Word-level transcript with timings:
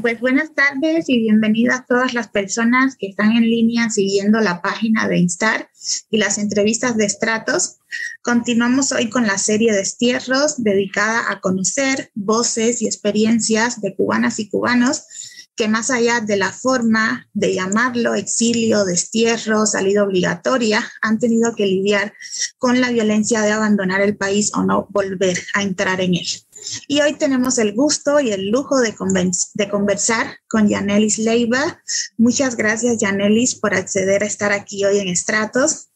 Pues 0.00 0.20
buenas 0.20 0.54
tardes 0.54 1.08
y 1.08 1.18
bienvenidas 1.18 1.84
todas 1.86 2.14
las 2.14 2.28
personas 2.28 2.96
que 2.96 3.08
están 3.08 3.32
en 3.32 3.42
línea 3.42 3.90
siguiendo 3.90 4.40
la 4.40 4.62
página 4.62 5.08
de 5.08 5.18
Instar 5.18 5.68
y 6.10 6.16
las 6.16 6.38
entrevistas 6.38 6.96
de 6.96 7.04
estratos. 7.04 7.78
Continuamos 8.22 8.92
hoy 8.92 9.10
con 9.10 9.26
la 9.26 9.36
serie 9.36 9.72
de 9.72 9.78
Destierros 9.78 10.62
dedicada 10.62 11.30
a 11.30 11.40
conocer 11.40 12.10
voces 12.14 12.80
y 12.80 12.86
experiencias 12.86 13.80
de 13.80 13.94
cubanas 13.94 14.38
y 14.38 14.48
cubanos 14.48 15.04
que 15.54 15.68
más 15.68 15.90
allá 15.90 16.20
de 16.20 16.38
la 16.38 16.52
forma 16.52 17.28
de 17.34 17.54
llamarlo 17.54 18.14
exilio, 18.14 18.84
destierro, 18.86 19.66
salida 19.66 20.04
obligatoria, 20.04 20.90
han 21.02 21.18
tenido 21.18 21.54
que 21.54 21.66
lidiar 21.66 22.14
con 22.56 22.80
la 22.80 22.90
violencia 22.90 23.42
de 23.42 23.50
abandonar 23.50 24.00
el 24.00 24.16
país 24.16 24.52
o 24.54 24.62
no 24.62 24.86
volver 24.90 25.38
a 25.52 25.62
entrar 25.62 26.00
en 26.00 26.14
él. 26.14 26.26
Y 26.88 27.00
hoy 27.00 27.14
tenemos 27.14 27.58
el 27.58 27.74
gusto 27.74 28.20
y 28.20 28.30
el 28.30 28.50
lujo 28.50 28.78
de, 28.80 28.94
conversar 29.68 30.36
con 30.48 30.68
Yanelis 30.68 31.18
Leiva. 31.18 31.80
Muchas 32.18 32.56
gracias, 32.56 32.98
Yanelis, 32.98 33.54
por 33.54 33.74
acceder 33.74 34.22
a 34.22 34.26
estar 34.26 34.52
aquí 34.52 34.84
hoy 34.84 34.98
en 34.98 35.08
Estratos. 35.08 35.88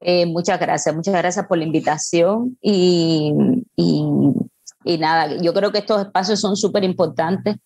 Eh, 0.00 0.26
muchas 0.26 0.60
gracias, 0.60 0.94
muchas 0.94 1.14
gracias 1.14 1.46
por 1.46 1.58
la 1.58 1.64
invitación 1.64 2.56
y, 2.60 3.32
y, 3.74 4.96
nada, 4.96 5.36
yo 5.42 5.52
creo 5.52 5.72
que 5.72 5.78
estos 5.78 6.02
espacios 6.02 6.40
son 6.40 6.56
súper 6.56 6.84
importantes 6.84 7.56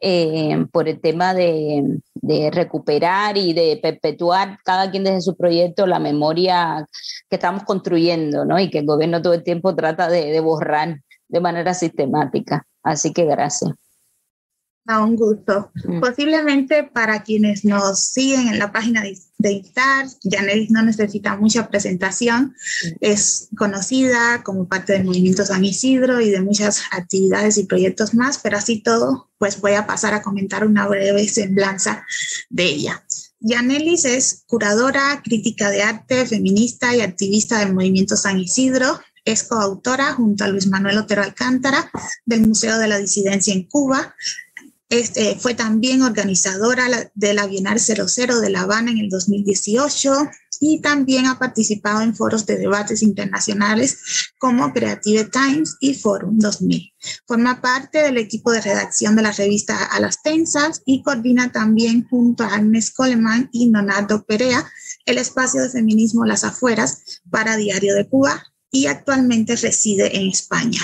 eh, 0.00 0.64
por 0.72 0.88
el 0.88 1.00
tema 1.00 1.34
de, 1.34 2.00
recuperar 2.50 3.36
y 3.36 3.52
de 3.52 3.78
perpetuar 3.82 4.58
cada 4.64 4.90
quien 4.90 5.04
desde 5.04 5.20
su 5.20 5.36
proyecto 5.36 5.86
la 5.86 5.98
memoria 5.98 6.86
que 7.28 7.36
estamos 7.36 7.64
construyendo, 7.64 8.44
¿no? 8.46 8.58
Y 8.58 8.70
que 8.70 8.78
el 8.78 8.86
gobierno 8.86 9.20
todo 9.20 9.34
el 9.34 9.42
tiempo 9.42 9.74
trata 9.74 10.08
de 10.08 10.40
borrar 10.40 10.98
de 11.32 11.40
manera 11.40 11.74
sistemática. 11.74 12.66
Así 12.82 13.12
que 13.12 13.24
gracias. 13.24 13.72
A 14.86 15.02
un 15.02 15.14
gusto. 15.14 15.70
Mm. 15.84 16.00
Posiblemente 16.00 16.82
para 16.82 17.22
quienes 17.22 17.64
nos 17.64 18.04
siguen 18.08 18.48
en 18.48 18.58
la 18.58 18.72
página 18.72 19.00
de, 19.02 19.16
de 19.38 19.52
Instar, 19.52 20.06
Janelis 20.24 20.72
no 20.72 20.82
necesita 20.82 21.36
mucha 21.36 21.68
presentación. 21.68 22.46
Mm. 22.84 22.88
Es 23.00 23.48
conocida 23.56 24.42
como 24.42 24.68
parte 24.68 24.92
del 24.92 25.04
movimiento 25.04 25.44
San 25.44 25.64
Isidro 25.64 26.20
y 26.20 26.30
de 26.30 26.40
muchas 26.40 26.82
actividades 26.90 27.58
y 27.58 27.64
proyectos 27.64 28.12
más, 28.12 28.40
pero 28.42 28.58
así 28.58 28.82
todo, 28.82 29.30
pues 29.38 29.60
voy 29.60 29.72
a 29.72 29.86
pasar 29.86 30.14
a 30.14 30.22
comentar 30.22 30.66
una 30.66 30.86
breve 30.86 31.26
semblanza 31.28 32.04
de 32.50 32.64
ella. 32.64 33.04
Yanelis 33.38 34.04
es 34.04 34.44
curadora, 34.46 35.20
crítica 35.24 35.70
de 35.70 35.82
arte, 35.82 36.26
feminista 36.26 36.94
y 36.94 37.00
activista 37.00 37.58
del 37.58 37.74
movimiento 37.74 38.16
San 38.16 38.38
Isidro, 38.38 39.00
es 39.24 39.44
coautora 39.44 40.14
junto 40.14 40.44
a 40.44 40.48
Luis 40.48 40.66
Manuel 40.66 40.98
Otero 40.98 41.22
Alcántara 41.22 41.90
del 42.24 42.46
Museo 42.46 42.78
de 42.78 42.88
la 42.88 42.98
Disidencia 42.98 43.52
en 43.54 43.64
Cuba. 43.68 44.14
Este, 44.88 45.36
fue 45.36 45.54
también 45.54 46.02
organizadora 46.02 47.10
de 47.14 47.34
la 47.34 47.46
Bienal 47.46 47.80
00 47.80 48.40
de 48.40 48.50
La 48.50 48.62
Habana 48.62 48.90
en 48.90 48.98
el 48.98 49.08
2018 49.08 50.12
y 50.60 50.80
también 50.80 51.26
ha 51.26 51.38
participado 51.38 52.02
en 52.02 52.14
foros 52.14 52.44
de 52.46 52.56
debates 52.56 53.02
internacionales 53.02 53.98
como 54.38 54.72
Creative 54.72 55.24
Times 55.24 55.76
y 55.80 55.94
Forum 55.94 56.38
2000. 56.38 56.92
Forma 57.26 57.60
parte 57.60 58.02
del 58.02 58.18
equipo 58.18 58.52
de 58.52 58.60
redacción 58.60 59.16
de 59.16 59.22
la 59.22 59.32
revista 59.32 59.86
A 59.86 59.98
las 59.98 60.18
y 60.84 61.02
coordina 61.02 61.50
también 61.50 62.06
junto 62.08 62.44
a 62.44 62.54
Agnes 62.54 62.92
Coleman 62.92 63.48
y 63.50 63.70
Leonardo 63.70 64.24
Perea 64.24 64.70
el 65.06 65.18
espacio 65.18 65.62
de 65.62 65.70
feminismo 65.70 66.24
Las 66.24 66.44
Afueras 66.44 67.22
para 67.30 67.56
Diario 67.56 67.94
de 67.94 68.08
Cuba, 68.08 68.51
y 68.72 68.86
actualmente 68.86 69.54
reside 69.54 70.16
en 70.16 70.28
España. 70.28 70.80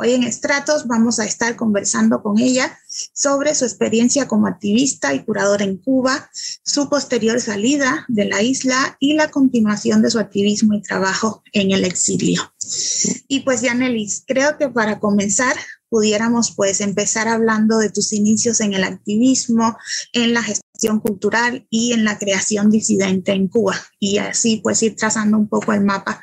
Hoy 0.00 0.12
en 0.12 0.22
Estratos 0.24 0.86
vamos 0.86 1.18
a 1.18 1.24
estar 1.24 1.56
conversando 1.56 2.22
con 2.22 2.38
ella 2.38 2.78
sobre 2.86 3.54
su 3.54 3.64
experiencia 3.64 4.28
como 4.28 4.46
activista 4.46 5.12
y 5.14 5.24
curadora 5.24 5.64
en 5.64 5.76
Cuba, 5.76 6.30
su 6.62 6.88
posterior 6.88 7.40
salida 7.40 8.04
de 8.08 8.26
la 8.26 8.42
isla 8.42 8.96
y 9.00 9.14
la 9.14 9.30
continuación 9.30 10.02
de 10.02 10.10
su 10.10 10.18
activismo 10.18 10.74
y 10.74 10.82
trabajo 10.82 11.42
en 11.52 11.72
el 11.72 11.84
exilio. 11.84 12.52
Y 13.26 13.40
pues, 13.40 13.62
Yanelis, 13.62 14.24
creo 14.26 14.56
que 14.56 14.68
para 14.68 15.00
comenzar 15.00 15.56
pudiéramos 15.88 16.52
pues 16.54 16.80
empezar 16.80 17.28
hablando 17.28 17.78
de 17.78 17.90
tus 17.90 18.12
inicios 18.12 18.60
en 18.60 18.74
el 18.74 18.84
activismo, 18.84 19.76
en 20.12 20.34
la 20.34 20.42
gestión 20.42 20.67
cultural 21.00 21.66
y 21.70 21.92
en 21.92 22.04
la 22.04 22.18
creación 22.18 22.70
disidente 22.70 23.32
en 23.32 23.48
Cuba. 23.48 23.74
Y 23.98 24.18
así 24.18 24.60
pues 24.62 24.82
ir 24.82 24.94
trazando 24.96 25.36
un 25.36 25.48
poco 25.48 25.72
el 25.72 25.84
mapa 25.84 26.22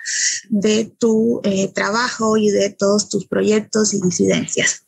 de 0.50 0.86
tu 0.98 1.42
eh, 1.44 1.68
trabajo 1.74 2.38
y 2.38 2.50
de 2.50 2.70
todos 2.70 3.10
tus 3.10 3.28
proyectos 3.28 3.94
y 3.94 4.02
disidencias. 4.02 4.85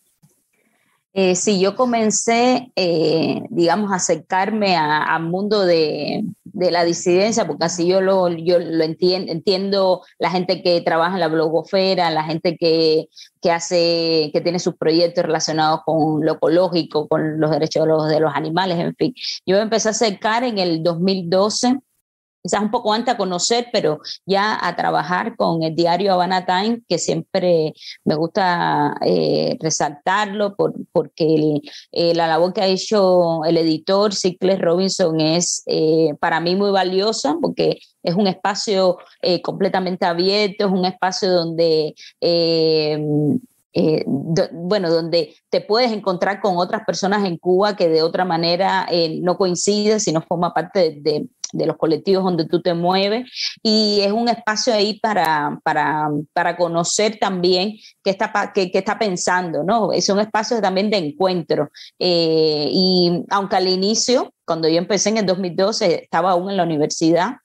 Eh, 1.19 1.33
sí, 1.33 1.59
yo 1.59 1.75
comencé, 1.75 2.71
eh, 2.75 3.41
digamos, 3.49 3.91
a 3.91 3.95
acercarme 3.95 4.75
al 4.77 5.23
mundo 5.23 5.65
de, 5.65 6.23
la 6.53 6.83
disidencia, 6.83 7.47
porque 7.47 7.65
así 7.65 7.87
yo 7.87 8.01
lo, 8.01 8.29
yo 8.29 8.59
lo 8.59 8.83
entiendo 8.83 10.03
la 10.19 10.29
gente 10.29 10.61
que 10.61 10.79
trabaja 10.81 11.15
en 11.15 11.19
la 11.19 11.27
blogosfera, 11.27 12.11
la 12.11 12.23
gente 12.23 12.55
que, 12.55 13.07
que, 13.41 13.51
hace, 13.51 14.29
que 14.31 14.41
tiene 14.41 14.59
sus 14.59 14.75
proyectos 14.75 15.25
relacionados 15.25 15.81
con 15.85 16.23
lo 16.23 16.33
ecológico, 16.33 17.07
con 17.07 17.39
los 17.39 17.49
derechos 17.49 17.85
de 17.85 17.89
los, 17.89 18.09
de 18.09 18.19
los 18.19 18.35
animales, 18.35 18.77
en 18.77 18.95
fin. 18.95 19.15
Yo 19.43 19.55
me 19.55 19.63
empecé 19.63 19.87
a 19.87 19.91
acercar 19.91 20.43
en 20.43 20.59
el 20.59 20.83
2012 20.83 21.79
quizás 22.47 22.61
un 22.61 22.71
poco 22.71 22.93
antes 22.93 23.13
a 23.13 23.17
conocer, 23.17 23.67
pero 23.73 23.99
ya 24.25 24.57
a 24.61 24.75
trabajar 24.75 25.35
con 25.35 25.63
el 25.63 25.75
diario 25.75 26.13
Havana 26.13 26.45
Time, 26.45 26.81
que 26.87 26.97
siempre 26.97 27.73
me 28.05 28.15
gusta 28.15 28.95
eh, 29.01 29.57
resaltarlo 29.59 30.55
por, 30.55 30.73
porque 30.93 31.59
eh, 31.91 32.13
la 32.15 32.27
labor 32.27 32.53
que 32.53 32.61
ha 32.61 32.67
hecho 32.67 33.43
el 33.43 33.57
editor 33.57 34.13
Cicles 34.13 34.59
Robinson 34.59 35.19
es 35.19 35.63
eh, 35.65 36.13
para 36.21 36.39
mí 36.39 36.55
muy 36.55 36.71
valiosa, 36.71 37.35
porque 37.41 37.79
es 38.01 38.15
un 38.15 38.27
espacio 38.27 38.97
completamente 39.43 40.05
abierto, 40.05 40.65
es 40.65 40.71
un 40.71 40.85
espacio 40.85 41.29
donde... 41.29 41.93
bueno, 44.53 44.89
donde 44.89 45.35
te 45.49 45.59
puedes 45.61 45.91
encontrar 45.91 46.39
con 46.39 46.57
otras 46.57 46.83
personas 46.85 47.25
en 47.25 47.37
Cuba 47.37 47.75
que 47.75 47.89
de 47.89 48.01
otra 48.01 48.23
manera 48.23 48.87
no 49.21 49.37
coinciden, 49.37 49.99
sino 49.99 50.21
forma 50.21 50.53
parte 50.53 50.97
de 51.01 51.27
los 51.53 51.77
colectivos 51.77 52.23
donde 52.23 52.45
tú 52.45 52.61
te 52.61 52.73
mueves 52.73 53.29
y 53.63 54.01
es 54.01 54.11
un 54.11 54.29
espacio 54.29 54.73
ahí 54.73 54.99
para, 54.99 55.59
para, 55.63 56.09
para 56.33 56.57
conocer 56.57 57.17
también 57.19 57.73
qué 58.03 58.11
está, 58.11 58.51
qué, 58.53 58.71
qué 58.71 58.79
está 58.79 58.97
pensando, 58.99 59.63
¿no? 59.63 59.91
Es 59.91 60.09
un 60.09 60.19
espacio 60.19 60.61
también 60.61 60.89
de 60.89 60.97
encuentro. 60.97 61.69
Eh, 61.99 62.69
y 62.71 63.23
aunque 63.29 63.55
al 63.55 63.67
inicio, 63.67 64.33
cuando 64.45 64.67
yo 64.67 64.77
empecé 64.77 65.09
en 65.09 65.17
el 65.17 65.25
2012, 65.25 66.03
estaba 66.03 66.31
aún 66.31 66.49
en 66.49 66.57
la 66.57 66.63
universidad, 66.63 67.37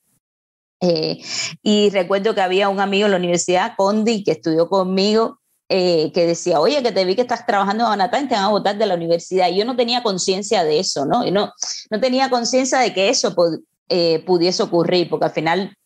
eh, 0.81 1.19
y 1.63 1.91
recuerdo 1.91 2.34
que 2.34 2.41
había 2.41 2.69
un 2.69 2.81
amigo 2.81 3.07
en 3.07 3.13
la 3.13 3.17
universidad, 3.17 3.75
Condi, 3.77 4.25
que 4.25 4.33
estudió 4.33 4.69
conmigo, 4.69 5.39
eh, 5.69 6.11
que 6.13 6.27
decía, 6.27 6.61
oye, 6.61 6.83
que 6.83 6.93
te 6.93 7.05
vi 7.05 7.15
que 7.15 7.23
estás 7.23 7.47
trabajando 7.47 7.84
en 7.84 7.91
Manhattan, 7.91 8.29
te 8.29 8.34
van 8.34 8.45
a 8.45 8.49
votar 8.49 8.77
de 8.77 8.84
la 8.84 8.95
universidad. 8.95 9.49
Y 9.49 9.57
yo 9.57 9.65
no 9.65 9.77
tenía 9.77 10.03
conciencia 10.03 10.65
de 10.65 10.81
eso, 10.81 11.07
¿no? 11.07 11.25
Y 11.25 11.31
no, 11.31 11.53
no 11.89 12.01
tenía 12.01 12.29
conciencia 12.29 12.81
de 12.81 12.93
que 12.93 13.09
eso 13.09 13.34
eh, 13.88 14.22
pudiese 14.25 14.62
ocurrir, 14.62 15.09
porque 15.09 15.26
al 15.26 15.32
final 15.32 15.76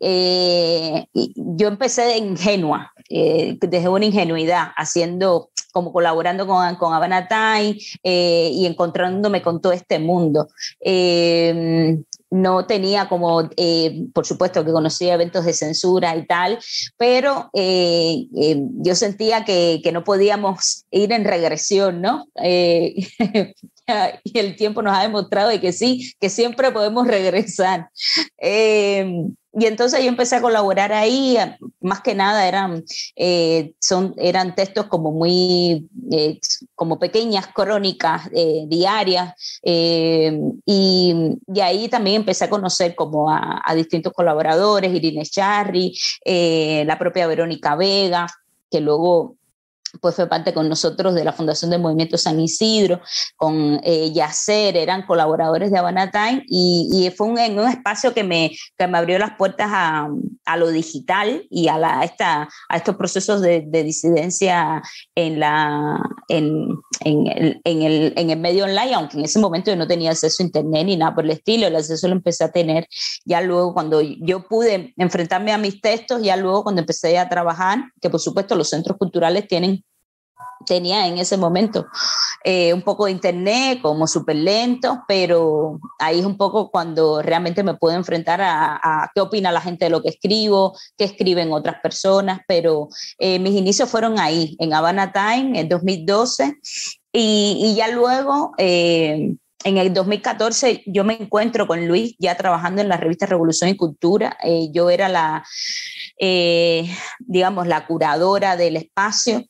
eh, 0.00 1.06
yo 1.12 1.68
empecé 1.68 2.02
de 2.02 2.18
ingenua, 2.18 2.92
eh, 3.08 3.56
desde 3.60 3.88
una 3.88 4.04
ingenuidad, 4.04 4.68
haciendo, 4.76 5.50
como 5.72 5.92
colaborando 5.92 6.46
con, 6.46 6.74
con 6.76 6.92
Havana 6.92 7.28
Time 7.28 7.76
y 8.02 8.66
encontrándome 8.66 9.42
con 9.42 9.60
todo 9.60 9.72
este 9.72 9.98
mundo 9.98 10.48
no 12.34 12.66
tenía 12.66 13.08
como, 13.08 13.48
por 14.12 14.26
supuesto 14.26 14.64
que 14.64 14.72
conocía 14.72 15.14
eventos 15.14 15.44
de 15.44 15.52
censura 15.52 16.16
y 16.16 16.26
tal, 16.26 16.58
pero 16.96 17.48
yo 17.52 18.94
sentía 18.96 19.44
que, 19.44 19.80
que, 19.84 19.92
no 19.92 20.02
podíamos 20.02 20.84
ir 20.90 21.12
en 21.12 21.24
regresión, 21.24 22.02
¿no? 22.02 22.26
y 24.24 24.38
el 24.38 24.56
tiempo 24.56 24.82
nos 24.82 24.98
ha 24.98 25.02
demostrado 25.02 25.50
de 25.50 25.60
que 25.60 25.72
sí, 25.72 26.12
que 26.18 26.28
siempre 26.28 26.72
podemos 26.72 27.06
regresar. 27.06 27.88
Y 29.56 29.66
entonces 29.66 30.02
yo 30.02 30.08
empecé 30.08 30.36
a 30.36 30.40
colaborar 30.40 30.92
ahí, 30.92 31.36
más 31.80 32.00
que 32.00 32.14
nada 32.14 32.48
eran, 32.48 32.84
eh, 33.14 33.72
son, 33.78 34.14
eran 34.18 34.54
textos 34.54 34.86
como 34.86 35.12
muy, 35.12 35.88
eh, 36.10 36.40
como 36.74 36.98
pequeñas 36.98 37.46
crónicas 37.48 38.28
eh, 38.34 38.64
diarias, 38.66 39.34
y, 39.62 40.32
y, 41.46 41.60
ahí 41.60 41.88
también 41.88 42.16
empecé 42.16 42.44
a 42.46 42.50
conocer 42.50 42.94
como 42.94 43.30
a, 43.30 43.62
a 43.64 43.74
distintos 43.74 44.12
colaboradores, 44.12 44.92
Irene 44.92 45.24
Charri, 45.24 45.96
la 46.24 46.98
propia 46.98 47.26
Verónica 47.26 47.76
Vega, 47.76 48.26
que 48.70 48.80
luego 48.80 49.36
pues 50.00 50.14
fue 50.16 50.28
parte 50.28 50.52
con 50.54 50.68
nosotros 50.68 51.14
de 51.14 51.24
la 51.24 51.32
Fundación 51.32 51.70
del 51.70 51.80
Movimiento 51.80 52.18
San 52.18 52.40
Isidro, 52.40 53.00
con 53.36 53.80
eh, 53.84 54.12
Yacer, 54.12 54.76
eran 54.76 55.06
colaboradores 55.06 55.70
de 55.70 55.78
Habana 55.78 56.10
Time 56.10 56.42
y, 56.48 57.10
fue 57.16 57.28
un, 57.28 57.38
un 57.38 57.68
espacio 57.68 58.14
que 58.14 58.24
me, 58.24 58.50
que 58.76 58.86
me 58.86 58.98
abrió 58.98 59.18
las 59.18 59.36
puertas 59.36 59.68
a, 59.70 60.08
a 60.44 60.56
lo 60.56 60.70
digital 60.70 61.46
y 61.50 61.68
a, 61.68 61.78
la, 61.78 62.02
esta, 62.04 62.48
a 62.68 62.76
estos 62.76 62.96
procesos 62.96 63.40
de, 63.40 63.64
de 63.66 63.82
disidencia 63.82 64.82
en, 65.14 65.40
la, 65.40 66.00
en, 66.28 66.68
en, 67.00 67.26
el, 67.26 67.60
en, 67.64 67.82
el, 67.82 68.12
en 68.16 68.30
el 68.30 68.38
medio 68.38 68.64
online, 68.64 68.94
aunque 68.94 69.18
en 69.18 69.24
ese 69.24 69.38
momento 69.38 69.70
yo 69.70 69.76
no 69.76 69.86
tenía 69.86 70.10
acceso 70.10 70.42
a 70.42 70.46
internet 70.46 70.86
ni 70.86 70.96
nada 70.96 71.14
por 71.14 71.24
el 71.24 71.30
estilo, 71.30 71.66
el 71.66 71.76
acceso 71.76 72.08
lo 72.08 72.14
empecé 72.14 72.44
a 72.44 72.52
tener 72.52 72.88
ya 73.24 73.40
luego 73.40 73.74
cuando 73.74 74.00
yo 74.00 74.46
pude 74.48 74.94
enfrentarme 74.96 75.52
a 75.52 75.58
mis 75.58 75.80
textos, 75.80 76.22
ya 76.22 76.36
luego 76.36 76.62
cuando 76.62 76.80
empecé 76.80 77.18
a 77.18 77.28
trabajar, 77.28 77.84
que 78.00 78.10
por 78.10 78.20
supuesto 78.20 78.54
los 78.54 78.68
centros 78.70 78.96
culturales 78.98 79.46
tienen 79.48 79.83
tenía 80.64 81.06
en 81.06 81.18
ese 81.18 81.36
momento 81.36 81.86
eh, 82.46 82.74
un 82.74 82.82
poco 82.82 83.06
de 83.06 83.12
internet, 83.12 83.80
como 83.80 84.06
súper 84.06 84.36
lento, 84.36 85.02
pero 85.08 85.80
ahí 85.98 86.20
es 86.20 86.26
un 86.26 86.36
poco 86.36 86.70
cuando 86.70 87.22
realmente 87.22 87.62
me 87.62 87.72
puedo 87.72 87.96
enfrentar 87.96 88.40
a, 88.42 89.10
qué 89.14 89.22
opina 89.22 89.50
la 89.50 89.62
gente 89.62 89.86
de 89.86 89.90
lo 89.90 90.02
que 90.02 90.10
escribo, 90.10 90.76
qué 90.98 91.04
escriben 91.04 91.52
otras 91.52 91.80
personas, 91.80 92.40
pero 92.46 92.88
eh, 93.18 93.38
mis 93.38 93.54
inicios 93.54 93.88
fueron 93.88 94.18
ahí, 94.18 94.56
en 94.58 94.74
Havana 94.74 95.10
Time, 95.10 95.58
en 95.58 95.70
2012, 95.70 96.58
y, 97.12 97.74
ya 97.76 97.88
luego... 97.88 98.52
Eh, 98.58 99.36
en 99.66 99.78
el 99.78 99.94
2014 99.94 100.82
yo 100.84 101.04
me 101.04 101.14
encuentro 101.14 101.66
con 101.66 101.88
Luis 101.88 102.14
ya 102.18 102.36
trabajando 102.36 102.82
en 102.82 102.88
la 102.90 102.98
revista 102.98 103.24
Revolución 103.24 103.70
y 103.70 103.76
Cultura. 103.78 104.36
yo 104.72 104.90
era 104.90 105.08
la, 105.08 105.42
digamos, 107.20 107.66
la 107.66 107.86
curadora 107.86 108.58
del 108.58 108.76
espacio 108.76 109.42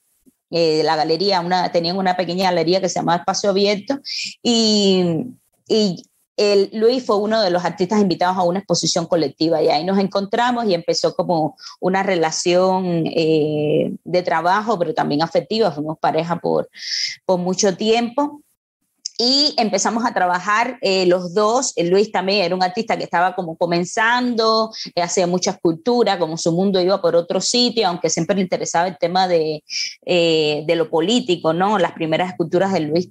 eh, 0.51 0.83
la 0.85 0.97
galería, 0.97 1.41
una, 1.41 1.71
tenían 1.73 1.97
una 1.97 2.17
pequeña 2.17 2.45
galería 2.51 2.81
que 2.81 2.89
se 2.89 3.01
llamaba 3.01 3.19
Espacio 3.19 3.51
Abierto 3.51 3.99
y, 4.43 5.27
y 5.69 6.05
el, 6.37 6.71
Luis 6.73 7.05
fue 7.05 7.17
uno 7.17 7.41
de 7.43 7.51
los 7.51 7.65
artistas 7.65 8.01
invitados 8.01 8.37
a 8.37 8.43
una 8.43 8.59
exposición 8.59 9.07
colectiva 9.07 9.63
y 9.63 9.69
ahí 9.69 9.85
nos 9.85 9.99
encontramos 9.99 10.67
y 10.67 10.75
empezó 10.75 11.15
como 11.15 11.57
una 11.81 12.03
relación 12.03 13.05
eh, 13.07 13.93
de 14.05 14.23
trabajo, 14.23 14.79
pero 14.79 14.95
también 14.95 15.23
afectiva, 15.23 15.71
fuimos 15.71 15.99
pareja 15.99 16.37
por, 16.37 16.69
por 17.25 17.39
mucho 17.39 17.77
tiempo 17.77 18.44
y 19.17 19.55
empezamos 19.57 20.05
a 20.05 20.13
trabajar 20.13 20.79
eh, 20.81 21.07
los 21.07 21.35
dos. 21.35 21.73
Luis 21.77 22.11
también 22.11 22.45
era 22.45 22.55
un 22.55 22.63
artista 22.63 22.97
que 22.97 23.05
estaba 23.05 23.35
como 23.35 23.57
comenzando, 23.57 24.73
eh, 24.95 25.03
hacía 25.03 25.27
mucha 25.27 25.53
escultura, 25.53 26.19
como 26.19 26.37
su 26.37 26.53
mundo 26.53 26.81
iba 26.81 27.01
por 27.01 27.15
otro 27.15 27.41
sitio, 27.41 27.87
aunque 27.87 28.11
siempre 28.11 28.37
le 28.37 28.43
interesaba 28.43 28.89
el 28.89 28.99
tema 28.99 29.29
de, 29.29 29.63
eh, 30.05 30.65
de 30.67 30.77
lo 30.77 30.91
político, 30.91 31.53
¿no? 31.53 31.79
Las 31.79 31.93
primeras 31.93 32.31
esculturas 32.31 32.73
de 32.73 32.81
Luis 32.81 33.09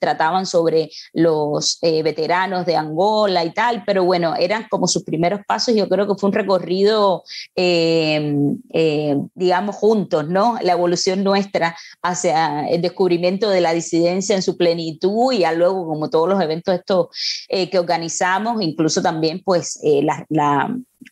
trataban 0.00 0.46
sobre 0.46 0.90
los 1.12 1.78
veteranos 1.80 2.66
de 2.66 2.76
Angola 2.76 3.44
y 3.44 3.52
tal, 3.52 3.84
pero 3.86 4.04
bueno, 4.04 4.34
eran 4.36 4.66
como 4.68 4.86
sus 4.88 5.04
primeros 5.04 5.40
pasos. 5.46 5.74
Yo 5.74 5.88
creo 5.88 6.06
que 6.06 6.14
fue 6.18 6.28
un 6.28 6.34
recorrido, 6.34 7.22
digamos, 9.34 9.76
juntos, 9.76 10.28
¿no? 10.28 10.58
La 10.62 10.72
evolución 10.72 11.22
nuestra 11.24 11.76
hacia 12.02 12.68
el 12.68 12.82
descubrimiento 12.82 13.48
de 13.50 13.60
la 13.60 13.72
disidencia 13.72 14.34
en 14.34 14.42
su 14.42 14.56
plenitud 14.56 15.35
y 15.36 15.40
ya 15.40 15.52
luego, 15.52 15.86
como 15.86 16.10
todos 16.10 16.28
los 16.28 16.40
eventos 16.42 16.74
estos 16.74 17.08
eh, 17.48 17.70
que 17.70 17.78
organizamos, 17.78 18.60
incluso 18.62 19.02
también 19.02 19.42
pues 19.44 19.78
eh, 19.82 20.02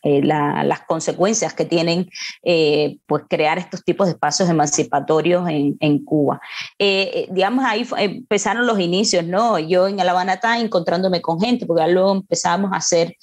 eh, 0.03 0.21
las 0.23 0.81
consecuencias 0.81 1.53
que 1.53 1.65
tienen 1.65 2.09
pues 3.07 3.23
crear 3.29 3.57
estos 3.57 3.83
tipos 3.83 4.07
de 4.07 4.13
espacios 4.13 4.49
emancipatorios 4.49 5.47
en, 5.49 5.75
en 5.79 6.03
Cuba. 6.03 6.39
digamos, 6.77 7.65
ahí 7.65 7.87
empezaron 7.97 8.67
los 8.67 8.79
inicios, 8.79 9.25
¿no? 9.25 9.57
Yo 9.59 9.87
en 9.87 9.97
La 9.97 10.11
Habana 10.11 10.39
encontrándome 10.59 11.21
con 11.21 11.39
gente, 11.39 11.65
porque 11.65 11.87
luego 11.87 12.11
empezamos 12.13 12.71
a 12.71 12.77
hacer, 12.77 13.15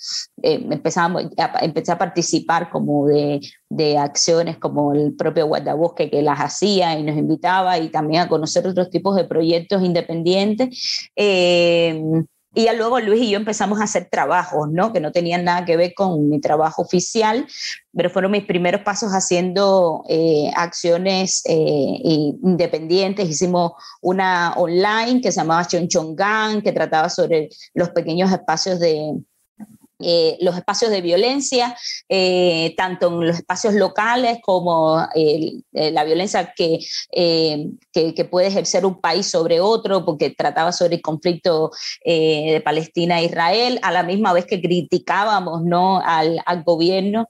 empezamos, 0.43 1.25
a, 1.39 1.65
empecé 1.65 1.93
a 1.93 1.99
participar 1.99 2.71
como 2.71 3.07
de, 3.07 3.41
de 3.69 3.99
acciones 3.99 4.59
como 4.59 4.93
el 4.93 5.15
propio 5.15 5.47
guardabosque 5.47 6.11
que 6.11 6.23
las 6.23 6.39
hacía 6.41 6.99
y 6.99 7.03
nos 7.03 7.17
invitaba 7.17 7.79
y 7.79 7.89
también 7.89 8.23
a 8.23 8.29
conocer 8.29 8.67
otros 8.67 8.91
tipos 8.91 9.17
de 9.17 9.25
proyectos 9.25 9.83
independientes. 9.83 11.11
Y 12.55 12.65
ya 12.65 12.75
luego 12.75 13.01
Luis 13.01 13.23
y 13.23 13.31
yo 13.31 13.39
empezamos 13.39 13.81
a 13.81 13.85
hacer 13.85 14.09
trabajos, 14.11 14.71
¿no? 14.71 14.93
Que 14.93 15.01
no 15.01 15.11
tenían 15.11 15.45
nada 15.45 15.65
que 15.65 15.77
ver 15.77 15.95
con 15.95 16.29
mi 16.29 16.41
trabajo 16.41 16.83
oficial, 16.83 17.47
pero 17.95 18.11
fueron 18.11 18.33
mis 18.33 18.45
primeros 18.45 18.83
pasos 18.83 19.13
haciendo 19.13 20.05
eh, 20.09 20.51
acciones 20.55 21.43
eh, 21.47 21.99
independientes. 22.43 23.29
Hicimos 23.29 23.73
una 24.03 24.53
online 24.57 25.21
que 25.23 25.33
se 25.33 25.41
llamaba 25.41 25.67
Chonchongan, 25.67 26.61
que 26.61 26.73
trataba 26.73 27.09
sobre 27.09 27.49
los 27.75 27.91
pequeños 27.91 28.31
espacios 28.31 28.79
de, 28.81 29.15
eh, 30.03 30.37
los 30.41 30.57
espacios 30.57 30.91
de 30.91 31.01
violencia, 31.01 31.77
eh, 32.09 32.75
tanto 32.77 33.09
en 33.09 33.27
los 33.29 33.37
espacios 33.37 33.75
locales 33.75 34.39
como 34.43 35.01
eh, 35.15 35.63
la 35.73 36.05
violencia 36.05 36.53
que, 36.57 36.79
que, 37.93 38.29
puede 38.31 38.47
ejercer 38.47 38.87
un 38.87 39.01
país 39.01 39.31
sobre 39.31 39.61
otro, 39.61 40.05
porque 40.05 40.31
trataba 40.31 40.73
sobre 40.73 40.97
el 40.97 41.03
conflicto 41.03 41.71
de 42.05 42.63
Palestina 42.65 43.21
e 43.21 43.25
Israel, 43.25 43.79
a 43.83 43.91
la 43.91 44.03
misma 44.03 44.33
vez 44.33 44.47
que 44.47 44.61
criticábamos 44.61 45.63
¿no? 45.63 46.01
al, 46.05 46.41
al 46.47 46.63
gobierno, 46.63 47.29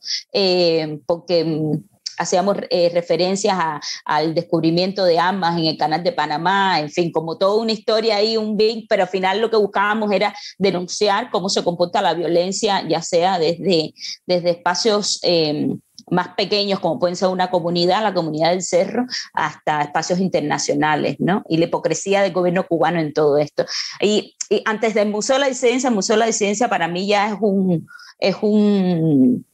porque 1.06 1.44
mm, 1.44 1.91
hacíamos 2.18 2.56
eh, 2.70 2.90
referencias 2.92 3.56
al 4.04 4.34
descubrimiento 4.34 5.04
de 5.04 5.18
ambas 5.18 5.58
en 5.58 5.66
el 5.66 5.76
canal 5.76 6.02
de 6.02 6.12
Panamá, 6.12 6.80
en 6.80 6.90
fin, 6.90 7.10
como 7.12 7.38
toda 7.38 7.60
una 7.60 7.72
historia 7.72 8.16
ahí, 8.16 8.36
un 8.36 8.56
big, 8.56 8.86
pero 8.88 9.04
al 9.04 9.08
final 9.08 9.40
lo 9.40 9.50
que 9.50 9.56
buscábamos 9.56 10.10
era 10.12 10.34
denunciar 10.58 11.30
cómo 11.30 11.48
se 11.48 11.64
comporta 11.64 12.02
la 12.02 12.14
violencia, 12.14 12.86
ya 12.88 13.02
sea 13.02 13.38
desde, 13.38 13.94
desde 14.26 14.50
espacios... 14.50 15.18
Em, 15.22 15.78
más 16.10 16.28
pequeños, 16.36 16.80
como 16.80 16.98
pueden 16.98 17.16
ser 17.16 17.28
una 17.28 17.48
comunidad, 17.48 18.02
la 18.02 18.12
comunidad 18.12 18.50
del 18.50 18.62
cerro, 18.62 19.06
hasta 19.32 19.82
espacios 19.82 20.18
internacionales, 20.18 21.16
¿no? 21.18 21.42
Y 21.48 21.56
la 21.56 21.64
hipocresía 21.64 22.22
del 22.22 22.32
gobierno 22.32 22.66
cubano 22.66 23.00
en 23.00 23.12
todo 23.12 23.38
esto. 23.38 23.64
Y, 24.00 24.36
antes 24.66 24.92
del 24.92 25.08
Museo 25.08 25.36
de 25.36 25.40
la 25.40 25.48
Disidencia, 25.48 25.88
el 25.88 25.94
Museo 25.94 26.14
de 26.14 26.20
la 26.20 26.26
Disidencia 26.26 26.68
para 26.68 26.86
mí 26.86 27.06
ya 27.06 27.30
es 27.30 27.36
un, 27.40 27.88
es 28.18 28.36
un 28.42 29.46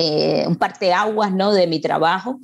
eh, 0.00 0.44
un 0.46 0.54
parteaguas 0.54 1.32
¿no? 1.32 1.52
de 1.52 1.66
mi 1.66 1.80
trabajo. 1.80 2.38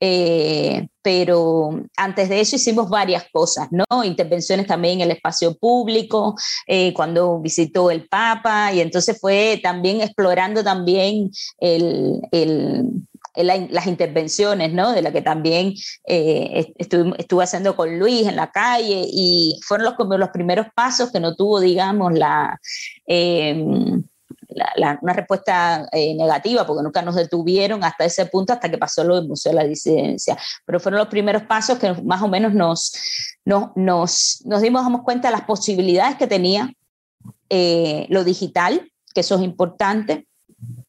Eh, 0.00 0.86
pero 1.02 1.70
antes 1.96 2.28
de 2.28 2.40
eso 2.40 2.54
hicimos 2.54 2.88
varias 2.88 3.24
cosas, 3.32 3.68
¿no? 3.72 4.04
Intervenciones 4.04 4.68
también 4.68 5.00
en 5.00 5.00
el 5.00 5.16
espacio 5.16 5.56
público, 5.56 6.36
eh, 6.68 6.94
cuando 6.94 7.40
visitó 7.40 7.90
el 7.90 8.06
Papa, 8.06 8.72
y 8.72 8.80
entonces 8.80 9.18
fue 9.20 9.58
también 9.60 10.00
explorando 10.00 10.62
también 10.62 11.30
el, 11.58 12.20
las 13.34 13.86
intervenciones, 13.88 14.72
¿no? 14.72 14.92
De 14.92 15.02
la 15.02 15.10
que 15.10 15.22
también 15.22 15.74
estuve, 16.04 17.42
haciendo 17.42 17.74
con 17.74 17.98
Luis 17.98 18.28
en 18.28 18.36
la 18.36 18.52
calle 18.52 19.04
y 19.04 19.58
fueron 19.64 19.86
los, 19.86 20.18
los 20.18 20.28
primeros 20.28 20.66
pasos 20.76 21.10
que 21.10 21.18
no 21.18 21.34
tuvo, 21.34 21.58
digamos, 21.58 22.12
la 22.12 22.60
una 25.00 25.12
respuesta 25.12 25.88
eh, 25.92 26.14
negativa, 26.14 26.66
porque 26.66 26.82
nunca 26.82 27.02
nos 27.02 27.14
detuvieron 27.14 27.82
hasta 27.82 28.04
ese 28.04 28.26
punto, 28.26 28.52
hasta 28.52 28.70
que 28.70 28.78
pasó 28.78 29.02
lo 29.04 29.16
del 29.16 29.28
Museo 29.28 29.50
de 29.52 29.56
la 29.56 29.64
Disidencia. 29.64 30.38
Pero 30.64 30.78
fueron 30.78 30.98
los 30.98 31.08
primeros 31.08 31.42
pasos 31.42 31.78
que 31.78 31.92
más 32.02 32.22
o 32.22 32.28
menos 32.28 32.54
nos, 32.54 32.92
nos, 33.44 33.70
nos, 33.76 34.42
nos 34.44 34.60
dimos 34.60 34.82
damos 34.82 35.02
cuenta 35.02 35.28
de 35.28 35.32
las 35.32 35.44
posibilidades 35.44 36.16
que 36.16 36.26
tenía 36.26 36.72
eh, 37.50 38.06
lo 38.10 38.24
digital, 38.24 38.92
que 39.14 39.20
eso 39.20 39.36
es 39.36 39.42
importante, 39.42 40.27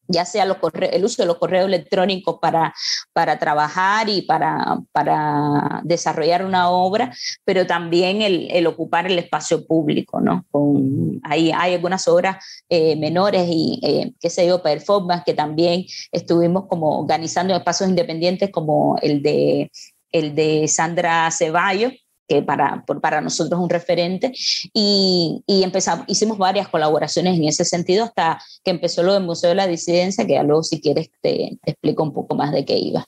ya 0.09 0.25
sea 0.25 0.43
el 0.43 1.05
uso 1.05 1.21
de 1.21 1.27
los 1.27 1.37
correos 1.37 1.67
electrónicos 1.67 2.39
para, 2.41 2.73
para 3.13 3.37
trabajar 3.37 4.09
y 4.09 4.23
para, 4.23 4.79
para 4.91 5.81
desarrollar 5.83 6.43
una 6.43 6.69
obra, 6.69 7.13
pero 7.45 7.65
también 7.65 8.21
el, 8.21 8.67
ocupar 8.67 9.05
el 9.05 9.19
espacio 9.19 9.65
público, 9.65 10.19
¿no? 10.19 10.45
Con, 10.51 11.21
hay, 11.23 11.51
algunas 11.51 12.07
obras 12.07 12.43
eh, 12.69 12.95
menores 12.95 13.47
y, 13.47 13.79
eh, 13.83 14.13
qué 14.19 14.29
sé 14.29 14.47
yo, 14.47 14.61
performance, 14.61 15.23
que 15.25 15.33
también 15.33 15.85
estuvimos 16.11 16.65
como 16.67 16.99
organizando 16.99 17.55
espacios 17.55 17.89
independientes 17.89 18.51
como 18.51 18.97
el 19.01 19.21
de, 19.21 19.71
el 20.11 20.33
de 20.33 20.67
Sandra 20.67 21.29
Ceballos, 21.31 21.93
que 22.29 22.43
para, 22.43 22.85
para 23.01 23.21
nosotros 23.21 23.59
es 23.59 23.63
un 23.63 23.69
referente, 23.69 24.31
y, 24.71 25.43
y, 25.47 25.63
empezamos, 25.63 26.05
hicimos 26.07 26.37
varias 26.37 26.67
colaboraciones 26.67 27.35
en 27.35 27.45
ese 27.45 27.65
sentido 27.65 28.05
hasta 28.05 28.39
que 28.63 28.69
empezó 28.69 29.01
lo 29.01 29.15
del 29.15 29.23
Museo 29.23 29.49
de 29.49 29.55
la 29.55 29.65
Disidencia, 29.65 30.27
que 30.27 30.33
ya 30.33 30.43
luego 30.43 30.61
si 30.61 30.79
quieres 30.79 31.09
te, 31.21 31.57
explico 31.65 32.03
un 32.03 32.13
poco 32.13 32.35
más 32.35 32.51
de 32.51 32.63
qué 32.65 32.77
iba. 32.77 33.03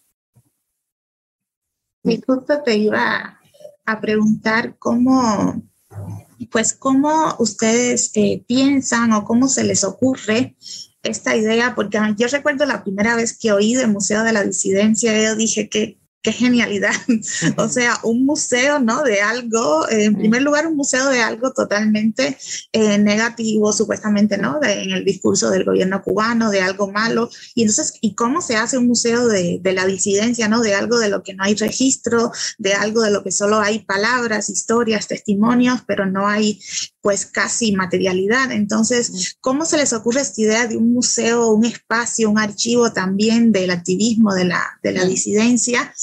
Disculpe, 2.03 2.57
te 2.65 2.75
iba 2.75 3.39
a 3.85 4.01
preguntar 4.01 4.75
cómo, 4.79 5.61
pues 6.51 6.73
cómo 6.73 7.35
ustedes 7.37 8.11
eh, 8.15 8.43
piensan 8.47 9.13
o 9.13 9.23
cómo 9.23 9.47
se 9.47 9.63
les 9.63 9.83
ocurre 9.83 10.55
esta 11.03 11.35
idea, 11.35 11.75
porque 11.75 11.99
yo 12.17 12.27
recuerdo 12.27 12.65
la 12.65 12.83
primera 12.83 13.15
vez 13.15 13.37
que 13.37 13.51
oí 13.51 13.75
del 13.75 13.91
Museo 13.91 14.23
de 14.23 14.33
la 14.33 14.43
Disidencia, 14.43 15.15
yo 15.21 15.35
dije 15.35 15.69
que 15.69 16.00
qué 16.21 16.31
genialidad. 16.31 16.93
o 17.57 17.67
sea, 17.67 17.99
un 18.03 18.25
museo, 18.25 18.79
¿no? 18.79 19.03
De 19.03 19.21
algo, 19.21 19.89
en 19.89 20.15
primer 20.15 20.41
lugar, 20.41 20.67
un 20.67 20.75
museo 20.75 21.09
de 21.09 21.21
algo 21.21 21.51
totalmente 21.51 22.37
eh, 22.71 22.97
negativo, 22.97 23.73
supuestamente, 23.73 24.37
¿no? 24.37 24.59
De, 24.59 24.83
en 24.83 24.91
el 24.91 25.03
discurso 25.03 25.49
del 25.49 25.63
gobierno 25.63 26.01
cubano, 26.03 26.51
de 26.51 26.61
algo 26.61 26.91
malo. 26.91 27.29
Y 27.55 27.63
entonces, 27.63 27.93
¿y 28.01 28.13
cómo 28.15 28.41
se 28.41 28.55
hace 28.55 28.77
un 28.77 28.87
museo 28.87 29.27
de, 29.27 29.59
de, 29.61 29.73
la 29.73 29.85
disidencia, 29.85 30.47
¿no? 30.47 30.61
De 30.61 30.75
algo 30.75 30.99
de 30.99 31.09
lo 31.09 31.23
que 31.23 31.33
no 31.33 31.43
hay 31.43 31.55
registro, 31.55 32.31
de 32.57 32.73
algo 32.73 33.01
de 33.01 33.11
lo 33.11 33.23
que 33.23 33.31
solo 33.31 33.59
hay 33.59 33.79
palabras, 33.79 34.49
historias, 34.49 35.07
testimonios, 35.07 35.81
pero 35.87 36.05
no 36.05 36.27
hay 36.27 36.59
pues 37.01 37.25
casi 37.25 37.72
materialidad. 37.74 38.51
Entonces, 38.51 39.38
¿cómo 39.41 39.65
se 39.65 39.77
les 39.77 39.93
ocurre 39.93 40.22
esta 40.22 40.41
idea 40.41 40.67
de 40.67 40.77
un 40.77 40.93
museo, 40.93 41.51
un 41.51 41.65
espacio, 41.65 42.29
un 42.29 42.39
archivo 42.39 42.93
también 42.93 43.51
del 43.51 43.72
activismo, 43.72 44.34
de 44.34 44.46
la, 44.46 44.63
de 44.84 44.91
la 44.91 45.05
disidencia? 45.05 45.93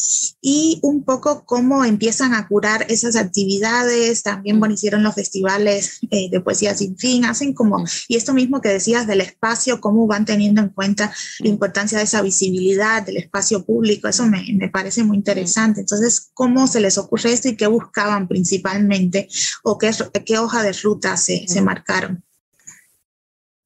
Y 0.41 0.81
un 0.83 1.05
poco 1.05 1.45
cómo 1.45 1.85
empiezan 1.85 2.35
a 2.35 2.49
curar 2.49 2.87
esas 2.89 3.17
actividades. 3.17 4.23
También, 4.23 4.59
bueno, 4.59 4.75
hicieron 4.75 5.03
los 5.03 5.15
festivales 5.15 6.01
eh, 6.11 6.29
de 6.31 6.41
poesía 6.41 6.75
sin 6.75 6.97
fin, 6.97 7.25
hacen 7.25 7.55
como, 7.55 7.85
y 8.09 8.17
esto 8.17 8.35
mismo 8.35 8.61
que 8.61 8.69
decías 8.69 9.07
del 9.07 9.21
espacio, 9.21 9.81
cómo 9.81 10.07
van 10.07 10.25
teniendo 10.25 10.61
en 10.61 10.71
cuenta 10.71 11.13
la 11.41 11.49
importancia 11.49 11.99
de 11.99 12.05
esa 12.05 12.23
visibilidad 12.23 13.03
del 13.03 13.19
espacio 13.19 13.65
público, 13.65 14.09
eso 14.09 14.27
me, 14.27 14.45
me 14.55 14.69
parece 14.69 15.05
muy 15.05 15.17
interesante. 15.17 15.81
Entonces, 15.81 16.31
¿cómo 16.35 16.67
se 16.67 16.81
les 16.81 16.99
ocurre 16.99 17.33
esto 17.33 17.49
y 17.49 17.57
qué 17.57 17.67
buscaban 17.67 18.29
principalmente 18.29 19.29
o 19.63 19.79
qué, 19.79 19.91
qué 20.25 20.39
hoja 20.39 20.63
de 20.63 20.75
se, 21.17 21.61
marcaron? 21.63 22.23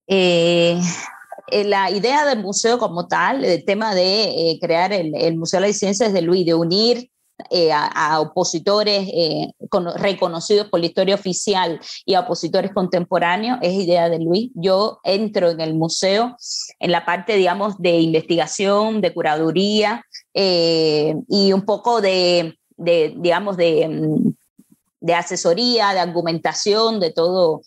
Eh, 0.06 0.80
eh, 1.48 1.64
la 1.64 1.90
idea 1.90 2.24
del 2.26 2.40
museo 2.40 2.78
como 2.78 3.06
tal, 3.06 3.44
el 3.44 3.64
tema 3.64 3.94
de 3.94 4.24
eh, 4.24 4.58
crear 4.60 4.92
el, 4.92 5.36
Museo 5.36 5.60
de 5.60 5.68
la 5.68 5.72
Ciencia 5.72 6.06
es 6.06 6.12
de 6.12 6.22
Luis, 6.22 6.44
de 6.46 6.54
unir 6.54 7.08
a, 7.72 8.20
opositores 8.20 9.08
reconocidos 9.96 10.68
por 10.68 10.78
la 10.78 10.86
historia 10.86 11.16
oficial 11.16 11.80
y 12.04 12.14
a 12.14 12.20
opositores 12.20 12.72
contemporáneos, 12.72 13.58
es 13.62 13.72
idea 13.72 14.08
de 14.08 14.20
Luis. 14.20 14.50
Yo 14.54 15.00
entro 15.02 15.50
en 15.50 15.60
el 15.60 15.74
museo 15.74 16.36
en 16.78 16.92
la 16.92 17.04
parte, 17.04 17.36
digamos, 17.36 17.78
de 17.78 17.98
investigación, 17.98 19.00
de 19.00 19.12
curaduría 19.12 20.04
y 20.34 21.52
un 21.52 21.62
poco 21.66 22.00
de, 22.00 22.56
de 22.76 23.14
digamos, 23.16 23.56
de 23.56 23.88
mm, 23.88 24.34
de 25.02 25.14
asesoría, 25.14 25.92
de 25.92 26.00
argumentación, 26.00 27.00
de 27.00 27.12
todo, 27.12 27.62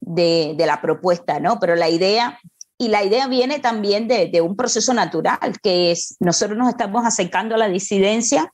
de, 0.00 0.56
la 0.58 0.80
propuesta, 0.80 1.38
¿no? 1.38 1.60
Pero 1.60 1.76
la 1.76 1.88
idea, 1.88 2.40
y 2.78 2.88
la 2.88 3.04
idea 3.04 3.28
viene 3.28 3.60
también 3.60 4.08
de, 4.08 4.40
un 4.40 4.56
proceso 4.56 4.94
natural, 4.94 5.60
que 5.62 5.92
es, 5.92 6.16
nosotros 6.18 6.58
nos 6.58 6.68
estamos 6.68 7.04
acercando 7.04 7.54
a 7.54 7.58
la 7.58 7.68
disidencia, 7.68 8.52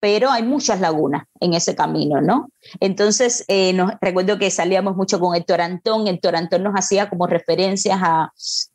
pero 0.00 0.30
hay 0.30 0.42
muchas 0.42 0.80
lagunas 0.80 1.24
en 1.40 1.54
ese 1.54 1.76
camino, 1.76 2.20
¿no? 2.20 2.50
Entonces, 2.80 3.44
eh, 3.48 3.72
nos, 3.72 3.92
recuerdo 4.00 4.38
que 4.38 4.50
salíamos 4.50 4.96
mucho 4.96 5.20
con 5.20 5.36
Héctor 5.36 5.60
Antón, 5.60 6.08
Héctor 6.08 6.36
Antón 6.36 6.64
nos 6.64 6.74
hacía 6.74 7.08
como 7.08 7.26
referencias 7.26 7.98
a, 8.02 8.32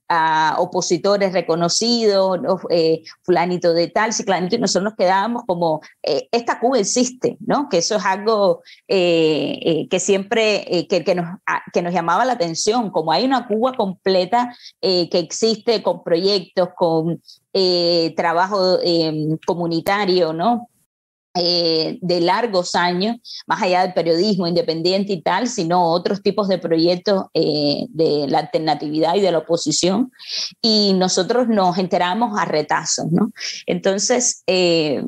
a 0.09 0.55
opositores 0.59 1.33
reconocidos, 1.33 2.39
eh, 2.69 3.03
fulanito 3.23 3.73
de 3.73 3.87
tal, 3.87 4.13
ciclanito, 4.13 4.55
y 4.55 4.59
nosotros 4.59 4.85
nos 4.85 4.95
quedábamos 4.95 5.43
como, 5.45 5.81
eh, 6.03 6.27
esta 6.31 6.59
Cuba 6.59 6.79
existe, 6.79 7.37
¿no? 7.39 7.67
Que 7.69 7.79
eso 7.79 7.95
es 7.95 8.05
algo 8.05 8.61
eh, 8.87 9.87
que 9.89 9.99
siempre, 9.99 10.87
que, 10.89 11.15
nos, 11.15 11.25
que 11.73 11.81
nos 11.81 11.93
llamaba 11.93 12.25
la 12.25 12.33
atención, 12.33 12.89
como 12.89 13.11
hay 13.11 13.25
una 13.25 13.47
Cuba 13.47 13.73
completa 13.73 14.55
que 14.81 15.09
existe 15.11 15.83
con 15.83 16.03
proyectos, 16.03 16.69
con 16.75 17.21
trabajo 18.15 18.79
comunitario, 19.45 20.33
¿no? 20.33 20.69
Eh, 21.39 21.99
de 22.01 22.21
largos 22.21 22.73
años, 22.73 23.17
más 23.45 23.61
allá 23.61 23.83
del 23.83 23.93
periodismo 23.93 24.47
independiente 24.47 25.13
y 25.13 25.21
tal, 25.21 25.47
sino 25.47 25.91
otros 25.91 26.23
tipos 26.23 26.47
de 26.47 26.57
proyectos 26.57 27.25
eh, 27.33 27.85
de 27.89 28.27
la 28.27 28.39
alternatividad 28.39 29.15
y 29.15 29.21
de 29.21 29.31
la 29.31 29.39
oposición. 29.39 30.11
Y 30.61 30.93
nosotros 30.93 31.47
nos 31.47 31.77
enteramos 31.77 32.39
a 32.39 32.45
retazos, 32.45 33.11
¿no? 33.11 33.31
Entonces, 33.65 34.43
eh, 34.47 35.03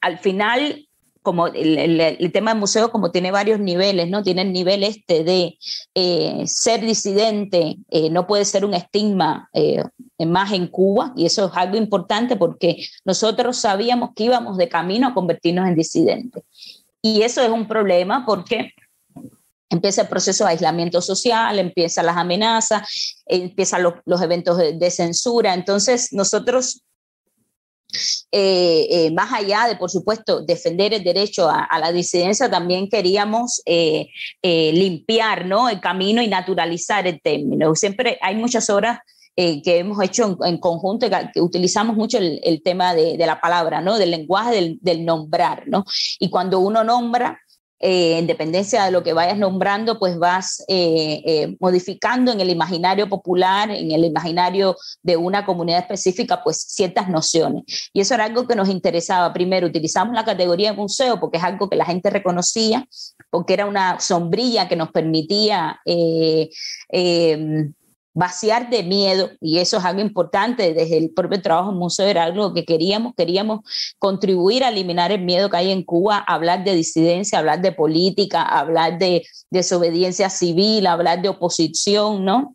al 0.00 0.18
final 0.18 0.86
como 1.22 1.46
el, 1.46 2.30
tema 2.32 2.52
del 2.52 2.60
museo 2.60 2.90
como 2.92 3.10
tiene 3.10 3.30
varios 3.30 3.58
niveles, 3.58 4.10
¿no? 4.10 4.22
Tiene 4.22 4.42
el 4.42 4.52
nivel 4.52 4.84
este 4.84 5.24
de 5.24 5.56
ser 6.46 6.82
disidente, 6.82 7.78
no 8.10 8.26
puede 8.26 8.44
ser 8.44 8.66
un 8.66 8.74
estigma 8.74 9.48
más 10.18 10.52
en 10.52 10.68
Cuba, 10.68 11.12
y 11.16 11.26
eso 11.26 11.46
es 11.46 11.52
algo 11.54 11.76
importante 11.76 12.36
porque 12.36 12.86
nosotros 13.04 13.56
sabíamos 13.56 14.10
que 14.14 14.24
íbamos 14.24 14.56
de 14.56 14.68
camino 14.68 15.08
a 15.08 15.14
convertirnos 15.14 15.66
en 15.66 15.74
disidentes. 15.74 16.44
Y 17.02 17.22
eso 17.22 17.42
es 17.42 17.50
un 17.50 17.68
problema 17.68 18.24
porque 18.24 18.72
empieza 19.68 20.02
el 20.02 20.08
proceso 20.08 20.44
de 20.44 20.50
aislamiento 20.50 21.02
social, 21.02 21.58
empiezan 21.58 22.06
las 22.06 22.16
amenazas, 22.16 23.22
empiezan 23.26 23.82
los, 23.82 24.22
eventos 24.22 24.56
de, 24.56 24.90
censura. 24.90 25.52
Entonces, 25.52 26.12
nosotros 26.12 26.82
eh, 28.32 28.86
eh, 28.90 29.10
más 29.12 29.32
allá 29.32 29.66
de, 29.68 29.76
por 29.76 29.90
supuesto, 29.90 30.42
defender 30.42 30.94
el 30.94 31.04
derecho 31.04 31.48
a, 31.48 31.78
la 31.78 31.92
disidencia, 31.92 32.50
también 32.50 32.88
queríamos 32.88 33.62
eh, 33.66 34.08
limpiar 34.42 35.46
¿no? 35.46 35.68
el 35.68 35.80
camino 35.80 36.22
y 36.22 36.28
naturalizar 36.28 37.06
el 37.06 37.20
término. 37.20 37.74
Siempre 37.74 38.18
hay 38.20 38.36
muchas 38.36 38.70
horas 39.36 39.62
que 39.62 39.78
hemos 39.78 40.02
hecho 40.02 40.38
en, 40.44 40.58
conjunto, 40.58 41.08
que, 41.32 41.40
utilizamos 41.40 41.96
mucho 41.96 42.18
el, 42.18 42.62
tema 42.62 42.94
de, 42.94 43.16
la 43.18 43.40
palabra, 43.40 43.80
¿no? 43.80 43.98
del 43.98 44.10
lenguaje, 44.10 44.54
del, 44.54 44.78
del 44.80 45.04
nombrar. 45.04 45.64
¿no? 45.66 45.84
Y 46.18 46.30
cuando 46.30 46.60
uno 46.60 46.84
nombra, 46.84 47.38
eh, 47.86 48.16
en 48.16 48.26
dependencia 48.26 48.84
de 48.84 48.90
lo 48.90 49.02
que 49.02 49.12
vayas 49.12 49.36
nombrando, 49.36 49.98
pues 49.98 50.18
vas 50.18 50.64
eh, 50.68 51.20
eh, 51.26 51.56
modificando 51.60 52.32
en 52.32 52.40
el 52.40 52.48
imaginario 52.48 53.10
popular, 53.10 53.70
en 53.70 53.90
el 53.90 54.06
imaginario 54.06 54.74
de 55.02 55.18
una 55.18 55.44
comunidad 55.44 55.80
específica, 55.80 56.42
pues 56.42 56.56
ciertas 56.56 57.10
nociones. 57.10 57.90
Y 57.92 58.00
eso 58.00 58.14
era 58.14 58.24
algo 58.24 58.46
que 58.46 58.56
nos 58.56 58.70
interesaba. 58.70 59.34
Primero, 59.34 59.66
utilizamos 59.66 60.14
la 60.14 60.24
categoría 60.24 60.70
de 60.70 60.78
museo 60.78 61.20
porque 61.20 61.36
es 61.36 61.44
algo 61.44 61.68
que 61.68 61.76
la 61.76 61.84
gente 61.84 62.08
reconocía, 62.08 62.88
porque 63.28 63.52
era 63.52 63.66
una 63.66 64.00
sombrilla 64.00 64.66
que 64.66 64.76
nos 64.76 64.90
permitía 64.90 65.78
vaciar 68.14 68.70
de 68.70 68.84
miedo, 68.84 69.30
y 69.40 69.58
eso 69.58 69.78
es 69.78 69.84
algo 69.84 70.00
importante 70.00 70.72
desde 70.72 70.96
el 70.96 71.10
propio 71.10 71.42
trabajo 71.42 71.72
en 71.72 71.78
museo, 71.78 72.06
era 72.06 72.24
algo 72.24 72.54
que 72.54 72.64
queríamos, 72.64 73.12
queríamos 73.16 73.60
contribuir 73.98 74.62
a 74.64 74.68
eliminar 74.68 75.10
el 75.10 75.22
miedo 75.22 75.50
que 75.50 75.56
hay 75.56 75.72
en 75.72 75.82
Cuba, 75.82 76.18
hablar 76.18 76.62
de 76.64 76.74
disidencia, 76.76 77.40
hablar 77.40 77.60
de 77.60 77.72
política, 77.72 78.42
hablar 78.42 78.98
de 78.98 79.26
desobediencia 79.50 80.30
civil, 80.30 80.86
hablar 80.86 81.20
de 81.22 81.28
oposición, 81.28 82.24
¿no? 82.24 82.54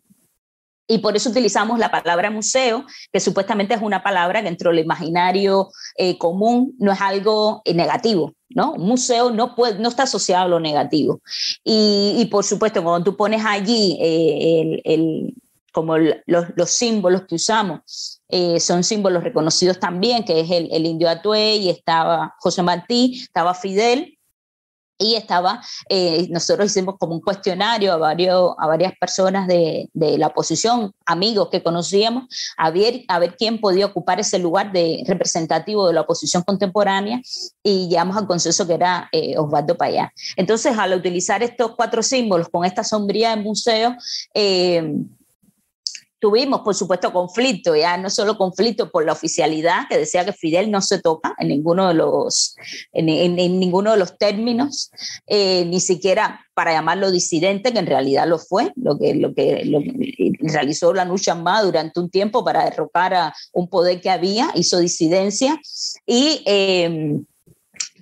Y 0.90 0.98
por 0.98 1.14
eso 1.14 1.30
utilizamos 1.30 1.78
la 1.78 1.92
palabra 1.92 2.32
museo, 2.32 2.84
que 3.12 3.20
supuestamente 3.20 3.74
es 3.74 3.80
una 3.80 4.02
palabra 4.02 4.40
que 4.40 4.48
dentro 4.48 4.70
del 4.70 4.80
imaginario 4.80 5.68
eh, 5.96 6.18
común 6.18 6.74
no 6.80 6.90
es 6.90 7.00
algo 7.00 7.62
eh, 7.64 7.74
negativo, 7.74 8.32
¿no? 8.48 8.72
Un 8.72 8.88
museo 8.88 9.30
no, 9.30 9.54
puede, 9.54 9.78
no 9.78 9.88
está 9.88 10.02
asociado 10.02 10.46
a 10.46 10.48
lo 10.48 10.58
negativo. 10.58 11.20
Y, 11.62 12.16
y 12.18 12.26
por 12.26 12.42
supuesto, 12.42 12.82
cuando 12.82 13.04
tú 13.04 13.16
pones 13.16 13.44
allí 13.46 13.98
eh, 14.00 14.80
el, 14.82 15.34
como 15.72 15.96
los, 15.98 16.70
símbolos 16.70 17.22
que 17.26 17.34
usamos 17.36 18.22
eh, 18.28 18.60
son 18.60 18.84
símbolos 18.84 19.24
reconocidos 19.24 19.78
también, 19.78 20.24
que 20.24 20.40
es 20.40 20.50
el, 20.50 20.86
indio 20.86 21.08
Atué 21.08 21.56
y 21.56 21.68
estaba 21.68 22.34
José 22.38 22.62
Martí, 22.62 23.20
estaba 23.22 23.54
Fidel 23.54 24.18
y 25.00 25.14
estaba, 25.14 25.62
eh, 25.88 26.28
nosotros 26.30 26.70
hicimos 26.70 26.96
como 26.98 27.14
un 27.14 27.22
cuestionario 27.22 27.94
a, 27.94 27.96
varios, 27.96 28.54
a 28.58 28.66
varias 28.66 28.92
personas 29.00 29.48
de, 29.48 29.88
la 29.94 30.26
oposición, 30.26 30.92
amigos 31.06 31.48
que 31.50 31.62
conocíamos, 31.62 32.24
a 32.58 32.70
ver, 32.70 33.02
a 33.08 33.18
ver 33.18 33.34
quién 33.36 33.60
podía 33.60 33.86
ocupar 33.86 34.20
ese 34.20 34.38
lugar 34.38 34.72
de 34.72 35.02
representativo 35.06 35.86
de 35.88 35.94
la 35.94 36.02
oposición 36.02 36.42
contemporánea 36.42 37.22
y 37.62 37.88
llegamos 37.88 38.16
al 38.18 38.26
consenso 38.26 38.66
que 38.66 38.74
era 38.74 39.08
eh, 39.12 39.38
Osvaldo 39.38 39.76
Payá. 39.78 40.12
Entonces, 40.36 40.76
al 40.76 40.92
utilizar 40.92 41.42
estos 41.42 41.74
cuatro 41.76 42.02
símbolos 42.02 42.50
con 42.50 42.66
esta 42.66 42.84
sombría 42.84 43.34
de 43.34 43.42
museo, 43.42 43.96
Tuvimos, 46.20 46.60
por 46.60 46.74
supuesto, 46.74 47.12
conflicto, 47.12 47.74
ya 47.74 47.96
no 47.96 48.10
solo 48.10 48.36
conflicto 48.36 48.90
por 48.90 49.06
la 49.06 49.12
oficialidad, 49.12 49.88
que 49.88 49.96
decía 49.96 50.24
que 50.24 50.34
Fidel 50.34 50.70
no 50.70 50.82
se 50.82 51.00
toca 51.00 51.34
en 51.38 51.48
ninguno 51.48 51.88
de 51.88 51.94
los, 51.94 52.56
en, 52.92 53.06
ninguno 53.36 53.92
de 53.92 53.96
los 53.96 54.18
términos, 54.18 54.90
eh, 55.26 55.64
ni 55.64 55.80
siquiera 55.80 56.44
para 56.52 56.72
llamarlo 56.72 57.10
disidente, 57.10 57.72
que 57.72 57.78
en 57.78 57.86
realidad 57.86 58.28
lo 58.28 58.38
fue, 58.38 58.70
lo 58.76 58.98
que, 58.98 59.14
lo 59.14 59.34
que, 59.34 59.64
realizó 60.40 60.92
la 60.92 61.06
Nuchambá 61.06 61.62
durante 61.62 61.98
un 62.00 62.10
tiempo 62.10 62.44
para 62.44 62.64
derrocar 62.64 63.14
a 63.14 63.34
un 63.54 63.68
poder 63.68 64.02
que 64.02 64.10
había, 64.10 64.50
hizo 64.54 64.78
disidencia, 64.78 65.58
y 66.06 66.42
eh, 66.44 67.22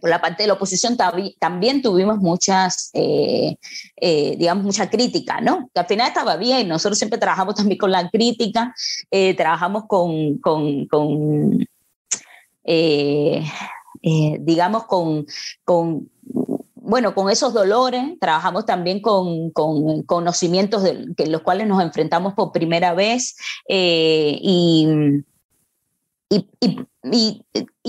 por 0.01 0.11
la 0.11 0.21
parte 0.21 0.43
de 0.43 0.47
la 0.49 0.55
oposición 0.55 0.97
también 1.39 1.83
tuvimos 1.83 2.19
muchas, 2.19 2.91
eh, 2.95 3.57
eh, 3.97 4.37
digamos, 4.37 4.65
mucha 4.65 4.89
crítica, 4.91 5.41
¿no? 5.41 5.71
Que 5.75 5.81
al 5.81 5.87
final 5.87 6.09
estaba 6.09 6.37
bien, 6.37 6.69
nosotros 6.69 6.99
siempre 6.99 7.19
trabajamos 7.19 7.55
también 7.55 7.79
con 7.79 7.91
la 7.91 8.09
crítica, 8.11 8.75
eh, 9.11 9.35
trabajamos 9.35 9.85
con, 9.87 10.39
con, 10.39 10.87
con 10.87 11.67
digamos, 14.41 14.85
con, 14.85 15.27
con 15.65 16.11
bueno, 16.75 17.15
con 17.15 17.31
esos 17.31 17.53
dolores, 17.53 18.19
trabajamos 18.21 18.65
también 18.65 19.01
con, 19.01 19.51
conocimientos 19.51 20.83
de, 20.83 21.27
los 21.27 21.43
cuales 21.43 21.67
nos 21.67 21.83
enfrentamos 21.83 22.35
por 22.35 22.53
primera 22.53 22.95
vez 22.95 23.37
y, 23.69 24.87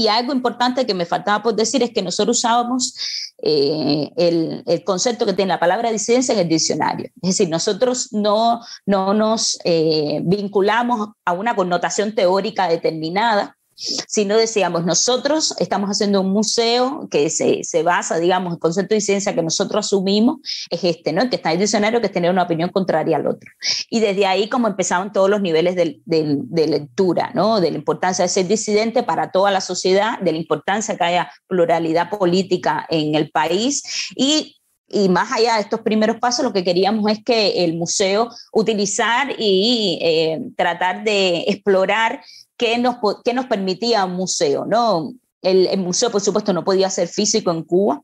algo 0.09 0.33
importante 0.33 0.85
que 0.85 0.93
me 0.93 1.05
faltaba 1.05 1.43
por 1.43 1.55
decir 1.55 1.83
es 1.83 1.91
que 1.91 2.01
nosotros 2.01 2.38
usábamos 2.38 2.95
eh, 3.41 4.11
el, 4.17 4.83
concepto 4.83 5.25
que 5.25 5.33
tiene 5.33 5.53
la 5.53 5.59
palabra 5.59 5.91
disidencia 5.91 6.33
en 6.33 6.39
el 6.39 6.49
diccionario. 6.49 7.09
Es 7.21 7.29
decir, 7.29 7.49
nosotros 7.49 8.09
no, 8.11 8.61
no 8.85 9.13
nos 9.13 9.59
eh, 9.63 10.21
vinculamos 10.23 11.09
a 11.25 11.33
una 11.33 11.55
connotación 11.55 12.15
teórica 12.15 12.67
determinada, 12.67 13.57
sino 13.79 14.36
decíamos, 14.38 14.86
nosotros 14.86 15.55
estamos 15.57 15.89
haciendo 15.89 16.19
un 16.19 16.31
museo 16.31 17.07
que 17.09 17.29
se, 17.29 17.63
se 17.63 17.81
basa, 17.81 18.19
digamos, 18.19 18.53
el 18.53 18.59
concepto 18.59 18.93
de 18.93 19.01
ciencia 19.01 19.33
que 19.33 19.41
nosotros 19.41 19.86
asumimos 19.86 20.38
es 20.69 20.83
este, 20.83 21.13
¿no? 21.13 21.29
Que 21.29 21.38
está 21.38 21.50
en 21.51 21.55
el 21.55 21.59
diccionario, 21.62 22.01
que 22.01 22.07
es 22.07 22.12
tener 22.12 22.29
una 22.29 22.43
opinión 22.43 22.69
contraria 22.69 23.15
al 23.15 23.27
otro. 23.27 23.50
Y 23.89 24.01
desde 24.01 24.25
ahí 24.25 24.50
como 24.50 24.67
empezaron 24.67 25.13
todos 25.13 25.29
los 25.29 25.41
niveles 25.41 25.75
de, 25.75 26.01
de, 26.05 26.67
lectura, 26.67 27.31
¿no? 27.33 27.62
De 27.62 27.71
la 27.71 27.77
importancia 27.77 28.24
de 28.24 28.29
ser 28.29 28.48
disidente 28.48 29.01
para 29.03 29.31
toda 29.31 29.50
la 29.50 29.62
sociedad, 29.62 30.19
de 30.19 30.33
la 30.33 30.38
importancia 30.38 30.98
que 30.98 31.03
haya 31.03 31.31
pluralidad 31.48 32.09
política 32.09 32.86
en 32.89 33.15
el 33.15 33.31
país 33.31 34.12
y 34.15 34.55
y 34.91 35.07
más 35.07 35.31
allá 35.31 35.55
de 35.55 35.62
estos 35.62 35.81
primeros 35.81 36.17
pasos, 36.17 36.43
lo 36.43 36.51
que 36.51 36.63
queríamos 36.63 37.12
es 37.12 37.24
que 37.24 37.63
el 37.63 37.75
museo 37.75 38.29
utilizar 38.51 39.36
y 39.38 40.00
eh, 40.01 40.39
tratar 40.57 41.03
de 41.03 41.45
explorar 41.48 42.21
qué 42.59 42.77
nos, 42.77 42.97
qué 43.23 43.33
nos 43.33 43.45
permitía 43.45 44.05
un 44.05 44.13
museo, 44.13 44.65
¿no? 44.65 45.13
El, 45.41 45.79
museo, 45.79 46.11
por 46.11 46.19
supuesto, 46.19 46.51
no 46.51 46.65
podía 46.65 46.89
ser 46.89 47.07
físico 47.07 47.49
en 47.49 47.63
Cuba. 47.63 48.01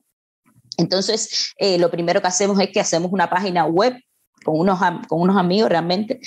Entonces, 0.77 1.53
eh, 1.57 1.77
lo 1.77 1.91
primero 1.91 2.21
que 2.21 2.27
hacemos 2.27 2.59
es 2.59 2.69
que 2.71 2.79
hacemos 2.79 3.11
una 3.11 3.29
página 3.29 3.65
web 3.65 3.93
con 4.45 4.57
unos, 4.57 4.79
con 5.07 5.21
unos 5.21 5.37
amigos 5.37 5.69
realmente 5.69 6.21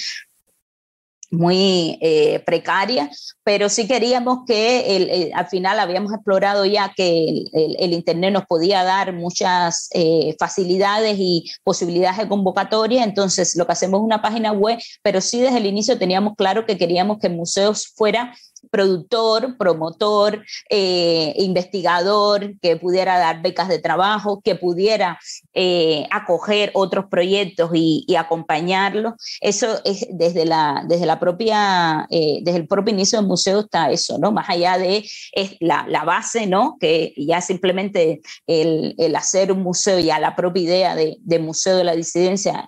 muy 1.30 1.98
eh, 2.00 2.40
precaria, 2.46 3.10
pero 3.44 3.68
sí 3.68 3.86
queríamos 3.86 4.40
que 4.46 5.30
al 5.34 5.46
final 5.48 5.78
habíamos 5.80 6.12
explorado 6.12 6.64
ya 6.64 6.92
que 6.96 7.44
el, 7.52 7.92
Internet 7.92 8.32
nos 8.32 8.46
podía 8.46 8.84
dar 8.84 9.12
muchas 9.12 9.88
eh, 9.92 10.36
facilidades 10.38 11.16
y 11.18 11.50
posibilidades 11.64 12.18
de 12.18 12.28
convocatoria, 12.28 13.04
entonces 13.04 13.56
lo 13.56 13.66
que 13.66 13.72
hacemos 13.72 14.00
es 14.00 14.04
una 14.04 14.22
página 14.22 14.52
web, 14.52 14.78
pero 15.02 15.20
sí 15.20 15.40
desde 15.40 15.58
el 15.58 15.66
inicio 15.66 15.98
teníamos 15.98 16.34
claro 16.36 16.64
que 16.64 16.78
queríamos 16.78 17.18
que 17.18 17.28
museos 17.28 17.88
fuera 17.88 18.34
productor, 18.70 19.56
promotor, 19.56 20.44
eh, 20.70 21.34
investigador, 21.36 22.58
que 22.60 22.76
pudiera 22.76 23.18
dar 23.18 23.42
becas 23.42 23.68
de 23.68 23.78
trabajo, 23.78 24.40
que 24.42 24.54
pudiera 24.54 25.18
eh, 25.54 26.06
acoger 26.10 26.70
otros 26.74 27.06
proyectos 27.06 27.70
y, 27.74 28.06
acompañarlos. 28.18 29.14
Eso 29.40 29.80
es 29.84 30.06
desde 30.10 30.44
la, 30.44 30.84
desde 30.88 31.06
la 31.06 31.20
propia, 31.20 32.06
eh, 32.10 32.40
desde 32.42 32.58
el 32.58 32.66
propio 32.66 32.92
inicio 32.92 33.18
del 33.18 33.28
museo 33.28 33.60
está 33.60 33.90
eso, 33.92 34.18
¿no? 34.18 34.32
Más 34.32 34.48
allá 34.50 34.76
de 34.76 35.04
es 35.32 35.56
la, 35.60 35.84
base, 36.04 36.46
¿no? 36.46 36.76
Que 36.80 37.12
ya 37.16 37.40
simplemente 37.40 38.20
el, 38.46 38.94
hacer 39.14 39.52
un 39.52 39.62
museo, 39.62 39.98
ya 40.00 40.18
la 40.18 40.34
propia 40.34 40.62
idea 40.62 40.94
de, 40.94 41.16
de 41.20 41.38
Museo 41.38 41.76
de 41.76 41.84
la 41.84 41.94
Disidencia 41.94 42.66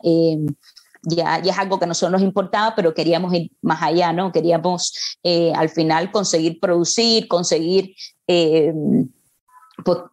ya, 1.03 1.37
es 1.37 1.59
algo 1.59 1.79
que 1.79 1.85
a 1.85 1.89
nosotros 1.89 2.13
nos 2.13 2.23
importaba, 2.23 2.75
pero 2.75 2.95
queríamos 2.95 3.33
ir 3.35 3.51
más 3.63 3.83
allá, 3.83 4.13
¿no? 4.13 4.33
Queríamos 4.33 5.19
eh, 5.23 5.53
al 5.55 5.69
final 5.69 6.11
conseguir 6.11 6.61
producir, 6.61 7.29
conseguir... 7.29 7.95
Eh, 8.27 8.73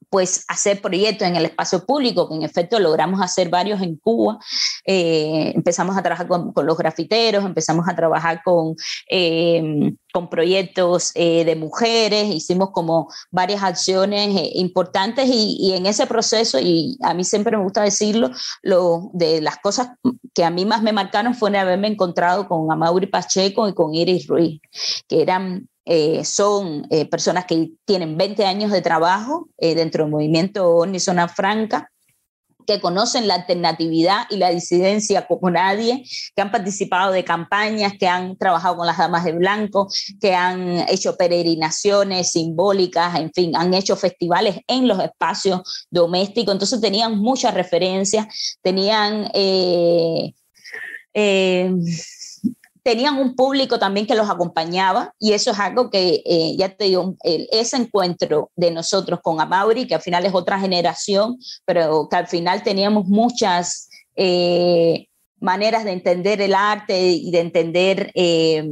pues, 0.10 0.46
hacer 0.48 0.82
proyectos 0.82 1.28
en 1.28 1.36
el 1.36 1.46
espacio 1.46 1.86
público, 1.86 2.30
que 2.30 2.36
en 2.36 2.44
efecto 2.44 2.80
logramos 2.80 3.22
hacer 3.22 3.50
varios 3.50 3.82
en 3.82 3.98
Cuba. 3.98 4.40
Eh, 4.86 5.52
empezamos 5.56 5.98
a 5.98 6.04
trabajar 6.04 6.28
con, 6.28 6.54
los 6.56 6.78
grafiteros, 6.78 7.46
empezamos 7.46 7.88
a 7.88 7.96
trabajar 7.96 8.42
con, 8.44 8.76
eh, 9.10 9.94
con 10.14 10.30
proyectos 10.30 11.12
eh, 11.16 11.44
de 11.46 11.56
mujeres, 11.56 12.34
hicimos 12.34 12.72
como 12.72 13.10
varias 13.32 13.64
acciones 13.64 14.30
importantes 14.54 15.28
y, 15.30 15.58
y, 15.60 15.74
en 15.74 15.86
ese 15.86 16.08
proceso, 16.08 16.60
y 16.60 16.98
a 17.02 17.14
mí 17.14 17.24
siempre 17.24 17.56
me 17.56 17.64
gusta 17.64 17.84
decirlo, 17.84 18.32
lo, 18.62 19.10
de 19.14 19.42
las 19.42 19.58
cosas 19.58 19.90
que 20.34 20.44
a 20.44 20.50
mí 20.50 20.66
más 20.66 20.82
me 20.82 20.94
marcaron 20.94 21.36
fue 21.36 21.56
haberme 21.58 21.88
encontrado 21.88 22.48
con 22.48 22.72
Amaury 22.72 23.08
Pacheco 23.08 23.68
y 23.68 23.74
con 23.74 23.94
Iris 23.94 24.28
Ruiz, 24.28 24.62
que 25.08 25.22
eran 25.22 25.68
eh, 25.90 26.26
son 26.26 26.86
eh, 26.90 27.06
personas 27.06 27.46
que 27.46 27.72
tienen 27.86 28.18
20 28.18 28.46
años 28.46 28.72
de 28.72 28.82
trabajo 28.82 29.48
eh, 29.58 29.74
dentro 29.74 30.04
del 30.04 30.12
movimiento 30.12 30.70
ONI 30.70 31.00
Zona 31.00 31.30
Franca, 31.30 31.90
que 32.66 32.82
conocen 32.82 33.26
la 33.26 33.36
alternatividad 33.36 34.26
y 34.30 34.36
la 34.36 34.50
disidencia 34.50 35.26
como 35.26 35.50
nadie, 35.50 36.04
que 36.36 36.42
han 36.42 36.52
participado 36.52 37.14
de 37.14 37.24
campañas, 37.24 37.94
que 37.98 38.06
han 38.06 38.36
trabajado 38.36 38.76
con 38.76 38.86
las 38.86 38.98
damas 38.98 39.24
de 39.24 39.32
blanco, 39.32 39.88
que 40.20 40.36
han 40.36 40.86
hecho 40.90 41.16
peregrinaciones 41.16 42.34
simbólicas, 42.34 43.16
en 43.16 43.32
fin, 43.32 43.56
han 43.56 43.74
hecho 43.74 43.96
festivales 43.96 44.60
en 44.68 44.90
los 44.90 45.00
espacios 45.02 45.88
domésticos, 45.90 46.54
entonces 46.54 46.82
tenían 46.82 47.18
muchas 47.18 47.54
referencias, 47.54 48.28
tenían 48.62 49.32
tenían 52.88 53.18
un 53.18 53.36
público 53.36 53.80
también 53.80 54.08
que 54.08 54.16
los 54.16 54.30
acompañaba 54.30 55.14
y 55.20 55.34
eso 55.34 55.52
es 55.52 55.60
algo 55.60 55.90
que, 55.90 56.24
eh, 56.26 56.56
ya 56.58 56.70
te 56.70 56.86
digo, 56.86 57.18
ese 57.22 57.76
encuentro 57.76 58.50
de 58.56 58.72
nosotros 58.72 59.20
con 59.22 59.42
Amauri, 59.42 59.88
que 59.88 59.96
al 59.96 60.02
final 60.02 60.26
es 60.26 60.34
otra 60.34 60.58
generación, 60.58 61.38
pero 61.66 62.08
que 62.10 62.16
al 62.16 62.28
final 62.28 62.64
teníamos 62.64 63.06
muchas 63.08 63.90
eh, 64.16 65.10
maneras 65.42 65.84
de 65.84 65.92
entender 65.92 66.40
el 66.40 66.56
arte 66.56 67.10
y 67.12 67.30
de 67.30 67.40
entender 67.42 68.10
eh, 68.16 68.66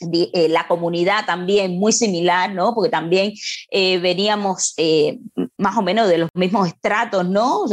eh, 0.00 0.48
la 0.48 0.66
comunidad 0.66 1.24
también 1.26 1.78
muy 1.78 1.92
similar, 1.92 2.52
¿no? 2.52 2.74
Porque 2.74 2.90
también 2.90 3.32
eh, 3.70 3.98
veníamos 3.98 4.74
eh, 4.76 5.18
más 5.56 5.76
o 5.76 5.82
menos 5.82 6.08
de 6.08 6.18
los 6.18 6.30
mismos 6.34 6.68
estratos, 6.68 7.26
¿no? 7.28 7.64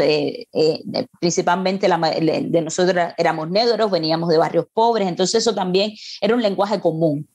principalmente 1.20 1.88
de 1.88 2.62
nosotros 2.62 3.14
éramos 3.18 3.50
negros, 3.50 3.92
veníamos 3.92 4.30
de 4.30 4.38
barrios 4.38 4.66
pobres, 4.74 5.08
entonces 5.08 5.42
eso 5.42 5.54
también 5.54 5.92
era 6.22 6.36
un 6.36 6.42
lenguaje 6.42 6.80
común 6.80 7.28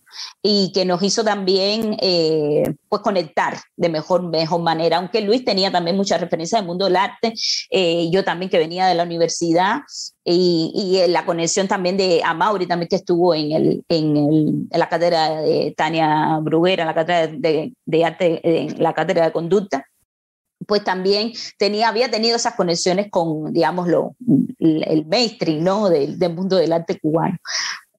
y 0.43 0.73
que 0.73 0.85
nos 0.85 1.03
hizo 1.03 1.25
también 1.25 1.97
eh, 2.01 2.75
pues 2.89 3.03
conectar 3.03 3.59
de 3.77 3.89
mejor, 3.89 4.23
mejor 4.23 4.63
manera, 4.63 4.99
aunque 4.99 5.21
Luis 5.21 5.45
tenía 5.45 5.71
también 5.71 5.97
mucha 5.97 6.19
referencia 6.19 6.59
del 6.59 6.67
mundo 6.67 6.87
del 6.87 6.97
arte, 6.97 7.35
eh, 7.71 8.09
yo 8.11 8.25
también 8.25 8.51
que 8.51 8.59
venía 8.59 8.87
de 8.87 8.95
la 8.95 9.05
universidad 9.05 9.81
y, 10.25 10.73
y, 10.75 11.09
la 11.11 11.25
conexión 11.25 11.69
también 11.69 11.97
de 11.97 12.23
Amauri 12.25 12.67
también 12.67 12.89
que 12.89 12.97
estuvo 12.97 13.35
en, 13.35 13.53
el, 13.53 13.85
en, 13.89 14.17
el, 14.17 14.49
en 14.71 14.79
la 14.79 14.89
cátedra 14.89 15.41
de 15.41 15.75
Tania 15.77 16.39
Bruguera, 16.43 16.83
en 16.83 16.89
la 16.89 16.95
cátedra 16.95 17.27
de, 17.29 17.73
de 17.85 18.05
arte, 18.05 18.41
en 18.43 18.83
la 18.83 18.93
cátedra 18.93 19.25
de 19.25 19.33
conducta 19.33 19.85
pues 20.67 20.85
también 20.85 21.33
tenía, 21.57 21.89
había 21.89 22.11
tenido 22.11 22.37
esas 22.37 22.55
conexiones 22.55 23.11
con, 23.11 23.53
digamos, 23.55 23.89
lo, 23.89 24.17
el 24.59 25.07
mainstream 25.07 25.65
¿no? 25.65 25.89
del, 25.89 26.19
del 26.19 26.35
mundo 26.35 26.57
del 26.57 26.73
arte 26.73 26.99
cubano. 27.01 27.39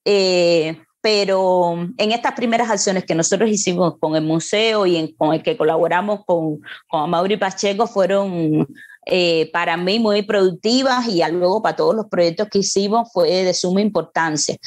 Eh, 0.05 0.79
pero 1.01 1.77
en 1.97 2.11
estas 2.11 2.33
primeras 2.33 2.69
acciones 2.69 3.05
que 3.05 3.15
nosotros 3.15 3.49
hicimos 3.49 3.97
con 3.99 4.15
el 4.15 4.23
museo 4.23 4.85
y 4.85 5.13
con 5.13 5.33
el 5.33 5.41
que 5.41 5.55
colaboramos 5.55 6.25
con, 6.25 6.59
con 6.89 7.09
Mauri 7.09 7.37
Pacheco 7.37 7.87
fueron 7.87 8.67
eh, 9.05 9.49
para 9.53 9.77
mí 9.77 9.97
muy 9.99 10.23
productivas 10.23 11.07
y 11.07 11.21
luego 11.31 11.61
para 11.61 11.75
todos 11.75 11.95
los 11.95 12.07
proyectos 12.07 12.49
que 12.49 12.59
hicimos 12.59 13.09
fue 13.13 13.29
de 13.29 13.53
suma 13.53 13.81
importancia. 13.81 14.57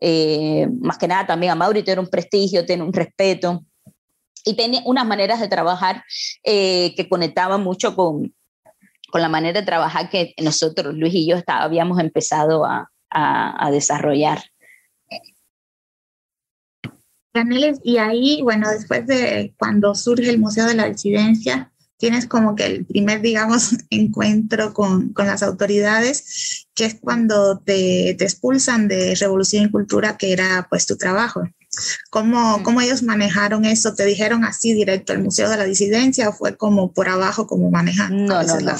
Eh, 0.00 0.68
más 0.80 0.98
que 0.98 1.08
nada 1.08 1.26
también 1.26 1.52
a 1.52 1.54
Mauri 1.54 1.82
tiene 1.82 2.00
un 2.00 2.08
prestigio, 2.08 2.66
tiene 2.66 2.82
un 2.82 2.92
respeto 2.92 3.64
y 4.44 4.54
tiene 4.54 4.82
unas 4.84 5.06
maneras 5.06 5.40
de 5.40 5.48
trabajar 5.48 6.02
eh, 6.42 6.94
que 6.96 7.08
conectaban 7.08 7.62
mucho 7.62 7.94
con, 7.94 8.34
con 9.10 9.22
la 9.22 9.28
manera 9.28 9.60
de 9.60 9.66
trabajar 9.66 10.10
que 10.10 10.34
nosotros, 10.42 10.94
Luis 10.94 11.14
y 11.14 11.28
yo, 11.28 11.36
habíamos 11.46 12.00
empezado 12.00 12.64
a, 12.64 12.90
a 13.08 13.70
desarrollar 13.70 14.42
y 17.82 17.98
ahí, 17.98 18.40
bueno, 18.42 18.70
después 18.70 19.06
de 19.06 19.54
cuando 19.58 19.94
surge 19.94 20.30
el 20.30 20.38
Museo 20.38 20.66
de 20.66 20.74
la 20.74 20.88
Disidencia, 20.88 21.72
tienes 21.98 22.26
como 22.26 22.54
que 22.54 22.66
el 22.66 22.86
primer, 22.86 23.20
digamos, 23.20 23.72
encuentro 23.90 24.72
con, 24.72 25.12
con 25.12 25.26
las 25.26 25.42
autoridades, 25.42 26.66
que 26.74 26.84
es 26.84 26.96
cuando 27.00 27.58
te, 27.58 28.14
te, 28.18 28.24
expulsan 28.24 28.88
de 28.88 29.14
Revolución 29.14 29.66
y 29.66 29.70
Cultura, 29.70 30.16
que 30.16 30.32
era 30.32 30.66
pues 30.68 30.86
tu 30.86 30.96
trabajo. 30.96 31.42
¿Cómo, 32.10 32.62
¿Cómo, 32.62 32.80
ellos 32.80 33.02
manejaron 33.02 33.66
eso? 33.66 33.94
¿Te 33.94 34.06
dijeron 34.06 34.44
así 34.44 34.72
directo 34.72 35.12
el 35.12 35.22
Museo 35.22 35.50
de 35.50 35.58
la 35.58 35.64
Disidencia 35.64 36.28
o 36.28 36.32
fue 36.32 36.56
como 36.56 36.92
por 36.92 37.08
abajo, 37.08 37.46
como 37.46 37.70
manejan 37.70 38.24
no, 38.24 38.42
no, 38.42 38.60
no. 38.60 38.72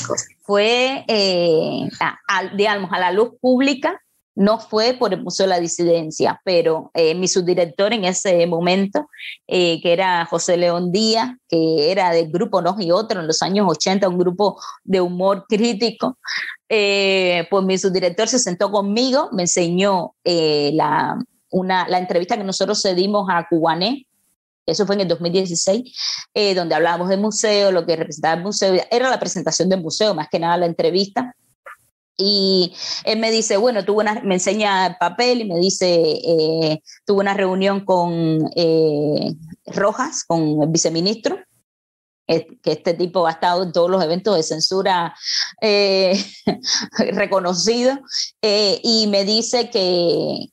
Fue, 0.42 1.05
eh, 1.09 1.88
a, 2.01 2.55
digamos, 2.57 2.90
a 2.92 2.99
la 2.99 3.12
luz 3.12 3.33
pública 3.40 4.01
no 4.37 4.59
fue 4.61 4.92
por 4.92 5.14
el 5.14 5.22
Museo 5.22 5.44
de 5.44 5.51
la 5.51 5.61
Disidencia, 5.61 6.40
pero 6.44 6.90
eh, 6.92 7.14
mi 7.14 7.27
subdirector 7.27 7.94
en 7.94 8.05
ese 8.05 8.46
momento, 8.46 9.09
eh, 9.46 9.81
que 9.81 9.94
era 9.94 10.27
José 10.27 10.59
León 10.59 10.92
Díaz, 10.92 11.31
que 11.49 11.90
era 11.90 12.11
del 12.11 12.31
grupo 12.31 12.61
Nos 12.61 12.79
y 12.81 12.92
Otros 12.92 13.22
en 13.22 13.27
los 13.27 13.40
años 13.40 13.66
80, 13.66 14.09
un 14.09 14.18
grupo 14.18 14.61
de 14.85 15.01
humor 15.01 15.46
crítico, 15.49 16.18
eh, 16.68 17.46
pues 17.51 17.64
mi 17.64 17.79
subdirector 17.79 18.29
se 18.29 18.38
sentó 18.38 18.70
conmigo, 18.70 19.31
me 19.33 19.44
enseñó 19.44 20.14
la, 20.22 21.16
una, 21.51 21.88
la 21.88 21.99
entrevista 21.99 22.37
que 22.37 22.44
nosotros 22.44 22.83
cedimos 22.83 23.27
a 23.31 23.46
Cubané, 23.49 24.07
eso 24.66 24.85
fue 24.85 24.96
en 24.96 25.03
el 25.03 25.09
2016, 25.09 25.96
donde 26.57 26.75
hablábamos 26.75 27.09
del 27.09 27.20
museo, 27.20 27.70
lo 27.70 27.87
que 27.87 27.94
representaba 27.96 28.35
el 28.35 28.42
museo, 28.42 28.75
era 28.90 29.09
la 29.09 29.20
presentación 29.20 29.68
del 29.68 29.81
museo, 29.81 30.12
más 30.12 30.29
que 30.29 30.40
nada 30.40 30.59
la 30.59 30.66
entrevista. 30.66 31.35
Y 32.16 32.72
él 33.05 33.18
me 33.18 33.31
dice, 33.31 33.57
bueno, 33.57 33.85
tuvo 33.85 34.00
una, 34.00 34.20
me 34.22 34.35
enseña 34.35 34.87
el 34.87 34.96
papel 34.96 35.42
y 35.42 35.44
me 35.44 35.59
dice, 35.59 35.87
eh, 35.87 36.83
tuvo 37.05 37.20
una 37.20 37.35
reunión 37.35 37.85
con 37.85 38.48
eh, 38.57 39.35
Rojas, 39.66 40.24
con 40.24 40.62
el 40.62 40.68
viceministro, 40.68 41.38
que 42.26 42.72
este 42.72 42.94
tipo 42.94 43.26
ha 43.26 43.32
estado 43.32 43.62
en 43.62 43.72
todos 43.72 43.90
los 43.90 44.02
eventos 44.02 44.36
de 44.36 44.42
censura 44.42 45.14
eh, 45.60 46.22
reconocidos, 47.12 47.98
eh, 48.42 48.80
y 48.82 49.06
me 49.06 49.24
dice 49.24 49.70
que, 49.70 50.48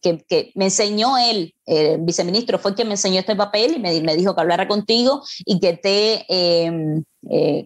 que, 0.00 0.52
me 0.54 0.66
enseñó 0.66 1.18
él, 1.18 1.54
el 1.66 1.98
viceministro 2.00 2.58
fue 2.58 2.74
quien 2.74 2.88
me 2.88 2.94
enseñó 2.94 3.20
este 3.20 3.36
papel 3.36 3.76
y 3.76 3.78
me, 3.78 4.00
me 4.00 4.16
dijo 4.16 4.34
que 4.34 4.40
hablara 4.40 4.68
contigo 4.68 5.22
y 5.44 5.60
que 5.60 5.74
te 5.74 6.24
em, 6.28 7.04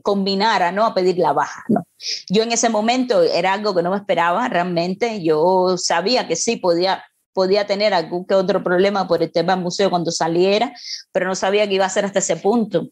combinara, 0.03 0.73
¿no? 0.73 0.85
A 0.85 0.95
pedir 0.95 1.19
la 1.19 1.33
baja, 1.33 1.63
¿no? 1.69 1.85
Yo 2.29 2.43
en 2.43 2.53
ese 2.53 2.69
momento 2.69 3.23
era 3.23 3.53
algo 3.53 3.75
que 3.75 3.83
no 3.83 3.91
me 3.91 3.97
esperaba 3.97 4.49
realmente. 4.49 5.23
Yo 5.23 5.77
sabía 5.79 6.27
que 6.27 6.37
sí 6.37 6.57
podía, 6.57 7.05
podía 7.33 7.67
tener 7.67 7.95
algún 7.95 8.27
que 8.27 8.35
otro 8.35 8.63
problema 8.63 9.07
por 9.07 9.23
el 9.23 9.33
tema 9.33 9.55
del 9.55 9.63
museo 9.63 9.91
cuando 9.91 10.11
saliera, 10.11 10.73
pero 11.13 11.27
no 11.27 11.35
sabía 11.35 11.69
que 11.69 11.75
iba 11.75 11.87
a 11.87 11.91
ser 11.91 12.05
hasta 12.05 12.19
ese 12.19 12.37
punto. 12.37 12.89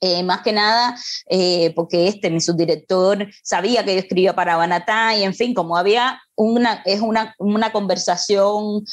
Eh, 0.00 0.22
más 0.22 0.42
que 0.42 0.52
nada 0.52 0.94
eh, 1.30 1.72
porque 1.74 2.06
este, 2.08 2.28
mi 2.30 2.40
subdirector, 2.40 3.26
sabía 3.42 3.82
que 3.82 3.94
yo 3.94 4.00
escribía 4.00 4.34
para 4.34 4.56
Banatá 4.56 5.16
y 5.16 5.24
en 5.24 5.34
fin, 5.34 5.54
como 5.54 5.78
había 5.78 6.20
una, 6.34 6.82
es 6.84 7.00
una, 7.00 7.34
una 7.38 7.72
conversación 7.72 8.84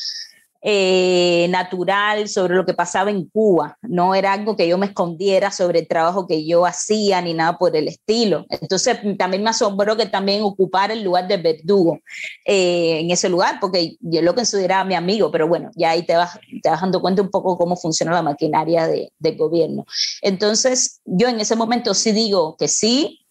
eh, 0.65 1.47
natural 1.49 2.29
sobre 2.29 2.55
lo 2.55 2.65
que 2.65 2.73
pasaba 2.73 3.11
en 3.11 3.25
Cuba. 3.25 3.77
No 3.81 4.15
era 4.15 4.31
algo 4.31 4.55
que 4.55 4.67
yo 4.67 4.77
me 4.77 4.85
escondiera 4.85 5.51
sobre 5.51 5.79
el 5.79 5.87
trabajo 5.89 6.25
que 6.25 6.45
yo 6.45 6.65
hacía 6.65 7.21
ni 7.21 7.33
nada 7.33 7.57
por 7.57 7.75
el 7.75 7.89
estilo. 7.89 8.45
Entonces 8.49 8.97
también 9.17 9.43
me 9.43 9.49
asombró 9.49 9.97
que 9.97 10.05
también 10.05 10.41
ocupara 10.41 10.93
el 10.93 11.03
lugar 11.03 11.27
de 11.27 11.35
verdugo 11.35 11.99
eh, 12.45 12.99
en 13.01 13.11
ese 13.11 13.27
lugar, 13.27 13.57
porque 13.59 13.97
yo 13.99 14.21
lo 14.21 14.33
consideraba 14.33 14.85
mi 14.85 14.95
amigo, 14.95 15.31
pero 15.31 15.49
bueno, 15.49 15.69
ya 15.75 15.91
ahí 15.91 16.03
te 16.03 16.15
vas, 16.15 16.39
te 16.61 16.69
vas 16.69 16.79
dando 16.79 17.01
cuenta 17.01 17.21
un 17.21 17.29
poco 17.29 17.57
cómo 17.57 17.75
funciona 17.75 18.13
la 18.13 18.21
maquinaria 18.21 18.87
de, 18.87 19.11
del 19.19 19.35
gobierno. 19.35 19.85
Entonces 20.21 21.01
yo 21.03 21.27
en 21.27 21.41
ese 21.41 21.57
momento 21.57 21.93
sí 21.93 22.13
digo 22.13 22.55
que 22.57 22.69
sí, 22.69 23.22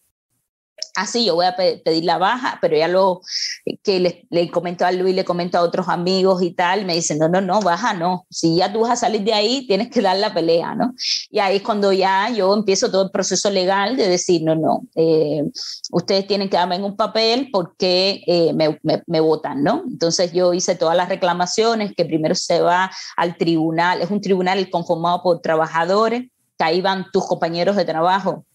así 0.95 1.19
ah, 1.19 1.27
yo 1.27 1.35
voy 1.35 1.45
a 1.45 1.55
pedir 1.55 2.03
la 2.03 2.17
baja, 2.17 2.59
pero 2.61 2.77
ya 2.77 2.87
lo 2.87 3.21
que 3.81 3.99
le, 3.99 4.27
le 4.29 4.49
comentó 4.51 4.85
a 4.85 4.91
Luis, 4.91 5.15
le 5.15 5.25
comentó 5.25 5.57
a 5.57 5.61
otros 5.61 5.89
amigos 5.89 6.41
y 6.43 6.51
tal, 6.51 6.85
me 6.85 6.93
dicen, 6.93 7.17
no, 7.17 7.27
no, 7.27 7.41
no, 7.41 7.61
baja, 7.61 7.93
no, 7.93 8.25
si 8.29 8.57
ya 8.57 8.71
tú 8.71 8.81
vas 8.81 8.91
a 8.91 8.95
salir 8.95 9.23
de 9.23 9.33
ahí, 9.33 9.65
tienes 9.67 9.89
que 9.89 10.01
dar 10.01 10.17
la 10.17 10.33
pelea, 10.33 10.75
¿no? 10.75 10.93
Y 11.31 11.39
ahí 11.39 11.57
es 11.57 11.63
cuando 11.63 11.91
ya 11.91 12.29
yo 12.29 12.53
empiezo 12.53 12.91
todo 12.91 13.03
el 13.03 13.11
proceso 13.11 13.49
legal 13.49 13.97
de 13.97 14.07
decir, 14.07 14.43
no, 14.43 14.55
no, 14.55 14.81
eh, 14.95 15.43
ustedes 15.91 16.27
tienen 16.27 16.49
que 16.49 16.57
darme 16.57 16.81
un 16.83 16.95
papel 16.95 17.49
porque 17.51 18.23
eh, 18.27 18.53
me, 18.53 18.79
me, 19.07 19.19
votan, 19.19 19.63
¿no? 19.63 19.83
Entonces 19.87 20.31
yo 20.33 20.53
hice 20.53 20.75
todas 20.75 20.97
las 20.97 21.09
reclamaciones, 21.09 21.93
que 21.95 22.05
primero 22.05 22.35
se 22.35 22.61
va 22.61 22.91
al 23.15 23.37
tribunal, 23.37 24.01
es 24.01 24.11
un 24.11 24.21
tribunal 24.21 24.69
conformado 24.69 25.23
por 25.23 25.41
trabajadores, 25.41 26.29
que 26.57 26.63
ahí 26.63 26.81
van 26.81 27.05
tus 27.11 27.25
compañeros 27.25 27.75
de 27.75 27.85
trabajo 27.85 28.45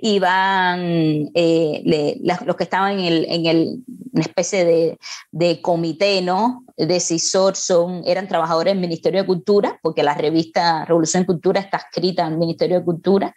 iban 0.00 1.30
eh, 1.34 2.18
los 2.44 2.56
que 2.56 2.64
estaban 2.64 2.98
en, 2.98 3.04
el, 3.04 3.26
en 3.28 3.46
el, 3.46 3.78
una 4.12 4.22
especie 4.22 4.64
de, 4.64 4.98
de, 5.30 5.60
comité, 5.60 6.22
¿no? 6.22 6.64
Decisor, 6.76 7.56
son, 7.56 8.02
eran 8.06 8.28
trabajadores 8.28 8.72
del 8.72 8.80
Ministerio 8.80 9.20
de 9.20 9.26
Cultura, 9.26 9.78
porque 9.82 10.02
la 10.02 10.14
revista 10.14 10.84
Revolución 10.84 11.24
Cultura 11.24 11.60
está 11.60 11.78
escrita 11.78 12.26
en 12.26 12.38
Ministerio 12.38 12.78
de 12.78 12.84
Cultura. 12.84 13.34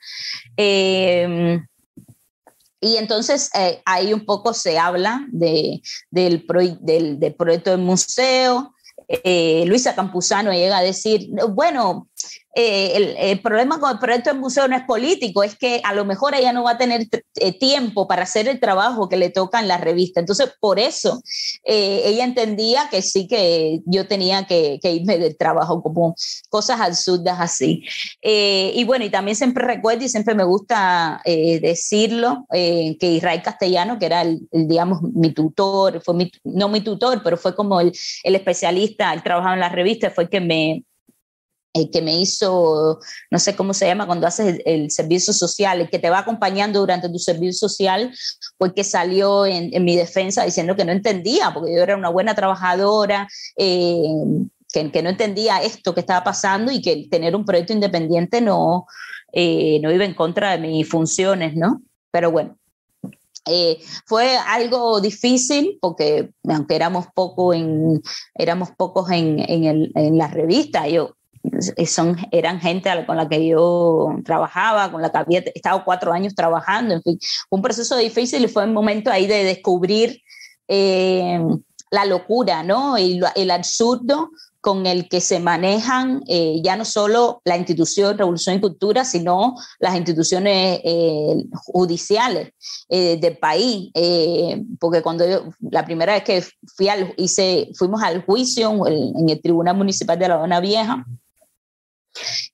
Eh, 0.58 1.60
y 2.82 2.96
entonces 2.96 3.50
eh, 3.56 3.82
ahí 3.86 4.14
un 4.14 4.26
poco 4.26 4.54
se 4.54 4.78
habla 4.80 5.26
de, 5.32 5.82
del, 6.12 6.46
del, 6.82 7.20
del, 7.20 7.36
proyecto 7.36 7.72
del 7.72 7.82
museo. 7.82 8.74
Luisa 9.66 9.96
Campuzano 9.96 10.52
llega 10.52 10.78
a 10.78 10.84
decir, 10.84 11.30
bueno, 11.50 12.08
eh, 12.56 13.16
el, 13.20 13.42
problema 13.42 13.80
con 13.80 13.92
el 13.92 14.00
proyecto 14.00 14.32
del 14.32 14.40
museo 14.40 14.68
no 14.68 14.76
es 14.76 14.84
político, 14.84 15.44
es 15.44 15.56
que 15.56 15.82
a 15.84 15.94
lo 15.94 16.04
mejor 16.04 16.34
ella 16.34 16.52
no 16.52 16.64
va 16.64 16.72
a 16.72 16.78
tener 16.80 17.08
eh, 17.36 17.58
tiempo 17.58 18.08
para 18.08 18.24
hacer 18.24 18.48
el 18.48 18.60
trabajo 18.60 19.08
que 19.08 19.18
le 19.18 19.30
toca 19.30 19.60
en 19.60 19.68
la 19.68 19.78
revista. 19.78 20.20
Entonces, 20.20 20.52
por 20.60 20.80
eso 20.80 21.22
eh, 21.64 22.02
ella 22.06 22.24
entendía 22.24 22.88
que 22.90 23.04
sí 23.04 23.28
que 23.28 23.82
yo 23.86 24.08
tenía 24.08 24.46
que, 24.48 24.80
irme 24.82 25.20
del 25.20 25.38
trabajo, 25.38 25.84
como 25.84 26.16
cosas 26.50 26.82
absurdas 26.82 27.38
así. 27.40 27.84
y 28.22 28.84
bueno, 28.86 29.06
y 29.06 29.12
también 29.12 29.36
siempre 29.36 29.66
recuerdo 29.66 30.06
y 30.06 30.10
siempre 30.10 30.34
me 30.34 30.44
gusta 30.44 31.22
decirlo, 31.26 32.48
que 32.50 32.98
Israel 33.02 33.42
Castellano, 33.44 34.00
que 34.00 34.08
era 34.08 34.22
el, 34.22 34.48
digamos, 34.52 35.02
mi 35.04 35.32
tutor, 35.34 36.02
fue 36.04 36.30
no 36.44 36.70
mi 36.70 36.82
tutor, 36.82 37.22
pero 37.24 37.38
fue 37.38 37.56
como 37.56 37.80
el, 37.80 37.92
el 38.24 38.36
especialista, 38.36 39.14
él 39.14 39.24
trabajaba 39.24 39.54
en 39.54 39.60
la 39.60 39.70
revista, 39.70 40.10
fue 40.10 40.26
el 40.26 40.30
que 40.30 40.42
me 40.42 40.84
el 41.74 41.90
que 41.92 42.02
me 42.02 42.20
hizo, 42.20 43.00
no 43.30 43.40
sé 43.40 43.56
cómo 43.56 43.74
se 43.74 43.86
llama, 43.86 44.08
cuando 44.08 44.28
haces 44.28 44.60
el, 44.66 44.90
servicio 44.92 45.34
social, 45.34 45.82
el 45.82 45.90
que 45.90 46.00
te 46.00 46.10
va 46.10 46.20
acompañando 46.20 46.80
durante 46.80 47.10
tu 47.10 47.20
servicio 47.20 47.54
social, 47.54 48.14
fue 48.58 48.74
que 48.74 48.84
salió 48.84 49.46
en, 49.46 49.84
mi 49.84 49.96
defensa 49.96 50.44
diciendo 50.44 50.76
que 50.76 50.86
no 50.86 50.92
entendía, 50.92 51.54
porque 51.54 51.74
yo 51.74 51.82
era 51.82 51.96
una 51.96 52.10
buena 52.10 52.36
trabajadora, 52.36 53.28
eh, 53.58 54.02
que, 54.72 54.92
que, 54.92 55.02
no 55.02 55.10
entendía 55.10 55.62
esto 55.62 55.94
que 55.94 56.02
estaba 56.02 56.24
pasando 56.24 56.72
y 56.72 56.82
que 56.82 57.08
tener 57.10 57.36
un 57.36 57.46
proyecto 57.46 57.74
independiente 57.74 58.42
no, 58.42 58.86
eh, 59.32 59.80
no 59.82 59.92
iba 59.92 60.06
en 60.06 60.14
contra 60.14 60.52
de 60.52 60.60
mis 60.60 60.88
funciones, 60.88 61.56
¿no? 61.56 61.82
Pero 62.12 62.32
bueno, 62.32 62.58
eh, 63.46 63.80
fue 64.06 64.38
algo 64.38 65.02
difícil 65.02 65.78
porque 65.82 66.32
aunque 66.48 66.76
éramos, 66.76 67.08
poco 67.14 67.54
en, 67.54 68.02
éramos 68.36 68.70
pocos 68.78 69.10
en, 69.12 69.40
en, 69.40 69.64
el, 69.66 69.92
en 69.96 70.18
la 70.18 70.28
revista, 70.28 70.88
yo 70.88 71.16
son, 71.86 72.18
eran 72.32 72.60
gente 72.60 72.90
con 73.06 73.18
la 73.18 73.28
que 73.28 73.46
yo 73.48 74.16
trabajaba, 74.24 74.92
con 74.92 75.02
la 75.02 75.12
que 75.12 75.18
había 75.18 75.40
estado 75.54 75.84
cuatro 75.84 76.12
años 76.12 76.36
trabajando, 76.36 76.94
en 76.96 77.02
fin, 77.02 77.20
un 77.50 77.62
proceso 77.62 77.98
difícil 77.98 78.44
y 78.44 78.48
fue 78.48 78.66
un 78.66 78.74
momento 78.74 79.12
ahí 79.12 79.28
de 79.28 79.44
descubrir 79.44 80.22
eh, 80.68 81.40
la 81.92 82.06
locura, 82.06 82.62
¿no? 82.62 82.98
Y 83.00 83.20
el 83.36 83.52
absurdo 83.52 84.30
con 84.62 84.86
el 84.86 85.08
que 85.10 85.22
se 85.22 85.40
manejan 85.40 86.22
eh, 86.28 86.62
ya 86.62 86.76
no 86.76 86.86
solo 86.86 87.42
la 87.46 87.58
institución 87.58 88.18
Revolución 88.18 88.58
y 88.58 88.60
Cultura, 88.60 89.06
sino 89.06 89.56
las 89.80 89.96
instituciones 89.96 90.82
eh, 90.84 91.46
judiciales 91.54 92.52
del 92.90 93.38
país. 93.38 93.90
porque 94.80 95.02
cuando 95.02 95.28
yo, 95.28 95.46
la 95.72 95.86
primera 95.86 96.14
vez 96.14 96.24
que 96.24 96.44
fui 96.76 96.90
al, 96.90 97.14
hice, 97.18 97.70
fuimos 97.76 98.04
al 98.04 98.24
juicio 98.26 98.86
en 98.86 99.30
el 99.30 99.42
Tribunal 99.42 99.78
Municipal 99.78 100.20
de 100.20 100.28
La 100.28 100.38
Dona 100.38 100.60
Vieja, 100.60 101.06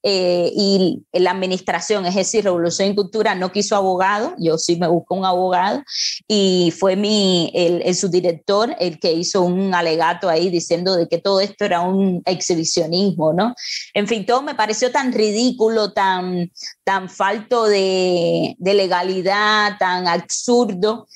eh, 0.04 0.52
y 0.54 1.04
la 1.14 1.32
administración, 1.32 2.06
es 2.06 2.16
decir, 2.16 2.44
Revolución 2.44 2.90
y 2.90 2.96
Cultura, 2.96 3.36
no 3.36 3.52
quiso 3.52 3.76
abogado, 3.76 4.36
yo 4.38 4.58
sí 4.58 4.76
me 4.76 4.88
busco 4.88 5.16
un 5.16 5.26
abogado, 5.26 5.84
y 6.28 6.74
fue 6.78 6.96
mi, 6.96 7.52
el, 7.54 7.96
subdirector 7.96 8.76
el 8.80 9.00
que 9.00 9.14
hizo 9.14 9.42
un 9.42 9.74
alegato 9.74 10.30
ahí 10.30 10.50
diciendo 10.50 10.96
de 10.96 11.08
que 11.08 11.18
todo 11.18 11.40
esto 11.40 11.66
era 11.66 11.82
un 11.82 12.22
exhibicionismo, 12.26 13.34
¿no? 13.34 13.56
En 13.94 14.08
fin, 14.08 14.26
todo 14.26 14.42
me 14.42 14.56
pareció 14.56 14.92
tan 14.92 15.12
ridículo, 15.12 15.94
tan, 15.94 16.52
tan 16.84 17.10
falto 17.10 17.66
de, 17.66 18.56
de 18.58 18.74
legalidad, 18.74 19.78
tan 19.80 20.08
absurdo. 20.08 21.08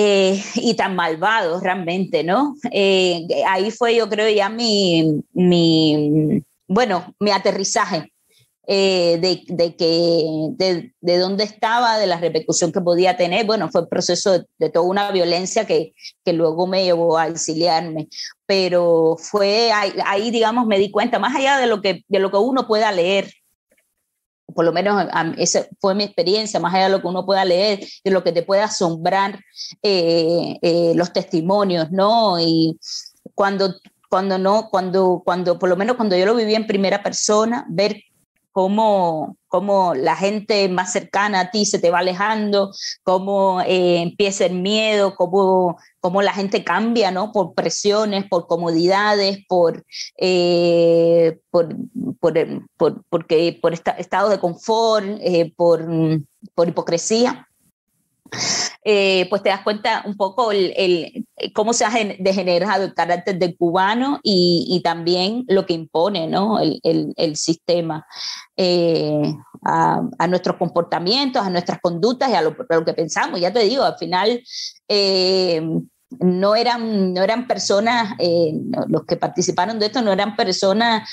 Eh, 0.00 0.40
y 0.54 0.74
tan 0.74 0.94
malvado 0.94 1.58
realmente, 1.58 2.22
¿no? 2.22 2.54
Eh, 2.70 3.26
ahí 3.48 3.72
fue, 3.72 3.96
yo 3.96 4.08
creo, 4.08 4.28
ya 4.30 4.48
mi, 4.48 5.24
mi, 5.32 6.40
bueno, 6.68 7.14
mi 7.18 7.30
aterrizaje 7.30 8.12
eh, 8.66 9.18
de, 9.18 9.76
que, 9.76 10.92
de, 11.00 11.18
dónde 11.18 11.44
estaba, 11.44 11.98
de 11.98 12.06
la 12.06 12.18
repercusión 12.20 12.70
que 12.70 12.82
podía 12.82 13.16
tener. 13.16 13.46
Bueno, 13.46 13.70
fue 13.70 13.80
el 13.80 13.88
proceso 13.88 14.44
de, 14.58 14.70
toda 14.70 14.86
una 14.86 15.10
violencia 15.10 15.66
que, 15.66 15.94
que, 16.24 16.34
luego 16.34 16.66
me 16.66 16.84
llevó 16.84 17.16
a 17.16 17.28
exiliarme. 17.28 18.08
Pero 18.44 19.16
fue 19.18 19.72
ahí, 19.72 20.30
digamos, 20.30 20.66
me 20.66 20.78
di 20.78 20.90
cuenta, 20.90 21.18
más 21.18 21.34
allá 21.34 21.58
de 21.58 21.66
lo 21.66 21.80
que, 21.80 22.04
de 22.08 22.18
lo 22.18 22.30
que 22.30 22.36
uno 22.36 22.68
pueda 22.68 22.92
leer 22.92 23.32
por 24.54 24.64
lo 24.64 24.72
menos 24.72 25.06
esa 25.36 25.68
fue 25.78 25.94
mi 25.94 26.04
experiencia, 26.04 26.58
más 26.58 26.74
allá 26.74 26.84
de 26.84 26.90
lo 26.90 27.00
que 27.00 27.06
uno 27.06 27.24
pueda 27.24 27.44
leer, 27.44 27.80
de 28.02 28.10
lo 28.10 28.24
que 28.24 28.32
te 28.32 28.42
pueda 28.42 28.64
asombrar 28.64 29.38
eh, 29.82 30.58
eh, 30.62 30.92
los 30.94 31.12
testimonios, 31.12 31.90
¿no? 31.90 32.40
Y 32.40 32.78
cuando, 33.34 33.74
cuando 34.08 34.38
no, 34.38 34.68
cuando, 34.70 35.22
cuando, 35.24 35.58
por 35.58 35.68
lo 35.68 35.76
menos 35.76 35.96
cuando 35.96 36.16
yo 36.16 36.26
lo 36.26 36.34
viví 36.34 36.54
en 36.54 36.66
primera 36.66 37.02
persona, 37.02 37.66
ver 37.68 38.02
cómo, 38.52 39.36
cómo 39.46 39.94
la 39.94 40.16
gente 40.16 40.68
más 40.68 40.92
cercana 40.92 41.40
a 41.40 41.50
ti 41.50 41.64
se 41.64 41.78
te 41.78 41.90
va 41.90 42.00
alejando, 42.00 42.72
cómo 43.04 43.60
eh, 43.60 44.02
empieza 44.02 44.46
el 44.46 44.54
miedo, 44.54 45.14
cómo, 45.14 45.78
cómo, 46.00 46.22
la 46.22 46.32
gente 46.32 46.64
cambia, 46.64 47.10
¿no? 47.10 47.30
Por 47.32 47.54
presiones, 47.54 48.24
por 48.28 48.46
comodidades, 48.46 49.38
por, 49.48 49.84
eh, 50.16 51.38
por, 51.50 51.76
por, 52.18 52.34
por, 52.76 53.04
porque, 53.08 53.58
por 53.62 53.74
estado 53.74 54.28
de 54.30 54.40
confort, 54.40 55.06
eh, 55.20 55.52
por, 55.56 55.86
por 56.54 56.68
hipocresía. 56.68 57.47
Eh, 58.84 59.26
pues 59.28 59.42
te 59.42 59.48
das 59.48 59.62
cuenta 59.62 60.02
un 60.06 60.16
poco 60.16 60.52
el, 60.52 61.26
cómo 61.52 61.72
se 61.72 61.84
ha 61.84 61.90
degenerado 62.18 62.84
el 62.84 62.94
carácter 62.94 63.38
del 63.38 63.56
cubano 63.56 64.20
y, 64.22 64.80
también 64.82 65.44
lo 65.48 65.66
que 65.66 65.74
impone 65.74 66.26
¿no? 66.26 66.58
el, 66.60 67.36
sistema 67.36 68.06
eh, 68.56 69.34
a, 69.64 70.26
nuestros 70.28 70.56
comportamientos, 70.56 71.44
a 71.44 71.50
nuestras 71.50 71.80
conductas 71.80 72.30
y 72.30 72.34
a 72.34 72.42
lo, 72.42 72.56
que 72.84 72.94
pensamos. 72.94 73.40
Ya 73.40 73.52
te 73.52 73.60
digo, 73.60 73.84
al 73.84 73.98
final... 73.98 74.42
Eh, 74.88 75.62
no 76.20 76.56
eran, 76.56 77.12
no 77.12 77.22
eran 77.22 77.46
personas, 77.46 78.14
los 78.88 79.04
que 79.04 79.16
participaron 79.16 79.78
de 79.78 79.86
esto 79.86 80.00
no 80.00 80.10
eran 80.10 80.36
personas 80.36 81.06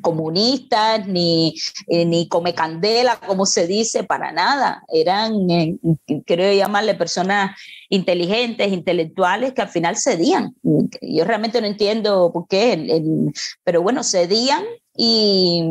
comunistas, 0.00 1.06
ni, 1.06 1.54
eh, 1.86 2.04
ni 2.04 2.28
come 2.28 2.54
candela, 2.54 3.18
como 3.20 3.46
se 3.46 3.66
dice, 3.66 4.04
para 4.04 4.32
nada. 4.32 4.82
Eran, 4.88 5.50
eh, 5.50 5.76
creo 6.26 6.52
llamarle 6.52 6.94
personas 6.94 7.56
inteligentes, 7.88 8.72
intelectuales, 8.72 9.52
que 9.52 9.62
al 9.62 9.68
final 9.68 9.96
cedían. 9.96 10.54
Yo 11.00 11.24
realmente 11.24 11.60
no 11.60 11.66
entiendo 11.66 12.30
por 12.32 12.46
qué, 12.48 13.02
pero 13.64 13.82
bueno, 13.82 14.02
cedían 14.02 14.64
y, 14.96 15.62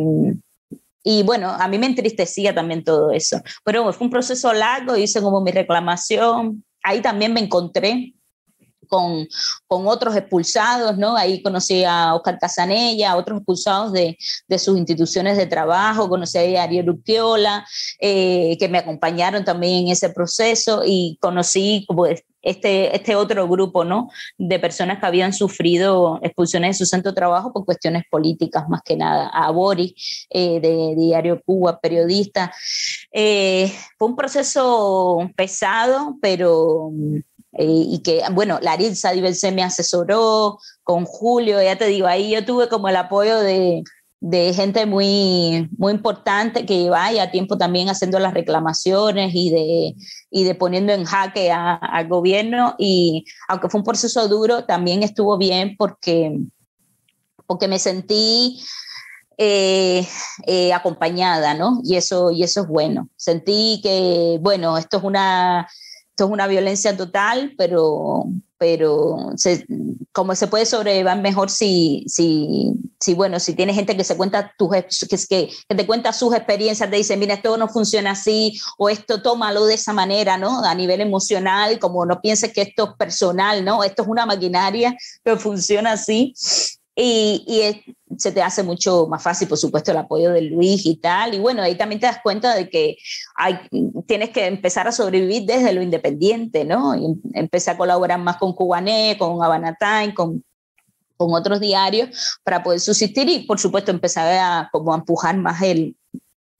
y 1.04 1.24
bueno, 1.24 1.50
a 1.50 1.68
mí 1.68 1.78
me 1.78 1.86
entristecía 1.86 2.54
también 2.54 2.84
todo 2.84 3.12
eso. 3.12 3.42
Pero 3.63 3.92
fue 3.94 4.06
un 4.06 4.12
proceso 4.12 4.52
largo, 4.54 4.98
hice 4.98 5.22
como 5.22 5.42
mi 5.42 5.52
reclamación. 5.52 6.63
Ahí 6.84 7.02
también 7.02 7.34
me 7.34 7.40
encontré 7.40 8.13
con, 8.88 9.28
con, 9.67 9.88
otros 9.88 10.15
expulsados, 10.15 10.97
¿no? 10.97 11.15
Ahí 11.15 11.41
conocí 11.41 11.84
a 11.84 12.15
Oscar 12.15 12.38
Casanella, 12.39 13.15
otros 13.15 13.39
expulsados 13.39 13.93
de, 13.93 14.17
de 14.47 14.60
sus 14.60 14.78
instituciones 14.78 15.38
de 15.38 15.45
trabajo, 15.45 16.10
conocí 16.10 16.38
a 16.56 16.63
Ariel 16.63 16.89
Urquiola, 16.89 17.65
eh, 18.00 18.58
que 18.60 18.69
me 18.69 18.78
acompañaron 18.78 19.43
también 19.45 19.86
en 19.86 19.91
ese 19.93 20.10
proceso 20.10 20.82
y 20.86 21.17
conocí 21.21 21.86
como 21.88 22.06
este, 22.47 22.95
este 22.95 23.15
otro 23.15 23.47
grupo, 23.47 23.84
¿no? 23.84 24.10
De 24.38 24.60
personas 24.60 25.00
que 25.00 25.06
habían 25.06 25.34
sufrido 25.34 26.19
expulsiones 26.21 26.78
de 26.78 26.86
su 26.86 26.89
centro 26.89 27.12
de 27.12 27.15
trabajo 27.15 27.52
por 27.52 27.65
cuestiones 27.65 28.04
políticas, 28.10 28.69
más 28.69 28.82
que 28.84 28.95
nada. 28.95 29.28
A 29.28 29.52
Boris, 29.52 30.28
eh, 30.30 30.60
de 30.62 30.95
Diario 30.95 31.41
Cuba, 31.43 31.80
periodista. 31.80 32.54
Eh, 33.12 33.71
fue 33.97 34.08
un 34.08 34.15
proceso 34.15 35.30
pesado, 35.36 36.17
pero 36.21 36.91
eh, 37.58 37.65
y 37.67 38.00
que, 38.00 38.22
bueno, 38.32 38.60
Laritza 38.62 39.12
Diverse 39.12 39.52
me 39.52 39.63
asesoró 39.63 40.60
con 40.84 41.06
Julio, 41.06 41.62
ya 41.62 41.78
te 41.78 41.88
digo, 41.88 42.08
ahí 42.08 42.32
yo 42.32 42.46
tuve 42.46 42.70
como 42.70 42.88
el 42.88 42.96
apoyo 42.96 43.39
de, 43.39 43.84
de 44.20 44.54
gente 44.54 44.86
muy, 44.86 45.70
muy 45.78 45.93
importante 45.93 46.65
que 46.65 46.80
lleva 46.80 47.12
ya 47.12 47.30
tiempo 47.30 47.58
también 47.58 47.89
haciendo 47.89 48.20
las 48.20 48.34
reclamaciones 48.34 49.32
y 49.34 49.52
de, 49.52 49.96
y 50.32 50.43
de 50.43 50.56
poniendo 50.56 50.91
en 50.93 51.06
jaque 51.06 51.52
al 51.52 52.08
gobierno. 52.08 52.76
Y 52.80 53.26
aunque 53.48 53.70
fue 53.70 53.80
un 53.80 53.86
proceso 53.86 54.28
duro, 54.28 54.65
también 54.65 55.04
estuvo 55.04 55.38
bien 55.38 55.76
porque, 55.78 56.39
porque 57.46 57.67
me 57.67 57.80
sentí 57.80 58.60
eh, 59.38 60.08
eh, 60.48 60.74
acompañada, 60.74 61.54
¿no? 61.54 61.82
Y 61.84 61.96
eso, 61.96 62.32
y 62.32 62.43
eso 62.43 62.62
es 62.62 62.67
bueno. 62.67 63.10
Sentí 63.15 63.80
que, 63.84 64.39
bueno, 64.41 64.78
esto 64.80 64.98
es 64.98 65.04
una 65.04 65.67
esto 66.17 66.25
es 66.25 66.32
una 66.32 66.47
violencia 66.47 66.97
total, 66.97 67.53
pero, 67.60 68.25
pero 68.58 69.36
como 70.12 70.34
se 70.34 70.47
puede 70.47 70.65
sobrellevar 70.65 71.21
mejor 71.21 71.51
si, 71.51 72.06
si, 72.08 72.73
si, 72.99 73.13
bueno, 73.13 73.39
si 73.39 73.53
tienes 73.53 73.75
gente 73.75 73.95
que 73.95 74.03
se 74.03 74.17
cuenta 74.17 74.51
tus, 74.58 74.71
que, 75.08 75.51
que 75.69 75.75
te 75.75 75.86
cuenta 75.86 76.12
sus 76.13 76.34
experiencias, 76.34 76.89
te 76.89 76.95
dice, 76.95 77.17
mira, 77.17 77.36
esto 77.36 77.56
no 77.56 77.67
funciona 77.67 78.12
así, 78.12 78.60
o 78.80 78.89
esto 78.89 79.21
tómalo 79.21 79.67
de 79.67 79.75
esa 79.75 79.93
manera, 79.93 80.39
¿no? 80.39 80.65
A 80.65 80.73
nivel 80.73 81.01
emocional, 81.01 81.77
como 81.77 82.03
no 82.03 82.19
pienses 82.19 82.51
que 82.51 82.63
esto 82.63 82.86
es 82.86 82.95
personal, 82.97 83.63
¿no? 83.63 83.84
Esto 83.84 84.01
es 84.01 84.08
una 84.08 84.25
maquinaria 84.25 84.97
que 85.23 85.36
funciona 85.36 85.91
así. 85.91 86.34
Y, 86.99 87.43
y, 87.45 87.95
se 88.17 88.31
te 88.31 88.41
hace 88.41 88.63
mucho 88.63 89.07
más 89.07 89.21
fácil, 89.21 89.47
por 89.47 89.57
supuesto, 89.57 89.91
el 89.91 89.97
apoyo 89.97 90.31
de 90.31 90.41
Luis 90.41 90.86
y 90.86 90.95
tal. 90.95 91.33
Y 91.33 91.39
bueno, 91.39 91.62
ahí 91.62 91.75
también 91.75 91.99
te 91.99 92.07
das 92.07 92.19
cuenta 92.23 92.55
de 92.55 92.69
que 92.69 92.97
hay, 93.36 93.60
tienes 94.07 94.29
que 94.29 94.45
empezar 94.45 94.88
a 94.88 94.91
sobrevivir 94.91 95.45
desde 95.45 95.73
lo 95.73 95.81
independiente, 95.81 96.65
¿no? 96.65 96.95
Y 96.95 97.05
em, 97.05 97.21
empecé 97.33 97.71
a 97.71 97.77
colaborar 97.77 98.19
más 98.19 98.38
con 98.38 98.53
Cubané, 98.53 99.17
con 99.19 99.43
Habana 99.43 99.77
Time, 99.79 100.13
con, 100.13 100.43
con 101.17 101.33
otros 101.33 101.60
diarios 101.60 102.39
para 102.43 102.63
poder 102.63 102.79
subsistir 102.79 103.27
y, 103.29 103.39
por 103.39 103.60
supuesto, 103.60 103.91
empezar 103.91 104.27
a, 104.39 104.69
como 104.71 104.93
a 104.93 104.97
empujar 104.97 105.38
más 105.38 105.62
el, 105.62 105.95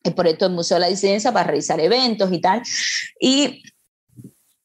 el 0.04 0.13
proyecto 0.13 0.45
del 0.45 0.56
Museo 0.56 0.76
de 0.76 0.82
la 0.82 0.88
Disidencia 0.88 1.32
para 1.32 1.47
realizar 1.47 1.80
eventos 1.80 2.32
y 2.32 2.39
tal. 2.39 2.62
Y, 3.19 3.63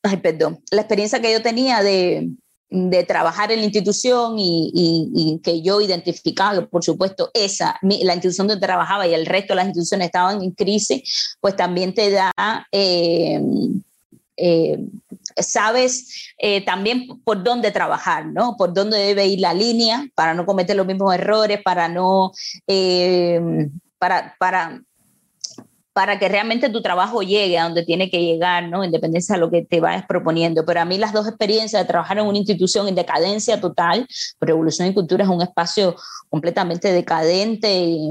ay, 0.03 0.17
perdón, 0.19 0.63
la 0.71 0.83
experiencia 0.83 1.21
que 1.21 1.33
yo 1.33 1.43
tenía 1.43 1.83
de, 1.83 2.29
de 2.73 3.05
trabajar 3.05 3.53
en 3.53 3.59
la 3.59 3.67
institución 3.67 4.37
y, 4.39 5.41
que 5.45 5.61
yo 5.61 5.81
identificaba, 5.83 6.65
por 6.67 6.83
supuesto, 6.83 7.31
esa, 7.35 7.79
la 7.83 8.15
institución 8.15 8.47
donde 8.47 8.67
trabajaba 8.67 9.07
y 9.07 9.13
el 9.13 9.27
resto 9.27 9.53
de 9.53 9.57
las 9.57 9.67
instituciones 9.67 10.07
estaban 10.07 10.43
en 10.43 10.53
crisis, 10.53 11.37
pues 11.41 11.55
también 11.55 11.93
te 11.93 12.11
da, 12.11 12.33
eh, 12.73 13.41
eh, 14.39 14.79
sabes 15.37 16.33
eh, 16.39 16.65
también 16.65 17.21
por 17.23 17.43
dónde 17.45 17.71
trabajar, 17.73 18.27
¿no? 18.27 18.57
Por 18.57 18.73
dónde 18.73 18.97
debe 18.97 19.27
ir 19.27 19.41
la 19.41 19.53
línea 19.53 20.09
para 20.15 20.33
no 20.33 20.47
cometer 20.47 20.75
los 20.75 20.87
mismos 20.87 21.15
errores, 21.15 21.61
para 21.63 21.89
no, 21.89 22.33
para, 23.99 24.35
para 24.39 24.81
para 25.93 26.19
que 26.19 26.29
realmente 26.29 26.71
tu 26.71 26.81
trabajo 26.81 27.23
llegue 27.23 27.59
a 27.59 27.65
donde 27.65 27.85
tiene 27.85 28.11
que 28.11 28.23
llegar, 28.23 28.69
¿no? 28.69 28.85
Independencia 28.85 29.35
de 29.35 29.41
lo 29.41 29.51
que 29.51 29.63
te 29.63 29.81
vayas 29.81 30.07
proponiendo. 30.07 30.65
Pero 30.65 30.81
a 30.81 30.85
mí 30.85 30.97
las 30.97 31.13
dos 31.13 31.29
experiencias 31.29 31.83
de 31.83 31.89
trabajar 31.89 32.19
en 32.19 32.27
una 32.27 32.39
institución 32.39 32.89
en 32.89 32.95
decadencia 32.95 33.61
total, 33.61 34.07
Revolución 34.41 34.89
y 34.89 34.95
Cultura 34.95 35.25
es 35.25 35.31
un 35.31 35.43
espacio 35.43 35.95
completamente 36.31 36.91
decadente 36.93 37.71
y, 37.75 38.11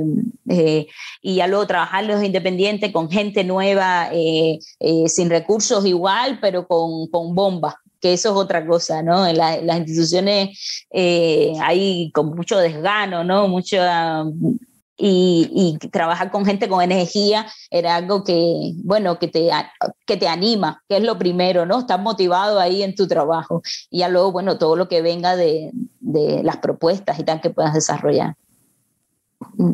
eh, 0.50 0.88
y 1.24 1.36
ya 1.36 1.48
luego 1.48 1.66
trabajar 1.66 2.04
los 2.04 2.24
independientes 2.24 2.92
con 2.92 3.10
gente 3.10 3.44
nueva, 3.44 4.10
eh, 4.14 4.60
eh, 4.80 5.10
sin 5.10 5.32
recursos 5.32 5.84
igual, 5.86 6.38
pero 6.40 6.68
con, 6.68 7.08
con 7.08 7.34
bombas 7.34 7.76
que 8.00 8.14
eso 8.14 8.30
es 8.30 8.36
otra 8.36 8.66
cosa, 8.66 9.04
¿no? 9.04 9.28
En, 9.28 9.38
las 9.38 9.78
instituciones 9.78 10.86
hay 10.92 12.12
con 12.12 12.36
mucho 12.36 12.58
desgano, 12.58 13.24
¿no? 13.24 13.48
Mucho 13.48 13.78
y, 15.04 15.78
trabajar 15.92 16.32
con 16.32 16.46
gente 16.46 16.70
con 16.70 16.82
energía 16.82 17.48
era 17.70 17.96
algo 17.96 18.24
que, 18.24 18.74
bueno, 18.84 19.18
que 19.18 19.28
te, 19.28 19.50
que 20.06 20.18
te 20.18 20.28
anima, 20.28 20.84
que 20.88 20.98
es 20.98 21.04
lo 21.04 21.18
primero, 21.18 21.66
¿no? 21.66 21.80
Estás 21.80 22.00
motivado 22.00 22.60
ahí 22.60 22.84
en 22.84 22.96
tu 22.96 23.08
trabajo. 23.08 23.64
Y 23.90 24.00
ya 24.00 24.10
luego, 24.10 24.32
bueno, 24.32 24.58
todo 24.58 24.76
lo 24.76 24.88
que 24.88 25.02
venga 25.02 25.36
de, 25.36 25.72
de 26.00 26.44
las 26.44 26.58
propuestas 26.58 27.20
y 27.20 27.24
tal 27.24 27.42
que 27.42 27.50
puedas 27.50 27.74
desarrollar. 27.74 28.36
Mm. 29.58 29.74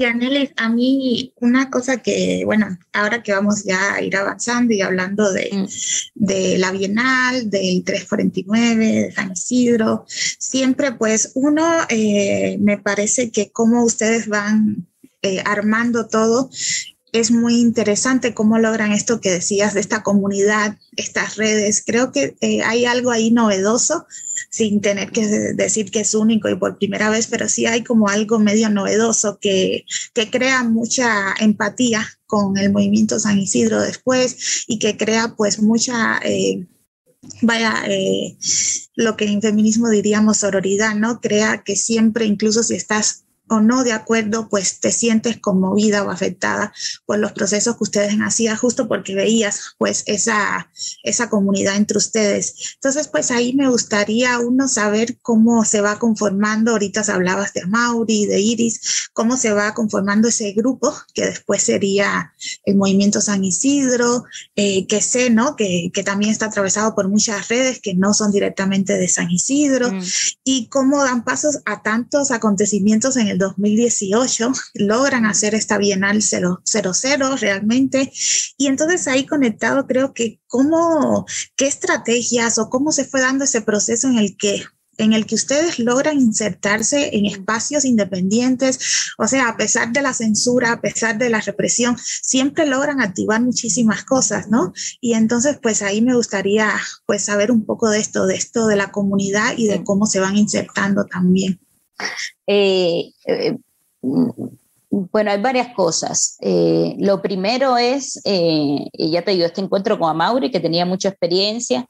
Y 0.00 0.04
Anelis, 0.04 0.52
a 0.56 0.68
mí 0.68 1.32
una 1.40 1.70
cosa 1.70 1.96
que, 1.96 2.42
bueno, 2.44 2.78
ahora 2.92 3.20
que 3.20 3.32
vamos 3.32 3.64
ya 3.64 3.94
a 3.94 4.00
ir 4.00 4.16
avanzando 4.16 4.72
y 4.72 4.80
hablando 4.80 5.32
de, 5.32 5.50
mm. 5.52 5.66
de 6.14 6.56
la 6.58 6.70
Bienal, 6.70 7.50
del 7.50 7.82
349, 7.82 8.86
de 8.86 9.12
San 9.12 9.32
Isidro, 9.32 10.04
siempre 10.06 10.92
pues 10.92 11.32
uno, 11.34 11.66
eh, 11.88 12.58
me 12.60 12.78
parece 12.78 13.32
que 13.32 13.50
como 13.50 13.82
ustedes 13.82 14.28
van 14.28 14.86
eh, 15.22 15.42
armando 15.44 16.06
todo, 16.06 16.48
es 17.10 17.32
muy 17.32 17.56
interesante 17.60 18.34
cómo 18.34 18.58
logran 18.58 18.92
esto 18.92 19.20
que 19.20 19.32
decías 19.32 19.74
de 19.74 19.80
esta 19.80 20.04
comunidad, 20.04 20.78
estas 20.94 21.34
redes. 21.34 21.82
Creo 21.84 22.12
que 22.12 22.36
eh, 22.40 22.62
hay 22.62 22.84
algo 22.84 23.10
ahí 23.10 23.32
novedoso 23.32 24.06
sin 24.50 24.80
tener 24.80 25.10
que 25.10 25.26
decir 25.26 25.90
que 25.90 26.00
es 26.00 26.14
único 26.14 26.48
y 26.48 26.56
por 26.56 26.78
primera 26.78 27.10
vez, 27.10 27.26
pero 27.26 27.48
sí 27.48 27.66
hay 27.66 27.84
como 27.84 28.08
algo 28.08 28.38
medio 28.38 28.70
novedoso 28.70 29.38
que, 29.40 29.84
que 30.14 30.30
crea 30.30 30.64
mucha 30.64 31.34
empatía 31.38 32.06
con 32.26 32.56
el 32.58 32.72
movimiento 32.72 33.18
San 33.18 33.38
Isidro 33.38 33.80
después 33.80 34.64
y 34.66 34.78
que 34.78 34.96
crea 34.96 35.34
pues 35.36 35.60
mucha... 35.60 36.18
Eh, 36.24 36.66
vaya, 37.42 37.84
eh, 37.88 38.36
lo 38.94 39.16
que 39.16 39.26
en 39.26 39.42
feminismo 39.42 39.90
diríamos 39.90 40.38
sororidad, 40.38 40.94
¿no? 40.94 41.20
Crea 41.20 41.62
que 41.64 41.76
siempre, 41.76 42.24
incluso 42.24 42.62
si 42.62 42.74
estás 42.74 43.24
o 43.48 43.60
no 43.60 43.84
de 43.84 43.92
acuerdo, 43.92 44.48
pues 44.48 44.80
te 44.80 44.92
sientes 44.92 45.38
conmovida 45.40 46.04
o 46.04 46.10
afectada 46.10 46.72
por 47.06 47.18
los 47.18 47.32
procesos 47.32 47.76
que 47.76 47.84
ustedes 47.84 48.14
hacían, 48.20 48.56
justo 48.56 48.88
porque 48.88 49.14
veías 49.14 49.74
pues 49.78 50.04
esa, 50.06 50.70
esa 51.02 51.28
comunidad 51.30 51.76
entre 51.76 51.98
ustedes. 51.98 52.74
Entonces, 52.74 53.08
pues 53.08 53.30
ahí 53.30 53.54
me 53.54 53.68
gustaría 53.68 54.38
uno 54.38 54.68
saber 54.68 55.18
cómo 55.22 55.64
se 55.64 55.80
va 55.80 55.98
conformando, 55.98 56.72
ahorita 56.72 57.02
hablabas 57.12 57.52
de 57.52 57.66
Mauri, 57.66 58.26
de 58.26 58.40
Iris, 58.40 59.08
cómo 59.12 59.36
se 59.36 59.52
va 59.52 59.74
conformando 59.74 60.28
ese 60.28 60.52
grupo 60.52 60.94
que 61.14 61.26
después 61.26 61.62
sería 61.62 62.32
el 62.64 62.76
movimiento 62.76 63.20
San 63.20 63.44
Isidro, 63.44 64.24
eh, 64.56 64.86
que 64.86 65.00
sé, 65.00 65.30
¿no? 65.30 65.56
Que, 65.56 65.90
que, 65.92 66.02
también 66.02 66.32
está 66.32 66.46
atravesado 66.46 66.94
por 66.94 67.08
muchas 67.08 67.48
redes 67.48 67.80
que 67.80 67.94
no 67.94 68.14
son 68.14 68.32
directamente 68.32 68.96
de 68.96 69.08
San 69.08 69.30
Isidro, 69.30 69.92
mm. 69.92 70.02
y 70.44 70.68
cómo 70.68 71.04
dan 71.04 71.24
pasos 71.24 71.58
a 71.64 71.82
tantos 71.82 72.30
acontecimientos 72.30 73.16
en 73.16 73.28
el 73.28 73.37
2018, 73.38 74.52
logran 74.74 75.26
hacer 75.26 75.54
esta 75.54 75.78
Bienal 75.78 76.20
00 76.22 77.36
realmente. 77.36 78.12
Y 78.56 78.66
entonces 78.66 79.08
ahí 79.08 79.26
conectado 79.26 79.86
creo 79.86 80.12
que 80.12 80.40
cómo, 80.46 81.26
qué 81.56 81.66
estrategias 81.66 82.58
o 82.58 82.68
cómo 82.68 82.92
se 82.92 83.04
fue 83.04 83.20
dando 83.20 83.44
ese 83.44 83.62
proceso 83.62 84.08
en 84.08 84.18
el 84.18 84.36
que 84.36 84.64
en 84.98 85.12
el 85.12 85.26
que 85.26 85.36
ustedes 85.36 85.78
logran 85.78 86.18
insertarse 86.18 87.16
en 87.16 87.24
espacios 87.24 87.84
independientes, 87.84 89.12
o 89.16 89.26
sea, 89.26 89.48
a 89.48 89.56
pesar 89.56 89.92
de 89.92 90.02
la 90.02 90.12
censura, 90.12 90.72
a 90.72 90.80
pesar 90.80 91.16
de 91.18 91.30
la 91.30 91.40
represión, 91.40 91.96
siempre 91.98 92.66
logran 92.66 93.00
activar 93.00 93.40
muchísimas 93.40 94.04
cosas, 94.04 94.48
¿no? 94.48 94.72
Y 95.00 95.14
entonces, 95.14 95.58
pues 95.62 95.82
ahí 95.82 96.02
me 96.02 96.14
gustaría, 96.14 96.72
pues, 97.06 97.24
saber 97.24 97.52
un 97.52 97.64
poco 97.64 97.88
de 97.88 98.00
esto, 98.00 98.26
de 98.26 98.34
esto 98.34 98.66
de 98.66 98.76
la 98.76 98.90
comunidad 98.90 99.54
y 99.56 99.68
de 99.68 99.84
cómo 99.84 100.06
se 100.06 100.20
van 100.20 100.36
insertando 100.36 101.04
también. 101.04 101.60
Eh, 102.46 103.12
eh, 103.26 103.56
bueno, 104.90 105.30
hay 105.30 105.40
varias 105.40 105.74
cosas. 105.74 106.36
Eh, 106.40 106.94
lo 106.98 107.20
primero 107.20 107.76
es, 107.76 108.20
ya 108.24 109.22
te 109.22 109.30
digo, 109.32 109.44
este 109.44 109.60
encuentro 109.60 109.98
con 109.98 110.10
Amaury, 110.10 110.50
que 110.50 110.60
tenía 110.60 110.86
mucha 110.86 111.10
experiencia, 111.10 111.86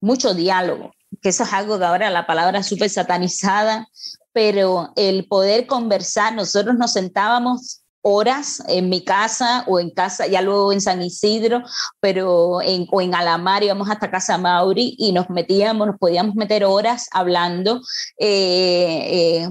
mucho 0.00 0.34
diálogo, 0.34 0.92
que 1.20 1.30
eso 1.30 1.42
es 1.42 1.52
algo 1.52 1.78
que 1.78 1.84
ahora 1.84 2.10
la 2.10 2.26
palabra 2.26 2.60
es 2.60 2.66
súper 2.66 2.90
satanizada, 2.90 3.88
pero 4.32 4.92
el 4.94 5.26
poder 5.26 5.66
conversar, 5.66 6.34
nosotros 6.34 6.76
nos 6.76 6.92
sentábamos 6.92 7.82
horas 8.02 8.62
en 8.68 8.88
mi 8.88 9.04
casa 9.04 9.64
o 9.66 9.80
en 9.80 9.90
casa, 9.90 10.26
ya 10.26 10.40
luego 10.42 10.72
en 10.72 10.80
San 10.80 11.02
Isidro, 11.02 11.62
pero 12.00 12.62
en, 12.62 12.86
o 12.90 13.00
en 13.00 13.14
Alamar 13.14 13.62
íbamos 13.62 13.90
hasta 13.90 14.10
Casa 14.10 14.38
Mauri 14.38 14.94
y 14.98 15.12
nos 15.12 15.28
metíamos, 15.30 15.86
nos 15.86 15.98
podíamos 15.98 16.34
meter 16.34 16.64
horas 16.64 17.08
hablando, 17.12 17.80
eh, 18.18 19.48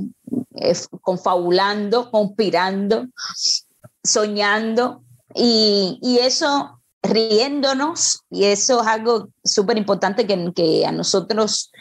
eh, 0.59 0.73
confabulando, 1.01 2.09
conspirando, 2.11 3.07
soñando. 4.03 5.03
Y, 5.35 5.99
y, 6.01 6.19
eso 6.19 6.79
riéndonos, 7.03 8.23
y 8.29 8.45
eso 8.45 8.81
es 8.81 8.87
algo 8.87 9.29
súper 9.43 9.77
importante 9.77 10.25
que, 10.25 10.51
que, 10.55 10.85
a 10.85 10.91
nosotros 10.91 11.71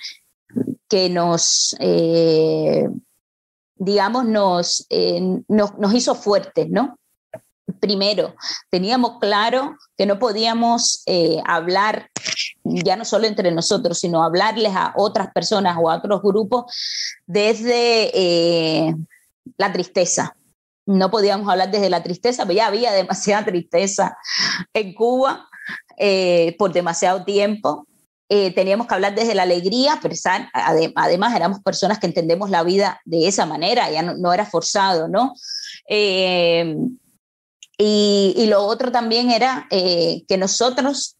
que 0.89 1.09
nos 1.09 1.75
eh, 1.81 2.89
digamos, 3.77 4.87
eh, 4.91 5.21
nos, 5.49 5.79
nos, 5.79 5.95
hizo 5.95 6.15
fuertes, 6.15 6.69
¿no? 6.69 6.99
Primero, 7.81 8.35
teníamos 8.71 9.19
claro 9.21 9.77
que 9.97 10.07
no 10.07 10.19
podíamos 10.19 11.03
eh, 11.07 11.43
hablar 11.45 12.11
ya 12.65 12.97
no 12.97 13.05
solo 13.05 13.27
entre 13.27 13.51
nosotros, 13.51 13.99
sino 13.99 14.23
hablarles 14.23 14.73
a 14.75 14.95
otras 14.97 15.33
personas 15.33 15.77
o 15.81 15.91
a 15.91 15.97
otros 15.97 16.23
grupos 16.23 16.73
desde 17.27 18.11
eh, 18.15 18.95
la 19.57 19.73
tristeza. 19.73 20.37
No 20.87 21.11
podíamos 21.11 21.49
hablar 21.49 21.71
desde 21.71 21.91
la 21.91 22.03
tristeza, 22.03 22.45
pero 22.45 22.57
ya 22.57 22.67
había 22.69 22.93
demasiada 22.93 23.45
tristeza 23.45 24.17
en 24.73 24.95
Cuba 24.95 25.49
por 26.59 26.73
demasiado 26.73 27.25
tiempo. 27.25 27.87
Eh, 28.29 28.51
teníamos 28.53 28.89
que 28.89 28.95
hablar 28.95 29.15
desde 29.15 29.37
la 29.37 29.43
alegría, 29.43 30.01
pero 30.03 30.15
además 30.97 31.37
éramos 31.37 31.61
personas 31.61 32.01
que 32.01 32.07
entendemos 32.07 32.51
la 32.51 32.65
vida 32.65 33.01
de 33.05 33.29
esa 33.29 33.47
manera, 33.47 33.89
ya 33.91 34.03
no, 34.03 34.33
era 34.33 34.45
forzado, 34.45 35.07
¿no? 35.07 35.35
Eh, 35.89 36.77
y, 37.79 38.47
lo 38.49 38.65
otro 38.65 38.91
también 38.91 39.31
era 39.31 39.67
eh, 39.71 40.25
que 40.27 40.39
nosotros 40.39 41.19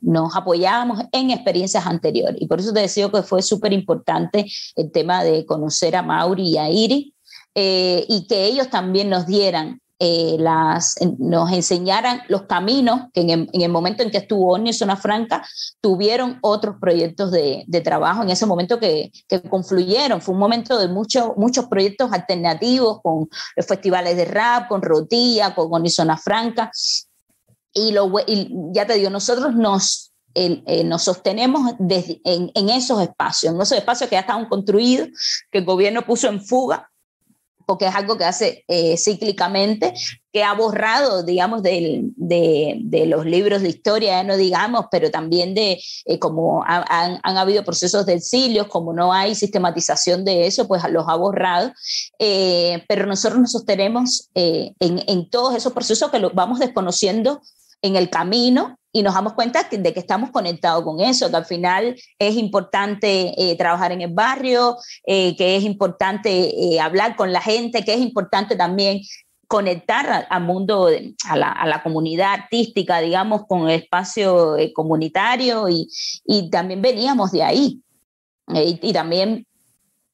nos 0.00 0.36
apoyábamos 0.36 1.02
en 1.12 1.30
experiencias 1.30 1.86
anteriores. 1.86 2.40
Y 2.40 2.46
por 2.46 2.60
eso 2.60 2.72
te 2.72 2.80
decía 2.80 3.10
que 3.10 3.22
fue 3.22 3.42
súper 3.42 3.72
importante 3.72 4.46
el 4.74 4.90
tema 4.90 5.22
de 5.22 5.44
conocer 5.44 5.94
a 5.96 6.02
Mauri 6.02 6.50
y 6.50 6.58
a 6.58 6.70
Iri 6.70 7.14
y 7.54 8.26
que 8.26 8.46
ellos 8.46 8.70
también 8.70 9.10
nos 9.10 9.26
dieran 9.26 9.80
eh, 10.02 10.36
las, 10.38 10.96
nos 11.18 11.52
enseñaran 11.52 12.22
los 12.28 12.44
caminos 12.44 13.02
que 13.12 13.20
en 13.20 13.48
el, 13.52 13.68
momento 13.68 14.02
en 14.02 14.10
que 14.10 14.16
estuvo 14.16 14.54
ONU 14.54 14.70
y 14.70 14.72
Zona 14.72 14.96
Franca 14.96 15.46
tuvieron 15.82 16.38
otros 16.40 16.76
proyectos 16.80 17.30
de, 17.30 17.64
de 17.66 17.80
trabajo 17.82 18.22
en 18.22 18.30
ese 18.30 18.46
momento 18.46 18.80
que, 18.80 19.12
que, 19.28 19.42
confluyeron. 19.42 20.22
Fue 20.22 20.32
un 20.32 20.40
momento 20.40 20.78
de 20.78 20.88
muchos 20.88 21.36
muchos 21.36 21.66
proyectos 21.66 22.10
alternativos 22.14 23.02
con 23.02 23.28
los 23.54 23.66
festivales 23.66 24.16
de 24.16 24.24
rap, 24.24 24.68
con 24.68 24.80
Rotilla, 24.80 25.54
con 25.54 25.68
ONU 25.70 25.84
y 25.84 25.90
Zona 25.90 26.16
Franca. 26.16 26.70
Y, 27.74 27.92
lo, 27.92 28.10
ya 28.72 28.86
te 28.86 28.94
digo, 28.94 29.10
nosotros 29.10 29.54
nos, 29.54 30.12
eh, 30.34 30.82
nos 30.82 31.02
sostenemos 31.02 31.74
desde, 31.78 32.22
en, 32.24 32.50
en, 32.54 32.70
esos 32.70 33.02
espacios, 33.02 33.52
en 33.52 33.60
esos 33.60 33.76
espacios 33.76 34.08
que 34.08 34.16
ya 34.16 34.20
estaban 34.20 34.48
construidos, 34.48 35.08
que 35.50 35.58
el 35.58 35.66
gobierno 35.66 36.06
puso 36.06 36.26
en 36.28 36.42
fuga 36.42 36.89
porque 37.70 37.86
es 37.86 37.94
algo 37.94 38.18
que 38.18 38.24
hace 38.24 38.64
eh, 38.66 38.96
cíclicamente, 38.96 39.94
que 40.32 40.42
ha 40.42 40.54
borrado, 40.54 41.22
digamos, 41.22 41.62
de, 41.62 42.02
de, 42.16 43.06
los 43.06 43.24
libros 43.24 43.62
de 43.62 43.68
historia, 43.68 44.24
no 44.24 44.36
digamos, 44.36 44.86
pero 44.90 45.08
también 45.12 45.54
de 45.54 45.80
eh, 46.04 46.18
como 46.18 46.64
han, 46.66 47.20
han, 47.22 47.36
habido 47.38 47.62
procesos 47.62 48.06
de 48.06 48.14
exilio, 48.14 48.68
como 48.68 48.92
no 48.92 49.12
hay 49.12 49.36
sistematización 49.36 50.24
de 50.24 50.48
eso, 50.48 50.66
pues 50.66 50.82
los 50.90 51.04
ha 51.06 51.14
borrado. 51.14 51.72
Eh, 52.18 52.82
pero 52.88 53.06
nosotros 53.06 53.40
nos 53.40 53.52
sostenemos 53.52 54.30
en, 54.34 54.74
en, 54.80 55.30
todos 55.30 55.54
esos 55.54 55.72
procesos 55.72 56.10
que 56.10 56.18
los 56.18 56.34
vamos 56.34 56.58
desconociendo 56.58 57.40
en 57.82 57.94
el 57.94 58.10
camino 58.10 58.79
y 58.92 59.02
nos 59.02 59.14
damos 59.14 59.34
cuenta 59.34 59.68
de 59.70 59.92
que 59.92 60.00
estamos 60.00 60.30
conectados 60.30 60.84
con 60.84 61.00
eso, 61.00 61.30
que 61.30 61.36
al 61.36 61.44
final 61.44 61.96
es 62.18 62.36
importante 62.36 63.34
eh, 63.36 63.56
trabajar 63.56 63.92
en 63.92 64.02
el 64.02 64.12
barrio, 64.12 64.76
eh, 65.06 65.36
que 65.36 65.56
es 65.56 65.64
importante 65.64 66.30
eh, 66.30 66.80
hablar 66.80 67.16
con 67.16 67.32
la 67.32 67.40
gente, 67.40 67.84
que 67.84 67.94
es 67.94 68.00
importante 68.00 68.56
también 68.56 69.00
conectar 69.46 70.26
al 70.28 70.42
mundo, 70.42 70.88
a 71.28 71.36
la, 71.36 71.50
a 71.50 71.66
la, 71.66 71.82
comunidad 71.82 72.34
artística, 72.34 73.00
digamos, 73.00 73.46
con 73.48 73.68
el 73.68 73.80
espacio 73.80 74.56
comunitario 74.74 75.68
y, 75.68 75.88
y, 76.24 76.50
también 76.50 76.80
veníamos 76.80 77.32
de 77.32 77.42
ahí. 77.42 77.82
y 78.54 78.92
también 78.92 79.44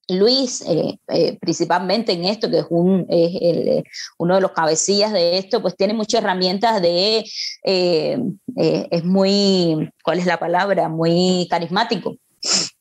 Luis, 0.09 0.63
eh, 0.63 0.99
eh, 1.09 1.37
principalmente 1.41 2.13
en 2.13 2.25
esto, 2.25 2.49
que 2.49 2.59
es, 2.59 2.67
un, 2.71 3.07
eh, 3.09 3.83
uno 4.19 4.37
de 4.37 4.41
los 4.41 4.53
cabecillas 4.53 5.13
de 5.13 5.39
esto, 5.39 5.61
pues 5.61 5.77
tiene 5.77 5.95
muchas 5.95 6.23
herramientas 6.23 6.81
de, 6.81 7.25
es 7.65 9.05
muy, 9.05 9.91
¿cuál 10.05 10.19
es 10.19 10.27
la 10.27 10.39
palabra? 10.39 10.89
Muy 10.89 11.49
carismático, 11.51 12.17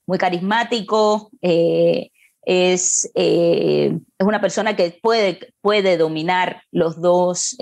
muy 0.06 0.18
carismático, 0.18 1.32
es, 1.42 3.10
es 3.16 3.92
una 4.20 4.40
persona 4.40 4.76
que 4.76 5.00
puede, 5.02 5.40
puede 5.62 5.98
dominar 5.98 6.62
los 6.72 7.02
dos 7.02 7.56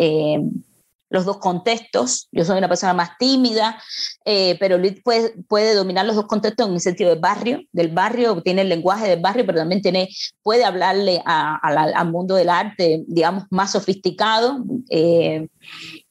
los 1.13 1.26
dos 1.26 1.38
contextos. 1.38 2.28
Yo 2.32 2.43
soy 2.43 2.58
una 2.58 2.67
persona 2.67 2.95
más 2.95 3.12
tímida, 3.19 3.80
eh, 4.26 4.58
pero 4.60 4.80
Luis 4.80 4.99
puede, 5.04 5.36
puede, 5.47 5.76
dominar 5.76 6.08
los 6.08 6.15
dos 6.15 6.26
contextos 6.26 6.67
en 6.67 6.73
el 6.73 6.82
sentido 6.82 7.12
del 7.12 7.19
barrio, 7.19 7.62
del 7.71 7.89
barrio, 7.89 8.41
tiene 8.41 8.63
el 8.63 8.69
lenguaje 8.69 9.08
del 9.08 9.21
barrio, 9.21 9.45
pero 9.45 9.60
también 9.60 9.84
tiene, 9.84 10.10
puede 10.41 10.65
hablarle 10.65 11.21
al 11.23 12.12
mundo 12.12 12.34
del 12.34 12.49
arte, 12.49 13.04
digamos, 13.08 13.43
más 13.52 13.73
sofisticado. 13.73 14.65
Eh, 14.89 15.47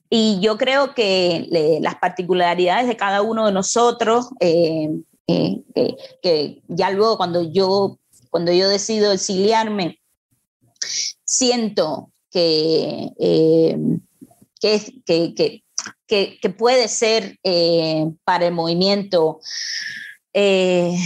y 0.09 0.39
yo 0.41 0.57
creo 0.57 0.95
que 0.95 1.49
las 1.81 1.97
particularidades 1.97 2.87
de 2.87 2.97
cada 2.97 3.23
uno 3.23 3.47
de 3.47 3.53
nosotros, 3.53 4.29
eh, 4.39 4.89
que 5.27 6.63
ya 6.69 6.91
luego 6.91 7.17
cuando 7.17 7.43
yo, 7.43 7.99
cuando 8.31 8.53
yo 8.53 8.69
decido 8.69 9.11
exiliarme, 9.11 9.99
siento 11.25 12.13
que 12.31 13.11
que, 14.63 15.63
que, 16.07 16.39
que, 16.41 16.51
puede 16.51 16.89
ser 16.89 17.39
eh, 17.43 18.07
para 18.25 18.47
el 18.47 18.55
movimiento 18.55 19.41
eh, 20.33 20.97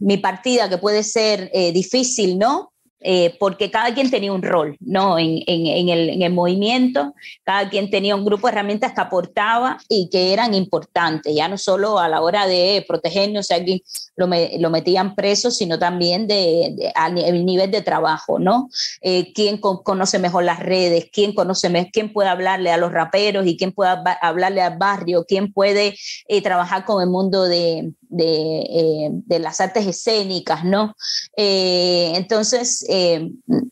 mi 0.00 0.16
partida, 0.16 0.68
que 0.68 0.78
puede 0.78 1.02
ser 1.04 1.50
eh, 1.52 1.72
difícil, 1.72 2.38
¿no? 2.38 2.71
Eh, 3.02 3.36
porque 3.38 3.70
cada 3.70 3.92
quien 3.94 4.10
tenía 4.10 4.32
un 4.32 4.42
rol 4.42 4.76
¿no? 4.80 5.18
En, 5.18 5.42
en, 5.46 5.88
el, 5.88 6.08
en, 6.10 6.22
el, 6.22 6.32
movimiento, 6.32 7.14
cada 7.44 7.68
quien 7.68 7.90
tenía 7.90 8.14
un 8.14 8.24
grupo 8.24 8.46
de 8.46 8.52
herramientas 8.52 8.92
que 8.92 9.00
aportaba 9.00 9.78
y 9.88 10.08
que 10.10 10.32
eran 10.32 10.54
importantes, 10.54 11.34
ya 11.34 11.48
no 11.48 11.58
solo 11.58 11.98
a 11.98 12.08
la 12.08 12.20
hora 12.20 12.46
de 12.46 12.84
protegernos, 12.86 13.46
si 13.46 13.54
alguien 13.54 13.80
lo, 14.16 14.28
lo 14.58 14.70
metían 14.70 15.14
preso, 15.14 15.50
sino 15.50 15.78
también 15.78 16.26
de, 16.26 16.74
de 16.76 16.92
a 16.94 17.08
nivel 17.10 17.70
de 17.70 17.82
trabajo, 17.82 18.38
¿no? 18.38 18.68
Eh, 19.00 19.32
¿Quién 19.32 19.58
conoce 19.58 20.18
mejor 20.18 20.44
las 20.44 20.60
redes? 20.60 21.08
¿Quién 21.12 21.34
conoce 21.34 21.70
quién 21.92 22.12
puede 22.12 22.28
hablarle 22.28 22.70
a 22.70 22.76
los 22.76 22.92
raperos 22.92 23.46
y 23.46 23.56
quién 23.56 23.72
puede 23.72 23.96
hablarle 24.20 24.62
al 24.62 24.78
barrio? 24.78 25.24
¿Quién 25.26 25.52
puede 25.52 25.94
eh, 26.28 26.42
trabajar 26.42 26.84
con 26.84 27.02
el 27.02 27.08
mundo 27.08 27.44
de, 27.44 27.92
de, 28.12 29.10
de 29.12 29.38
las 29.38 29.60
artes 29.60 29.86
escénicas, 29.86 30.64
¿no? 30.64 30.94
entonces, 31.36 32.84
eh, 32.88 33.30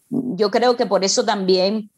yo 0.09 0.51
creo 0.51 0.77
que 0.77 0.87
por 0.87 1.05
eso 1.05 1.25
también 1.25 1.91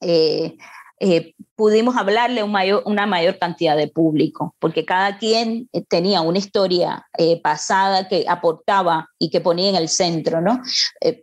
eh, 0.00 0.56
eh, 1.00 1.34
pudimos 1.54 1.96
hablarle 1.96 2.40
a 2.40 2.44
una 2.84 3.06
mayor 3.06 3.38
cantidad 3.38 3.76
de 3.76 3.88
público, 3.88 4.54
porque 4.58 4.84
cada 4.84 5.18
quien 5.18 5.68
tenía 5.88 6.20
una 6.20 6.38
historia 6.38 7.06
pasada 7.42 8.08
que 8.08 8.24
aportaba 8.28 9.08
y 9.18 9.30
que 9.30 9.40
ponía 9.40 9.70
en 9.70 9.76
el 9.76 9.88
centro, 9.88 10.40
¿no? 10.40 10.60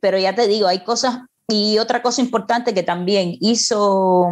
pero 0.01 0.17
ya 0.17 0.33
te 0.35 0.47
digo, 0.47 0.67
hay 0.67 0.83
cosas, 0.83 1.19
y 1.47 1.77
otra 1.77 2.01
cosa 2.01 2.21
importante 2.21 2.73
que 2.73 2.83
también 2.83 3.35
hizo 3.39 4.29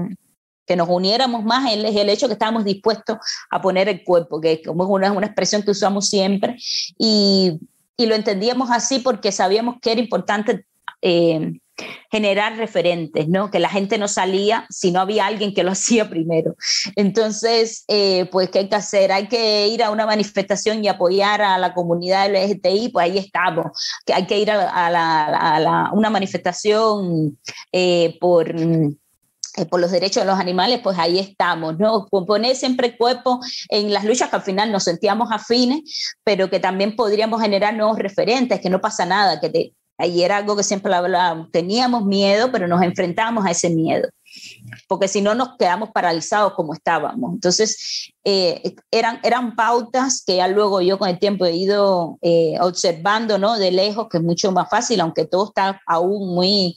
que 0.65 0.75
nos 0.75 0.87
uniéramos 0.89 1.43
más 1.43 1.71
es 1.71 1.95
el 1.95 2.09
hecho 2.09 2.27
que 2.27 2.33
estábamos 2.33 2.65
dispuestos 2.65 3.17
a 3.49 3.61
poner 3.61 3.89
el 3.89 4.03
cuerpo, 4.03 4.39
que 4.39 4.61
como 4.61 4.83
es 4.83 4.89
una, 4.89 5.11
una 5.11 5.27
expresión 5.27 5.63
que 5.63 5.71
usamos 5.71 6.07
siempre, 6.09 6.55
y, 6.97 7.59
y 7.97 8.05
lo 8.05 8.15
entendíamos 8.15 8.69
así 8.71 8.99
porque 8.99 9.31
sabíamos 9.31 9.75
que 9.81 9.91
era 9.91 10.01
importante 10.01 10.65
eh, 11.01 11.53
generar 12.11 12.57
referentes, 12.57 13.27
¿no? 13.27 13.49
Que 13.49 13.59
la 13.59 13.69
gente 13.69 13.97
no 13.97 14.07
salía 14.07 14.65
si 14.69 14.91
no 14.91 14.99
había 14.99 15.25
alguien 15.25 15.53
que 15.53 15.63
lo 15.63 15.71
hacía 15.71 16.09
primero. 16.09 16.55
Entonces, 16.95 17.85
eh, 17.87 18.25
pues, 18.31 18.49
¿qué 18.49 18.59
hay 18.59 18.69
que 18.69 18.75
hacer? 18.75 19.11
Hay 19.11 19.27
que 19.27 19.67
ir 19.67 19.83
a 19.83 19.89
una 19.89 20.05
manifestación 20.05 20.83
y 20.83 20.87
apoyar 20.87 21.41
a 21.41 21.57
la 21.57 21.73
comunidad 21.73 22.29
LGTBI, 22.29 22.89
pues 22.89 23.05
ahí 23.05 23.17
estamos. 23.17 23.65
Que 24.05 24.13
hay 24.13 24.27
que 24.27 24.39
ir 24.39 24.51
a, 24.51 25.89
una 25.93 26.09
manifestación 26.09 27.37
eh, 27.71 28.17
por 28.19 28.53
por 29.69 29.79
los 29.79 29.91
derechos 29.91 30.23
de 30.23 30.29
los 30.29 30.39
animales, 30.39 30.79
pues 30.83 30.97
ahí 30.97 31.19
estamos, 31.19 31.77
¿no? 31.77 32.07
Poner 32.09 32.55
siempre 32.55 32.97
cuerpo 32.97 33.39
en 33.69 33.93
las 33.93 34.05
luchas 34.05 34.29
que 34.29 34.35
al 34.37 34.41
final 34.41 34.71
nos 34.71 34.83
sentíamos 34.83 35.29
afines, 35.31 36.15
pero 36.23 36.49
que 36.49 36.59
también 36.59 36.95
podríamos 36.95 37.41
generar 37.41 37.73
nuevos 37.73 37.97
referentes, 37.97 38.59
que 38.61 38.69
no 38.69 38.81
pasa 38.81 39.05
nada, 39.05 39.39
que 39.39 39.49
te, 39.49 39.73
Ahí 40.01 40.23
era 40.23 40.37
algo 40.37 40.57
que 40.57 40.63
siempre 40.63 40.91
hablábamos, 40.95 41.51
teníamos 41.51 42.05
miedo, 42.05 42.51
pero 42.51 42.67
nos 42.67 42.81
enfrentábamos 42.81 43.45
a 43.45 43.51
ese 43.51 43.69
miedo, 43.69 44.09
porque 44.87 45.07
si 45.07 45.21
no 45.21 45.35
nos 45.35 45.57
quedamos 45.57 45.89
paralizados 45.91 46.53
como 46.53 46.73
estábamos. 46.73 47.33
Entonces, 47.33 48.11
eh, 48.23 48.75
eran, 48.91 49.19
eran 49.23 49.55
pautas 49.55 50.23
que 50.25 50.37
ya 50.37 50.47
luego 50.47 50.81
yo 50.81 50.97
con 50.97 51.09
el 51.09 51.19
tiempo 51.19 51.45
he 51.45 51.55
ido 51.55 52.17
eh, 52.21 52.55
observando, 52.59 53.37
¿no? 53.37 53.57
De 53.57 53.71
lejos, 53.71 54.07
que 54.09 54.17
es 54.17 54.23
mucho 54.23 54.51
más 54.51 54.69
fácil, 54.69 55.01
aunque 55.01 55.25
todo 55.25 55.47
está 55.47 55.81
aún 55.87 56.33
muy, 56.33 56.75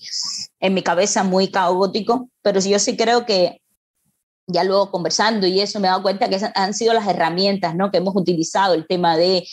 en 0.60 0.74
mi 0.74 0.82
cabeza, 0.82 1.22
muy 1.22 1.50
caótico, 1.50 2.28
pero 2.42 2.60
yo 2.60 2.78
sí 2.78 2.96
creo 2.96 3.26
que 3.26 3.60
ya 4.46 4.64
luego 4.64 4.90
conversando 4.90 5.46
y 5.46 5.60
eso 5.60 5.80
me 5.80 5.88
he 5.88 5.90
dado 5.90 6.02
cuenta 6.02 6.28
que 6.28 6.40
han 6.54 6.74
sido 6.74 6.92
las 6.92 7.06
herramientas 7.06 7.74
¿no? 7.74 7.90
que 7.90 7.98
hemos 7.98 8.14
utilizado, 8.14 8.74
el 8.74 8.86
tema 8.86 9.16
de 9.16 9.46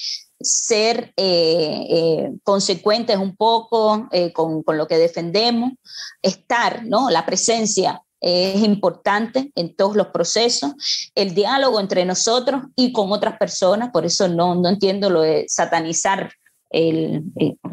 ser 0.44 1.14
eh, 1.18 1.88
eh, 1.90 2.32
consecuentes 2.44 3.18
un 3.18 3.36
poco 3.36 4.08
eh, 4.12 4.34
con, 4.34 4.64
con, 4.64 4.78
lo 4.78 4.88
que 4.88 4.98
defendemos, 4.98 5.74
estar, 6.22 6.84
¿no? 6.86 7.10
La 7.10 7.26
presencia 7.26 8.02
es 8.20 8.62
importante 8.62 9.52
en 9.56 9.76
todos 9.76 9.96
los 9.96 10.08
procesos, 10.08 10.74
el 11.16 11.34
diálogo 11.34 11.80
entre 11.80 12.06
nosotros 12.06 12.64
y 12.76 12.92
con 12.94 13.12
otras 13.12 13.38
personas, 13.38 13.90
por 13.92 14.06
eso 14.06 14.28
no, 14.28 14.56
no 14.56 14.70
entiendo 14.70 15.10
lo 15.10 15.22
de 15.22 15.46
satanizar 15.48 16.32
el, 16.70 17.24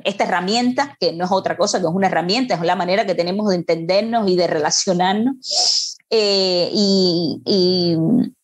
esta 0.05 0.25
herramienta, 0.25 0.97
que 0.99 1.12
no 1.12 1.27
es 1.27 1.33
otra 1.33 1.57
cosa 1.57 1.79
que 1.81 1.87
es 1.87 1.93
una 1.93 2.09
herramienta, 2.09 2.55
es 2.55 2.61
la 2.62 2.77
manera 2.77 3.07
que 3.07 3.14
tenemos 3.14 3.49
de 3.49 3.57
entendernos 3.57 4.29
y 4.29 4.37
de 4.37 4.47
relacionarnos. 4.47 5.98
Y, 6.11 7.43
y 7.45 7.97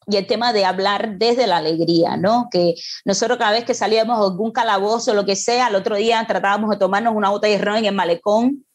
y 0.07 0.17
el 0.17 0.27
tema 0.27 0.53
de 0.53 0.65
hablar 0.65 1.19
desde 1.19 1.47
la 1.47 1.59
alegría, 1.59 2.17
¿no? 2.17 2.49
Que 2.51 2.75
nosotros 3.05 3.39
cada 3.39 3.53
vez 3.53 3.65
que 3.65 3.75
salíamos 3.75 4.19
a 4.19 4.23
algún 4.23 4.53
calabozo 4.53 5.13
o 5.13 5.15
lo 5.15 5.25
que 5.25 5.37
sea, 5.37 5.69
el 5.69 5.75
otro 5.75 5.97
día 5.97 6.25
tratábamos 6.27 6.71
de 6.71 6.77
tomarnos 6.77 7.15
una 7.15 7.31
botella 7.31 7.59
de 7.59 7.65
ron 7.65 7.77
en 7.79 7.87
el 7.87 7.95
malecón, 7.95 8.67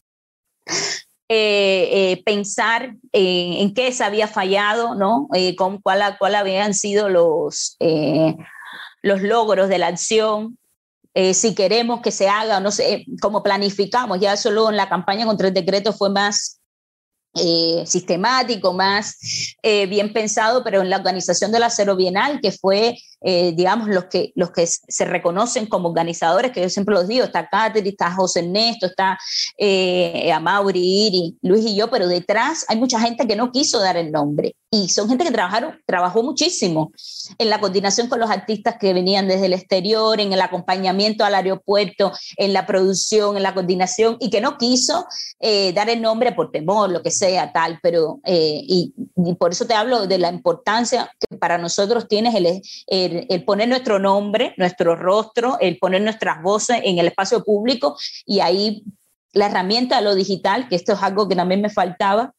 eh, 1.32 1.90
eh, 1.92 2.24
pensar 2.26 2.96
en 3.12 3.74
qué 3.74 3.92
se 3.92 4.04
había 4.04 4.28
fallado, 4.28 4.96
¿no? 4.96 5.28
Eh, 5.34 5.56
con 5.56 5.80
cuál, 5.82 6.18
cuál 6.18 6.36
habían 6.36 6.74
sido 6.74 7.10
los, 7.10 7.78
los 9.02 9.22
logros 9.22 9.70
de 9.70 9.78
la 9.78 9.88
acción, 9.88 10.58
si 11.34 11.54
queremos 11.54 12.00
que 12.02 12.12
se 12.12 12.30
haga, 12.30 12.62
no 12.62 12.72
sé, 12.72 13.06
cómo 13.22 13.44
planificamos, 13.44 14.22
ya 14.22 14.38
solo 14.38 14.70
en 14.70 14.78
la 14.78 14.88
campaña 14.88 15.26
contra 15.26 15.50
el 15.50 15.54
decreto 15.54 15.92
fue 15.92 16.10
más 16.10 16.59
eh, 17.36 17.84
sistemático, 17.86 18.74
más 18.74 19.56
eh, 19.62 19.86
bien 19.86 20.14
pensado, 20.14 20.64
pero 20.64 20.82
en 20.82 20.90
la 20.90 20.98
organización 20.98 21.52
de 21.52 21.60
la 21.60 21.70
Cero 21.70 21.96
Bienal, 21.96 22.40
que 22.42 22.52
fue 22.52 22.98
eh, 23.22 23.54
digamos, 23.56 23.90
los 23.90 24.06
que, 24.06 24.32
los 24.36 24.52
que 24.52 24.66
se 24.68 25.06
reconocen 25.06 25.66
como 25.66 25.90
organizadores, 25.90 26.52
que 26.52 26.62
yo 26.62 26.70
siempre 26.70 26.96
los 26.96 27.08
digo, 27.08 27.26
está 27.26 27.50
Catherine, 27.50 27.90
está 27.90 28.12
José 28.12 28.42
Ernesto, 28.42 28.86
está 28.88 29.18
eh, 29.58 30.32
Amaury, 30.32 30.80
Iri, 30.80 31.38
Luis 31.42 31.66
y 31.66 31.76
yo, 31.76 31.90
pero 31.90 32.08
detrás 32.08 32.66
hay 32.68 32.78
mucha 32.78 33.00
gente 33.00 33.28
que 33.28 33.36
no 33.36 33.52
quiso 33.52 33.80
dar 33.80 33.98
el 33.98 34.12
nombre. 34.12 34.56
Y 34.72 34.90
son 34.90 35.10
gente 35.10 35.24
que 35.24 35.32
trabajaron, 35.32 35.82
trabajó 35.88 36.22
muchísimo 36.22 36.92
en 37.40 37.50
la 37.50 37.60
coordinación 37.60 38.08
con 38.08 38.20
los 38.20 38.30
artistas 38.30 38.76
que 38.80 38.94
venían 38.94 39.28
desde 39.28 39.48
el 39.48 39.54
exterior, 39.54 40.20
en 40.20 40.32
el 40.32 40.42
acompañamiento 40.42 41.26
al 41.26 41.34
aeropuerto, 41.34 42.12
en 42.38 42.54
la 42.54 42.68
producción, 42.68 43.36
en 43.36 43.42
la 43.42 43.56
coordinación, 43.56 44.18
y 44.20 44.30
que 44.30 44.42
no 44.42 44.60
quiso 44.60 45.08
eh, 45.40 45.74
dar 45.74 45.90
el 45.90 46.02
nombre 46.02 46.34
por 46.34 46.52
temor, 46.52 46.92
lo 46.92 47.02
que 47.02 47.10
sea, 47.10 47.52
tal, 47.52 47.80
pero, 47.82 48.20
eh, 48.26 48.62
y, 48.64 48.94
y, 49.16 49.34
por 49.36 49.52
eso 49.52 49.66
te 49.66 49.74
hablo 49.74 50.06
de 50.06 50.20
la 50.20 50.30
importancia 50.30 51.12
que 51.20 51.38
para 51.38 51.58
nosotros 51.58 52.08
tienes 52.08 52.36
el, 52.36 52.62
el 53.12 53.26
el, 53.30 53.44
poner 53.44 53.68
nuestro 53.68 54.00
nombre, 54.00 54.54
nuestro 54.58 54.96
rostro, 54.96 55.58
el 55.60 55.78
poner 55.78 56.02
nuestras 56.02 56.42
voces 56.42 56.82
en 56.84 57.00
el 57.00 57.08
espacio 57.08 57.44
público 57.44 57.98
y 58.26 58.40
ahí 58.40 58.84
la 59.34 59.48
herramienta 59.48 59.98
de 59.98 60.04
lo 60.04 60.16
digital, 60.16 60.68
que 60.68 60.76
esto 60.76 60.94
es 60.94 61.04
algo 61.04 61.28
que 61.28 61.36
también 61.36 61.62
me 61.62 61.70
faltaba, 61.70 62.34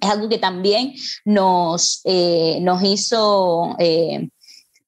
es 0.00 0.08
algo 0.08 0.28
que 0.28 0.38
también 0.38 0.94
nos, 1.24 2.00
eh, 2.04 2.58
nos 2.60 2.82
hizo 2.82 3.74
eh, 3.78 4.28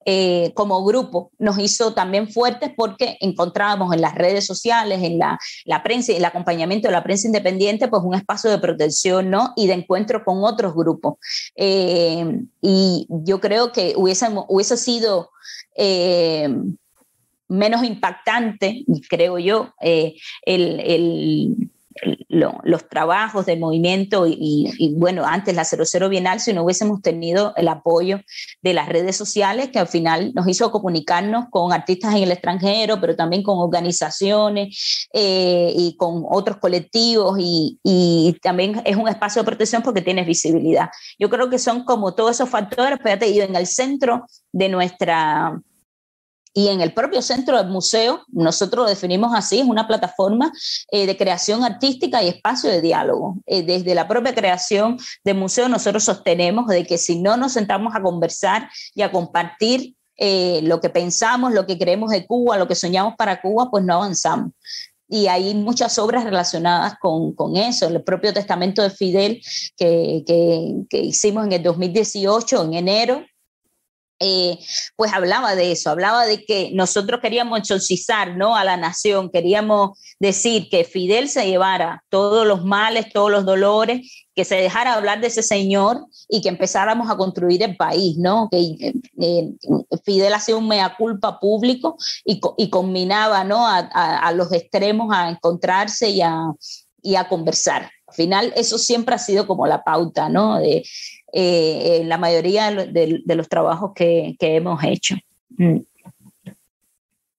eh, 0.06 0.52
como 0.54 0.84
grupo 0.84 1.30
nos 1.38 1.58
hizo 1.58 1.92
también 1.92 2.28
fuertes 2.28 2.70
porque 2.76 3.18
encontrábamos 3.20 3.92
en 3.94 4.00
las 4.00 4.14
redes 4.14 4.46
sociales, 4.46 5.02
en 5.02 5.18
la, 5.18 5.38
la 5.64 5.82
prensa 5.82 6.12
el 6.12 6.24
acompañamiento 6.24 6.88
de 6.88 6.92
la 6.92 7.02
prensa 7.02 7.26
independiente, 7.26 7.88
pues 7.88 8.02
un 8.04 8.14
espacio 8.14 8.50
de 8.50 8.58
protección 8.58 9.30
¿no? 9.30 9.52
y 9.56 9.66
de 9.66 9.74
encuentro 9.74 10.24
con 10.24 10.42
otros 10.42 10.74
grupos. 10.74 11.14
Eh, 11.54 12.40
y 12.62 13.06
yo 13.10 13.40
creo 13.40 13.72
que 13.72 13.94
hubiese, 13.96 14.26
hubiese 14.48 14.76
sido... 14.76 15.30
Eh, 15.76 16.48
menos 17.48 17.82
impactante, 17.82 18.84
creo 19.08 19.36
yo, 19.40 19.74
el 19.80 21.69
los 22.28 22.88
trabajos 22.88 23.46
del 23.46 23.58
movimiento 23.58 24.26
y, 24.26 24.94
bueno, 24.96 25.24
antes 25.26 25.54
la 25.54 25.64
00 25.64 26.08
Bienal, 26.08 26.40
si 26.40 26.52
no 26.52 26.62
hubiésemos 26.62 27.02
tenido 27.02 27.52
el 27.56 27.68
apoyo 27.68 28.20
de 28.62 28.74
las 28.74 28.88
redes 28.88 29.16
sociales, 29.16 29.70
que 29.70 29.78
al 29.78 29.88
final 29.88 30.32
nos 30.34 30.46
hizo 30.48 30.70
comunicarnos 30.70 31.46
con 31.50 31.72
artistas 31.72 32.14
en 32.14 32.22
el 32.22 32.32
extranjero, 32.32 33.00
pero 33.00 33.16
también 33.16 33.42
con 33.42 33.58
organizaciones 33.58 35.08
eh, 35.12 35.72
y 35.76 35.96
con 35.96 36.24
otros 36.28 36.58
colectivos 36.58 37.38
y, 37.40 37.78
y, 37.82 38.36
también 38.42 38.80
es 38.84 38.96
un 38.96 39.08
espacio 39.08 39.42
de 39.42 39.46
protección 39.46 39.82
porque 39.82 40.00
tienes 40.02 40.26
visibilidad. 40.26 40.88
Yo 41.18 41.28
creo 41.28 41.50
que 41.50 41.58
son 41.58 41.84
como 41.84 42.14
todos 42.14 42.36
esos 42.36 42.48
factores, 42.48 42.98
pero 43.02 43.16
ya 43.16 43.18
te 43.18 43.26
digo, 43.26 43.44
en 43.44 43.56
el 43.56 43.66
centro 43.66 44.24
de 44.52 44.68
nuestra 44.68 45.60
y 46.52 46.68
en 46.68 46.80
el 46.80 46.92
propio 46.92 47.22
centro 47.22 47.56
del 47.56 47.68
museo, 47.68 48.24
nosotros 48.28 48.84
lo 48.84 48.88
definimos 48.88 49.32
así, 49.34 49.60
es 49.60 49.66
una 49.66 49.86
plataforma 49.86 50.52
eh, 50.90 51.06
de 51.06 51.16
creación 51.16 51.64
artística 51.64 52.22
y 52.22 52.28
espacio 52.28 52.70
de 52.70 52.80
diálogo. 52.80 53.38
Eh, 53.46 53.62
desde 53.62 53.94
la 53.94 54.08
propia 54.08 54.34
creación 54.34 54.98
del 55.24 55.36
museo 55.36 55.68
nosotros 55.68 56.04
sostenemos 56.04 56.66
de 56.66 56.84
que 56.84 56.98
si 56.98 57.20
no 57.20 57.36
nos 57.36 57.52
sentamos 57.52 57.94
a 57.94 58.02
conversar 58.02 58.68
y 58.94 59.02
a 59.02 59.12
compartir 59.12 59.94
eh, 60.16 60.60
lo 60.62 60.80
que 60.80 60.90
pensamos, 60.90 61.52
lo 61.52 61.66
que 61.66 61.78
creemos 61.78 62.10
de 62.10 62.26
Cuba, 62.26 62.58
lo 62.58 62.66
que 62.66 62.74
soñamos 62.74 63.14
para 63.16 63.40
Cuba, 63.40 63.70
pues 63.70 63.84
no 63.84 63.94
avanzamos. 63.94 64.52
Y 65.08 65.28
hay 65.28 65.54
muchas 65.54 65.98
obras 65.98 66.24
relacionadas 66.24 66.94
con, 67.00 67.32
con 67.34 67.56
eso. 67.56 67.88
El 67.88 68.02
propio 68.02 68.32
testamento 68.32 68.82
de 68.82 68.90
Fidel 68.90 69.40
que, 69.76 70.22
que, 70.26 70.84
que 70.88 70.98
hicimos 70.98 71.46
en 71.46 71.52
el 71.52 71.62
2018, 71.62 72.64
en 72.64 72.74
enero, 72.74 73.24
eh, 74.20 74.58
pues 74.96 75.12
hablaba 75.12 75.54
de 75.54 75.72
eso, 75.72 75.90
hablaba 75.90 76.26
de 76.26 76.44
que 76.44 76.70
nosotros 76.74 77.20
queríamos 77.20 77.58
exorcizar 77.58 78.36
¿no? 78.36 78.54
a 78.54 78.64
la 78.64 78.76
nación, 78.76 79.30
queríamos 79.30 79.98
decir 80.18 80.68
que 80.70 80.84
Fidel 80.84 81.30
se 81.30 81.46
llevara 81.46 82.04
todos 82.10 82.46
los 82.46 82.64
males, 82.64 83.12
todos 83.12 83.30
los 83.30 83.46
dolores, 83.46 84.26
que 84.34 84.44
se 84.44 84.56
dejara 84.56 84.94
hablar 84.94 85.20
de 85.20 85.28
ese 85.28 85.42
señor 85.42 86.06
y 86.28 86.42
que 86.42 86.50
empezáramos 86.50 87.10
a 87.10 87.16
construir 87.16 87.62
el 87.62 87.76
país, 87.76 88.16
¿no? 88.18 88.48
Que 88.50 88.58
eh, 88.58 88.94
eh, 89.20 89.50
Fidel 90.04 90.34
hacía 90.34 90.56
un 90.56 90.68
mea 90.68 90.94
culpa 90.96 91.40
público 91.40 91.96
y, 92.24 92.40
y 92.56 92.70
combinaba 92.70 93.44
¿no? 93.44 93.66
A, 93.66 93.78
a, 93.78 94.32
los 94.32 94.52
extremos 94.52 95.14
a 95.14 95.30
encontrarse 95.30 96.10
y 96.10 96.20
a, 96.20 96.52
y 97.02 97.16
a 97.16 97.28
conversar. 97.28 97.90
Al 98.06 98.14
final, 98.14 98.52
eso 98.56 98.78
siempre 98.78 99.14
ha 99.14 99.18
sido 99.18 99.46
como 99.46 99.66
la 99.66 99.84
pauta, 99.84 100.28
¿no? 100.28 100.58
De, 100.58 100.82
eh, 101.32 102.02
la 102.04 102.18
mayoría 102.18 102.70
de, 102.70 103.20
de, 103.24 103.34
los 103.34 103.48
trabajos 103.48 103.92
que, 103.94 104.36
que 104.38 104.56
hemos 104.56 104.82
hecho. 104.84 105.16
Mm. 105.56 105.78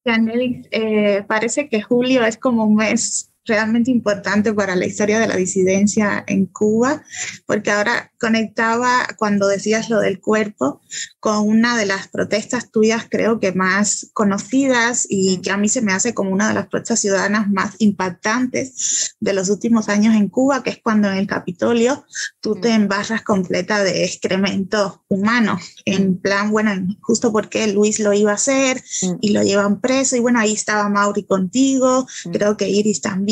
Eh, 0.04 1.24
parece 1.28 1.70
que 1.70 1.82
julio 1.82 2.26
es 2.26 2.38
como 2.38 2.66
un 2.66 2.76
mes 2.76 3.31
realmente 3.46 3.90
importante 3.90 4.54
para 4.54 4.76
la 4.76 4.86
historia 4.86 5.20
de 5.20 5.28
la 5.28 5.36
disidencia 5.36 6.24
en 6.28 6.46
Cuba, 6.46 7.04
porque 7.46 7.72
ahora 7.72 8.12
conectaba 8.20 9.08
cuando 9.18 9.48
decías 9.48 9.90
lo 9.90 10.00
del 10.00 10.20
cuerpo 10.20 10.82
con 11.20 11.48
una 11.48 11.76
de 11.76 11.88
las 11.88 12.08
protestas 12.08 12.72
tuyas 12.72 13.08
creo 13.10 13.40
que 13.40 13.52
más 13.52 14.12
conocidas 14.14 15.08
y 15.10 15.42
que 15.42 15.52
a 15.52 15.58
mí 15.58 15.70
se 15.70 15.82
me 15.82 15.94
hace 15.94 16.14
como 16.14 16.32
una 16.32 16.50
de 16.50 16.54
las 16.54 16.68
protestas 16.68 17.00
ciudadanas 17.00 17.50
más 17.50 17.76
impactantes 17.80 19.16
de 19.20 19.34
los 19.34 19.50
últimos 19.50 19.90
años 19.90 20.16
en 20.16 20.30
Cuba, 20.30 20.62
que 20.62 20.70
es 20.72 20.80
cuando 20.82 21.10
en 21.10 21.18
el 21.18 21.28
Capitolio 21.28 22.06
tú 22.42 22.56
te 22.56 22.70
embarras 22.70 23.24
completa 23.24 23.84
de 23.84 24.06
excremento 24.06 25.04
humano, 25.08 25.58
en 25.86 26.18
plan, 26.18 26.52
bueno, 26.52 26.72
justo 27.02 27.32
porque 27.32 27.68
Luis 27.68 28.00
lo 28.00 28.14
iba 28.14 28.32
a 28.32 28.36
hacer 28.36 28.84
y 29.20 29.32
lo 29.32 29.42
llevan 29.42 29.82
preso 29.82 30.16
y 30.16 30.20
bueno, 30.20 30.40
ahí 30.40 30.54
estaba 30.54 30.90
Mauri 30.90 31.24
contigo, 31.24 32.06
creo 32.32 32.56
que 32.56 32.70
Iris 32.70 33.02
también 33.02 33.31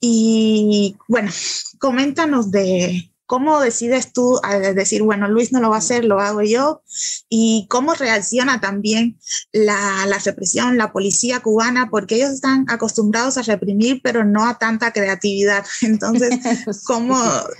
y 0.00 0.96
bueno, 1.08 1.30
coméntanos 1.78 2.50
de 2.50 3.12
cómo 3.32 3.60
decides 3.60 4.12
tú 4.12 4.38
a 4.42 4.58
decir, 4.58 5.02
bueno, 5.02 5.26
Luis 5.26 5.52
no 5.52 5.60
lo 5.60 5.70
va 5.70 5.76
a 5.76 5.78
hacer, 5.78 6.04
lo 6.04 6.20
hago 6.20 6.42
yo, 6.42 6.82
y 7.30 7.66
cómo 7.70 7.94
reacciona 7.94 8.60
también 8.60 9.18
la, 9.52 10.04
la 10.06 10.18
represión, 10.18 10.76
la 10.76 10.92
policía 10.92 11.40
cubana, 11.40 11.88
porque 11.90 12.16
ellos 12.16 12.28
están 12.28 12.66
acostumbrados 12.68 13.38
a 13.38 13.42
reprimir, 13.42 14.02
pero 14.04 14.22
no 14.26 14.46
a 14.46 14.58
tanta 14.58 14.92
creatividad. 14.92 15.64
Entonces, 15.80 16.40
¿cómo, 16.84 17.18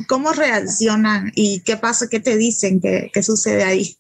cómo 0.08 0.32
reaccionan 0.32 1.32
y 1.34 1.60
qué 1.60 1.78
pasa, 1.78 2.06
qué 2.06 2.20
te 2.20 2.36
dicen, 2.36 2.78
qué, 2.78 3.10
qué 3.10 3.22
sucede 3.22 3.64
ahí? 3.64 3.96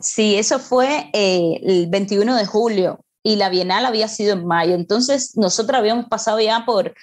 Sí, 0.00 0.36
eso 0.36 0.60
fue 0.60 1.10
eh, 1.12 1.60
el 1.64 1.88
21 1.88 2.36
de 2.36 2.46
julio 2.46 3.00
y 3.26 3.34
la 3.34 3.48
Bienal 3.48 3.84
había 3.84 4.06
sido 4.06 4.34
en 4.34 4.46
mayo. 4.46 4.76
Entonces, 4.76 5.36
nosotros 5.36 5.76
habíamos 5.76 6.06
pasado 6.06 6.38
ya 6.38 6.64
por... 6.64 6.94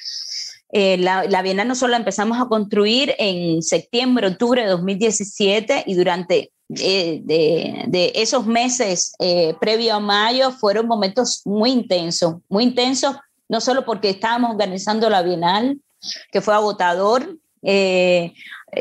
Eh, 0.72 0.98
la, 0.98 1.42
Bienal 1.42 1.68
nosotros 1.68 1.92
la 1.92 1.98
empezamos 1.98 2.40
a 2.40 2.48
construir 2.48 3.14
en 3.20 3.62
septiembre, 3.62 4.28
octubre 4.28 4.64
de 4.64 4.70
2017 4.70 5.84
y 5.86 5.94
durante 5.96 6.52
eh, 6.80 7.22
de, 7.26 8.12
esos 8.16 8.48
meses 8.48 9.14
eh, 9.20 9.54
previo 9.60 9.96
a 9.96 10.00
mayo 10.00 10.52
fueron 10.52 10.88
momentos 10.88 11.42
muy 11.44 11.72
intensos, 11.72 12.36
muy 12.48 12.64
intensos, 12.64 13.18
no 13.50 13.60
solo 13.60 13.84
porque 13.84 14.10
estábamos 14.12 14.52
organizando 14.52 15.10
la 15.10 15.24
Bienal, 15.24 15.78
que 16.32 16.40
fue 16.40 16.56
agotador, 16.56 17.38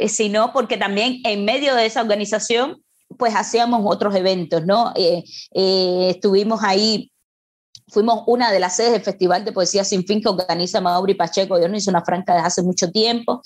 sino 0.07 0.53
porque 0.53 0.77
también 0.77 1.21
en 1.25 1.45
medio 1.45 1.75
de 1.75 1.87
esa 1.87 2.03
organización 2.03 2.81
pues 3.19 3.35
hacíamos 3.35 3.83
otros 3.85 4.15
eventos, 4.15 4.65
¿no? 4.65 4.95
estuvimos 5.53 6.63
ahí 6.63 7.12
Fuimos 7.93 8.25
una 8.27 8.51
de 8.51 8.59
las 8.59 8.77
sedes 8.77 8.93
del 8.93 9.03
Festival 9.03 9.45
de 9.45 9.53
Poesía 9.53 9.85
Sin 9.85 10.07
Fin 10.07 10.23
que 10.23 10.31
organiza 10.31 10.81
Mauri 10.81 11.15
Pacheco. 11.15 11.61
Yo 11.61 11.69
no 11.69 11.77
hice 11.77 11.91
una 11.91 12.03
franca 12.03 12.33
desde 12.33 12.47
hace 12.47 12.63
mucho 12.63 12.91
tiempo. 12.91 13.43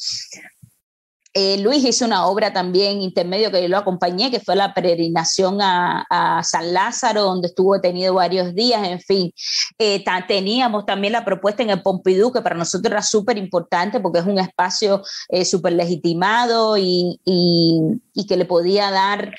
Eh, 1.35 1.59
Luis 1.59 1.85
hizo 1.85 2.07
una 2.07 2.27
obra 2.29 2.53
también 2.53 3.03
intermedio 3.03 3.51
que 3.51 3.61
yo 3.61 3.69
lo 3.69 3.77
acompañé, 3.77 4.31
que 4.31 4.41
fue 4.41 4.57
la 4.57 4.73
peregrinación 4.73 5.59
a, 5.61 6.41
San 6.43 6.73
Lázaro, 6.73 7.25
donde 7.25 7.49
estuvo 7.49 7.75
detenido 7.75 8.15
varios 8.15 8.55
días, 8.55 8.89
en 8.89 9.01
fin. 9.01 9.33
Eh, 9.79 10.03
teníamos 10.29 10.87
también 10.87 11.13
la 11.13 11.25
propuesta 11.25 11.63
en 11.63 11.71
el 11.71 11.83
Pompidou, 11.83 12.33
que 12.33 12.41
para 12.41 12.57
nosotros 12.57 12.91
era 12.91 13.03
súper 13.03 13.37
importante 13.37 14.01
porque 14.01 14.21
es 14.21 14.27
un 14.27 14.39
espacio 14.39 15.03
eh, 15.29 15.45
súper 15.45 15.75
legitimado 15.75 16.79
y, 16.79 17.21
y, 17.25 18.27
que 18.27 18.37
le 18.37 18.47
podía 18.47 18.91
dar, 18.91 19.35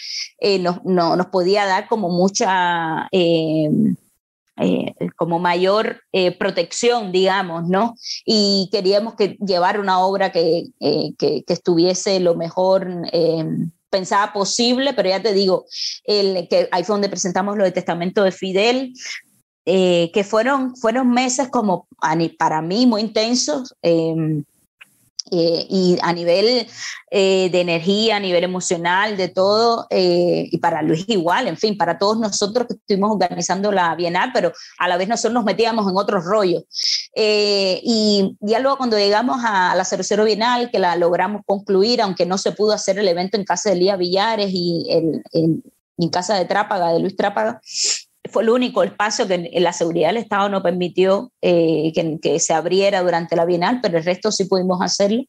nos, 0.59 0.83
no, 0.83 1.15
nos 1.15 1.27
podía 1.27 1.65
dar 1.65 1.87
como 1.87 2.09
mucha 2.09 3.07
eh, 4.59 4.95
como 5.15 5.37
mayor 5.37 6.01
eh, 6.11 6.31
protección, 6.31 7.11
digamos, 7.11 7.67
¿no? 7.67 7.95
Y 8.25 8.69
queríamos 8.71 9.15
que 9.15 9.37
llevar 9.45 9.79
una 9.79 9.99
obra 9.99 10.31
que, 10.31 10.65
eh, 10.79 11.13
que, 11.17 11.43
estuviese 11.47 12.19
lo 12.19 12.35
mejor 12.35 12.87
pensada 13.89 14.33
posible, 14.33 14.93
pero 14.93 15.09
ya 15.09 15.21
te 15.21 15.33
digo, 15.33 15.65
el, 16.05 16.47
que 16.49 16.69
ahí 16.71 16.83
fue 16.83 16.93
donde 16.93 17.09
presentamos 17.09 17.55
lo 17.55 17.63
de 17.63 17.71
Testamento 17.71 18.23
de 18.23 18.31
Fidel, 18.31 18.93
que 19.63 20.25
fueron, 20.27 20.75
fueron 20.75 21.11
meses 21.11 21.49
como 21.49 21.87
para 22.39 22.61
mí 22.61 22.85
muy 22.87 23.01
intensos. 23.01 23.75
Eh, 25.31 25.65
y 25.69 25.97
a 26.01 26.13
nivel 26.13 26.67
eh, 27.11 27.49
de 27.51 27.61
energía, 27.61 28.17
a 28.17 28.19
nivel 28.19 28.43
emocional, 28.43 29.17
de 29.17 29.27
todo, 29.27 29.87
eh, 29.89 30.47
y 30.51 30.57
para 30.57 30.81
Luis 30.81 31.05
igual, 31.07 31.47
en 31.47 31.57
fin, 31.57 31.77
para 31.77 31.97
todos 31.97 32.17
nosotros 32.17 32.67
que 32.67 32.75
estuvimos 32.75 33.11
organizando 33.11 33.71
la 33.71 33.95
Bienal, 33.95 34.31
pero 34.33 34.51
a 34.79 34.87
la 34.87 34.97
vez 34.97 35.07
nosotros 35.07 35.33
nos 35.33 35.45
metíamos 35.45 35.89
en 35.89 35.97
otros 35.97 36.25
rollos. 36.25 36.63
y 37.15 38.35
ya 38.41 38.59
luego 38.59 38.77
cuando 38.77 38.97
llegamos 38.97 39.37
a 39.43 39.75
la 39.75 39.83
00 39.83 40.23
Bienal, 40.23 40.69
que 40.71 40.79
la 40.79 40.95
logramos 40.95 41.41
concluir, 41.45 42.01
aunque 42.01 42.25
no 42.25 42.37
se 42.37 42.51
pudo 42.51 42.73
hacer 42.73 42.99
el 42.99 43.07
evento 43.07 43.37
en 43.37 43.43
casa 43.43 43.69
de 43.69 43.75
Lía 43.77 43.95
Villares 43.95 44.49
y 44.51 44.85
en 44.89 46.09
casa 46.09 46.35
de 46.35 46.45
Trápaga, 46.45 46.93
de 46.93 46.99
Luis 46.99 47.15
Trápaga, 47.15 47.61
fue 48.27 48.43
el 48.43 48.49
único 48.49 48.83
espacio 48.83 49.27
que 49.27 49.49
la 49.59 49.73
seguridad 49.73 50.09
del 50.09 50.17
Estado 50.17 50.49
no 50.49 50.61
permitió 50.61 51.31
eh, 51.41 51.91
que, 51.93 52.39
se 52.39 52.53
abriera 52.53 53.01
durante 53.01 53.35
la 53.35 53.45
Bienal, 53.45 53.79
pero 53.81 53.97
el 53.97 54.05
resto 54.05 54.31
sí 54.31 54.45
pudimos 54.45 54.81
hacerlo. 54.81 55.23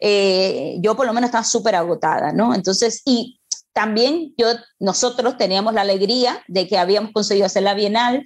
Eh, 0.00 0.76
yo 0.80 0.96
por 0.96 1.06
lo 1.06 1.12
menos 1.12 1.28
estaba 1.28 1.44
súper 1.44 1.74
agotada, 1.74 2.32
¿no? 2.32 2.54
Entonces, 2.54 3.02
y 3.04 3.40
también 3.72 4.34
yo, 4.36 4.48
nosotros 4.78 5.36
teníamos 5.36 5.74
la 5.74 5.82
alegría 5.82 6.42
de 6.48 6.66
que 6.66 6.78
habíamos 6.78 7.12
conseguido 7.12 7.46
hacer 7.46 7.62
la 7.62 7.74
Bienal, 7.74 8.24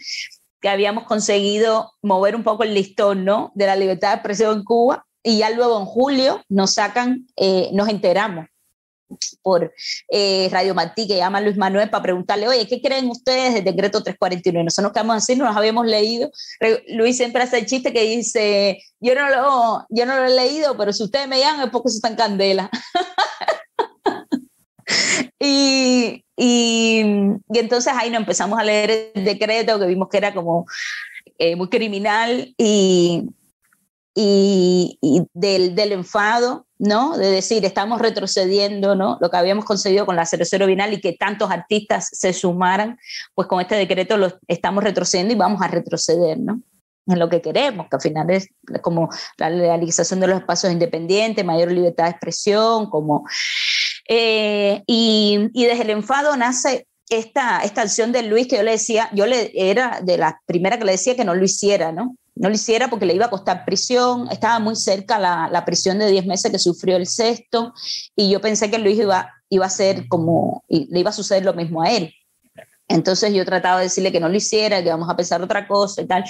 que 0.60 0.68
habíamos 0.68 1.04
conseguido 1.04 1.92
mover 2.02 2.36
un 2.36 2.44
poco 2.44 2.62
el 2.62 2.74
listón, 2.74 3.24
¿no? 3.24 3.52
De 3.54 3.66
la 3.66 3.76
libertad 3.76 4.10
de 4.10 4.14
expresión 4.14 4.58
en 4.58 4.64
Cuba, 4.64 5.04
y 5.22 5.38
ya 5.38 5.50
luego 5.50 5.78
en 5.78 5.86
julio 5.86 6.42
nos 6.48 6.74
sacan, 6.74 7.26
eh, 7.36 7.70
nos 7.72 7.88
enteramos 7.88 8.46
por 9.42 9.72
eh, 10.08 10.48
Radio 10.50 10.74
Martí, 10.74 11.06
que 11.06 11.16
llama 11.16 11.40
Luis 11.40 11.56
Manuel, 11.56 11.90
para 11.90 12.02
preguntarle, 12.02 12.48
oye, 12.48 12.66
¿qué 12.66 12.80
creen 12.80 13.08
ustedes 13.08 13.54
del 13.54 13.64
decreto 13.64 14.02
341? 14.02 14.60
Y 14.60 14.64
nosotros 14.64 14.84
nos 14.84 14.92
quedamos 14.92 15.16
así, 15.16 15.36
no 15.36 15.44
nos 15.44 15.56
habíamos 15.56 15.86
leído. 15.86 16.30
Luis 16.88 17.16
siempre 17.16 17.42
hace 17.42 17.58
el 17.58 17.66
chiste 17.66 17.92
que 17.92 18.02
dice, 18.02 18.82
yo 19.00 19.14
no 19.14 19.28
lo, 19.28 19.86
yo 19.90 20.06
no 20.06 20.16
lo 20.16 20.26
he 20.26 20.34
leído, 20.34 20.76
pero 20.76 20.92
si 20.92 21.02
ustedes 21.02 21.28
me 21.28 21.40
llaman 21.40 21.66
es 21.66 21.70
porque 21.70 21.88
eso 21.88 22.00
candela. 22.16 22.70
y, 25.38 26.24
y, 26.36 27.02
y, 27.50 27.58
entonces 27.58 27.92
ahí 27.96 28.10
nos 28.10 28.20
empezamos 28.20 28.58
a 28.58 28.64
leer 28.64 29.12
el 29.14 29.24
decreto, 29.24 29.78
que 29.78 29.86
vimos 29.86 30.08
que 30.08 30.18
era 30.18 30.34
como 30.34 30.66
eh, 31.38 31.56
muy 31.56 31.68
criminal 31.68 32.54
y, 32.56 33.24
y, 34.14 34.98
del, 35.32 35.74
del 35.74 35.92
enfado 35.92 36.66
¿no? 36.82 37.16
De 37.16 37.30
decir, 37.30 37.64
estamos 37.64 38.00
retrocediendo, 38.00 38.96
¿no? 38.96 39.16
Lo 39.20 39.30
que 39.30 39.36
habíamos 39.36 39.64
conseguido 39.64 40.04
con 40.04 40.16
la 40.16 40.26
00 40.26 40.66
Bienal 40.66 40.92
y 40.92 41.00
que 41.00 41.12
tantos 41.12 41.48
artistas 41.48 42.08
se 42.10 42.32
sumaran, 42.32 42.98
pues 43.36 43.46
con 43.46 43.60
este 43.60 43.76
decreto 43.76 44.16
lo 44.16 44.36
estamos 44.48 44.82
retrocediendo 44.82 45.32
y 45.32 45.36
vamos 45.36 45.62
a 45.62 45.68
retroceder, 45.68 46.40
¿no? 46.40 46.60
En 47.06 47.20
lo 47.20 47.28
que 47.28 47.40
queremos, 47.40 47.86
que 47.88 47.96
al 47.96 48.02
final 48.02 48.30
es 48.30 48.48
como 48.80 49.10
la 49.36 49.48
legalización 49.48 50.18
de 50.18 50.26
los 50.26 50.40
espacios 50.40 50.72
independientes, 50.72 51.44
mayor 51.44 51.70
libertad 51.70 52.04
de 52.04 52.10
expresión, 52.10 52.90
como... 52.90 53.28
Eh, 54.08 54.82
y, 54.88 55.50
y 55.52 55.66
desde 55.66 55.82
el 55.82 55.90
enfado 55.90 56.36
nace 56.36 56.88
esta, 57.10 57.60
esta 57.60 57.82
acción 57.82 58.10
de 58.10 58.24
Luis 58.24 58.48
que 58.48 58.56
yo 58.56 58.64
le 58.64 58.72
decía, 58.72 59.08
yo 59.12 59.26
le 59.26 59.52
era 59.54 60.00
de 60.02 60.18
la 60.18 60.40
primera 60.46 60.78
que 60.78 60.84
le 60.84 60.92
decía 60.92 61.14
que 61.14 61.24
no 61.24 61.36
lo 61.36 61.44
hiciera, 61.44 61.92
¿no? 61.92 62.16
No 62.34 62.48
lo 62.48 62.54
hiciera 62.54 62.88
porque 62.88 63.06
le 63.06 63.14
iba 63.14 63.26
a 63.26 63.30
costar 63.30 63.64
prisión, 63.64 64.28
estaba 64.30 64.58
muy 64.58 64.76
cerca 64.76 65.18
la, 65.18 65.48
la 65.50 65.64
prisión 65.64 65.98
de 65.98 66.10
10 66.10 66.26
meses 66.26 66.50
que 66.50 66.58
sufrió 66.58 66.96
el 66.96 67.06
sexto, 67.06 67.74
y 68.16 68.30
yo 68.30 68.40
pensé 68.40 68.70
que 68.70 68.78
Luis 68.78 68.98
iba, 68.98 69.30
iba 69.48 69.66
a 69.66 69.70
ser 69.70 70.08
como, 70.08 70.64
y 70.68 70.86
le 70.92 71.00
iba 71.00 71.10
a 71.10 71.14
suceder 71.14 71.44
lo 71.44 71.54
mismo 71.54 71.82
a 71.82 71.90
él. 71.90 72.14
Entonces 72.88 73.32
yo 73.32 73.44
trataba 73.44 73.78
de 73.78 73.84
decirle 73.84 74.12
que 74.12 74.20
no 74.20 74.28
lo 74.28 74.36
hiciera, 74.36 74.82
que 74.82 74.90
vamos 74.90 75.08
a 75.08 75.16
pensar 75.16 75.42
otra 75.42 75.66
cosa 75.66 76.02
y 76.02 76.06
tal, 76.06 76.24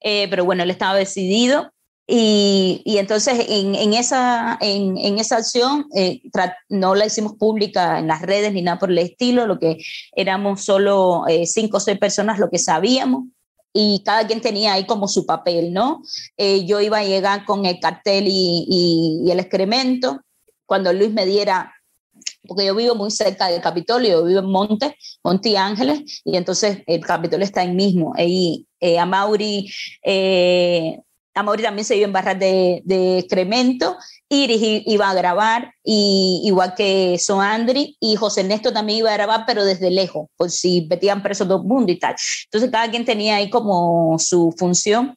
eh, 0.00 0.28
pero 0.28 0.44
bueno, 0.44 0.62
él 0.62 0.70
estaba 0.70 0.94
decidido. 0.96 1.72
Y, 2.12 2.82
y 2.84 2.98
entonces 2.98 3.46
en, 3.48 3.94
esa, 3.94 4.58
en 4.60 5.18
esa 5.20 5.36
acción 5.36 5.86
eh, 5.94 6.20
no 6.68 6.96
la 6.96 7.06
hicimos 7.06 7.34
pública 7.34 8.00
en 8.00 8.08
las 8.08 8.22
redes 8.22 8.52
ni 8.52 8.62
nada 8.62 8.80
por 8.80 8.90
el 8.90 8.98
estilo, 8.98 9.46
lo 9.46 9.60
que 9.60 9.78
éramos 10.16 10.64
solo 10.64 11.24
eh, 11.28 11.46
cinco 11.46 11.76
o 11.76 11.80
seis 11.80 11.98
personas 12.00 12.40
lo 12.40 12.50
que 12.50 12.58
sabíamos 12.58 13.26
y 13.72 14.02
cada 14.04 14.26
quien 14.26 14.40
tenía 14.40 14.72
ahí 14.72 14.86
como 14.86 15.08
su 15.08 15.26
papel, 15.26 15.72
¿no? 15.72 16.02
Eh, 16.36 16.66
yo 16.66 16.80
iba 16.80 16.98
a 16.98 17.04
llegar 17.04 17.44
con 17.44 17.66
el 17.66 17.78
cartel 17.80 18.26
y, 18.26 18.66
y, 18.68 19.22
y, 19.24 19.30
el 19.30 19.40
excremento. 19.40 20.20
Cuando 20.66 20.92
Luis 20.92 21.12
me 21.12 21.26
diera 21.26 21.72
porque 22.46 22.66
yo 22.66 22.74
vivo 22.74 22.94
muy 22.94 23.10
cerca 23.10 23.48
del 23.48 23.60
Capitolio, 23.60 24.20
yo 24.20 24.24
vivo 24.24 24.40
en 24.40 24.50
Monte, 24.50 24.96
Monte 25.22 25.56
Ángeles, 25.56 26.22
y 26.24 26.36
entonces 26.36 26.78
el 26.86 27.00
Capitolio 27.04 27.44
está 27.44 27.60
ahí 27.60 27.72
mismo. 27.72 28.12
Y 28.18 28.66
eh, 28.80 28.98
a 28.98 29.06
Mauri, 29.06 29.70
eh, 30.02 31.00
a 31.40 31.42
Mauri 31.42 31.62
también 31.62 31.84
se 31.84 31.96
iba 31.96 32.06
en 32.06 32.12
barras 32.12 32.38
de, 32.38 32.82
de 32.84 33.18
excremento, 33.18 33.96
Iris 34.28 34.82
iba 34.86 35.10
a 35.10 35.14
grabar, 35.14 35.74
y, 35.82 36.42
igual 36.44 36.74
que 36.74 37.18
Soandri, 37.18 37.96
y 38.00 38.16
José 38.16 38.42
Ernesto 38.42 38.72
también 38.72 39.00
iba 39.00 39.10
a 39.10 39.14
grabar, 39.14 39.44
pero 39.46 39.64
desde 39.64 39.90
lejos, 39.90 40.28
por 40.36 40.50
si 40.50 40.86
metían 40.88 41.22
preso 41.22 41.44
todo 41.44 41.62
el 41.62 41.68
mundo 41.68 41.90
y 41.90 41.98
tal. 41.98 42.14
Entonces 42.44 42.70
cada 42.70 42.90
quien 42.90 43.04
tenía 43.04 43.36
ahí 43.36 43.50
como 43.50 44.18
su 44.18 44.54
función. 44.56 45.16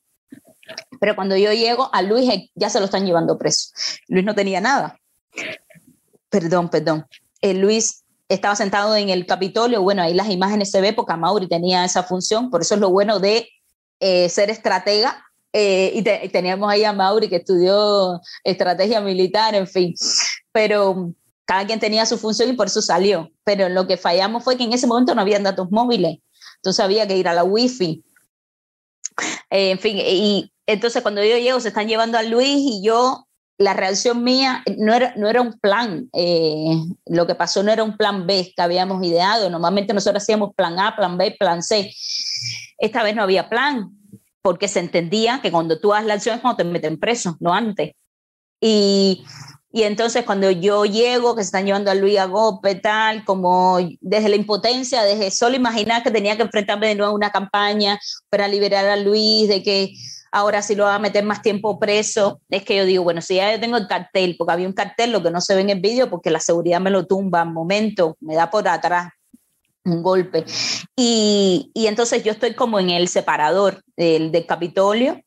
Pero 1.00 1.16
cuando 1.16 1.36
yo 1.36 1.52
llego, 1.52 1.90
a 1.94 2.02
Luis 2.02 2.30
ya 2.56 2.70
se 2.70 2.80
lo 2.80 2.86
están 2.86 3.06
llevando 3.06 3.38
preso. 3.38 3.70
Luis 4.08 4.26
no 4.26 4.34
tenía 4.34 4.62
nada 4.62 4.98
perdón, 6.34 6.70
perdón, 6.70 7.06
eh, 7.42 7.54
Luis 7.54 8.04
estaba 8.28 8.56
sentado 8.56 8.96
en 8.96 9.10
el 9.10 9.28
Capitolio, 9.28 9.84
bueno, 9.84 10.02
ahí 10.02 10.16
las 10.16 10.30
imágenes 10.30 10.72
se 10.72 10.82
ve 10.82 10.92
porque 10.92 11.16
Mauri 11.16 11.48
tenía 11.48 11.86
esa 11.86 12.02
función, 12.02 12.50
por 12.50 12.62
eso 12.62 12.74
es 12.74 12.82
lo 12.82 12.90
bueno 12.90 13.20
de 13.20 13.48
eh, 14.00 14.30
ser 14.30 14.50
estratega. 14.50 15.23
Eh, 15.54 15.92
y, 15.94 16.30
teníamos 16.30 16.70
ahí 16.70 16.84
a 16.84 16.94
Mauri 16.94 17.30
que 17.30 17.36
estudió 17.38 18.20
estrategia 18.44 19.00
militar, 19.02 19.54
en 19.54 19.68
fin, 19.68 19.94
pero 20.52 21.14
cada 21.46 21.66
quien 21.68 21.80
tenía 21.80 22.08
su 22.08 22.18
función 22.18 22.50
y 22.50 22.54
por 22.54 22.68
eso 22.68 22.82
salió. 22.82 23.30
Pero 23.44 23.70
lo 23.70 23.88
que 23.88 23.98
fallamos 23.98 24.44
fue 24.44 24.58
que 24.58 24.64
en 24.64 24.74
ese 24.74 24.88
momento 24.88 25.14
no 25.14 25.22
había 25.22 25.40
datos 25.40 25.70
móviles, 25.72 26.18
entonces 26.56 26.84
había 26.84 27.08
que 27.08 27.18
ir 27.18 27.28
a 27.28 27.34
la 27.34 27.44
wifi. 27.44 28.04
en 29.52 29.80
fin, 29.80 29.98
y 30.00 30.52
entonces 30.66 31.04
cuando 31.04 31.24
yo 31.24 31.38
llego 31.38 31.60
se 31.60 31.68
están 31.68 31.88
llevando 31.88 32.18
a 32.18 32.24
Luis 32.24 32.58
y 32.58 32.84
yo 32.84 33.28
la 33.60 33.74
reacción 33.74 34.24
mía 34.24 34.64
no 34.78 34.94
era, 34.94 35.14
no 35.16 35.30
era 35.30 35.42
un 35.42 35.54
plan, 35.60 36.10
eh, 36.14 36.76
lo 37.06 37.28
que 37.28 37.36
pasó 37.36 37.62
no 37.62 37.72
era 37.72 37.84
un 37.84 37.98
plan 37.98 38.26
B 38.26 38.52
que 38.56 38.62
habíamos 38.62 39.06
ideado, 39.06 39.50
normalmente 39.50 39.94
nosotros 39.94 40.24
hacíamos 40.24 40.56
plan 40.56 40.80
A, 40.80 40.96
plan 40.96 41.18
B, 41.18 41.36
plan 41.40 41.62
C. 41.62 41.94
Esta 42.80 43.04
vez 43.04 43.16
no 43.16 43.22
había 43.22 43.50
plan, 43.50 43.92
porque 44.44 44.68
se 44.68 44.82
entendía 44.82 45.40
que 45.42 45.52
cuando 45.52 45.80
tú 45.80 45.94
haces 45.94 46.06
la 46.06 46.16
acción 46.16 46.36
es 46.36 46.42
cuando 46.42 46.58
te 46.58 46.66
meten 46.66 47.00
preso, 47.00 47.38
no 47.40 47.54
antes. 47.54 47.94
Y, 48.62 49.26
y 49.72 49.84
entonces 49.84 50.26
cuando 50.26 50.52
yo 50.52 50.86
llego, 50.86 51.36
que 51.36 51.42
se 51.42 51.48
están 51.48 51.66
llevando 51.66 51.90
a 51.90 51.96
Luis 51.96 52.20
a 52.20 52.26
golpe, 52.26 52.76
tal, 52.76 53.24
como 53.26 53.80
desde 54.02 54.30
la 54.30 54.36
impotencia, 54.36 55.04
desde 55.04 55.32
solo 55.32 55.56
imaginar 55.56 56.04
que 56.04 56.12
tenía 56.12 56.36
que 56.36 56.44
enfrentarme 56.44 56.90
de 56.90 56.96
nuevo 56.96 57.14
a 57.14 57.16
una 57.16 57.32
campaña 57.32 57.98
para 58.30 58.48
liberar 58.50 58.86
a 58.86 58.98
Luis, 58.98 59.48
de 59.48 59.64
que 59.64 59.94
ahora 60.32 60.62
si 60.62 60.76
lo 60.76 60.84
va 60.84 60.96
a 60.96 61.00
meter 61.00 61.24
más 61.24 61.42
tiempo 61.42 61.80
preso, 61.80 62.42
es 62.50 62.64
que 62.64 62.76
yo 62.76 62.86
digo, 62.86 63.04
bueno, 63.04 63.22
si 63.22 63.36
ya 63.36 63.60
tengo 63.62 63.78
el 63.78 63.88
cartel, 63.88 64.36
porque 64.38 64.54
había 64.54 64.68
un 64.68 64.74
cartel, 64.74 65.14
lo 65.14 65.24
que 65.24 65.32
no 65.32 65.40
se 65.40 65.56
ve 65.56 65.62
en 65.62 65.70
el 65.70 65.80
vídeo, 65.80 66.10
porque 66.10 66.32
la 66.32 66.42
seguridad 66.42 66.82
me 66.82 66.90
lo 66.90 67.06
tumba 67.06 67.44
un 67.44 67.54
momento, 67.54 68.18
me 68.20 68.36
da 68.36 68.52
por 68.52 68.68
atrás 68.68 69.10
un 69.86 70.04
golpe. 70.04 70.46
Y, 70.96 71.72
y 71.74 71.88
entonces 71.88 72.24
yo 72.24 72.32
estoy 72.32 72.54
como 72.54 72.80
en 72.80 72.90
el 72.90 73.08
separador 73.08 73.82
del, 73.96 74.32
del 74.32 74.46
Capitolio 74.46 75.22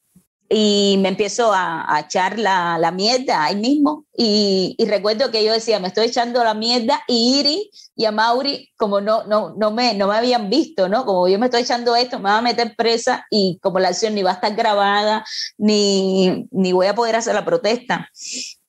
y 0.48 0.96
me 1.00 1.08
empiezo 1.08 1.52
a, 1.52 2.00
echar 2.04 2.38
la, 2.38 2.78
la, 2.78 2.92
mierda 2.92 3.44
ahí 3.44 3.56
mismo. 3.56 4.04
Y, 4.16 4.76
y, 4.78 4.84
recuerdo 4.86 5.30
que 5.30 5.44
yo 5.44 5.52
decía, 5.52 5.80
me 5.80 5.88
estoy 5.88 6.06
echando 6.06 6.44
la 6.44 6.54
mierda 6.54 7.02
y 7.08 7.40
Iri 7.40 7.70
y 7.96 8.04
a 8.04 8.12
Mauri, 8.12 8.70
como 8.76 9.00
no, 9.00 9.24
no, 9.24 9.54
no, 9.56 9.70
me, 9.72 9.94
no 9.94 10.06
me 10.06 10.14
habían 10.14 10.48
visto, 10.48 10.88
¿no? 10.88 11.04
Como 11.04 11.26
yo 11.28 11.38
me 11.38 11.46
estoy 11.46 11.62
echando 11.62 11.96
esto, 11.96 12.18
me 12.18 12.30
va 12.30 12.38
a 12.38 12.42
meter 12.42 12.74
presa 12.76 13.26
y 13.30 13.58
como 13.60 13.80
la 13.80 13.88
acción 13.88 14.14
ni 14.14 14.22
va 14.22 14.30
a 14.30 14.34
estar 14.34 14.54
grabada, 14.54 15.24
ni, 15.58 16.46
ni 16.52 16.72
voy 16.72 16.86
a 16.86 16.94
poder 16.94 17.16
hacer 17.16 17.34
la 17.34 17.44
protesta. 17.44 18.08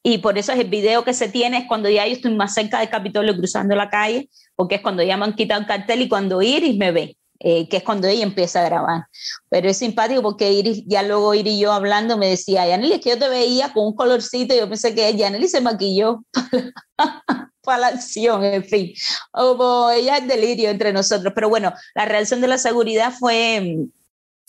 Y 0.02 0.20
por 0.20 0.38
eso 0.38 0.54
es 0.54 0.60
el 0.60 0.70
video 0.70 1.04
que 1.04 1.14
se 1.14 1.28
tiene, 1.28 1.60
es 1.60 1.66
cuando 1.68 1.90
ya 1.90 2.08
yo 2.08 2.14
estoy 2.14 2.34
más 2.34 2.54
cerca 2.54 2.80
del 2.80 2.90
Capitolio 2.90 3.36
cruzando 3.36 3.76
la 3.76 3.90
calle, 3.90 4.30
porque 4.58 4.76
es 4.76 4.82
cuando 4.82 5.04
ya 5.04 5.16
me 5.16 5.24
han 5.24 5.36
quitado 5.36 5.62
el 5.62 5.68
cartel 5.68 6.02
y 6.02 6.10
cuando 6.10 6.42
Iris 6.42 6.76
me 6.78 6.92
ve. 6.92 7.18
Eh, 7.40 7.70
que 7.70 7.78
es 7.78 7.84
cuando 7.84 8.08
ella 8.08 8.24
empieza 8.24 8.62
a 8.62 8.66
grabar. 8.66 9.06
Pero 9.48 9.70
es 9.70 9.78
simpático 9.78 10.24
porque 10.24 10.52
Iris, 10.52 10.84
ya 10.88 11.04
luego 11.04 11.36
Iris 11.36 11.54
y 11.54 11.60
yo 11.60 11.72
hablando 11.72 12.18
me 12.18 12.30
decía, 12.30 12.68
Yaneli, 12.68 12.94
es 12.94 13.02
que 13.02 13.12
yo 13.12 13.20
te 13.20 13.30
veía 13.30 13.72
con 13.74 13.86
un 13.86 13.96
colorcito 13.96 14.56
y 14.56 14.58
yo 14.58 14.68
pensé 14.68 14.96
que 14.96 15.16
Yaneli 15.16 15.48
se 15.48 15.62
maquilló 15.62 16.24
para 17.62 17.78
la 17.78 17.88
acción, 17.88 18.44
en 18.44 18.64
fin. 18.64 18.92
Como 19.32 19.92
ella 19.92 20.18
es 20.18 20.28
delirio 20.28 20.72
entre 20.72 20.92
nosotros. 20.92 21.32
Pero 21.36 21.48
bueno, 21.48 21.74
la 21.94 22.06
reacción 22.06 22.42
de 22.42 22.48
la 22.48 22.58
seguridad 22.58 23.14
fue... 23.14 23.88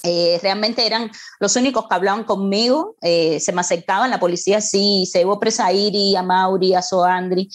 Eh, 0.05 0.39
realmente 0.43 0.87
eran 0.87 1.11
los 1.41 1.57
únicos 1.57 1.89
que 1.89 1.95
hablaban 1.95 2.25
conmigo, 2.25 2.97
eh, 3.03 3.41
se 3.41 3.53
me 3.53 3.61
acercaban, 3.61 4.11
la 4.11 4.21
policía 4.21 4.61
sí, 4.61 5.09
se 5.11 5.19
llevó 5.19 5.41
presa 5.41 5.67
a 5.67 5.73
Iris, 5.73 6.17
a 6.17 6.23
Mauri, 6.23 6.75
a 6.75 6.83
Soandri, 6.83 7.49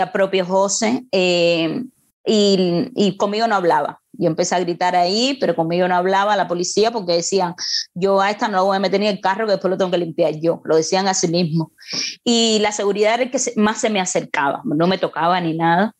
a 0.00 0.12
propio 0.12 0.46
José, 0.46 1.04
y, 1.12 2.90
y 2.94 3.16
conmigo 3.16 3.48
no 3.48 3.56
hablaba 3.56 4.02
yo 4.12 4.28
empecé 4.28 4.54
a 4.54 4.60
gritar 4.60 4.94
ahí, 4.94 5.36
pero 5.40 5.56
conmigo 5.56 5.88
no 5.88 5.96
hablaba 5.96 6.36
la 6.36 6.48
policía 6.48 6.90
porque 6.90 7.12
decían, 7.12 7.54
yo 7.94 8.20
a 8.20 8.30
esta 8.30 8.48
no 8.48 8.58
la 8.58 8.62
voy 8.62 8.76
a 8.76 8.80
meter 8.80 9.00
en 9.00 9.08
el 9.08 9.20
carro 9.20 9.46
que 9.46 9.52
después 9.52 9.70
lo 9.70 9.78
tengo 9.78 9.90
que 9.90 9.98
limpiar 9.98 10.34
yo. 10.40 10.60
Lo 10.64 10.76
decían 10.76 11.08
a 11.08 11.14
sí 11.14 11.28
mismo. 11.28 11.72
Y 12.22 12.58
la 12.60 12.72
seguridad 12.72 13.14
era 13.14 13.22
el 13.24 13.30
que 13.30 13.38
más 13.56 13.80
se 13.80 13.90
me 13.90 14.00
acercaba, 14.00 14.62
no 14.64 14.86
me 14.86 14.98
tocaba 14.98 15.40
ni 15.40 15.56
nada. 15.56 15.94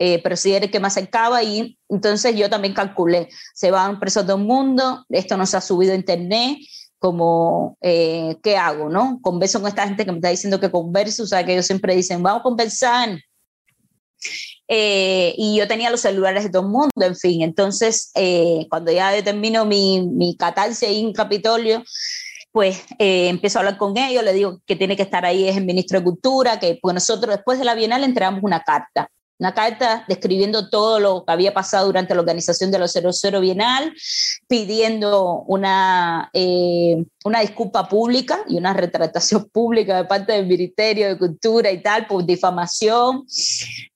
Eh, 0.00 0.20
pero 0.22 0.36
sí 0.36 0.54
era 0.54 0.66
el 0.66 0.70
que 0.70 0.78
me 0.78 0.86
acercaba 0.86 1.42
y 1.42 1.76
entonces 1.88 2.36
yo 2.36 2.48
también 2.48 2.72
calculé, 2.72 3.28
se 3.52 3.72
van 3.72 3.98
presos 3.98 4.24
todo 4.24 4.36
el 4.36 4.44
mundo, 4.44 5.04
esto 5.08 5.36
no 5.36 5.44
se 5.44 5.56
ha 5.56 5.60
subido 5.60 5.92
a 5.92 5.96
internet, 5.96 6.58
como, 6.98 7.76
eh, 7.80 8.36
¿qué 8.42 8.56
hago? 8.56 8.88
¿no? 8.88 9.18
Converso 9.22 9.60
con 9.60 9.68
esta 9.68 9.86
gente 9.86 10.04
que 10.04 10.12
me 10.12 10.18
está 10.18 10.30
diciendo 10.30 10.60
que 10.60 10.70
converso, 10.70 11.24
o 11.24 11.26
sea, 11.26 11.44
que 11.44 11.52
ellos 11.52 11.66
siempre 11.66 11.94
dicen, 11.94 12.22
vamos 12.22 12.40
a 12.40 12.42
conversar. 12.42 13.18
Eh, 14.66 15.34
y 15.36 15.56
yo 15.56 15.66
tenía 15.68 15.90
los 15.90 16.00
celulares 16.00 16.44
de 16.44 16.50
todo 16.50 16.62
el 16.62 16.68
mundo, 16.68 16.92
en 17.00 17.16
fin. 17.16 17.42
Entonces, 17.42 18.10
eh, 18.14 18.66
cuando 18.68 18.92
ya 18.92 19.10
determino 19.10 19.64
mi, 19.64 20.06
mi 20.06 20.36
catarsis 20.36 20.88
en 20.88 21.12
Capitolio, 21.12 21.82
pues 22.52 22.82
eh, 22.98 23.28
empiezo 23.28 23.58
a 23.58 23.60
hablar 23.60 23.78
con 23.78 23.96
ellos, 23.96 24.24
le 24.24 24.32
digo 24.32 24.60
que 24.66 24.76
tiene 24.76 24.96
que 24.96 25.02
estar 25.02 25.24
ahí 25.24 25.48
es 25.48 25.56
el 25.56 25.64
ministro 25.64 25.98
de 25.98 26.04
Cultura, 26.04 26.58
que 26.58 26.78
pues 26.80 26.94
nosotros 26.94 27.36
después 27.36 27.58
de 27.58 27.64
la 27.64 27.74
Bienal 27.74 28.04
entregamos 28.04 28.42
una 28.42 28.62
carta 28.62 29.10
una 29.38 29.54
carta 29.54 30.04
describiendo 30.08 30.68
todo 30.68 30.98
lo 30.98 31.24
que 31.24 31.32
había 31.32 31.54
pasado 31.54 31.86
durante 31.86 32.14
la 32.14 32.20
organización 32.20 32.70
de 32.70 32.78
los 32.78 32.92
00 32.92 33.40
Bienal, 33.40 33.94
pidiendo 34.48 35.44
una, 35.46 36.28
eh, 36.32 37.04
una 37.24 37.40
disculpa 37.40 37.88
pública 37.88 38.40
y 38.48 38.56
una 38.56 38.72
retratación 38.72 39.48
pública 39.52 39.96
de 39.96 40.04
parte 40.04 40.32
del 40.32 40.46
Ministerio 40.46 41.08
de 41.08 41.18
Cultura 41.18 41.70
y 41.70 41.82
tal 41.82 42.06
por 42.06 42.26
difamación. 42.26 43.24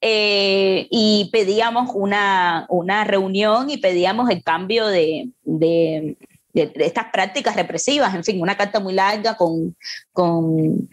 Eh, 0.01 0.87
y 0.91 1.29
pedíamos 1.33 1.91
una, 1.95 2.67
una 2.69 3.05
reunión 3.05 3.69
y 3.71 3.79
pedíamos 3.79 4.31
el 4.31 4.45
cambio 4.45 4.87
de, 4.87 5.29
de, 5.43 6.17
de, 6.53 6.73
estas 6.77 7.07
prácticas 7.13 7.57
represivas, 7.57 8.15
en 8.15 8.23
fin, 8.23 8.41
una 8.41 8.57
carta 8.57 8.79
muy 8.79 8.93
larga 8.93 9.37
con, 9.37 9.77
con 10.13 10.89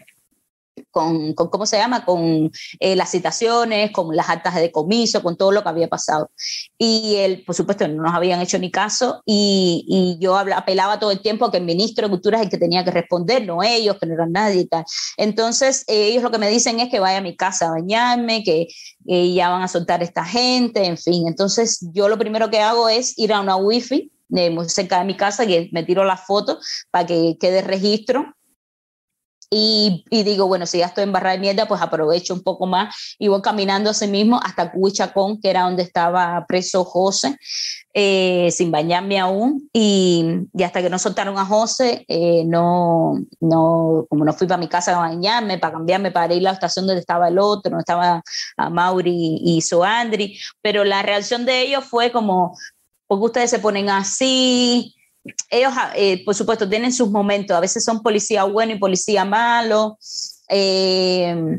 con, 0.90 1.34
¿cómo 1.34 1.66
se 1.66 1.78
llama? 1.78 2.04
Con 2.04 2.50
eh, 2.78 2.96
las 2.96 3.10
citaciones, 3.10 3.90
con 3.92 4.14
las 4.14 4.28
actas 4.28 4.54
de 4.54 4.62
decomiso, 4.62 5.22
con 5.22 5.36
todo 5.36 5.52
lo 5.52 5.62
que 5.62 5.68
había 5.68 5.88
pasado. 5.88 6.30
Y 6.78 7.16
él, 7.16 7.42
por 7.46 7.54
supuesto, 7.54 7.86
no 7.88 8.02
nos 8.02 8.14
habían 8.14 8.40
hecho 8.40 8.58
ni 8.58 8.70
caso 8.70 9.22
y, 9.26 9.84
y 9.88 10.22
yo 10.22 10.36
apelaba 10.36 10.98
todo 10.98 11.10
el 11.10 11.20
tiempo 11.20 11.44
a 11.44 11.50
que 11.50 11.58
el 11.58 11.64
ministro 11.64 12.06
de 12.06 12.10
Cultura 12.10 12.38
es 12.38 12.44
el 12.44 12.50
que 12.50 12.58
tenía 12.58 12.84
que 12.84 12.90
responder, 12.90 13.46
no 13.46 13.62
ellos, 13.62 13.96
que 13.98 14.06
no 14.06 14.14
eran 14.14 14.32
nadie 14.32 14.66
tal. 14.66 14.84
Entonces, 15.16 15.84
eh, 15.86 16.08
ellos 16.08 16.22
lo 16.22 16.30
que 16.30 16.38
me 16.38 16.50
dicen 16.50 16.80
es 16.80 16.90
que 16.90 17.00
vaya 17.00 17.18
a 17.18 17.22
mi 17.22 17.36
casa 17.36 17.66
a 17.66 17.70
bañarme, 17.70 18.42
que 18.44 18.68
ya 19.04 19.48
van 19.48 19.62
a 19.62 19.68
soltar 19.68 20.02
esta 20.02 20.24
gente, 20.24 20.84
en 20.84 20.96
fin. 20.96 21.26
Entonces, 21.26 21.86
yo 21.92 22.08
lo 22.08 22.18
primero 22.18 22.50
que 22.50 22.60
hago 22.60 22.88
es 22.88 23.18
ir 23.18 23.32
a 23.32 23.40
una 23.40 23.56
wifi 23.56 24.10
de 24.30 24.50
muy 24.50 24.68
cerca 24.68 24.98
de 24.98 25.04
mi 25.04 25.16
casa, 25.16 25.46
que 25.46 25.68
me 25.72 25.82
tiro 25.82 26.04
la 26.04 26.16
foto 26.16 26.58
para 26.90 27.06
que 27.06 27.36
quede 27.38 27.62
registro 27.62 28.34
y, 29.52 30.04
y, 30.10 30.22
digo, 30.22 30.46
bueno, 30.46 30.64
si 30.64 30.78
ya 30.78 30.86
estoy 30.86 31.02
en 31.02 31.12
Barra 31.12 31.32
de 31.32 31.38
Mierda, 31.38 31.66
pues 31.66 31.82
aprovecho 31.82 32.32
un 32.34 32.42
poco 32.42 32.66
más 32.66 33.16
y 33.18 33.26
voy 33.26 33.42
caminando 33.42 33.90
así 33.90 34.06
mismo 34.06 34.40
hasta 34.40 34.70
Cuichacón, 34.70 35.40
que 35.40 35.50
era 35.50 35.62
donde 35.62 35.82
estaba 35.82 36.44
preso 36.46 36.84
José, 36.84 37.36
eh, 37.92 38.48
sin 38.52 38.70
bañarme 38.70 39.18
aún. 39.18 39.68
Y, 39.72 40.46
y, 40.54 40.62
hasta 40.62 40.80
que 40.80 40.88
no 40.88 41.00
soltaron 41.00 41.36
a 41.36 41.44
José, 41.44 42.04
eh, 42.06 42.44
no, 42.46 43.18
no, 43.40 44.06
como 44.08 44.24
no 44.24 44.32
fui 44.32 44.46
para 44.46 44.60
mi 44.60 44.68
casa 44.68 44.96
a 44.96 45.00
bañarme, 45.00 45.58
para 45.58 45.72
cambiarme, 45.72 46.12
para 46.12 46.32
ir 46.32 46.42
a 46.42 46.50
la 46.50 46.52
estación 46.52 46.86
donde 46.86 47.00
estaba 47.00 47.26
el 47.26 47.40
otro, 47.40 47.70
donde 47.70 47.82
estaba 47.82 48.22
a 48.56 48.70
Mauri 48.70 49.40
y 49.42 49.60
Soandri, 49.62 50.38
pero 50.62 50.84
la 50.84 51.02
reacción 51.02 51.44
de 51.44 51.62
ellos 51.62 51.84
fue 51.84 52.12
como, 52.12 52.56
porque 53.08 53.24
ustedes 53.24 53.50
se 53.50 53.58
ponen 53.58 53.90
así? 53.90 54.94
Ellos, 55.50 55.72
eh, 55.94 56.24
por 56.24 56.34
supuesto, 56.34 56.68
tienen 56.68 56.92
sus 56.92 57.10
momentos. 57.10 57.56
A 57.56 57.60
veces 57.60 57.84
son 57.84 58.02
policía 58.02 58.44
bueno 58.44 58.72
y 58.72 58.78
policía 58.78 59.24
malo. 59.24 59.98
Eh, 60.48 61.58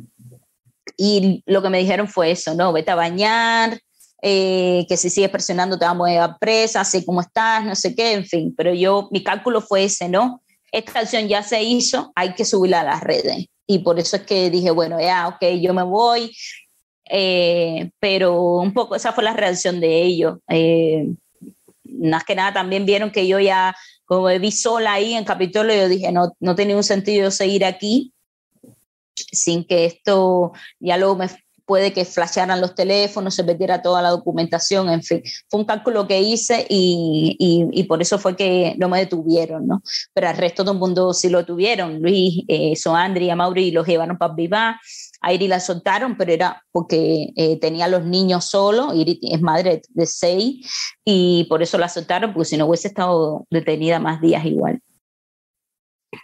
y 0.98 1.44
lo 1.46 1.62
que 1.62 1.70
me 1.70 1.80
dijeron 1.80 2.08
fue 2.08 2.32
eso, 2.32 2.54
¿no? 2.56 2.74
Vete 2.74 2.92
a 2.92 2.96
bañar, 2.96 3.80
eh, 4.22 4.86
que 4.88 4.98
si 4.98 5.10
sigues 5.10 5.32
presionando 5.32 5.80
te 5.80 5.86
vamos 5.86 6.10
a 6.10 6.24
a 6.24 6.38
presa, 6.38 6.82
así 6.82 7.04
como 7.06 7.22
estás, 7.22 7.64
no 7.66 7.76
sé 7.76 7.96
qué, 7.96 8.14
en 8.14 8.26
fin. 8.26 8.54
Pero 8.56 8.74
yo, 8.74 9.08
mi 9.12 9.24
cálculo 9.24 9.62
fue 9.62 9.86
ese, 9.86 10.10
¿no? 10.10 10.42
Esta 10.72 11.00
acción 11.00 11.28
ya 11.28 11.44
se 11.44 11.62
hizo, 11.64 12.12
hay 12.16 12.34
que 12.34 12.46
subirla 12.46 12.82
a 12.82 12.86
las 12.86 13.02
redes. 13.02 13.46
Y 13.68 13.80
por 13.80 14.00
eso 14.00 14.18
es 14.18 14.24
que 14.24 14.50
dije, 14.50 14.72
bueno, 14.72 15.00
ya, 15.00 15.28
ok, 15.28 15.46
yo 15.62 15.74
me 15.74 15.84
voy. 15.84 16.32
pero 18.00 18.58
un 18.58 18.74
poco 18.74 18.96
esa 18.96 19.12
fue 19.12 19.24
la 19.24 19.34
reacción 19.34 19.80
de 19.82 20.02
ellos 20.02 20.38
más 22.10 22.24
que 22.24 22.36
nada 22.36 22.54
también 22.54 22.86
vieron 22.86 23.12
que 23.12 23.28
yo 23.28 23.40
ya, 23.40 23.76
como 24.06 24.28
vi 24.28 24.52
sola 24.52 24.94
ahí 24.94 25.14
en 25.14 25.24
Capitolio, 25.24 25.76
yo 25.76 25.88
dije, 25.88 26.12
no, 26.12 26.34
no 26.40 26.56
tenía 26.56 26.76
un 26.76 26.84
sentido 26.84 27.32
seguir 27.32 27.64
aquí 27.64 28.14
sin 29.32 29.66
que 29.66 29.86
esto 29.86 30.52
ya 30.80 30.98
luego 30.98 31.16
me 31.16 31.30
puede 31.66 31.94
que 31.94 32.06
flasharan 32.06 32.62
los 32.62 32.76
teléfonos, 32.76 33.36
se 33.36 33.44
metiera 33.44 33.82
toda 33.82 34.02
la 34.02 34.10
documentación, 34.10 34.90
en 34.90 35.04
fin. 35.04 35.22
Fue 35.50 35.60
un 35.60 35.66
cálculo 35.66 36.08
que 36.08 36.22
hice 36.22 36.66
y, 36.70 37.36
y, 37.40 37.84
por 37.84 38.02
eso 38.02 38.20
fue 38.20 38.36
que 38.36 38.76
no 38.78 38.90
me 38.90 39.00
detuvieron, 39.00 39.68
¿no? 39.68 39.82
Pero 40.14 40.30
al 40.30 40.38
resto 40.38 40.64
del 40.64 40.78
mundo 40.78 41.14
sí 41.14 41.30
lo 41.30 41.46
tuvieron. 41.46 42.02
Luis, 42.02 42.44
eh, 42.48 42.76
Soandri 42.76 43.32
y 43.58 43.72
los 43.72 43.88
llevaron 43.88 44.18
para 44.18 44.34
Viva 44.34 44.80
a 45.22 45.34
Iri 45.34 45.48
la 45.48 45.60
soltaron, 45.60 46.18
pero 46.18 46.34
era 46.34 46.64
porque 46.72 47.32
eh, 47.36 47.60
tenía 47.60 47.88
los 47.88 48.04
niños 48.04 48.46
solo, 48.46 48.94
Iri 48.94 49.20
es 49.22 49.42
madre 49.42 49.82
de 49.90 50.06
seis, 50.08 50.68
y 51.06 51.46
por 51.46 51.62
eso 51.62 51.78
la 51.78 51.90
soltaron, 51.90 52.34
porque 52.34 52.50
si 52.50 52.58
no 52.58 52.66
hubiese 52.66 52.88
estado 52.88 53.46
detenida 53.52 54.00
más 54.00 54.20
días 54.20 54.44
igual. 54.46 54.82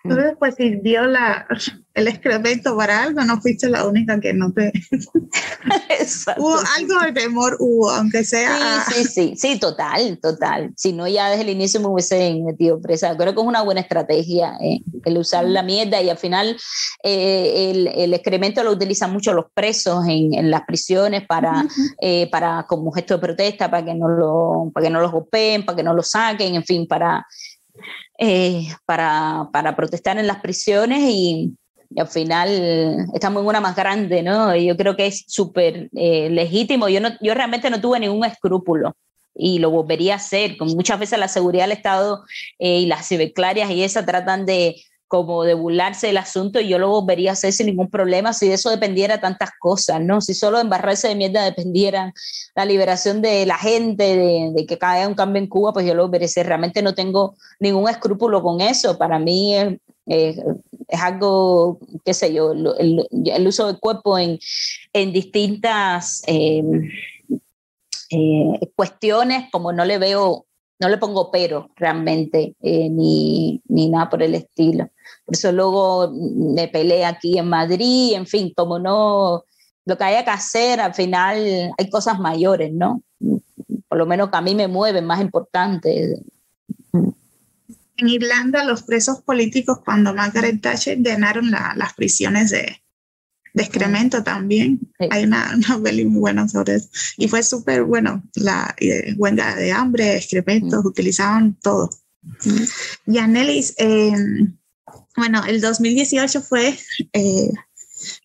Entonces, 0.04 0.34
pues 0.38 0.56
si 0.56 0.76
dio 0.82 1.06
la, 1.06 1.48
el 1.94 2.08
excremento 2.08 2.76
para 2.76 3.04
algo, 3.04 3.24
no 3.24 3.40
fuiste 3.40 3.70
la 3.70 3.88
única 3.88 4.20
que 4.20 4.34
no 4.34 4.52
te... 4.52 4.72
hubo 6.38 6.58
algo 6.78 7.00
de 7.06 7.14
temor, 7.14 7.56
hubo, 7.60 7.90
aunque 7.90 8.24
sea... 8.26 8.84
Sí, 8.86 8.94
sí, 8.94 9.06
sí, 9.06 9.34
sí, 9.38 9.60
total, 9.60 10.20
total. 10.22 10.74
Si 10.76 10.92
no, 10.92 11.08
ya 11.08 11.30
desde 11.30 11.44
el 11.44 11.50
inicio 11.50 11.80
me 11.80 11.88
hubiese 11.88 12.36
metido 12.46 12.82
presa. 12.82 13.16
Creo 13.16 13.34
que 13.34 13.40
es 13.40 13.48
una 13.48 13.62
buena 13.62 13.82
estrategia 13.82 14.58
eh, 14.62 14.82
el 15.06 15.18
usar 15.18 15.46
la 15.46 15.64
mierda 15.64 16.02
y 16.02 16.10
al 16.10 16.18
final 16.18 16.58
eh, 17.04 17.72
el, 17.72 17.88
el, 17.88 18.14
excremento 18.14 18.64
lo 18.64 18.72
utilizan 18.72 19.14
mucho 19.14 19.34
los 19.34 19.46
presos 19.54 20.06
en, 20.08 20.34
en 20.34 20.52
las 20.52 20.64
prisiones 20.66 21.26
para, 21.26 21.66
eh, 22.02 22.30
para 22.30 22.66
como 22.68 22.92
gesto 22.92 23.16
de 23.16 23.22
protesta, 23.22 23.72
para 23.72 23.86
que 23.86 23.96
no 23.96 24.10
lo, 24.10 24.72
para 24.74 24.86
que 24.86 24.90
no 24.92 25.00
los 25.00 25.12
golpeen, 25.12 25.66
para 25.66 25.78
que 25.78 25.84
no 25.84 25.94
lo 25.94 26.04
saquen, 26.04 26.56
en 26.56 26.64
fin, 26.64 26.88
para 26.88 27.26
eh, 28.18 28.68
para, 28.86 29.50
para, 29.52 29.76
protestar 29.76 30.18
en 30.18 30.28
las 30.28 30.42
prisiones 30.42 31.00
y, 31.10 31.56
al 31.96 32.08
final 32.08 33.08
estamos 33.14 33.42
en 33.42 33.48
una 33.48 33.62
más 33.62 33.76
grande, 33.76 34.22
¿no? 34.22 34.54
yo 34.56 34.76
creo 34.76 34.98
que 34.98 35.08
es 35.08 35.24
súper 35.28 35.90
eh, 35.96 36.30
legítimo. 36.30 36.90
Yo, 36.90 37.00
no, 37.00 37.12
yo 37.22 37.34
realmente 37.34 37.70
no 37.70 37.80
tuve 37.80 38.00
ningún 38.00 38.26
escrúpulo 38.26 38.94
y 39.34 39.60
lo 39.60 39.70
volvería 39.72 40.14
a 40.14 40.18
hacer. 40.18 40.58
Muchas 40.60 41.00
veces 41.00 41.20
la 41.20 41.28
seguridad 41.28 41.64
del 41.64 41.78
Estado 41.78 42.24
eh, 42.60 42.80
y 42.80 42.86
las 42.88 43.08
ciberclarias 43.08 43.70
y 43.72 43.84
esa 43.84 44.06
tratan 44.06 44.46
de 44.46 44.76
como 45.08 45.44
de 45.44 45.54
burlarse 45.54 46.08
del 46.08 46.18
asunto 46.18 46.60
y 46.60 46.68
yo 46.68 46.80
lo 46.80 46.90
volvería 46.90 47.32
a 47.32 47.34
hacer 47.34 47.54
sin 47.54 47.68
ningún 47.68 47.90
problema 47.90 48.34
si 48.34 48.48
de 48.48 48.56
eso 48.56 48.70
dependiera 48.70 49.20
tantas 49.20 49.52
cosas, 49.60 50.02
¿no? 50.02 50.22
Si 50.22 50.34
solo 50.34 50.60
embarrarse 50.60 51.08
de 51.08 51.16
mierda 51.16 51.46
dependiera 51.46 52.14
la 52.56 52.66
liberación 52.66 53.22
de 53.22 53.46
la 53.46 53.58
gente, 53.58 54.18
de, 54.54 54.66
que 54.66 54.78
caiga 54.78 55.08
un 55.08 55.16
cambio 55.16 55.42
en 55.42 55.48
Cuba, 55.48 55.74
pues 55.74 55.86
yo 55.86 55.94
lo 55.94 56.04
volvería 56.04 56.26
hacer. 56.26 56.48
Realmente 56.48 56.82
no 56.82 56.94
tengo 56.94 57.36
ningún 57.60 57.90
escrúpulo 57.90 58.42
con 58.42 58.62
eso. 58.62 58.98
Para 58.98 59.20
mí 59.20 59.56
es, 59.56 60.38
es 60.88 61.02
algo, 61.02 61.80
qué 62.06 62.14
sé 62.14 62.34
yo, 62.34 62.52
el, 62.52 63.48
uso 63.48 63.68
del 63.68 63.80
cuerpo 63.80 64.18
en, 64.18 64.40
en 64.94 65.14
distintas 65.14 66.24
eh, 66.28 66.64
eh, 68.10 68.60
cuestiones, 68.76 69.50
como 69.52 69.74
no 69.74 69.84
le 69.84 69.98
veo 69.98 70.47
no 70.80 70.90
le 70.90 70.98
pongo 70.98 71.32
pero 71.32 71.72
realmente, 71.76 72.56
eh, 72.62 72.90
ni, 72.90 73.62
ni, 73.68 73.90
nada 73.90 74.10
por 74.10 74.22
el 74.22 74.36
estilo. 74.36 74.90
Por 75.26 75.36
eso 75.36 75.52
luego 75.52 76.12
me 76.14 76.68
peleé 76.68 77.06
aquí 77.06 77.38
en 77.38 77.50
Madrid, 77.50 78.14
en 78.14 78.28
fin, 78.28 78.54
como 78.56 78.80
no, 78.80 79.44
lo 79.86 79.98
que 79.98 80.04
haya 80.04 80.24
que 80.24 80.32
hacer, 80.32 80.80
al 80.80 80.94
final 80.94 81.74
hay 81.78 81.90
cosas 81.90 82.20
mayores, 82.20 82.72
¿no? 82.74 83.02
Por 83.88 83.98
lo 83.98 84.06
menos 84.06 84.30
que 84.30 84.38
a 84.38 84.42
mí 84.42 84.54
me 84.54 84.68
mueven, 84.68 85.06
más 85.06 85.22
importantes. 85.22 86.22
En 86.94 88.10
Irlanda, 88.10 88.64
los 88.64 88.84
presos 88.84 89.22
políticos, 89.22 89.80
cuando 89.84 90.14
Margaret 90.14 90.62
Thatcher 90.62 91.00
llenaron 91.00 91.50
las 91.50 91.94
prisiones 91.96 92.52
de, 92.52 92.82
de 93.58 93.64
excremento 93.64 94.24
también. 94.24 94.80
Hay 95.10 95.24
una, 95.26 95.52
una, 95.56 95.84
peli 95.84 96.06
muy 96.06 96.20
buena 96.20 96.48
sobre 96.48 96.76
eso. 96.76 96.90
Y 97.18 97.28
fue 97.28 97.44
súper 97.44 97.84
bueno, 97.84 98.24
la 98.36 98.74
eh, 98.80 99.14
huelga 99.18 99.56
de 99.56 99.72
hambre, 99.72 100.16
excrementos, 100.16 100.86
utilizaban 100.86 101.58
todo. 101.62 101.90
Y 103.06 103.18
Anelis, 103.18 103.74
em, 103.78 104.58
bueno, 105.16 105.44
el 105.46 105.60
2018 105.62 106.42
fue 106.42 106.78
eh, 107.14 107.52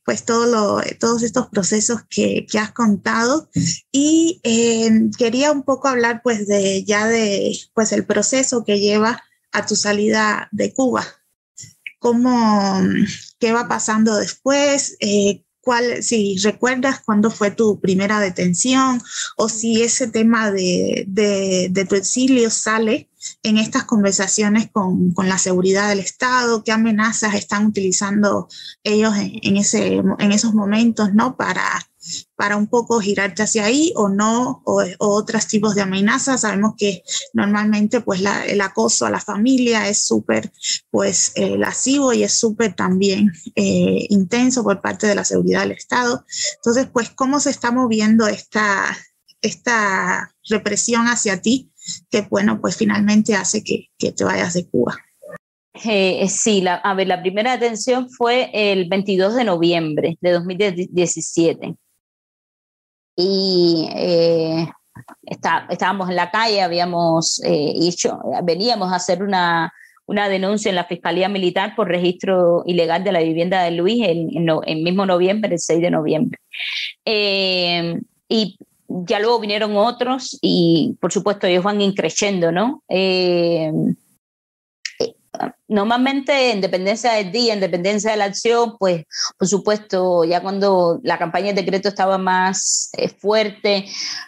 pues 0.04 0.24
todo 0.24 0.46
lo, 0.46 0.82
todos 0.98 1.22
estos 1.22 1.48
procesos 1.48 2.00
que, 2.10 2.44
que 2.50 2.58
has 2.58 2.72
contado 2.72 3.48
y 3.90 4.40
em, 4.42 5.10
quería 5.12 5.52
un 5.52 5.62
poco 5.62 5.88
hablar 5.88 6.20
pues 6.22 6.46
de 6.46 6.84
ya 6.84 7.06
de 7.06 7.56
pues 7.74 7.92
el 7.92 8.04
proceso 8.04 8.64
que 8.64 8.80
lleva 8.80 9.22
a 9.52 9.64
tu 9.64 9.76
salida 9.76 10.48
de 10.52 10.74
Cuba 10.74 11.06
cómo, 12.02 12.82
qué 13.42 13.52
va 13.52 13.66
pasando 13.66 14.14
después, 14.14 14.96
eh, 15.00 15.42
cuál, 15.60 16.04
si 16.04 16.36
recuerdas 16.38 17.00
cuándo 17.04 17.28
fue 17.28 17.50
tu 17.50 17.80
primera 17.80 18.20
detención 18.20 19.02
o 19.36 19.48
si 19.48 19.82
ese 19.82 20.06
tema 20.06 20.52
de, 20.52 21.04
de, 21.08 21.86
tu 21.88 21.96
exilio 21.96 22.50
sale 22.50 23.10
en 23.42 23.58
estas 23.58 23.82
conversaciones 23.82 24.70
con, 24.70 25.10
con, 25.10 25.28
la 25.28 25.38
seguridad 25.38 25.88
del 25.88 25.98
Estado, 25.98 26.62
qué 26.62 26.70
amenazas 26.70 27.34
están 27.34 27.66
utilizando 27.66 28.46
ellos 28.84 29.16
en, 29.16 29.32
en, 29.42 29.56
ese, 29.56 29.96
en 29.96 30.30
esos 30.30 30.54
momentos, 30.54 31.12
¿no? 31.12 31.36
Para, 31.36 31.64
para 32.36 32.56
un 32.56 32.66
poco 32.66 33.00
girarte 33.00 33.42
hacia 33.42 33.64
ahí 33.64 33.92
o 33.96 34.08
no, 34.08 34.62
o, 34.64 34.82
otros 34.98 35.46
tipos 35.46 35.74
de 35.74 35.82
amenazas. 35.82 36.42
Sabemos 36.42 36.74
que 36.76 37.02
normalmente 37.32 38.00
pues 38.00 38.22
el 38.46 38.60
acoso 38.60 39.06
a 39.06 39.10
la 39.10 39.20
familia 39.20 39.88
es 39.88 40.04
súper 40.04 40.52
pues 40.90 41.32
eh, 41.36 41.56
lascivo 41.56 42.12
y 42.12 42.22
es 42.22 42.38
súper 42.38 42.74
también 42.74 43.32
eh, 43.54 44.06
intenso 44.08 44.62
por 44.62 44.80
parte 44.80 45.06
de 45.06 45.14
la 45.14 45.24
seguridad 45.24 45.60
del 45.60 45.72
Estado. 45.72 46.24
Entonces, 46.56 46.88
pues, 46.92 47.10
¿cómo 47.10 47.40
se 47.40 47.50
está 47.50 47.70
moviendo 47.70 48.26
esta, 48.26 48.96
esta 49.40 50.34
represión 50.48 51.06
hacia 51.06 51.40
ti 51.40 51.72
que, 52.10 52.22
bueno, 52.22 52.60
pues 52.60 52.76
finalmente 52.76 53.34
hace 53.34 53.62
que, 53.62 53.90
que 53.98 54.12
te 54.12 54.24
vayas 54.24 54.54
de 54.54 54.68
Cuba? 54.68 54.96
Eh, 55.84 56.28
sí, 56.28 56.60
la, 56.60 56.74
a 56.74 56.94
ver, 56.94 57.08
la 57.08 57.22
primera 57.22 57.52
detención 57.56 58.10
fue 58.10 58.50
el 58.52 58.88
22 58.88 59.34
de 59.34 59.44
noviembre 59.44 60.18
de 60.20 60.30
2017 60.32 61.76
y 63.16 63.88
eh, 63.94 64.68
está, 65.22 65.66
estábamos 65.70 66.08
en 66.08 66.16
la 66.16 66.30
calle, 66.30 66.62
habíamos 66.62 67.42
eh, 67.44 67.72
hecho, 67.80 68.18
veníamos 68.44 68.92
a 68.92 68.96
hacer 68.96 69.22
una, 69.22 69.72
una, 70.06 70.28
denuncia 70.28 70.70
en 70.70 70.76
la 70.76 70.84
Fiscalía 70.84 71.28
Militar 71.28 71.74
por 71.76 71.88
registro 71.88 72.62
ilegal 72.66 73.04
de 73.04 73.12
la 73.12 73.20
vivienda 73.20 73.62
de 73.62 73.72
Luis 73.72 74.02
en, 74.06 74.30
en, 74.64 74.82
mismo 74.82 75.06
noviembre, 75.06 75.54
el 75.54 75.60
6 75.60 75.80
de 75.80 75.90
noviembre. 75.90 76.38
Eh, 77.04 78.00
y 78.28 78.58
ya 78.88 79.20
luego 79.20 79.40
vinieron 79.40 79.76
otros 79.76 80.38
y 80.42 80.96
por 81.00 81.12
supuesto 81.12 81.46
ellos 81.46 81.64
van 81.64 81.80
increciendo, 81.80 82.52
¿no? 82.52 82.82
Normalmente 85.66 86.52
en 86.52 86.60
dependencia 86.60 87.14
del 87.14 87.32
día, 87.32 87.54
en 87.54 87.60
dependencia 87.60 88.10
de 88.10 88.18
la 88.18 88.26
acción, 88.26 88.76
pues 88.78 89.04
por 89.38 89.48
supuesto, 89.48 90.24
ya 90.24 90.42
cuando 90.42 91.00
la 91.02 91.18
campaña 91.18 91.48
de 91.48 91.62
decreto 91.62 91.88
estaba 91.88 92.18
más 92.18 92.90
eh, 92.98 93.08
fuerte, 93.08 93.86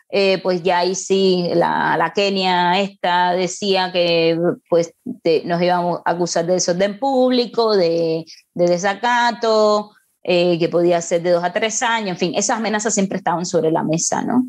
eh, 0.08 0.38
pues 0.42 0.62
ya 0.62 0.78
ahí 0.78 0.94
sí, 0.94 1.50
la, 1.54 1.96
la, 1.98 2.14
Kenia 2.14 2.80
esta 2.80 3.32
decía 3.32 3.92
que 3.92 4.38
pues 4.70 4.94
nos 5.44 5.60
íbamos 5.60 6.00
a 6.06 6.12
acusar 6.12 6.46
de 6.46 6.54
desorden 6.54 6.98
público, 6.98 7.76
de, 7.76 8.24
de 8.54 8.66
desacato, 8.66 9.90
eh, 10.22 10.58
que 10.58 10.70
podía 10.70 11.02
ser 11.02 11.22
de 11.22 11.32
dos 11.32 11.44
a 11.44 11.52
tres 11.52 11.82
años, 11.82 12.12
en 12.12 12.16
fin, 12.16 12.32
esas 12.34 12.56
amenazas 12.56 12.94
siempre 12.94 13.18
estaban 13.18 13.44
sobre 13.44 13.70
la 13.70 13.82
mesa, 13.82 14.22
¿no? 14.22 14.46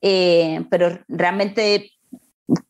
pero 0.00 0.98
realmente 1.06 1.92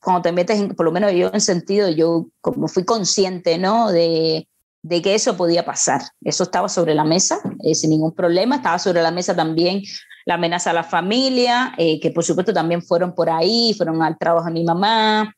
cuando 0.00 0.22
te 0.22 0.32
metes, 0.32 0.58
en, 0.58 0.74
por 0.74 0.86
lo 0.86 0.92
menos 0.92 1.12
yo 1.12 1.30
en 1.32 1.40
sentido, 1.40 1.88
yo 1.88 2.26
como 2.40 2.68
fui 2.68 2.84
consciente, 2.84 3.58
¿no? 3.58 3.90
De, 3.90 4.48
de 4.82 5.02
que 5.02 5.14
eso 5.14 5.36
podía 5.36 5.64
pasar. 5.64 6.02
Eso 6.22 6.44
estaba 6.44 6.68
sobre 6.68 6.94
la 6.94 7.04
mesa, 7.04 7.40
eh, 7.64 7.74
sin 7.74 7.90
ningún 7.90 8.12
problema. 8.12 8.56
Estaba 8.56 8.78
sobre 8.78 9.02
la 9.02 9.10
mesa 9.10 9.34
también 9.34 9.82
la 10.24 10.34
amenaza 10.34 10.70
a 10.70 10.74
la 10.74 10.84
familia, 10.84 11.74
eh, 11.78 12.00
que 12.00 12.10
por 12.10 12.24
supuesto 12.24 12.52
también 12.52 12.82
fueron 12.82 13.14
por 13.14 13.30
ahí, 13.30 13.74
fueron 13.76 14.02
al 14.02 14.18
trabajo 14.18 14.46
de 14.46 14.52
mi 14.52 14.64
mamá. 14.64 15.34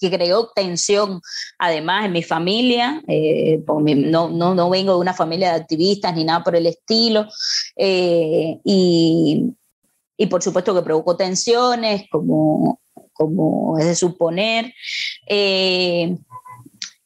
que 0.00 0.10
creó 0.10 0.50
tensión 0.54 1.20
además 1.58 2.04
en 2.06 2.12
mi 2.12 2.22
familia, 2.22 3.02
eh, 3.08 3.62
no, 3.66 4.28
no, 4.30 4.54
no, 4.54 4.70
vengo 4.70 4.94
de 4.94 4.98
una 5.00 5.14
familia 5.14 5.50
de 5.50 5.60
activistas 5.60 6.14
ni 6.14 6.24
nada 6.24 6.42
por 6.44 6.56
el 6.56 6.66
estilo, 6.66 7.26
eh, 7.76 8.58
y, 8.64 9.44
y, 10.16 10.26
por 10.26 10.42
supuesto 10.42 10.74
que 10.74 10.82
provocó 10.82 11.16
tensiones, 11.16 12.04
como, 12.10 12.80
como 13.26 13.78
es 13.78 13.86
de 13.86 13.94
suponer. 13.94 14.72
Eh, 15.26 16.16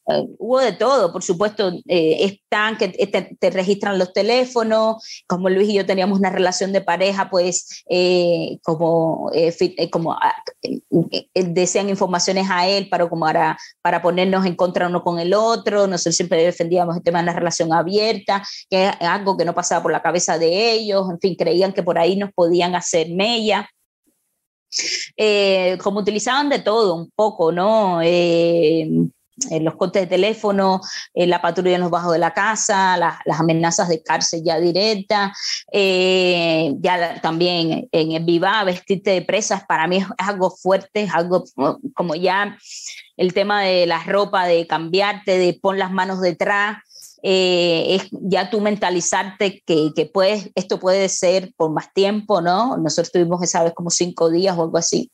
eh, 0.09 0.25
hubo 0.39 0.59
de 0.59 0.71
todo, 0.71 1.11
por 1.11 1.21
supuesto, 1.21 1.73
eh, 1.87 2.17
están 2.23 2.77
que 2.77 2.87
te, 2.87 3.49
registran 3.49 3.99
los 3.99 4.13
teléfonos, 4.13 5.03
como 5.27 5.49
Luis 5.49 5.69
y 5.69 5.73
yo 5.73 5.85
teníamos 5.85 6.19
una 6.19 6.29
relación 6.29 6.71
de 6.71 6.81
pareja, 6.81 7.29
pues 7.29 7.83
eh, 7.89 8.57
como, 8.63 9.29
como 9.91 10.13
ah, 10.13 10.33
desean 11.33 11.89
informaciones 11.89 12.47
a 12.49 12.67
él 12.67 12.87
para, 12.87 13.09
como 13.09 13.25
para, 13.25 13.57
para 13.81 14.01
ponernos 14.01 14.45
en 14.45 14.55
contra 14.55 14.87
uno 14.87 15.03
con 15.03 15.19
el 15.19 15.33
otro, 15.33 15.87
nosotros 15.87 16.15
siempre 16.15 16.43
defendíamos 16.43 16.95
el 16.95 17.03
tema 17.03 17.19
de 17.19 17.25
la 17.25 17.33
relación 17.33 17.73
abierta, 17.73 18.43
que 18.69 18.87
es 18.87 18.95
algo 19.01 19.35
que 19.35 19.45
no 19.45 19.53
pasaba 19.53 19.83
por 19.83 19.91
la 19.91 20.01
cabeza 20.01 20.37
de 20.37 20.71
ellos, 20.71 21.05
en 21.11 21.19
fin, 21.19 21.35
creían 21.35 21.73
que 21.73 21.83
por 21.83 21.99
ahí 21.99 22.15
nos 22.15 22.31
podían 22.31 22.75
hacer 22.75 23.09
mella. 23.09 23.69
Como 25.81 25.99
utilizaban 25.99 26.49
de 26.49 26.59
todo 26.59 26.95
un 26.95 27.11
poco, 27.15 27.51
¿no? 27.51 28.01
Eh, 29.51 29.61
los 29.61 29.75
cortes 29.75 30.01
de 30.03 30.07
teléfono, 30.07 30.81
eh, 31.13 31.27
la 31.27 31.41
patrulla 31.41 31.75
en 31.75 31.81
los 31.81 31.91
bajos 31.91 32.13
de 32.13 32.19
la 32.19 32.33
casa, 32.33 32.97
las 32.97 33.39
amenazas 33.39 33.87
de 33.87 34.01
cárcel 34.01 34.41
ya 34.43 34.59
directa, 34.59 35.31
eh, 35.71 36.73
ya 36.79 37.21
también 37.21 37.87
en 37.91 38.11
el 38.13 38.23
Viva, 38.23 38.63
vestirte 38.63 39.11
de 39.11 39.21
presas, 39.21 39.63
para 39.65 39.87
mí 39.87 39.97
es, 39.97 40.07
algo 40.17 40.49
fuerte, 40.49 41.03
es 41.03 41.13
algo 41.13 41.43
como 41.93 42.15
ya 42.15 42.57
el 43.15 43.33
tema 43.33 43.61
de 43.61 43.85
la 43.85 44.03
ropa, 44.03 44.45
de 44.47 44.65
cambiarte, 44.65 45.37
de 45.37 45.53
pon 45.53 45.77
las 45.77 45.91
manos 45.91 46.19
detrás, 46.19 46.77
es 47.23 48.07
ya 48.11 48.49
tú 48.49 48.61
mentalizarte 48.61 49.63
que, 49.65 49.91
que 49.95 50.05
puedes, 50.05 50.49
esto 50.55 50.79
puede 50.79 51.09
ser 51.09 51.53
por 51.57 51.71
más 51.71 51.93
tiempo, 51.93 52.41
¿no? 52.41 52.77
Nosotros 52.77 53.11
tuvimos 53.11 53.41
esa 53.43 53.63
vez 53.63 53.73
como 53.73 53.89
cinco 53.89 54.29
días 54.29 54.57
o 54.57 54.63
algo 54.63 54.77
así 54.77 55.11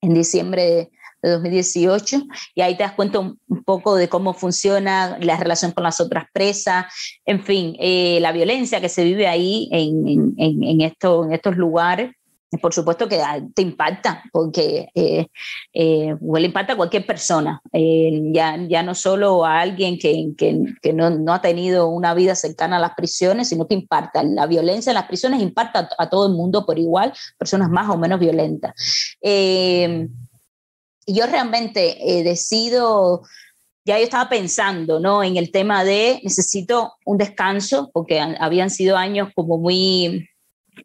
en 0.00 0.14
diciembre 0.14 0.90
de 1.22 1.30
2018, 1.30 2.22
y 2.54 2.60
ahí 2.60 2.76
te 2.76 2.84
das 2.84 2.92
cuenta 2.92 3.18
un, 3.18 3.38
poco 3.64 3.96
de 3.96 4.08
cómo 4.08 4.34
funciona 4.34 5.18
la 5.20 5.36
relación 5.36 5.72
con 5.72 5.84
las 5.84 6.00
otras 6.00 6.26
presas, 6.32 6.86
en 7.26 7.42
fin, 7.42 7.76
eh, 7.78 8.18
la 8.20 8.32
violencia 8.32 8.80
que 8.80 8.88
se 8.88 9.04
vive 9.04 9.26
ahí 9.26 9.68
en, 9.72 10.08
en, 10.08 10.34
en, 10.38 10.62
en 10.62 10.80
estos 10.80 11.56
lugares. 11.56 12.12
Por 12.62 12.72
supuesto 12.72 13.08
que 13.08 13.20
te 13.54 13.60
impacta, 13.60 14.22
porque 14.32 14.88
eh, 14.94 15.26
eh, 15.74 16.16
le 16.20 16.46
impacta 16.46 16.72
a 16.72 16.76
cualquier 16.76 17.04
persona, 17.04 17.60
eh, 17.74 18.22
ya, 18.32 18.56
ya 18.66 18.82
no 18.82 18.94
solo 18.94 19.44
a 19.44 19.60
alguien 19.60 19.98
que, 19.98 20.28
que, 20.36 20.58
que 20.80 20.94
no, 20.94 21.10
no, 21.10 21.34
ha 21.34 21.42
tenido 21.42 21.88
una 21.88 22.14
vida 22.14 22.34
cercana 22.34 22.76
a 22.76 22.80
las 22.80 22.94
prisiones, 22.94 23.50
sino 23.50 23.68
que 23.68 23.74
impacta. 23.74 24.22
La 24.22 24.46
violencia 24.46 24.90
en 24.90 24.94
las 24.94 25.06
prisiones 25.06 25.42
impacta 25.42 25.90
a, 25.98 26.08
todo 26.08 26.26
el 26.26 26.32
mundo 26.32 26.64
por 26.64 26.78
igual, 26.78 27.12
personas 27.36 27.68
más 27.68 27.90
o 27.90 27.98
menos 27.98 28.18
violentas. 28.18 28.72
Eh, 29.20 30.08
yo 31.06 31.26
realmente 31.26 32.22
decido, 32.24 33.24
ya 33.84 33.98
yo 33.98 34.04
estaba 34.04 34.30
pensando, 34.30 35.00
¿no? 35.00 35.22
En 35.22 35.36
el 35.36 35.50
tema 35.52 35.84
de 35.84 36.20
necesito 36.22 36.94
un 37.04 37.18
descanso, 37.18 37.90
porque 37.92 38.20
habían 38.20 38.70
sido 38.70 38.96
años 38.96 39.28
como 39.34 39.58
muy, 39.58 40.27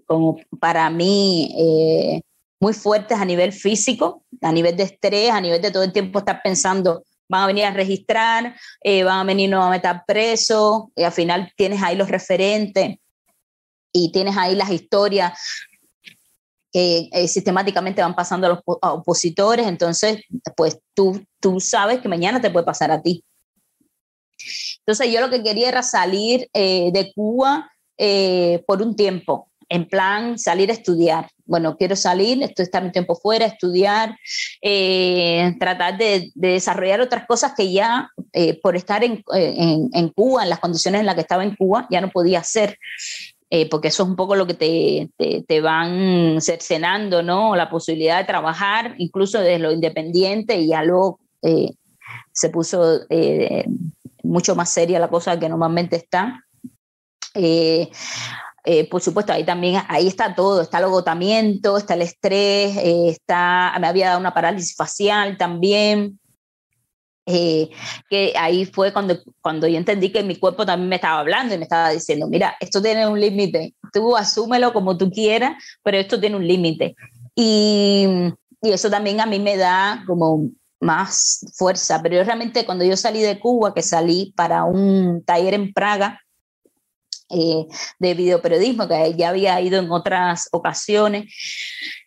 como 0.06 0.38
para 0.60 0.90
mí, 0.90 1.54
eh, 1.58 2.22
muy 2.60 2.74
fuertes 2.74 3.18
a 3.18 3.26
nivel 3.26 3.52
físico, 3.52 4.24
a 4.42 4.52
nivel 4.52 4.78
de 4.78 4.84
estrés, 4.84 5.32
a 5.32 5.42
nivel 5.42 5.62
de 5.62 5.72
todo 5.72 5.84
el 5.84 5.92
tiempo 5.92 6.20
estar 6.20 6.42
pensando, 6.42 7.04
van 7.30 7.44
a 7.44 7.48
venir 7.48 7.66
a 7.66 7.72
registrar, 7.72 8.56
eh, 8.82 9.04
van 9.04 9.20
a 9.20 9.24
venir 9.24 9.50
nuevamente 9.50 9.88
a 9.88 10.04
preso, 10.06 10.92
y 10.96 11.04
al 11.04 11.12
final 11.12 11.52
tienes 11.58 11.82
ahí 11.82 11.96
los 11.96 12.10
referentes 12.10 12.98
y 13.92 14.12
tienes 14.12 14.38
ahí 14.38 14.56
las 14.56 14.72
historias 14.72 15.38
que 16.72 17.10
eh, 17.12 17.28
sistemáticamente 17.28 18.02
van 18.02 18.16
pasando 18.16 18.48
a 18.48 18.50
los 18.50 18.60
opositores, 18.66 19.68
entonces, 19.68 20.24
pues 20.58 20.80
tú, 20.96 21.24
tú 21.40 21.60
sabes 21.60 22.00
que 22.00 22.10
mañana 22.10 22.42
te 22.42 22.50
puede 22.50 22.66
pasar 22.66 22.90
a 22.92 23.02
ti. 23.02 23.24
Entonces, 24.80 25.14
yo 25.14 25.22
lo 25.22 25.30
que 25.30 25.44
quería 25.44 25.70
era 25.70 25.84
salir 25.84 26.50
eh, 26.54 26.90
de 26.92 27.14
Cuba 27.14 27.72
eh, 27.98 28.64
por 28.66 28.82
un 28.82 28.96
tiempo, 28.96 29.52
en 29.74 29.88
plan 29.88 30.38
salir 30.38 30.70
a 30.70 30.74
estudiar. 30.74 31.30
Bueno, 31.46 31.76
quiero 31.78 31.96
salir, 31.96 32.42
estoy 32.44 32.64
estar 32.64 32.84
un 32.84 32.92
tiempo 32.92 33.16
fuera, 33.16 33.46
estudiar, 33.46 34.16
tratar 35.60 35.98
de, 35.98 36.32
desarrollar 36.36 37.02
otras 37.02 37.26
cosas 37.28 37.54
que 37.56 37.72
ya 37.72 38.10
por 38.62 38.76
estar 38.76 39.04
en, 39.04 39.24
en, 39.34 39.90
en, 39.92 40.10
Cuba, 40.10 40.44
en 40.44 40.50
las 40.50 40.60
condiciones 40.60 41.02
en 41.02 41.06
las 41.06 41.16
que 41.16 41.22
estaba 41.22 41.44
en 41.44 41.56
Cuba, 41.56 41.88
ya 41.90 42.02
no 42.02 42.10
podía 42.10 42.40
hacer. 42.40 42.78
Eh, 43.56 43.70
porque 43.70 43.90
eso 43.90 44.02
es 44.02 44.10
un 44.10 44.16
poco 44.16 44.36
lo 44.36 44.48
que 44.48 44.56
te, 44.56 45.12
te, 45.48 45.62
van 45.62 46.42
cercenando, 46.42 47.22
¿no? 47.22 47.56
La 47.56 47.70
posibilidad 47.70 48.18
de 48.18 48.26
trabajar, 48.26 48.96
incluso 48.98 49.38
desde 49.40 49.60
lo 49.60 49.72
independiente, 49.72 50.60
y 50.60 50.70
ya 50.70 50.82
luego 50.82 51.20
eh, 51.44 51.70
se 52.32 52.50
puso 52.50 53.02
eh, 53.12 53.64
mucho 54.24 54.56
más 54.56 54.72
seria 54.72 54.98
la 54.98 55.08
cosa 55.08 55.38
que 55.38 55.48
normalmente 55.48 55.98
está. 55.98 56.44
Por 58.90 59.02
supuesto, 59.02 59.34
ahí 59.34 59.44
también, 59.44 59.82
ahí 59.90 60.08
está 60.08 60.36
todo, 60.36 60.62
está 60.62 60.78
el 60.78 60.86
agotamiento, 60.86 61.78
está 61.78 61.96
el 61.96 62.04
estrés, 62.04 62.78
está, 62.78 63.76
me 63.80 63.88
había 63.88 64.08
dado 64.08 64.20
una 64.20 64.34
parálisis 64.34 64.76
facial 64.76 65.38
también, 65.38 66.20
eh, 67.26 67.70
que 68.10 68.34
ahí 68.38 68.66
fue 68.66 68.92
cuando, 68.92 69.18
cuando 69.40 69.66
yo 69.66 69.78
entendí 69.78 70.12
que 70.12 70.24
mi 70.24 70.36
cuerpo 70.36 70.66
también 70.66 70.90
me 70.90 70.96
estaba 70.96 71.20
hablando 71.20 71.56
y 71.56 71.58
me 71.58 71.64
estaba 71.64 71.90
diciendo, 71.90 72.28
mira, 72.28 72.56
esto 72.60 72.82
tiene 72.82 73.08
un 73.08 73.20
límite, 73.20 73.76
tú 73.94 74.18
asúmelo 74.18 74.74
como 74.74 74.98
tú 74.98 75.10
quieras, 75.10 75.56
pero 75.84 75.98
esto 75.98 76.20
tiene 76.20 76.36
un 76.36 76.46
límite. 76.46 76.96
Y, 77.34 78.08
y, 78.62 78.72
eso 78.72 78.90
también 78.90 79.22
a 79.22 79.26
mí 79.26 79.40
me 79.40 79.56
da 79.56 80.04
como 80.06 80.50
más 80.82 81.46
fuerza, 81.56 82.02
pero 82.02 82.16
yo 82.16 82.24
realmente 82.26 82.66
cuando 82.66 82.84
yo 82.84 82.98
salí 82.98 83.22
de 83.22 83.40
Cuba, 83.40 83.74
que 83.74 83.82
salí 83.82 84.34
para 84.36 84.66
un 84.66 85.24
taller 85.24 85.54
en 85.54 85.74
Praga, 85.74 86.20
eh, 87.34 87.68
de 88.00 88.14
videoperiodismo, 88.14 88.88
que 88.88 89.14
ya 89.16 89.30
había 89.30 89.60
ido 89.62 89.80
en 89.80 89.92
otras 89.92 90.50
ocasiones, 90.52 91.34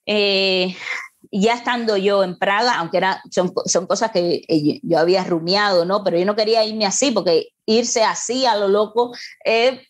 eh, 0.06 0.76
ya 1.30 1.54
estando 1.54 1.96
yo 1.96 2.22
en 2.22 2.38
Praga, 2.38 2.78
aunque 2.78 2.98
era, 2.98 3.22
son, 3.30 3.52
son 3.66 3.86
cosas 3.86 4.10
que 4.10 4.42
eh, 4.48 4.80
yo 4.82 4.98
había 4.98 5.24
rumiado, 5.24 5.84
¿no? 5.84 6.04
Pero 6.04 6.18
yo 6.18 6.24
no 6.24 6.36
quería 6.36 6.64
irme 6.64 6.86
así, 6.86 7.10
porque 7.10 7.48
irse 7.66 8.04
así 8.04 8.46
a 8.46 8.56
lo 8.56 8.68
loco 8.68 9.12
es, 9.44 9.80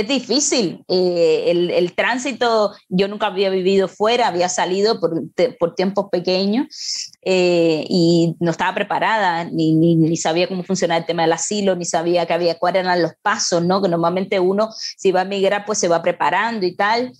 es 0.00 0.08
difícil. 0.08 0.84
Eh, 0.88 1.44
el, 1.48 1.70
el, 1.70 1.94
tránsito, 1.94 2.72
yo 2.88 3.08
nunca 3.08 3.26
había 3.26 3.50
vivido 3.50 3.88
fuera, 3.88 4.28
había 4.28 4.48
salido 4.48 5.00
por, 5.00 5.22
por 5.58 5.74
tiempos 5.74 6.06
pequeños 6.10 7.10
eh, 7.24 7.84
y 7.88 8.34
no 8.40 8.50
estaba 8.50 8.74
preparada, 8.74 9.44
ni, 9.44 9.74
ni, 9.74 9.96
ni, 9.96 10.16
sabía 10.16 10.48
cómo 10.48 10.64
funcionaba 10.64 11.00
el 11.00 11.06
tema 11.06 11.22
del 11.22 11.32
asilo, 11.32 11.76
ni 11.76 11.84
sabía 11.84 12.26
que 12.26 12.32
había, 12.32 12.58
cuáles 12.58 12.84
eran 12.84 13.02
los 13.02 13.12
pasos, 13.22 13.62
¿no? 13.62 13.82
Que 13.82 13.88
normalmente 13.88 14.40
uno, 14.40 14.70
si 14.96 15.12
va 15.12 15.22
a 15.22 15.24
migrar, 15.24 15.64
pues 15.64 15.78
se 15.78 15.88
va 15.88 16.02
preparando 16.02 16.66
y 16.66 16.74
tal. 16.74 17.12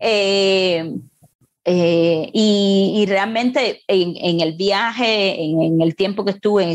Eh, 0.00 0.92
eh, 1.70 2.30
y, 2.32 3.04
realmente 3.06 3.82
en, 3.88 4.40
el 4.40 4.54
viaje, 4.54 5.38
en, 5.38 5.82
el 5.82 5.94
tiempo 5.96 6.24
que 6.24 6.30
estuve, 6.30 6.74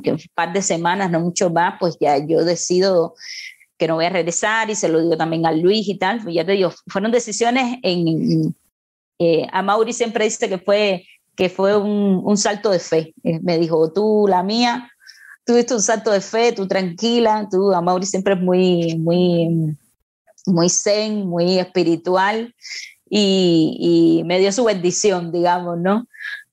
que 0.00 0.12
un 0.12 0.20
par 0.32 0.52
de 0.52 0.62
semanas, 0.62 1.10
no 1.10 1.18
mucho 1.18 1.50
más, 1.50 1.74
pues 1.80 1.96
ya 2.00 2.24
yo 2.24 2.44
decido 2.44 3.16
que 3.78 3.86
no 3.86 3.94
voy 3.94 4.06
a 4.06 4.10
regresar 4.10 4.68
y 4.70 4.74
se 4.74 4.88
lo 4.88 5.00
digo 5.00 5.16
también 5.16 5.46
a 5.46 5.52
Luis 5.52 5.88
y 5.88 5.96
tal. 5.96 6.20
Ya 6.32 6.44
te 6.44 6.52
digo, 6.52 6.72
fueron 6.88 7.12
decisiones 7.12 7.78
en... 7.82 8.54
Eh, 9.20 9.46
a 9.50 9.62
Mauri 9.62 9.92
siempre 9.92 10.24
dice 10.24 10.48
que 10.48 10.58
fue, 10.58 11.04
que 11.34 11.48
fue 11.48 11.76
un, 11.76 12.20
un 12.24 12.36
salto 12.36 12.70
de 12.70 12.78
fe. 12.78 13.14
Eh, 13.24 13.40
me 13.40 13.58
dijo, 13.58 13.92
tú, 13.92 14.26
la 14.28 14.42
mía, 14.42 14.90
tuviste 15.44 15.74
un 15.74 15.82
salto 15.82 16.10
de 16.10 16.20
fe, 16.20 16.52
tú 16.52 16.68
tranquila, 16.68 17.48
tú, 17.50 17.72
a 17.72 17.80
Mauri 17.80 18.06
siempre 18.06 18.34
es 18.34 18.40
muy, 18.40 18.96
muy, 18.98 19.76
muy 20.46 20.68
zen, 20.68 21.26
muy 21.26 21.58
espiritual 21.58 22.54
y, 23.08 24.22
me 24.26 24.38
dio 24.38 24.52
su 24.52 24.64
bendición, 24.64 25.32
digamos, 25.32 25.78
¿no? 25.78 26.06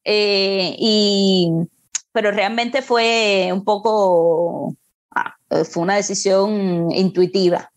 Eh, 0.03 0.75
y, 0.79 1.51
pero 2.11 2.31
realmente 2.31 2.81
fue 2.81 3.49
un 3.51 3.63
poco, 3.63 4.75
fue 5.63 5.83
una 5.83 5.95
decisión 5.95 6.91
intuitiva. 6.91 7.71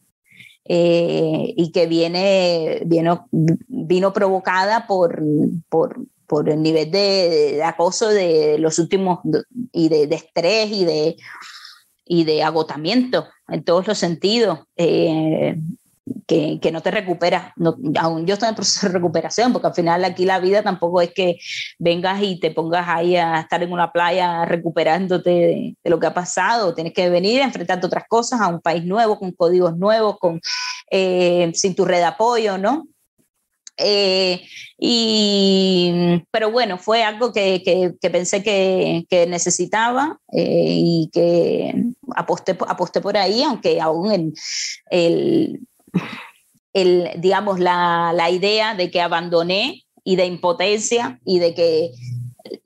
Eh, 0.71 1.55
y 1.57 1.73
que 1.73 1.87
viene, 1.87 2.83
vino, 2.85 3.27
vino 3.31 4.13
provocada 4.13 4.87
por, 4.87 5.23
por, 5.71 5.99
por 6.27 6.51
el 6.51 6.63
nivel 6.63 6.91
de, 6.91 7.63
acoso 7.65 8.09
de 8.09 8.59
los 8.59 8.79
últimos 8.79 9.21
y 9.73 9.89
de, 9.89 10.07
de, 10.07 10.17
estrés 10.17 10.71
y 10.71 10.85
de, 10.85 11.17
y 12.05 12.25
de 12.25 12.43
agotamiento 12.43 13.27
en 13.49 13.65
todos 13.65 13.87
los 13.87 13.97
sentidos. 13.97 14.61
Eh, 14.77 15.57
que, 16.29 16.61
que, 16.61 16.71
no 16.71 16.83
te 16.83 16.91
recuperas. 16.91 17.53
No, 17.57 17.77
aún 17.99 18.27
yo 18.27 18.35
estoy 18.35 18.51
en 18.51 18.55
proceso 18.55 18.87
de 18.87 18.93
recuperación, 18.93 19.53
porque 19.53 19.69
al 19.69 19.75
final 19.75 20.05
aquí 20.05 20.27
la 20.27 20.39
vida 20.39 20.63
tampoco 20.63 21.01
es 21.01 21.13
que 21.13 21.39
vengas 21.79 22.23
y 22.23 22.39
te 22.39 22.51
pongas 22.51 22.87
ahí 22.87 23.17
a 23.17 23.41
estar 23.41 23.63
en 23.63 23.73
una 23.73 23.91
playa 23.91 24.45
recuperándote 24.45 25.31
de, 25.31 25.77
lo 25.85 25.99
que 25.99 26.07
ha 26.07 26.15
pasado. 26.15 26.75
Tienes 26.75 26.93
que 26.93 27.09
venir 27.09 27.41
a 27.41 27.47
enfrentarte 27.47 27.87
otras 27.87 28.05
cosas 28.09 28.43
a 28.43 28.49
un 28.49 28.61
país 28.61 28.85
nuevo, 28.85 29.19
con 29.19 29.33
códigos 29.33 29.77
nuevos, 29.79 30.19
con, 30.19 30.41
eh, 30.91 31.51
sin 31.55 31.75
tu 31.75 31.87
red 31.87 31.99
de 31.99 32.05
apoyo, 32.05 32.59
¿no? 32.59 32.87
Eh, 33.79 34.43
y, 34.77 36.25
pero 36.33 36.51
bueno, 36.51 36.79
fue 36.79 37.05
algo 37.05 37.33
que, 37.33 37.63
que, 37.63 38.11
pensé 38.11 38.43
que, 38.43 39.07
que 39.09 39.27
necesitaba 39.27 40.19
eh, 40.33 40.75
y 40.77 41.11
que 41.13 41.75
aposté, 42.17 42.59
aposté 42.67 43.01
por 43.01 43.17
ahí, 43.17 43.43
aunque 43.43 43.81
aún 43.81 44.13
en 44.13 44.35
el, 44.91 45.61
el 46.73 47.11
digamos, 47.17 47.59
la, 47.59 48.13
la, 48.15 48.31
idea 48.31 48.75
de 48.75 48.91
que 48.91 49.01
abandoné 49.01 49.85
y 50.05 50.17
de 50.17 50.27
impotencia 50.27 51.21
y 51.25 51.39
de 51.39 51.55
que 51.55 51.91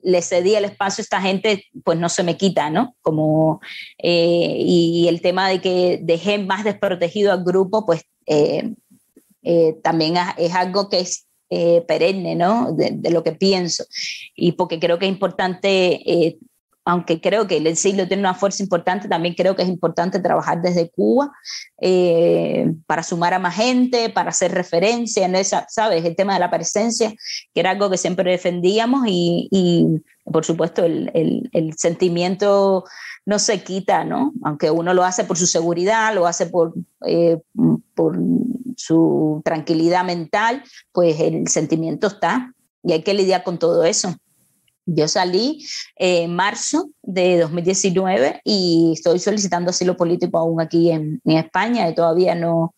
le 0.01 0.21
cedí 0.21 0.55
el 0.55 0.65
espacio 0.65 1.01
a 1.01 1.03
esta 1.03 1.21
gente, 1.21 1.65
pues 1.83 1.97
no 1.97 2.09
se 2.09 2.23
me 2.23 2.37
quita, 2.37 2.69
¿no? 2.69 2.95
Como, 3.01 3.61
eh, 3.97 4.55
y 4.59 5.07
el 5.07 5.21
tema 5.21 5.49
de 5.49 5.61
que 5.61 5.99
dejé 6.01 6.37
más 6.37 6.63
desprotegido 6.63 7.31
al 7.31 7.43
grupo, 7.43 7.85
pues 7.85 8.05
eh, 8.25 8.73
también 9.81 10.15
es 10.37 10.53
algo 10.53 10.89
que 10.89 10.99
es 10.99 11.27
eh, 11.55 11.83
perenne, 11.87 12.35
¿no? 12.35 12.71
De, 12.71 13.11
lo 13.11 13.23
que 13.23 13.33
pienso. 13.33 13.85
Y 14.35 14.53
porque 14.53 14.79
creo 14.79 14.97
que 14.97 15.05
es 15.05 15.11
importante, 15.11 16.01
eh, 16.11 16.39
aunque 16.85 17.21
creo 17.21 17.47
que 17.47 17.57
el 17.57 17.67
exilio 17.67 18.07
tiene 18.07 18.21
una 18.21 18.33
fuerza 18.33 18.63
importante, 18.63 19.07
también 19.07 19.35
creo 19.35 19.55
que 19.55 19.63
es 19.63 19.69
importante 19.69 20.19
trabajar 20.19 20.61
desde 20.61 20.89
Cuba 20.89 21.31
para 22.85 23.03
sumar 23.03 23.33
a 23.33 23.39
más 23.39 23.55
gente, 23.55 24.09
para 24.09 24.29
hacer 24.29 24.51
referencia 24.51 25.25
en 25.25 25.35
esa, 25.35 25.65
¿sabes? 25.69 26.03
El 26.05 26.15
tema 26.15 26.33
de 26.33 26.39
la 26.39 26.51
presencia, 26.51 27.13
que 27.53 27.59
era 27.59 27.71
algo 27.71 27.89
que 27.89 27.97
siempre 27.97 28.31
defendíamos 28.31 29.03
y, 29.07 29.47
y 29.51 30.01
por 30.25 30.45
supuesto, 30.45 30.85
el, 30.85 31.11
el, 31.13 31.49
el 31.51 31.73
sentimiento 31.77 32.85
no 33.25 33.39
se 33.39 33.63
quita, 33.63 34.03
¿no? 34.03 34.33
Aunque 34.43 34.71
uno 34.71 34.93
lo 34.93 35.03
hace 35.03 35.23
por 35.23 35.37
su 35.37 35.47
seguridad, 35.47 36.13
lo 36.13 36.27
hace 36.27 36.45
por, 36.45 36.73
eh, 37.05 37.39
por 37.93 38.17
su 38.77 39.41
tranquilidad 39.43 40.03
mental, 40.03 40.63
pues 40.91 41.19
el 41.19 41.47
sentimiento 41.47 42.07
está 42.07 42.53
y 42.83 42.93
hay 42.93 43.03
que 43.03 43.13
lidiar 43.13 43.43
con 43.43 43.57
todo 43.59 43.83
eso. 43.83 44.15
Yo 44.85 45.07
salí 45.07 45.65
en 45.95 46.35
marzo 46.35 46.89
de 47.01 47.39
2019 47.39 48.41
y 48.43 48.91
estoy 48.93 49.19
solicitando 49.19 49.69
asilo 49.69 49.95
político 49.95 50.37
aún 50.37 50.59
aquí 50.59 50.91
en, 50.91 51.21
España 51.25 51.89
y 51.89 51.95
todavía 51.95 52.35
no, 52.35 52.75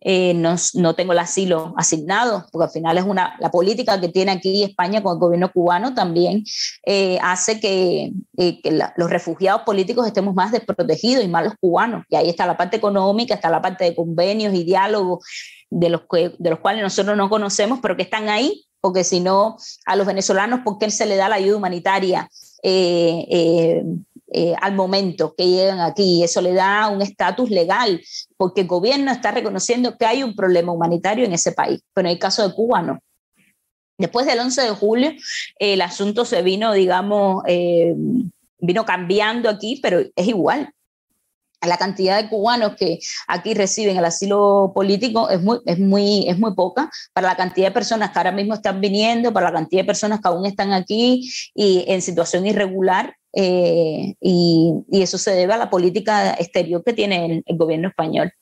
eh, 0.00 0.34
no, 0.34 0.56
no, 0.74 0.94
tengo 0.94 1.12
el 1.12 1.18
asilo 1.20 1.72
asignado, 1.76 2.46
porque 2.50 2.64
al 2.64 2.70
final 2.70 2.98
es 2.98 3.04
una, 3.04 3.36
la 3.38 3.50
política 3.50 4.00
que 4.00 4.08
tiene 4.08 4.32
aquí 4.32 4.64
España 4.64 5.02
con 5.02 5.14
el 5.14 5.20
gobierno 5.20 5.52
cubano 5.52 5.94
también 5.94 6.44
eh, 6.86 7.18
hace 7.22 7.60
que, 7.60 8.12
eh, 8.36 8.60
que 8.60 8.78
los 8.96 9.10
refugiados 9.10 9.62
políticos 9.62 10.06
estemos 10.06 10.34
más 10.34 10.50
desprotegidos 10.50 11.24
y 11.24 11.28
más 11.28 11.44
los 11.44 11.54
cubanos. 11.60 12.04
Y 12.08 12.16
ahí 12.16 12.28
está 12.28 12.46
la 12.46 12.56
parte 12.56 12.76
económica, 12.76 13.34
está 13.34 13.48
la 13.48 13.62
parte 13.62 13.84
de 13.84 13.94
convenios 13.94 14.54
y 14.54 14.64
diálogos 14.64 15.24
de 15.70 15.88
los, 15.88 16.02
de 16.10 16.50
los 16.50 16.58
cuales 16.58 16.82
nosotros 16.82 17.16
no 17.16 17.28
conocemos, 17.30 17.78
pero 17.80 17.96
que 17.96 18.02
están 18.02 18.28
ahí 18.28 18.66
porque 18.84 19.02
si 19.02 19.18
no, 19.18 19.56
a 19.86 19.96
los 19.96 20.06
venezolanos, 20.06 20.60
¿por 20.62 20.76
qué 20.76 20.90
se 20.90 21.06
le 21.06 21.16
da 21.16 21.30
la 21.30 21.36
ayuda 21.36 21.56
humanitaria 21.56 22.28
eh, 22.62 23.24
eh, 23.30 23.82
eh, 24.30 24.54
al 24.60 24.74
momento 24.74 25.34
que 25.34 25.48
llegan 25.48 25.80
aquí? 25.80 26.22
Eso 26.22 26.42
le 26.42 26.52
da 26.52 26.90
un 26.90 27.00
estatus 27.00 27.48
legal, 27.48 28.02
porque 28.36 28.60
el 28.60 28.66
gobierno 28.66 29.10
está 29.10 29.30
reconociendo 29.30 29.96
que 29.96 30.04
hay 30.04 30.22
un 30.22 30.36
problema 30.36 30.70
humanitario 30.70 31.24
en 31.24 31.32
ese 31.32 31.52
país, 31.52 31.80
pero 31.94 32.08
en 32.08 32.12
el 32.12 32.18
caso 32.18 32.46
de 32.46 32.54
Cuba 32.54 32.82
no. 32.82 33.00
Después 33.96 34.26
del 34.26 34.40
11 34.40 34.60
de 34.60 34.70
julio, 34.72 35.12
el 35.58 35.80
asunto 35.80 36.26
se 36.26 36.42
vino, 36.42 36.74
digamos, 36.74 37.42
vino 38.58 38.84
cambiando 38.84 39.48
aquí, 39.48 39.80
pero 39.82 40.00
es 40.14 40.28
igual 40.28 40.74
la 41.66 41.76
cantidad 41.76 42.20
de 42.20 42.28
cubanos 42.28 42.76
que 42.76 42.98
aquí 43.26 43.54
reciben 43.54 43.96
el 43.96 44.04
asilo 44.04 44.72
político 44.74 45.28
es 45.30 45.40
muy, 45.40 45.58
es, 45.66 45.78
muy, 45.78 46.28
es 46.28 46.38
muy 46.38 46.54
poca 46.54 46.90
para 47.12 47.28
la 47.28 47.36
cantidad 47.36 47.68
de 47.68 47.72
personas 47.72 48.10
que 48.10 48.18
ahora 48.18 48.32
mismo 48.32 48.54
están 48.54 48.80
viniendo, 48.80 49.32
para 49.32 49.50
la 49.50 49.52
cantidad 49.52 49.82
de 49.82 49.86
personas 49.86 50.20
que 50.20 50.28
aún 50.28 50.46
están 50.46 50.72
aquí 50.72 51.30
y 51.54 51.84
en 51.88 52.02
situación 52.02 52.46
irregular. 52.46 53.16
Eh, 53.36 54.14
y, 54.20 54.72
eso 54.92 55.18
se 55.18 55.32
debe 55.32 55.54
a 55.54 55.56
la 55.56 55.68
política 55.68 56.34
exterior 56.34 56.84
que 56.84 56.92
tiene 56.92 57.42
el, 57.44 57.56
gobierno 57.56 57.88
español 57.88 58.32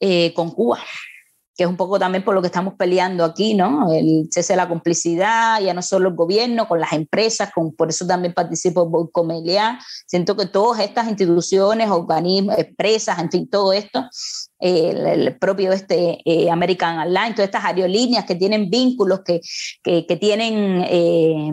eh, 0.00 0.32
con 0.32 0.50
Cuba 0.50 0.80
que 1.60 1.64
es 1.64 1.68
un 1.68 1.76
poco 1.76 1.98
también 1.98 2.24
por 2.24 2.34
lo 2.34 2.40
que 2.40 2.46
estamos 2.46 2.72
peleando 2.72 3.22
aquí, 3.22 3.52
¿no? 3.52 3.92
El 3.92 4.30
cese 4.30 4.54
de 4.54 4.56
la 4.56 4.66
complicidad, 4.66 5.60
ya 5.60 5.74
no 5.74 5.82
solo 5.82 6.08
el 6.08 6.14
gobierno, 6.14 6.66
con 6.66 6.80
las 6.80 6.94
empresas, 6.94 7.50
con, 7.54 7.74
por 7.74 7.90
eso 7.90 8.06
también 8.06 8.32
participo 8.32 8.90
en 8.98 9.08
Comelia. 9.08 9.78
Siento 10.06 10.34
que 10.38 10.46
todas 10.46 10.80
estas 10.80 11.06
instituciones, 11.10 11.90
organismos, 11.90 12.56
empresas, 12.56 13.18
en 13.18 13.30
fin, 13.30 13.50
todo 13.50 13.74
esto, 13.74 14.08
el, 14.58 15.36
propio 15.38 15.70
este, 15.72 16.22
eh, 16.24 16.50
American 16.50 16.98
Airlines, 16.98 17.34
todas 17.34 17.48
estas 17.48 17.66
aerolíneas 17.66 18.24
que 18.24 18.36
tienen 18.36 18.70
vínculos, 18.70 19.20
que, 19.22 19.42
que, 19.82 20.16
tienen... 20.16 20.82
Eh, 20.88 21.52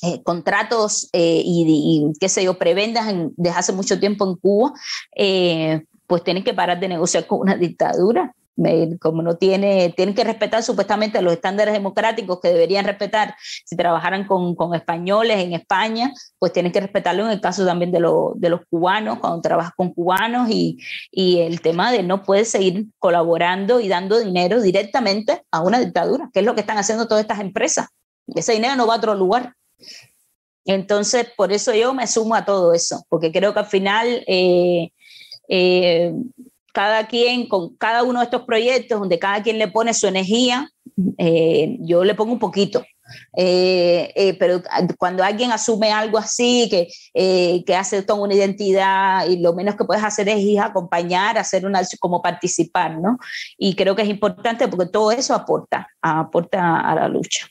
eh, 0.00 0.22
contratos 0.22 1.10
y, 1.12 1.64
y, 1.66 2.18
qué 2.20 2.28
sé 2.30 2.44
yo, 2.44 2.56
prebendas 2.56 3.12
desde 3.36 3.58
hace 3.58 3.72
mucho 3.72 3.98
tiempo 3.98 4.26
en 4.26 4.36
Cuba, 4.36 4.72
pues 6.06 6.24
tienen 6.24 6.44
que 6.44 6.54
parar 6.54 6.78
de 6.80 6.88
negociar 6.88 7.26
con 7.26 7.40
una 7.40 7.56
dictadura 7.56 8.32
como 9.00 9.22
no 9.22 9.36
tiene, 9.36 9.92
tienen 9.96 10.14
que 10.14 10.24
respetar 10.24 10.62
supuestamente 10.62 11.22
los 11.22 11.32
estándares 11.32 11.74
democráticos 11.74 12.40
que 12.40 12.48
deberían 12.48 12.84
respetar 12.84 13.36
si 13.64 13.76
trabajaran 13.76 14.26
con, 14.26 14.54
con 14.54 14.74
españoles 14.74 15.38
en 15.38 15.52
España, 15.52 16.12
pues 16.38 16.52
tienen 16.52 16.72
que 16.72 16.80
respetarlo 16.80 17.24
en 17.24 17.30
el 17.30 17.40
caso 17.40 17.64
también 17.64 17.92
de, 17.92 17.98
de 17.98 18.50
los 18.50 18.60
cubanos, 18.68 19.18
cuando 19.20 19.40
trabajas 19.40 19.72
con 19.76 19.92
cubanos 19.92 20.50
y, 20.50 20.78
y, 21.10 21.40
el 21.40 21.60
tema 21.60 21.92
de 21.92 22.02
no 22.02 22.24
puedes 22.24 22.50
seguir 22.50 22.86
colaborando 22.98 23.80
y 23.80 23.88
dando 23.88 24.18
dinero 24.18 24.60
directamente 24.60 25.42
a 25.50 25.62
una 25.62 25.78
dictadura, 25.78 26.30
que 26.32 26.40
es 26.40 26.46
lo 26.46 26.54
que 26.54 26.62
están 26.62 26.78
haciendo 26.78 27.06
todas 27.06 27.22
estas 27.22 27.40
empresas. 27.40 27.86
Ese 28.34 28.52
dinero 28.52 28.76
no 28.76 28.86
va 28.86 28.94
a 28.94 28.98
otro 28.98 29.14
lugar. 29.14 29.54
Entonces, 30.64 31.28
por 31.36 31.52
eso 31.52 31.74
yo 31.74 31.94
me 31.94 32.06
sumo 32.06 32.34
a 32.34 32.44
todo 32.44 32.74
eso, 32.74 33.04
porque 33.08 33.32
creo 33.32 33.54
que 33.54 33.60
al 33.60 33.66
final 33.66 34.22
eh, 34.26 34.90
eh, 35.48 36.12
cada 36.72 37.06
quien, 37.06 37.48
con 37.48 37.76
cada 37.76 38.02
uno 38.02 38.20
de 38.20 38.24
estos 38.24 38.42
proyectos, 38.42 39.00
donde 39.00 39.18
cada 39.18 39.42
quien 39.42 39.58
le 39.58 39.68
pone 39.68 39.94
su 39.94 40.06
energía, 40.06 40.70
eh, 41.16 41.76
yo 41.80 42.04
le 42.04 42.14
pongo 42.14 42.32
un 42.32 42.38
poquito. 42.38 42.84
Eh, 43.36 44.12
eh, 44.14 44.34
pero 44.38 44.62
cuando 44.98 45.24
alguien 45.24 45.50
asume 45.50 45.90
algo 45.90 46.18
así, 46.18 46.68
que, 46.70 46.88
que 47.64 47.74
hace 47.74 48.02
toda 48.02 48.20
una 48.20 48.34
identidad 48.34 49.26
y 49.26 49.38
lo 49.38 49.54
menos 49.54 49.76
que 49.76 49.84
puedes 49.84 50.04
hacer 50.04 50.28
es 50.28 50.40
ir 50.40 50.60
a 50.60 50.66
acompañar, 50.66 51.38
hacer 51.38 51.64
una, 51.64 51.80
como 52.00 52.20
participar, 52.20 52.98
¿no? 53.00 53.18
Y 53.56 53.74
creo 53.76 53.96
que 53.96 54.02
es 54.02 54.08
importante 54.08 54.68
porque 54.68 54.90
todo 54.90 55.10
eso 55.10 55.34
aporta, 55.34 55.88
aporta 56.02 56.80
a 56.80 56.94
la 56.94 57.08
lucha. 57.08 57.48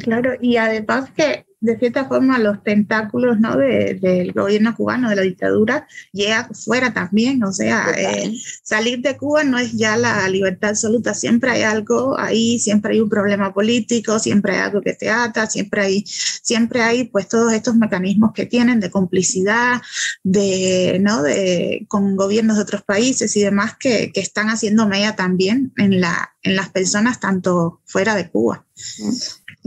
claro, 0.00 0.32
y 0.40 0.56
además 0.56 1.10
que 1.12 1.45
de 1.60 1.78
cierta 1.78 2.04
forma 2.04 2.38
los 2.38 2.62
tentáculos 2.62 3.40
¿no? 3.40 3.56
del 3.56 4.32
gobierno 4.32 4.74
cubano, 4.76 5.08
de 5.08 5.16
la 5.16 5.22
dictadura, 5.22 5.86
llega 6.12 6.48
fuera 6.52 6.92
también. 6.92 7.42
O 7.44 7.52
sea, 7.52 7.94
eh, 7.96 8.32
salir 8.62 9.00
de 9.00 9.16
Cuba 9.16 9.44
no 9.44 9.58
es 9.58 9.72
ya 9.72 9.96
la 9.96 10.28
libertad 10.28 10.70
absoluta, 10.70 11.14
siempre 11.14 11.50
hay 11.50 11.62
algo 11.62 12.18
ahí, 12.18 12.58
siempre 12.58 12.92
hay 12.92 13.00
un 13.00 13.08
problema 13.08 13.54
político, 13.54 14.18
siempre 14.18 14.52
hay 14.52 14.60
algo 14.60 14.82
que 14.82 14.94
te 14.94 15.10
ata, 15.10 15.46
siempre 15.46 15.82
hay, 15.82 16.04
siempre 16.06 16.82
hay 16.82 17.04
pues 17.04 17.28
todos 17.28 17.52
estos 17.52 17.74
mecanismos 17.76 18.32
que 18.34 18.46
tienen 18.46 18.80
de 18.80 18.90
complicidad, 18.90 19.80
de, 20.22 20.98
¿no? 21.00 21.22
de, 21.22 21.86
con 21.88 22.16
gobiernos 22.16 22.56
de 22.56 22.62
otros 22.62 22.82
países 22.82 23.34
y 23.36 23.42
demás 23.42 23.76
que, 23.78 24.12
que 24.12 24.20
están 24.20 24.48
haciendo 24.48 24.86
media 24.86 25.16
también 25.16 25.72
en, 25.76 26.00
la, 26.00 26.34
en 26.42 26.54
las 26.54 26.68
personas 26.68 27.18
tanto 27.18 27.80
fuera 27.84 28.14
de 28.14 28.30
Cuba. 28.30 28.64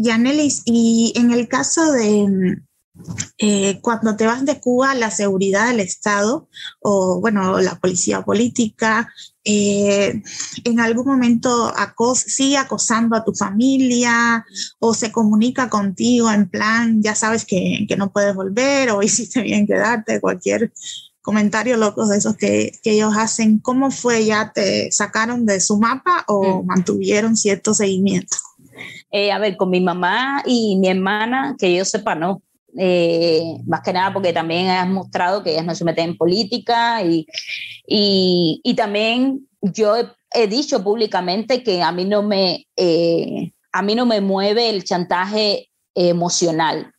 Yanelis, 0.01 0.63
y 0.65 1.13
en 1.15 1.31
el 1.31 1.47
caso 1.47 1.91
de 1.91 2.57
eh, 3.37 3.79
cuando 3.81 4.15
te 4.15 4.25
vas 4.25 4.45
de 4.45 4.59
Cuba, 4.59 4.93
la 4.95 5.11
seguridad 5.11 5.67
del 5.67 5.79
Estado 5.79 6.49
o, 6.81 7.19
bueno, 7.21 7.59
la 7.59 7.79
policía 7.79 8.21
política, 8.23 9.13
eh, 9.43 10.21
en 10.63 10.79
algún 10.79 11.05
momento 11.05 11.71
acos 11.75 12.19
sigue 12.19 12.57
acosando 12.57 13.15
a 13.15 13.23
tu 13.23 13.33
familia 13.33 14.45
o 14.79 14.93
se 14.93 15.11
comunica 15.11 15.69
contigo 15.69 16.29
en 16.31 16.49
plan, 16.49 17.01
ya 17.01 17.15
sabes 17.15 17.45
que, 17.45 17.85
que 17.87 17.97
no 17.97 18.11
puedes 18.11 18.35
volver 18.35 18.91
o 18.91 19.01
hiciste 19.03 19.41
bien 19.41 19.65
quedarte, 19.65 20.19
cualquier 20.19 20.71
comentario 21.21 21.77
loco 21.77 22.07
de 22.07 22.17
esos 22.17 22.35
que, 22.37 22.71
que, 22.81 22.91
ellos 22.91 23.13
hacen. 23.15 23.59
¿Cómo 23.59 23.91
fue? 23.91 24.25
¿Ya 24.25 24.51
te 24.51 24.91
sacaron 24.91 25.45
de 25.45 25.59
su 25.59 25.77
mapa 25.77 26.23
o 26.27 26.63
mm. 26.63 26.65
mantuvieron 26.65 27.37
cierto 27.37 27.73
seguimiento? 27.73 28.37
Eh, 29.11 29.31
a 29.31 29.39
ver, 29.39 29.57
con 29.57 29.69
mi 29.69 29.81
mamá 29.81 30.43
y 30.45 30.75
mi 30.77 30.87
hermana, 30.87 31.55
que 31.57 31.73
yo 31.75 31.85
sepa, 31.85 32.15
no. 32.15 32.41
eh, 32.77 33.57
más 33.65 33.81
que 33.81 33.93
nada 33.93 34.13
porque 34.13 34.31
también 34.31 34.69
has 34.69 34.87
mostrado 34.87 35.43
que 35.43 35.51
ellas 35.51 35.65
no 35.65 35.73
se 35.73 35.83
meten 35.83 36.11
en 36.11 36.17
política 36.17 37.03
y, 37.03 37.25
y, 37.87 38.73
también 38.75 39.47
yo 39.61 39.95
he, 40.33 40.47
dicho 40.47 40.83
públicamente 40.83 41.63
que 41.63 41.81
a 41.81 41.91
mí 41.91 42.05
no 42.05 42.21
me, 42.21 42.67
eh, 42.75 43.51
a 43.71 43.81
mí 43.81 43.95
no 43.95 44.05
me 44.05 44.21
mueve 44.21 44.69
el 44.69 44.83
chantaje 44.83 45.69
emocional. 45.95 46.93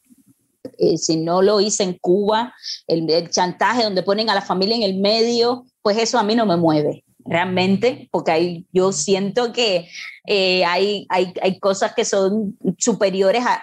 Eh, 0.78 0.98
si 0.98 1.16
no 1.16 1.42
lo 1.42 1.61
hice 1.61 1.84
en 1.84 1.94
Cuba, 2.00 2.52
el, 2.86 3.08
el, 3.08 3.30
chantaje 3.30 3.84
donde 3.84 4.02
ponen 4.02 4.28
a 4.30 4.34
la 4.34 4.42
familia 4.42 4.76
en 4.76 4.82
el 4.82 4.98
medio, 4.98 5.64
pues 5.82 5.96
eso 5.96 6.18
a 6.18 6.24
mí 6.24 6.34
no 6.34 6.46
me 6.46 6.56
mueve 6.56 7.04
realmente, 7.24 8.08
porque 8.10 8.32
ahí 8.32 8.66
yo 8.72 8.92
siento 8.92 9.52
que 9.52 9.88
hay, 10.26 11.06
hay, 11.08 11.32
hay, 11.42 11.58
cosas 11.58 11.92
que 11.94 12.04
son 12.04 12.56
superiores 12.78 13.44
a, 13.44 13.60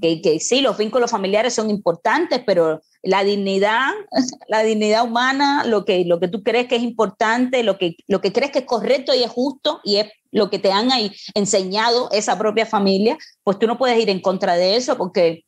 que, 0.00 0.38
sí, 0.40 0.60
los 0.60 0.76
vínculos 0.76 1.10
familiares 1.10 1.54
son 1.54 1.70
importantes, 1.70 2.42
pero 2.46 2.82
la 3.02 3.24
dignidad, 3.24 3.90
la 4.48 4.62
dignidad 4.62 5.04
humana, 5.04 5.64
lo 5.64 5.84
que, 5.84 6.04
lo 6.04 6.20
que 6.20 6.28
tú 6.28 6.42
crees 6.42 6.66
que 6.66 6.76
es 6.76 6.82
importante, 6.82 7.62
lo 7.62 7.78
que, 7.78 7.96
lo 8.06 8.20
que 8.20 8.32
crees 8.32 8.50
que 8.50 8.60
es 8.60 8.64
correcto 8.64 9.14
y 9.14 9.22
es 9.22 9.30
justo 9.30 9.80
y 9.84 9.96
es 9.96 10.06
lo 10.32 10.50
que 10.50 10.58
te 10.58 10.70
han 10.70 10.90
enseñado 11.34 12.10
esa 12.12 12.38
propia 12.38 12.66
familia, 12.66 13.16
pues 13.42 13.58
tú 13.58 13.66
no 13.66 13.78
puedes 13.78 13.98
ir 13.98 14.10
en 14.10 14.20
contra 14.20 14.54
de 14.56 14.76
eso 14.76 14.96
porque, 14.98 15.44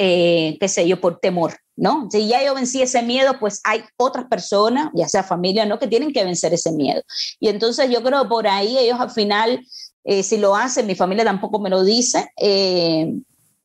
eh, 0.00 0.56
qué 0.60 0.68
sé 0.68 0.86
yo, 0.86 1.00
por 1.00 1.18
temor, 1.18 1.56
¿no? 1.74 2.08
Si 2.08 2.28
ya 2.28 2.44
yo 2.44 2.54
vencí 2.54 2.80
ese 2.80 3.02
miedo, 3.02 3.36
pues 3.40 3.60
hay 3.64 3.82
otras 3.96 4.26
personas, 4.26 4.90
ya 4.94 5.08
sea 5.08 5.24
familia, 5.24 5.66
¿no? 5.66 5.80
Que 5.80 5.88
tienen 5.88 6.12
que 6.12 6.22
vencer 6.22 6.54
ese 6.54 6.70
miedo. 6.70 7.02
Y 7.40 7.48
entonces 7.48 7.90
yo 7.90 8.00
creo 8.04 8.28
por 8.28 8.46
ahí 8.46 8.78
ellos 8.78 9.00
al 9.00 9.10
final, 9.10 9.60
eh, 10.04 10.22
si 10.22 10.36
lo 10.36 10.54
hacen, 10.54 10.86
mi 10.86 10.94
familia 10.94 11.24
tampoco 11.24 11.58
me 11.58 11.68
lo 11.68 11.82
dice, 11.82 12.30
eh, 12.36 13.12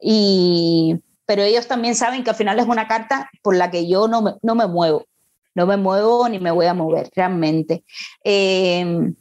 y, 0.02 0.96
pero 1.28 1.44
ellos 1.44 1.68
también 1.68 1.94
saben 1.94 2.24
que 2.24 2.32
al 2.32 2.36
final 2.36 2.58
es 2.58 2.66
una 2.66 2.88
carta 2.88 3.30
por 3.44 3.56
la 3.56 3.70
que 3.70 3.88
yo 3.88 4.08
no 4.08 4.24
me, 4.24 4.34
no 4.42 4.56
me 4.56 4.66
muevo, 4.66 5.06
no 5.54 5.68
me 5.68 5.78
muevo 5.78 6.28
ni 6.30 6.40
me 6.40 6.50
voy 6.50 6.66
a 6.66 6.74
mover 6.74 7.12
realmente. 7.16 7.84
Em, 8.24 9.14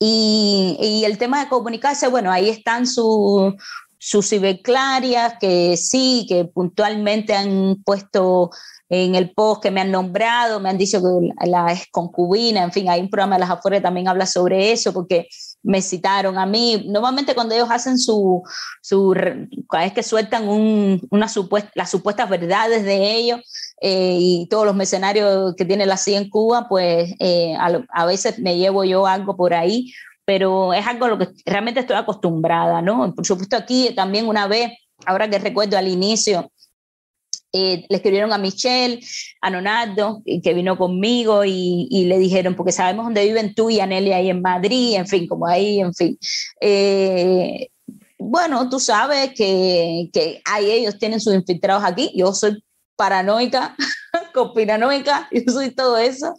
y, 0.00 0.76
y, 0.80 1.04
el 1.04 1.16
tema 1.16 1.44
de 1.44 1.48
comunicarse, 1.48 2.08
bueno, 2.08 2.32
ahí 2.32 2.48
están 2.48 2.88
sus 2.88 3.54
sus 3.98 4.28
ciberclarias 4.28 5.34
que 5.40 5.76
sí, 5.76 6.26
que 6.28 6.44
puntualmente 6.44 7.34
han 7.34 7.82
puesto 7.84 8.50
en 8.88 9.14
el 9.14 9.32
post 9.32 9.62
que 9.62 9.70
me 9.70 9.82
han 9.82 9.90
nombrado, 9.90 10.60
me 10.60 10.70
han 10.70 10.78
dicho 10.78 11.00
que 11.02 11.46
la 11.46 11.72
es 11.72 11.88
concubina, 11.90 12.62
en 12.62 12.72
fin, 12.72 12.88
hay 12.88 13.00
un 13.00 13.10
programa 13.10 13.36
de 13.36 13.40
las 13.40 13.50
afueras 13.50 13.80
que 13.80 13.82
también 13.82 14.08
habla 14.08 14.24
sobre 14.24 14.72
eso, 14.72 14.94
porque 14.94 15.28
me 15.62 15.82
citaron 15.82 16.38
a 16.38 16.46
mí. 16.46 16.84
Normalmente 16.88 17.34
cuando 17.34 17.54
ellos 17.54 17.68
hacen 17.70 17.98
su, 17.98 18.42
su 18.80 19.14
cada 19.68 19.84
vez 19.84 19.92
que 19.92 20.02
sueltan 20.02 20.48
una 21.10 21.28
supuesta, 21.28 21.70
las 21.74 21.90
supuestas 21.90 22.30
verdades 22.30 22.84
de 22.84 23.14
ellos 23.14 23.40
eh, 23.80 24.16
y 24.18 24.48
todos 24.48 24.64
los 24.64 24.74
mercenarios 24.74 25.54
que 25.56 25.64
tiene 25.64 25.84
la 25.84 25.96
CIA 25.96 26.18
en 26.18 26.30
Cuba, 26.30 26.66
pues 26.68 27.14
eh, 27.18 27.54
a, 27.58 28.06
veces 28.06 28.38
me 28.38 28.56
llevo 28.56 28.84
yo 28.84 29.06
algo 29.06 29.36
por 29.36 29.52
ahí, 29.52 29.92
pero 30.28 30.74
es 30.74 30.86
algo 30.86 31.06
a 31.06 31.08
lo 31.08 31.18
que 31.18 31.28
realmente 31.46 31.80
estoy 31.80 31.96
acostumbrada, 31.96 32.82
¿no? 32.82 33.14
Por 33.14 33.24
supuesto 33.24 33.56
aquí 33.56 33.94
también 33.96 34.28
una 34.28 34.46
vez, 34.46 34.72
ahora 35.06 35.30
que 35.30 35.38
recuerdo 35.38 35.78
al 35.78 35.88
inicio, 35.88 36.52
eh, 37.50 37.86
le 37.88 37.96
escribieron 37.96 38.30
a 38.34 38.36
Michelle, 38.36 39.00
a 39.40 39.48
Nonardo, 39.48 40.22
que 40.26 40.52
vino 40.52 40.76
conmigo 40.76 41.46
y, 41.46 42.04
le 42.04 42.18
dijeron, 42.18 42.56
porque 42.56 42.72
sabemos 42.72 43.06
dónde 43.06 43.24
viven 43.24 43.54
tú 43.54 43.70
y 43.70 43.80
Anelia 43.80 44.16
ahí 44.16 44.28
en 44.28 44.42
Madrid, 44.42 44.96
en 44.96 45.06
fin, 45.08 45.26
como 45.26 45.46
ahí, 45.46 45.80
en 45.80 45.94
fin. 45.94 46.18
Eh, 46.60 47.70
bueno, 48.18 48.68
tú 48.68 48.78
sabes 48.80 49.30
que, 49.34 50.10
que 50.12 50.42
hay, 50.44 50.70
ellos 50.70 50.98
tienen 50.98 51.22
sus 51.22 51.34
infiltrados 51.34 51.84
aquí, 51.84 52.12
yo 52.14 52.34
soy 52.34 52.62
paranoica, 52.98 53.76
conspiranoica, 54.34 55.28
yo 55.32 55.52
soy 55.52 55.70
todo 55.70 55.96
eso, 55.96 56.34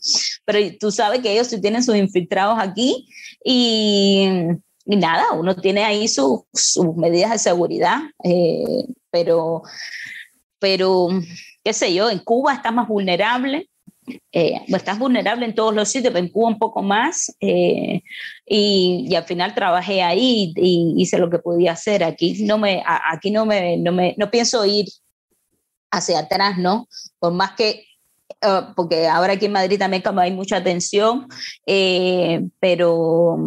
pero 0.46 0.60
tú 0.80 0.92
sabes 0.92 1.22
que 1.22 1.32
ellos 1.32 1.48
sí 1.48 1.62
tienen 1.62 1.84
sus 1.84 1.96
infiltrados 1.96 2.60
aquí 2.60 3.08
y, 3.44 4.28
y 4.86 4.96
nada, 4.98 5.32
uno 5.32 5.56
tiene 5.56 5.86
ahí 5.86 6.08
sus 6.08 6.44
medidas 6.98 7.32
de 7.32 7.40
seguridad, 7.40 8.00
eh, 8.24 8.86
pero 9.10 9.64
pero 10.60 11.08
qué 11.64 11.72
sé 11.72 11.94
yo, 11.94 12.10
en 12.10 12.20
Cuba 12.20 12.54
estás 12.54 12.74
más 12.74 12.90
vulnerable, 12.90 13.70
eh, 14.34 14.62
estás 14.68 15.00
vulnerable 15.00 15.46
en 15.46 15.56
todos 15.56 15.74
los 15.74 15.88
sitios, 15.88 16.12
pero 16.14 16.26
en 16.26 16.32
Cuba 16.32 16.50
un 16.50 16.60
poco 16.60 16.82
más, 16.82 17.34
eh, 17.40 18.02
y, 18.46 19.16
al 19.16 19.24
final 19.24 19.56
trabajé 19.56 20.02
ahí 20.02 20.54
y, 20.58 20.96
hice 20.98 21.18
lo 21.18 21.30
que 21.30 21.40
podía 21.40 21.72
hacer. 21.72 22.04
Aquí 22.04 22.44
no 22.44 22.58
me, 22.58 22.84
aquí 22.86 23.32
no 23.32 23.46
me, 23.46 23.78
no 23.78 23.94
me, 23.94 24.16
no 24.18 24.30
pienso 24.30 24.66
ir 24.66 24.86
hacia 25.92 26.20
atrás, 26.20 26.58
¿no? 26.58 26.88
Por 27.20 27.34
más 27.34 27.52
que 27.52 27.86
eh, 28.42 28.62
porque 28.76 29.08
ahora 29.08 29.34
aquí 29.34 29.46
en 29.46 29.54
Madrid 29.54 29.80
también 29.80 30.04
como 30.04 30.22
hay 30.22 30.32
mucha 30.32 30.64
tensión, 30.64 31.28
pero 32.60 33.38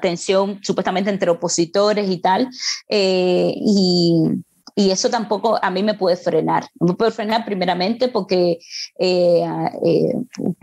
tensión 0.00 0.60
supuestamente 0.62 1.10
entre 1.10 1.30
opositores 1.30 2.08
y 2.10 2.18
tal, 2.18 2.48
y, 2.88 4.42
y 4.78 4.92
eso 4.92 5.10
tampoco 5.10 5.58
a 5.60 5.72
mí 5.72 5.82
me 5.82 5.94
puede 5.94 6.16
frenar. 6.16 6.68
Me 6.78 6.94
puede 6.94 7.10
frenar 7.10 7.44
primeramente 7.44 8.06
porque, 8.06 8.60
eh, 8.96 9.44
eh, 9.84 10.14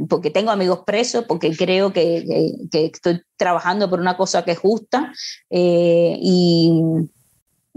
porque 0.07 0.31
tengo 0.31 0.51
amigos 0.51 0.83
presos, 0.85 1.25
porque 1.27 1.53
creo 1.53 1.91
que, 1.91 2.23
que, 2.71 2.85
estoy 2.85 3.21
trabajando 3.35 3.89
por 3.89 3.99
una 3.99 4.15
cosa 4.15 4.45
que 4.45 4.51
es 4.51 4.57
justa 4.57 5.11
eh, 5.49 6.17
y, 6.17 6.81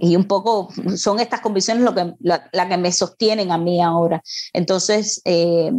y 0.01 0.15
un 0.15 0.25
poco 0.25 0.69
son 0.97 1.19
estas 1.19 1.41
convicciones 1.41 1.83
lo 1.83 1.95
que, 1.95 2.15
la, 2.21 2.69
que 2.69 2.77
me 2.77 2.93
sostienen 2.93 3.51
a 3.51 3.59
mí 3.59 3.83
ahora. 3.83 4.23
Entonces, 4.53 5.21
eh, 5.25 5.73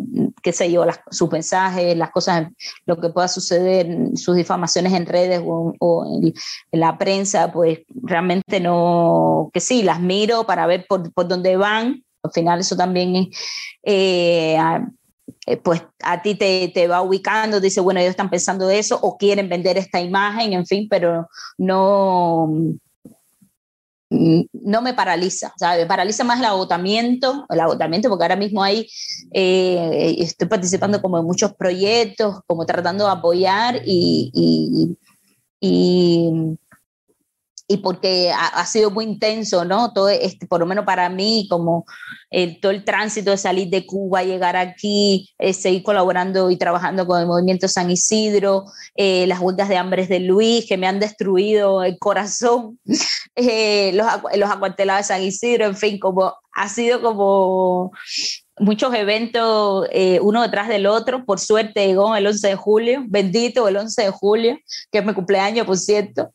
qué 0.43 0.51
sé 0.51 0.70
yo, 0.72 0.86
sus 1.09 1.32
mensajes, 1.32 1.95
las 1.97 2.11
cosas, 2.11 2.49
lo 2.86 2.99
que 2.99 3.09
pueda 3.09 3.30
suceder, 3.30 3.88
sus 4.15 4.36
difamaciones 4.36 4.93
en 4.93 5.05
redes 5.05 5.41
o, 5.43 6.05
en, 6.22 6.34
la 6.72 6.97
prensa, 6.97 7.51
pues 7.51 7.80
realmente 8.03 8.59
no, 8.59 9.49
que 9.53 9.61
sí, 9.61 9.84
las 9.84 10.01
miro 10.01 10.45
para 10.45 10.67
ver 10.67 10.86
por, 10.88 11.11
por 11.13 11.28
dónde 11.28 11.55
van. 11.55 12.03
Al 12.22 12.32
final 12.32 12.59
eso 12.59 12.76
también 12.76 13.30
eh, 13.84 14.57
eh, 15.45 15.57
pues 15.57 15.82
a 16.03 16.22
ti 16.22 16.36
te, 16.36 16.70
te, 16.74 16.89
va 16.89 17.01
ubicando, 17.01 17.61
dice, 17.61 17.80
bueno, 17.80 18.01
ellos 18.01 18.11
están 18.11 18.30
pensando 18.30 18.70
eso 18.70 18.99
o 19.01 19.17
quieren 19.17 19.47
vender 19.47 19.78
esta 19.78 20.01
imagen, 20.01 20.51
en 20.51 20.65
fin, 20.65 20.88
pero 20.89 21.30
no 21.57 22.49
no 24.10 24.82
me 24.82 24.93
paraliza, 24.93 25.53
Me 25.78 25.86
paraliza 25.86 26.24
más 26.24 26.39
el 26.39 26.45
agotamiento, 26.45 27.45
el 27.49 27.60
agotamiento, 27.60 28.10
porque 28.10 28.24
ahora 28.24 28.36
mismo 28.36 28.64
ahí 28.64 28.88
eh, 29.32 30.16
estoy 30.20 30.47
participando 30.47 31.01
como 31.01 31.20
en 31.20 31.26
muchos 31.26 31.53
proyectos, 31.53 32.41
como 32.47 32.66
tratando 32.66 33.05
de 33.05 33.12
apoyar 33.12 33.82
y 33.86 34.97
porque 37.78 38.32
ha, 38.32 38.65
sido 38.65 38.89
muy 38.89 39.05
intenso, 39.05 39.63
¿no? 39.63 39.93
Todo 39.93 40.09
este, 40.09 40.47
por 40.47 40.59
lo 40.59 40.65
menos 40.65 40.86
para 40.86 41.07
mí, 41.07 41.47
como 41.49 41.86
el, 42.32 42.59
todo 42.59 42.72
el 42.72 42.84
tránsito 42.84 43.30
de 43.30 43.38
salir 43.38 43.70
de 43.70 43.86
Cuba, 43.86 44.24
llegar 44.24 44.55
aquí, 44.55 45.30
eh, 45.38 45.53
seguir 45.53 45.84
colaborando 45.84 46.49
y 46.49 46.57
trabajando 46.57 47.05
con 47.05 47.22
el 47.22 47.28
movimiento 47.28 47.67
San 47.67 47.91
Isidro, 47.91 48.65
eh, 48.95 49.28
las 49.28 49.39
huelgas 49.39 49.70
de 49.70 49.78
hambres 49.78 50.09
de 50.09 50.20
Luis, 50.20 50.65
que 50.67 50.78
me 50.78 50.88
han 50.88 50.99
destruido 50.99 51.84
el 51.84 51.99
corazón, 51.99 52.80
eh, 53.36 53.91
los, 53.93 54.07
los 54.36 54.49
acuartelados 54.49 55.07
de 55.07 55.13
San 55.13 55.24
Isidro, 55.24 55.65
en 55.65 55.78
fin, 55.78 55.99
como 55.99 56.34
ha 56.53 56.70
sido 56.70 57.01
como 57.03 57.91
muchos 58.57 58.93
eventos 58.93 59.88
uno 60.22 60.41
detrás 60.41 60.67
del 60.67 60.88
otro. 60.88 61.24
Por 61.24 61.39
suerte 61.39 61.88
llegó 61.88 62.13
el 62.15 62.28
11 62.28 62.47
de 62.47 62.55
julio, 62.55 63.03
bendito 63.07 63.67
el 63.67 63.78
11 63.78 64.01
de 64.01 64.09
julio, 64.09 64.57
que 64.91 64.97
es 64.97 65.05
mi 65.05 65.13
cumpleaños, 65.13 65.65
por 65.65 65.78
cierto. 65.78 66.32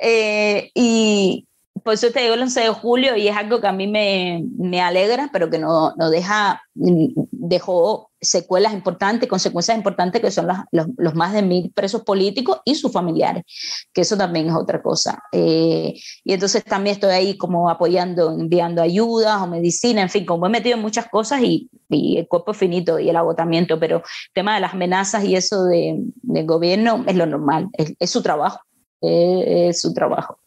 Eh, 0.00 0.70
y 0.74 1.48
por 1.88 1.94
eso 1.94 2.10
te 2.10 2.20
digo 2.20 2.34
el 2.34 2.42
11 2.42 2.60
de 2.60 2.68
julio 2.68 3.16
y 3.16 3.28
es 3.28 3.36
algo 3.36 3.60
que 3.60 3.66
a 3.66 3.72
mí 3.72 3.86
me, 3.86 4.44
me 4.58 4.80
alegra, 4.80 5.30
pero 5.32 5.48
que 5.48 5.58
no, 5.58 5.94
no, 5.96 6.10
deja, 6.10 6.62
dejó 6.74 8.10
secuelas 8.20 8.72
importantes, 8.72 9.28
consecuencias 9.28 9.76
importantes 9.76 10.20
que 10.20 10.30
son 10.30 10.48
los, 10.48 10.86
los, 10.96 11.14
más 11.14 11.32
de 11.32 11.42
mil 11.42 11.72
presos 11.72 12.02
políticos 12.02 12.60
y 12.64 12.74
sus 12.74 12.92
familiares, 12.92 13.44
que 13.92 14.02
eso 14.02 14.16
también 14.16 14.48
es 14.48 14.54
otra 14.54 14.82
cosa. 14.82 15.22
Eh, 15.32 15.94
y 16.24 16.32
entonces 16.32 16.64
también 16.64 16.94
estoy 16.94 17.12
ahí 17.12 17.38
como 17.38 17.70
apoyando, 17.70 18.32
enviando 18.32 18.82
ayudas 18.82 19.40
o 19.40 19.46
medicina, 19.46 20.02
en 20.02 20.10
fin, 20.10 20.26
como 20.26 20.46
he 20.46 20.50
metido 20.50 20.76
en 20.76 20.82
muchas 20.82 21.08
cosas 21.08 21.40
y, 21.42 21.70
y 21.88 22.18
el 22.18 22.28
cuerpo 22.28 22.52
finito 22.54 22.98
y 22.98 23.08
el 23.08 23.16
agotamiento, 23.16 23.78
pero 23.78 23.98
el 23.98 24.32
tema 24.34 24.54
de 24.54 24.60
las 24.60 24.74
amenazas 24.74 25.24
y 25.24 25.36
eso 25.36 25.64
de, 25.64 25.96
del 26.22 26.46
gobierno 26.46 27.04
es 27.06 27.16
lo 27.16 27.26
normal, 27.26 27.68
es, 27.72 27.94
es 27.98 28.10
su 28.10 28.22
trabajo 28.22 28.60
es 29.00 29.80
su 29.80 29.92
trabajo. 29.92 30.38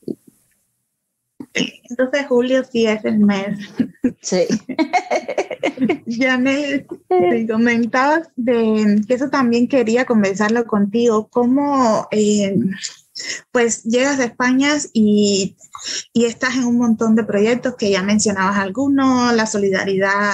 Entonces 1.53 2.27
julio 2.27 2.63
sí 2.63 2.87
es 2.87 3.03
el 3.05 3.19
mes. 3.19 3.59
Sí. 4.21 4.47
Janel, 6.07 6.87
te 7.07 7.47
comentabas 7.47 8.29
de 8.35 9.01
que 9.07 9.13
eso 9.13 9.29
también 9.29 9.67
quería 9.67 10.05
conversarlo 10.05 10.65
contigo. 10.65 11.27
¿Cómo, 11.29 12.07
eh, 12.11 12.55
pues 13.51 13.83
llegas 13.83 14.19
a 14.19 14.25
España 14.25 14.73
y, 14.93 15.55
y, 16.13 16.25
estás 16.25 16.55
en 16.55 16.65
un 16.65 16.77
montón 16.77 17.15
de 17.15 17.23
proyectos 17.23 17.75
que 17.75 17.91
ya 17.91 18.03
mencionabas 18.03 18.57
algunos, 18.57 19.33
la 19.33 19.45
solidaridad 19.45 20.31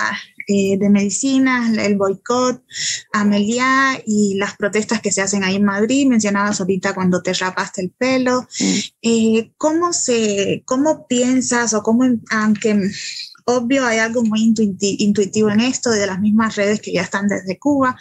eh, 0.48 0.78
de 0.78 0.90
medicinas, 0.90 1.78
el 1.78 1.98
boicot, 1.98 2.64
Amelia 3.12 4.02
y 4.06 4.36
las 4.36 4.56
protestas 4.56 5.02
que 5.02 5.12
se 5.12 5.22
hacen 5.22 5.44
ahí 5.44 5.58
en 5.58 5.66
Madrid. 5.66 6.08
Mencionabas 6.08 6.62
ahorita 6.62 6.94
cuando 6.94 7.22
te 7.22 7.34
rapaste 7.34 7.82
el 7.82 7.92
pelo. 7.92 8.48
Mm. 8.60 8.80
Eh, 9.02 9.52
¿cómo, 9.58 9.92
se, 9.92 10.64
¿Cómo 10.66 11.06
piensas 11.08 11.74
o 11.74 11.84
cómo, 11.84 12.06
aunque 12.30 12.92
obvio, 13.50 13.86
hay 13.86 14.00
algo 14.00 14.24
muy 14.24 14.42
intuitivo 14.42 15.50
en 15.50 15.62
esto, 15.62 15.90
de 15.90 16.06
las 16.06 16.20
mismas 16.20 16.58
redes 16.58 16.82
que 16.82 16.92
ya 16.92 17.02
están 17.02 17.30
desde 17.30 17.58
Cuba, 17.58 17.98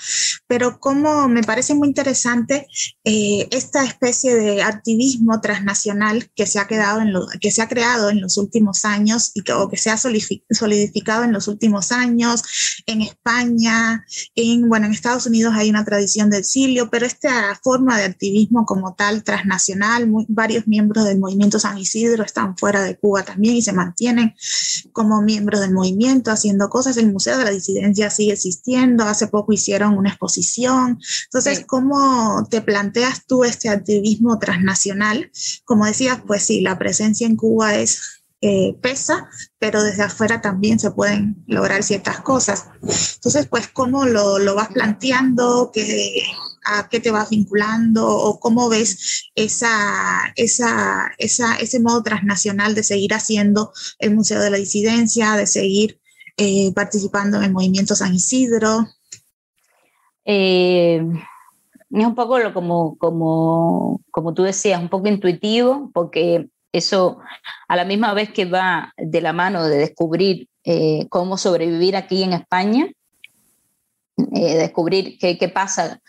pero 0.49 0.81
como 0.81 1.29
me 1.29 1.45
parece 1.45 1.73
muy 1.73 1.87
interesante 1.87 2.67
eh, 3.05 3.47
esta 3.53 3.85
especie 3.85 4.35
de 4.35 4.63
activismo 4.63 5.41
transnacional 5.41 6.29
que 6.35 6.47
se 6.47 6.59
ha, 6.59 6.67
quedado 6.67 7.01
en 7.01 7.13
lo, 7.13 7.29
que 7.41 7.53
se 7.53 7.63
ha 7.63 7.69
creado 7.69 8.11
en 8.11 8.21
los 8.21 8.39
últimos 8.39 8.85
años 8.85 9.31
y 9.35 9.43
que, 9.43 9.53
o 9.53 9.69
que 9.69 9.77
se 9.77 9.89
ha 9.91 9.97
solidificado 9.97 11.23
en 11.23 11.33
los 11.33 11.47
últimos 11.47 11.93
años 11.93 12.43
en 12.87 13.03
España, 13.03 14.05
en, 14.35 14.69
bueno, 14.69 14.87
en 14.87 14.93
Estados 14.93 15.27
Unidos 15.27 15.55
hay 15.57 15.71
una 15.71 15.85
tradición 15.85 16.29
del 16.29 16.41
exilio, 16.41 16.91
pero 16.91 17.07
esta 17.07 17.57
forma 17.63 17.97
de 17.99 18.05
activismo 18.07 18.67
como 18.67 18.95
tal 18.95 19.23
transnacional, 19.23 20.11
varios 20.27 20.67
miembros 20.67 21.05
del 21.05 21.21
movimiento 21.21 21.61
San 21.61 21.79
Isidro 21.79 22.25
están 22.25 22.59
fuera 22.59 22.83
de 22.83 22.99
Cuba 22.99 23.23
también 23.23 23.55
y 23.55 23.63
se 23.63 23.73
mantienen 23.73 24.35
como 24.93 25.23
miembros 25.23 25.36
miembros 25.37 25.61
del 25.61 25.73
movimiento 25.73 26.31
haciendo 26.31 26.71
cosas. 26.71 26.97
El 26.97 27.13
Museo 27.13 27.37
de 27.37 27.45
la 27.45 27.51
Disidencia 27.51 28.09
sigue 28.09 28.33
existiendo. 28.33 29.05
Hace 29.05 29.27
poco 29.27 29.53
hicieron 29.53 29.99
una 29.99 30.09
exposición. 30.09 30.99
Entonces, 31.25 31.65
¿cómo 31.67 32.47
te 32.51 32.63
planteas 32.63 33.27
tú 33.27 33.45
este 33.45 33.69
activismo 33.69 34.39
transnacional? 34.39 35.31
Como 35.65 35.85
decías, 35.85 36.21
pues 36.27 36.43
sí, 36.43 36.63
la 36.63 36.79
presencia 36.79 37.27
en 37.27 37.37
Cuba 37.37 37.77
es 37.77 38.01
eh, 38.43 38.77
pesa, 38.83 39.29
pero 39.59 39.83
desde 39.83 40.03
afuera 40.03 40.41
también 40.41 40.79
se 40.79 40.91
pueden 40.91 41.43
lograr 41.47 41.83
ciertas 41.83 42.21
cosas. 42.21 42.67
Entonces, 43.15 43.47
pues, 43.49 43.69
¿cómo 43.69 44.05
lo, 44.05 44.39
lo 44.39 44.55
vas 44.55 44.69
planteando? 44.69 45.71
¿Qué, 45.73 46.23
¿A 46.67 46.89
qué 46.89 47.01
te 47.01 47.11
vas 47.11 47.31
vinculando? 47.31 48.07
¿O 48.07 48.39
cómo 48.39 48.69
ves 48.69 49.31
esa, 49.35 50.33
esa, 50.37 51.13
esa, 51.17 51.57
ese 51.57 51.81
modo 51.81 52.03
transnacional 52.03 52.75
de 52.75 52.83
seguir 52.83 53.15
haciendo 53.15 53.73
el 53.99 54.15
Museo 54.15 54.41
de 54.41 54.51
la 54.51 54.59
Disidencia, 54.59 55.33
de 55.33 55.47
seguir 55.47 56.01
eh, 56.37 56.73
participando 56.75 57.39
en 57.39 57.45
el 57.45 57.53
movimiento 57.53 57.95
San 57.95 58.15
Isidro? 58.15 58.87
Eh, 60.27 61.03
es 61.91 62.05
un 62.05 62.15
poco 62.15 62.39
lo, 62.39 62.53
como, 62.53 62.99
como, 62.99 64.03
como 64.11 64.35
tú 64.35 64.43
decías, 64.43 64.83
un 64.83 64.91
poco 64.91 65.09
intuitivo, 65.09 65.91
porque 65.95 66.51
eso 66.79 67.19
a 67.69 67.77
la 67.77 67.85
misma 67.85 68.15
vez 68.15 68.31
que 68.31 68.45
va 68.45 68.93
de 68.97 69.21
la 69.21 69.33
mano 69.33 69.65
de 69.67 69.79
descubrir 69.79 70.49
eh, 70.65 71.07
cómo 71.09 71.37
sobrevivir 71.37 71.97
aquí 71.97 72.23
en 72.23 72.33
España, 72.33 72.89
eh, 74.17 74.57
descubrir 74.57 75.19
qué, 75.19 75.39
qué 75.39 75.49
pasa 75.49 76.01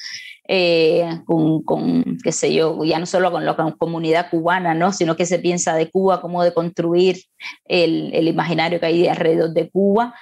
eh, 0.47 1.21
con, 1.25 1.61
con, 1.63 2.17
qué 2.23 2.31
sé 2.31 2.53
yo, 2.53 2.83
ya 2.83 2.99
no 2.99 3.05
solo 3.05 3.31
con 3.31 3.45
la 3.45 3.55
comunidad 3.77 4.29
cubana, 4.29 4.73
¿no? 4.73 4.93
sino 4.93 5.15
que 5.15 5.25
se 5.25 5.39
piensa 5.39 5.75
de 5.75 5.91
Cuba, 5.91 6.21
cómo 6.21 6.43
de 6.43 6.53
construir 6.53 7.21
el, 7.65 8.11
el 8.13 8.27
imaginario 8.27 8.79
que 8.79 8.85
hay 8.85 9.07
alrededor 9.07 9.51
de 9.51 9.69
Cuba. 9.69 10.15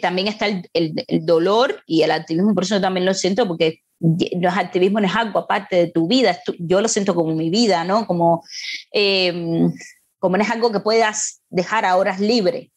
también 0.00 0.28
está 0.28 0.46
el, 0.46 0.68
el, 0.72 1.04
el, 1.08 1.26
dolor 1.26 1.82
y 1.86 2.02
el 2.02 2.12
activismo, 2.12 2.54
por 2.54 2.64
eso 2.64 2.80
también 2.80 3.04
lo 3.04 3.14
siento, 3.14 3.46
porque 3.46 3.80
los 4.00 4.56
activismo 4.56 4.98
no 5.00 5.06
es 5.06 5.14
algo 5.14 5.38
aparte 5.38 5.76
de 5.76 5.86
tu 5.88 6.08
vida, 6.08 6.38
yo 6.58 6.80
lo 6.80 6.88
siento 6.88 7.14
como 7.14 7.34
mi 7.34 7.50
vida, 7.50 7.84
¿no? 7.84 8.06
Como, 8.06 8.42
eh, 8.92 9.68
como 10.18 10.36
no 10.36 10.42
es 10.42 10.50
algo 10.50 10.72
que 10.72 10.80
puedas 10.80 11.42
dejar 11.50 11.84
a 11.84 11.96
horas 11.96 12.18
libre. 12.18 12.72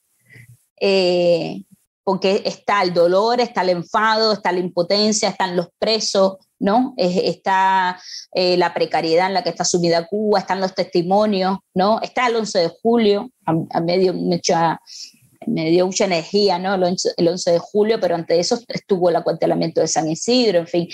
Eh, 0.80 1.64
porque 2.04 2.42
está 2.46 2.82
el 2.84 2.94
dolor, 2.94 3.40
está 3.40 3.62
el 3.62 3.70
enfado, 3.70 4.34
está 4.34 4.52
la 4.52 4.60
impotencia, 4.60 5.30
están 5.30 5.56
los 5.56 5.70
presos, 5.80 6.36
¿no? 6.60 6.94
está 6.98 7.98
eh, 8.34 8.58
la 8.58 8.74
precariedad 8.74 9.28
en 9.28 9.34
la 9.34 9.44
que 9.44 9.50
está 9.50 9.64
sumida 9.64 10.08
Cuba, 10.08 10.40
están 10.40 10.60
los 10.60 10.76
testimonios, 10.76 11.60
¿no? 11.74 12.02
Está 12.02 12.28
el 12.28 12.36
11 12.36 12.60
de 12.60 12.72
julio, 12.82 13.32
a, 13.46 13.54
a 13.78 13.80
medio 13.80 14.14
mucha 14.14 14.82
me 15.48 15.70
dio 15.70 15.86
mucha 15.86 16.06
energía, 16.06 16.60
¿no? 16.60 16.74
El 16.76 16.84
11, 17.28 17.52
de 17.52 17.60
julio, 17.60 18.00
pero 18.00 18.16
ante 18.16 18.40
eso 18.40 18.60
estuvo 18.68 19.10
el 19.10 19.16
acuartelamiento 19.16 19.82
de 19.82 19.88
San 19.88 20.10
Isidro, 20.10 20.60
en 20.60 20.68
fin. 20.68 20.88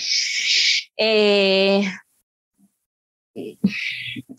Eh, 0.96 1.84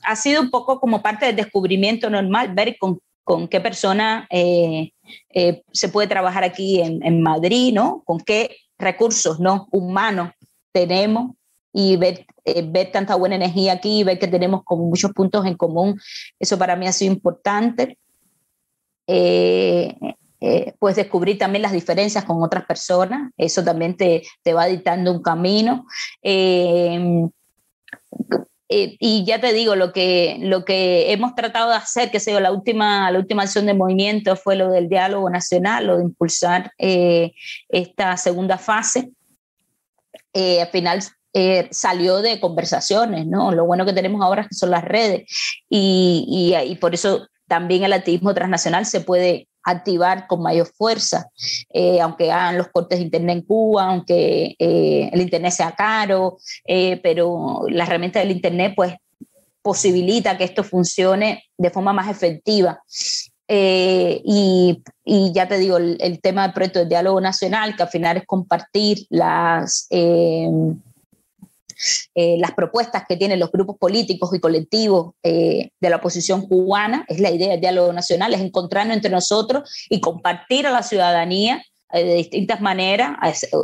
ha 0.03 0.15
sido 0.15 0.41
un 0.41 0.49
poco 0.49 0.79
como 0.79 1.01
parte 1.01 1.25
del 1.25 1.35
descubrimiento 1.35 2.09
normal, 2.09 2.53
ver 2.53 2.77
con, 2.79 2.99
con 3.23 3.47
qué 3.47 3.61
persona 3.61 4.27
eh, 4.29 4.91
eh, 5.33 5.63
se 5.71 5.89
puede 5.89 6.07
trabajar 6.07 6.43
aquí 6.43 6.81
en, 6.81 7.03
en, 7.05 7.21
Madrid, 7.21 7.73
¿no? 7.73 8.03
Con 8.05 8.19
qué 8.19 8.57
recursos 8.77 9.39
¿no? 9.39 9.67
humanos 9.71 10.31
tenemos 10.71 11.31
y 11.73 11.95
ver, 11.95 12.25
ver 12.65 12.91
tanta 12.91 13.15
buena 13.15 13.35
energía 13.35 13.73
aquí, 13.73 14.03
ver 14.03 14.19
que 14.19 14.27
tenemos 14.27 14.63
como 14.63 14.85
muchos 14.85 15.11
puntos 15.13 15.45
en 15.45 15.55
común. 15.55 15.99
Eso 16.39 16.57
para 16.57 16.75
mí 16.75 16.87
ha 16.87 16.91
sido 16.91 17.13
importante. 17.13 17.97
Eh, 19.13 19.93
eh, 20.39 20.73
pues 20.79 20.95
descubrir 20.95 21.37
también 21.37 21.61
las 21.61 21.73
diferencias 21.73 22.23
con 22.23 22.41
otras 22.41 22.65
personas, 22.65 23.31
eso 23.37 23.61
también 23.61 23.97
te, 23.97 24.23
te 24.41 24.53
va 24.53 24.67
dictando 24.67 25.11
un 25.11 25.21
camino. 25.21 25.85
Eh, 26.23 27.29
y 28.69 29.25
ya 29.25 29.41
te 29.41 29.51
digo, 29.51 29.75
lo 29.75 29.91
que, 29.91 30.37
lo 30.39 30.63
que 30.63 31.11
hemos 31.11 31.35
tratado 31.35 31.71
de 31.71 31.75
hacer, 31.75 32.09
que 32.09 32.21
sea 32.21 32.39
la 32.39 32.53
última, 32.53 33.11
la 33.11 33.19
última 33.19 33.43
acción 33.43 33.65
de 33.65 33.73
movimiento 33.73 34.37
fue 34.37 34.55
lo 34.55 34.71
del 34.71 34.87
diálogo 34.87 35.29
nacional, 35.29 35.87
lo 35.87 35.97
de 35.97 36.03
impulsar 36.05 36.71
esta 36.77 38.15
segunda 38.15 38.57
fase. 38.57 39.11
al 40.33 40.67
final 40.67 41.03
salió 41.71 42.21
de 42.21 42.39
conversaciones, 42.39 43.27
¿no? 43.27 43.51
Lo 43.51 43.65
bueno 43.65 43.85
que 43.85 43.91
tenemos 43.91 44.21
ahora 44.21 44.47
son 44.51 44.71
las 44.71 44.85
redes 44.85 45.25
y, 45.69 46.53
y, 46.55 46.71
y 46.71 46.75
por 46.75 46.93
eso 46.93 47.27
también 47.51 47.83
el 47.83 47.91
activismo 47.91 48.33
transnacional 48.33 48.85
se 48.85 49.01
puede 49.01 49.49
activar 49.61 50.25
con 50.25 50.41
mayor 50.41 50.67
fuerza, 50.67 51.27
eh, 51.73 51.99
aunque 51.99 52.31
hagan 52.31 52.57
los 52.57 52.69
cortes 52.69 52.97
de 52.97 53.03
Internet 53.03 53.39
en 53.39 53.41
Cuba, 53.43 53.87
aunque 53.87 54.55
eh, 54.57 55.09
el 55.11 55.19
Internet 55.19 55.51
sea 55.51 55.73
caro, 55.73 56.37
eh, 56.65 57.01
pero 57.03 57.65
la 57.67 57.83
herramienta 57.83 58.19
del 58.19 58.31
Internet 58.31 58.71
pues 58.73 58.93
posibilita 59.61 60.37
que 60.37 60.45
esto 60.45 60.63
funcione 60.63 61.43
de 61.57 61.69
forma 61.69 61.91
más 61.91 62.09
efectiva. 62.09 62.81
Y, 63.53 64.81
y, 65.03 65.31
ya 65.33 65.45
te 65.45 65.57
digo, 65.57 65.75
el, 65.75 65.97
el, 65.99 66.21
tema 66.21 66.43
del 66.43 66.53
proyecto 66.53 66.79
de 66.79 66.85
diálogo 66.85 67.19
nacional, 67.19 67.75
que 67.75 67.83
al 67.83 67.89
final 67.89 68.15
es 68.15 68.25
compartir 68.25 69.05
las 69.09 69.87
eh, 69.89 70.47
las 72.15 72.51
propuestas 72.51 73.03
que 73.07 73.17
tienen 73.17 73.39
los 73.39 73.51
grupos 73.51 73.77
políticos 73.77 74.29
y 74.33 74.39
colectivos 74.39 75.13
eh, 75.23 75.69
de 75.79 75.89
la 75.89 75.97
oposición 75.97 76.47
cubana, 76.47 77.05
es 77.07 77.19
la 77.19 77.31
idea 77.31 77.51
del 77.51 77.61
diálogo 77.61 77.93
nacional, 77.93 78.33
es 78.33 78.41
encontrarnos 78.41 78.95
entre 78.95 79.11
nosotros 79.11 79.69
y 79.89 80.01
compartir 80.01 80.67
a 80.67 80.71
la 80.71 80.83
ciudadanía 80.83 81.57
eh, 81.57 81.70
de 81.93 82.15
distintas 82.15 82.61
maneras, 82.61 83.17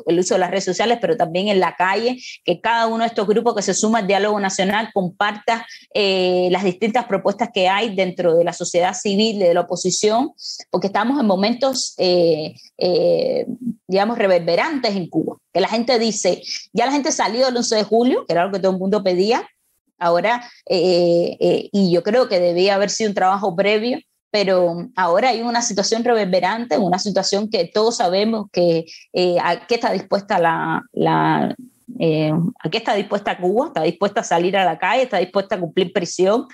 el 0.05 0.19
uso 0.19 0.35
de 0.35 0.39
las 0.39 0.51
redes 0.51 0.65
sociales, 0.65 0.97
pero 1.01 1.15
también 1.15 1.47
en 1.47 1.59
la 1.59 1.75
calle, 1.75 2.17
que 2.43 2.59
cada 2.61 2.87
uno 2.87 2.99
de 2.99 3.07
estos 3.07 3.27
grupos 3.27 3.55
que 3.55 3.61
se 3.61 3.73
suma 3.73 3.99
al 3.99 4.07
diálogo 4.07 4.39
nacional 4.39 4.89
comparta 4.93 5.65
eh, 5.93 6.49
las 6.51 6.63
distintas 6.63 7.05
propuestas 7.05 7.49
que 7.53 7.67
hay 7.67 7.95
dentro 7.95 8.35
de 8.35 8.43
la 8.43 8.53
sociedad 8.53 8.93
civil, 8.93 9.39
de 9.39 9.53
la 9.53 9.61
oposición, 9.61 10.31
porque 10.69 10.87
estamos 10.87 11.19
en 11.19 11.25
momentos, 11.25 11.95
eh, 11.97 12.55
digamos, 13.87 14.17
reverberantes 14.17 14.95
en 14.95 15.07
Cuba, 15.07 15.37
que 15.53 15.61
la 15.61 15.67
gente 15.67 15.97
dice, 15.99 16.41
ya 16.73 16.85
la 16.85 16.91
gente 16.91 17.11
salió 17.11 17.47
el 17.47 17.57
11 17.57 17.75
de 17.75 17.83
julio, 17.83 18.25
que 18.25 18.33
era 18.33 18.45
lo 18.45 18.51
que 18.51 18.59
todo 18.59 18.71
el 18.71 18.79
mundo 18.79 19.03
pedía, 19.03 19.47
ahora, 19.99 20.47
y 20.67 21.91
yo 21.91 22.03
creo 22.03 22.29
que 22.29 22.39
debía 22.39 22.75
haber 22.75 22.89
sido 22.89 23.09
un 23.09 23.15
trabajo 23.15 23.55
previo 23.55 23.99
pero 24.39 24.88
ahora 24.95 25.30
hay 25.30 25.41
una 25.41 25.64
situación 25.64 26.03
reverberante, 26.03 26.77
una 26.77 26.99
situación 26.99 27.49
que 27.49 27.65
todos 27.65 27.97
sabemos 27.97 28.45
que 28.53 28.85
eh, 29.11 29.38
a 29.41 29.65
qué 29.65 29.73
está 29.73 29.91
dispuesta 29.91 30.38
la, 30.38 31.55
eh, 31.97 32.31
a 32.59 32.69
qué 32.69 32.77
está 32.77 32.93
dispuesta 32.93 33.35
Cuba, 33.39 33.69
está 33.69 33.81
dispuesta 33.81 34.22
a 34.22 34.23
salir 34.23 34.55
a 34.55 34.64
la 34.64 34.77
calle, 34.77 35.01
está 35.01 35.18
dispuesta 35.18 35.55
a 35.55 35.59
cumplir 35.59 35.91
prisión. 35.91 36.45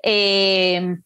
Eh, 0.00 0.96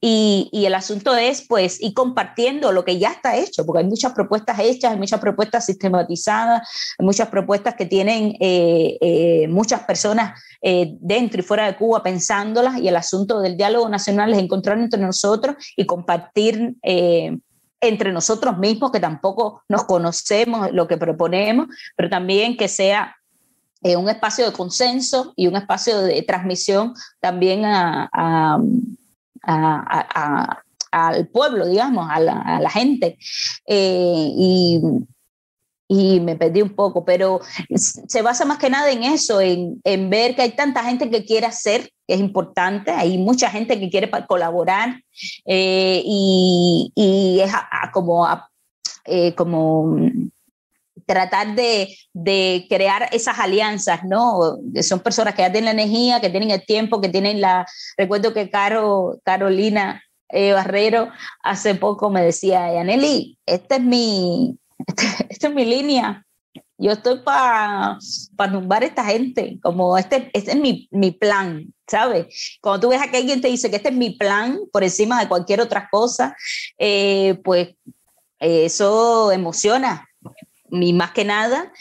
y, 0.00 0.48
y, 0.52 0.66
el 0.66 0.74
asunto 0.74 1.16
es, 1.16 1.46
pues, 1.46 1.80
ir 1.80 1.94
compartiendo 1.94 2.72
lo 2.72 2.84
que 2.84 2.98
ya 2.98 3.10
está 3.10 3.36
hecho, 3.36 3.66
porque 3.66 3.80
hay 3.82 3.88
muchas 3.88 4.12
propuestas 4.12 4.58
hechas, 4.60 4.92
hay 4.92 4.98
muchas 4.98 5.20
propuestas 5.20 5.66
sistematizadas, 5.66 6.68
hay 6.98 7.04
muchas 7.06 7.28
propuestas 7.28 7.74
que 7.74 7.86
tienen 7.86 8.36
eh, 8.40 8.96
eh, 9.00 9.48
muchas 9.48 9.82
personas 9.82 10.40
eh, 10.60 10.96
dentro 11.00 11.40
y 11.40 11.44
fuera 11.44 11.66
de 11.66 11.76
Cuba 11.76 12.02
pensándolas, 12.02 12.78
y 12.78 12.88
el 12.88 12.96
asunto 12.96 13.40
del 13.40 13.56
diálogo 13.56 13.88
nacional 13.88 14.32
es 14.32 14.38
encontrar 14.38 14.78
entre 14.78 15.00
nosotros 15.00 15.56
y 15.76 15.86
compartir 15.86 16.74
eh, 16.82 17.36
entre 17.80 18.12
nosotros 18.12 18.58
mismos, 18.58 18.90
que 18.90 19.00
tampoco 19.00 19.62
nos 19.68 19.84
conocemos 19.84 20.72
lo 20.72 20.88
que 20.88 20.96
proponemos, 20.96 21.68
pero 21.96 22.08
también 22.08 22.56
que 22.56 22.68
sea 22.68 23.16
eh, 23.82 23.96
un 23.96 24.08
espacio 24.08 24.46
de 24.46 24.52
consenso 24.52 25.32
y 25.36 25.46
un 25.46 25.54
espacio 25.56 26.00
de 26.00 26.22
transmisión 26.22 26.94
también 27.20 27.64
a, 27.64 28.58
al 29.42 31.28
pueblo, 31.28 31.66
digamos, 31.66 32.08
a 32.10 32.20
la, 32.20 32.70
gente. 32.70 33.18
Eh, 33.66 34.30
y, 35.90 36.20
me 36.20 36.36
perdí 36.36 36.60
un 36.60 36.74
poco, 36.74 37.04
pero 37.04 37.40
se 37.74 38.20
basa 38.20 38.44
más 38.44 38.58
que 38.58 38.68
nada 38.68 38.90
en 38.90 39.04
eso, 39.04 39.40
en, 39.40 39.80
ver 40.10 40.34
que 40.34 40.42
hay 40.42 40.50
tanta 40.50 40.84
gente 40.84 41.08
que 41.08 41.24
quiere 41.24 41.46
hacer, 41.46 41.90
que 42.06 42.14
es 42.14 42.20
importante, 42.20 42.90
hay 42.90 43.16
mucha 43.16 43.50
gente 43.50 43.80
que 43.80 43.88
quiere 43.88 44.10
colaborar 44.26 45.02
eh, 45.46 46.02
y, 46.04 47.40
es 47.42 47.52
como, 47.92 48.28
como 49.34 49.98
tratar 51.08 51.54
de, 51.54 51.96
crear 52.68 53.08
esas 53.12 53.38
alianzas, 53.38 54.04
¿no? 54.04 54.58
Son 54.82 55.00
personas 55.00 55.34
que 55.34 55.42
ya 55.42 55.50
tienen 55.50 55.76
la 55.76 55.82
energía, 55.82 56.20
que 56.20 56.28
tienen 56.28 56.50
el 56.50 56.64
tiempo, 56.64 57.00
que 57.00 57.08
tienen 57.08 57.40
la... 57.40 57.66
Recuerdo 57.96 58.34
que 58.34 58.50
Caro, 58.50 59.18
Carolina 59.24 60.02
eh, 60.28 60.52
Barrero 60.52 61.10
hace 61.42 61.74
poco 61.74 62.10
me 62.10 62.22
decía, 62.22 62.72
Yaneli, 62.72 63.38
esta 63.46 63.76
es 63.76 63.82
mi, 63.82 64.58
esta 65.30 65.48
es 65.48 65.54
mi 65.54 65.64
línea. 65.64 66.24
Yo 66.76 66.92
estoy 66.92 67.20
para 67.20 67.98
pa 68.36 68.52
tumbar 68.52 68.82
a 68.82 68.86
esta 68.86 69.04
gente, 69.04 69.58
como 69.62 69.96
este, 69.98 70.30
este 70.32 70.52
es 70.52 70.56
mi, 70.56 70.88
mi 70.92 71.10
plan, 71.10 71.74
¿sabes? 71.88 72.58
Cuando 72.60 72.80
tú 72.80 72.88
ves 72.90 73.00
a 73.00 73.10
que 73.10 73.16
alguien 73.16 73.40
te 73.40 73.48
dice 73.48 73.70
que 73.70 73.76
este 73.76 73.88
es 73.88 73.96
mi 73.96 74.10
plan 74.10 74.60
por 74.70 74.84
encima 74.84 75.18
de 75.18 75.28
cualquier 75.28 75.60
otra 75.60 75.88
cosa, 75.90 76.36
eh, 76.78 77.40
pues 77.42 77.70
eso 78.38 79.32
emociona, 79.32 80.07
ni 80.70 80.92
más 80.92 81.12
que 81.12 81.24
nada 81.24 81.72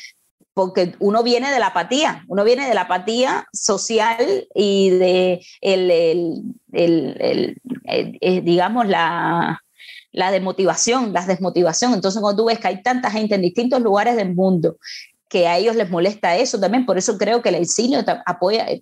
porque 0.58 0.96
uno 0.98 1.22
viene 1.22 1.52
de 1.52 1.60
la 1.60 1.68
apatía, 1.68 2.26
uno 2.28 2.44
viene 2.44 2.68
de 2.68 2.74
la 2.74 2.82
apatía 2.82 3.46
social 3.54 4.48
y 4.56 4.90
de, 4.90 5.46
el, 5.62 5.92
el, 6.72 7.62
eh, 7.86 8.42
digamos, 8.42 8.88
la, 8.88 9.62
la 10.12 10.32
desmotivación, 10.32 11.14
la 11.14 11.28
desmotivación. 11.28 11.94
Entonces, 11.94 12.20
cuando 12.20 12.42
tú 12.42 12.48
ves 12.48 12.58
que 12.58 12.70
hay 12.70 12.82
tanta 12.82 13.12
gente 13.12 13.36
en 13.36 13.44
distintos 13.44 13.82
lugares 13.82 14.16
del 14.16 14.34
mundo 14.34 14.78
que 15.30 15.48
a 15.48 15.60
ellos 15.60 15.76
les 15.76 15.92
molesta 15.92 16.36
eso 16.38 16.60
también, 16.60 16.88
por 16.88 16.98
eso 16.98 17.20
creo 17.20 17.44
que 17.44 17.50
el 17.50 17.56
exilio 17.56 18.04
apoya, 18.26 18.66
eh, 18.68 18.82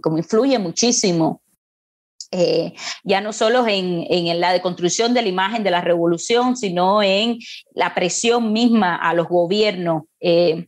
como 0.00 0.18
influye 0.18 0.60
muchísimo 0.60 1.40
eh, 2.32 2.72
ya 3.04 3.20
no 3.20 3.32
solo 3.32 3.66
en, 3.66 4.04
en, 4.10 4.40
la 4.40 4.52
deconstrucción 4.52 5.14
de 5.14 5.22
la 5.22 5.28
imagen 5.28 5.62
de 5.62 5.70
la 5.70 5.80
revolución, 5.80 6.56
sino 6.56 7.02
en 7.02 7.38
la 7.74 7.94
presión 7.94 8.52
misma 8.52 8.96
a 8.96 9.14
los 9.14 9.28
gobiernos 9.28 10.02
eh, 10.20 10.66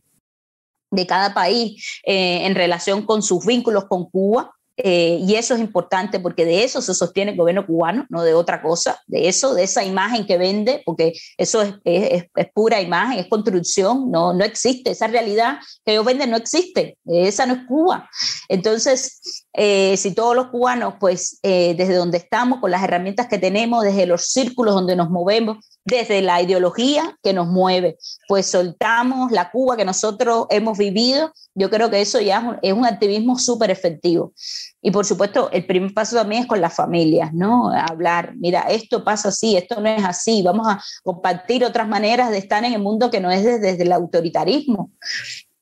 de 0.91 1.07
cada 1.07 1.33
país 1.33 1.99
eh, 2.05 2.45
en 2.45 2.55
relación 2.55 3.05
con 3.05 3.21
sus 3.21 3.45
vínculos 3.45 3.85
con 3.85 4.09
Cuba. 4.09 4.51
Eh, 4.81 5.19
y 5.27 5.35
eso 5.35 5.55
es 5.55 5.59
importante 5.59 6.21
porque 6.21 6.45
de 6.45 6.63
eso 6.63 6.81
se 6.81 6.93
sostiene 6.93 7.31
el 7.31 7.37
gobierno 7.37 7.67
cubano, 7.67 8.05
no 8.09 8.23
de 8.23 8.33
otra 8.33 8.61
cosa, 8.61 9.01
de 9.07 9.27
eso, 9.27 9.53
de 9.53 9.63
esa 9.63 9.83
imagen 9.83 10.25
que 10.25 10.37
vende, 10.37 10.81
porque 10.85 11.11
eso 11.37 11.61
es, 11.61 11.73
es, 11.83 12.23
es 12.33 12.47
pura 12.53 12.79
imagen, 12.79 13.19
es 13.19 13.27
construcción, 13.27 14.09
no, 14.09 14.31
no 14.33 14.45
existe, 14.45 14.91
esa 14.91 15.07
realidad 15.07 15.57
que 15.83 15.91
ellos 15.91 16.05
venden 16.05 16.29
no 16.29 16.37
existe, 16.37 16.97
esa 17.05 17.45
no 17.45 17.55
es 17.55 17.59
Cuba. 17.67 18.09
Entonces, 18.47 19.45
eh, 19.53 19.97
si 19.97 20.13
todos 20.13 20.35
los 20.35 20.47
cubanos, 20.47 20.95
pues 20.99 21.39
eh, 21.41 21.73
desde 21.75 21.95
donde 21.95 22.19
estamos, 22.19 22.59
con 22.59 22.69
las 22.69 22.83
herramientas 22.83 23.27
que 23.27 23.39
tenemos, 23.39 23.83
desde 23.83 24.05
los 24.05 24.27
círculos 24.27 24.75
donde 24.75 24.95
nos 24.95 25.09
movemos, 25.09 25.57
desde 25.83 26.21
la 26.21 26.41
ideología 26.41 27.17
que 27.23 27.33
nos 27.33 27.47
mueve, 27.47 27.97
pues 28.27 28.45
soltamos 28.45 29.31
la 29.31 29.49
Cuba 29.49 29.75
que 29.75 29.85
nosotros 29.85 30.45
hemos 30.51 30.77
vivido, 30.77 31.33
yo 31.55 31.69
creo 31.69 31.89
que 31.89 31.99
eso 31.99 32.21
ya 32.21 32.59
es 32.61 32.73
un, 32.73 32.85
activismo 32.85 33.39
súper 33.39 33.71
efectivo. 33.71 34.33
Y 34.81 34.91
por 34.91 35.05
supuesto, 35.05 35.49
el 35.51 35.65
primer 35.65 35.93
paso 35.93 36.15
también 36.15 36.43
es 36.43 36.47
con 36.47 36.61
las 36.61 36.75
familias, 36.75 37.33
¿no? 37.33 37.71
Hablar, 37.71 38.33
mira, 38.37 38.61
esto 38.69 39.03
pasa 39.03 39.29
así, 39.29 39.57
esto 39.57 39.81
no 39.81 39.89
es 39.89 40.03
así, 40.05 40.43
vamos 40.43 40.67
a 40.67 40.81
compartir 41.03 41.65
otras 41.65 41.87
maneras 41.87 42.29
de 42.29 42.37
estar 42.37 42.63
en 42.63 42.73
el 42.73 42.81
mundo 42.81 43.09
que 43.09 43.19
no 43.19 43.31
es 43.31 43.43
desde, 43.43 43.81
el 43.81 43.91
autoritarismo. 43.91 44.91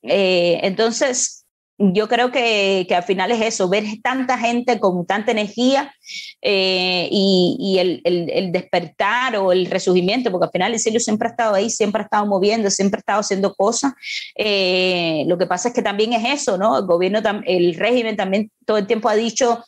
Eh, 0.02 0.60
entonces, 0.62 1.37
yo 1.78 2.08
creo 2.08 2.32
que, 2.32 2.86
que, 2.88 2.94
al 2.96 3.04
final 3.04 3.30
es 3.30 3.40
eso, 3.40 3.68
ver 3.68 3.84
tanta 4.02 4.36
gente 4.36 4.80
con 4.80 5.06
tanta 5.06 5.30
energía 5.30 5.94
eh, 6.42 7.08
y, 7.10 7.56
y 7.60 7.78
el, 7.78 8.00
el, 8.02 8.30
el, 8.30 8.52
despertar 8.52 9.36
o 9.36 9.52
el 9.52 9.66
resurgimiento, 9.66 10.32
porque 10.32 10.46
al 10.46 10.50
final 10.50 10.72
el 10.72 10.80
cielo 10.80 10.98
siempre 10.98 11.28
ha 11.28 11.30
estado 11.30 11.54
ahí, 11.54 11.70
siempre 11.70 12.02
ha 12.02 12.04
estado 12.04 12.26
moviendo, 12.26 12.68
siempre 12.70 12.98
ha 12.98 13.00
estado 13.00 13.20
haciendo 13.20 13.54
cosas. 13.54 13.92
Eh, 14.34 15.22
lo 15.28 15.38
que 15.38 15.46
pasa 15.46 15.68
es 15.68 15.74
que 15.74 15.82
también 15.82 16.12
es 16.14 16.42
eso, 16.42 16.58
¿no? 16.58 16.78
El 16.78 16.86
gobierno, 16.86 17.20
el 17.46 17.74
régimen 17.74 18.16
también 18.16 18.50
todo 18.66 18.78
el 18.78 18.86
tiempo 18.86 19.08
ha 19.08 19.14
dicho 19.14 19.62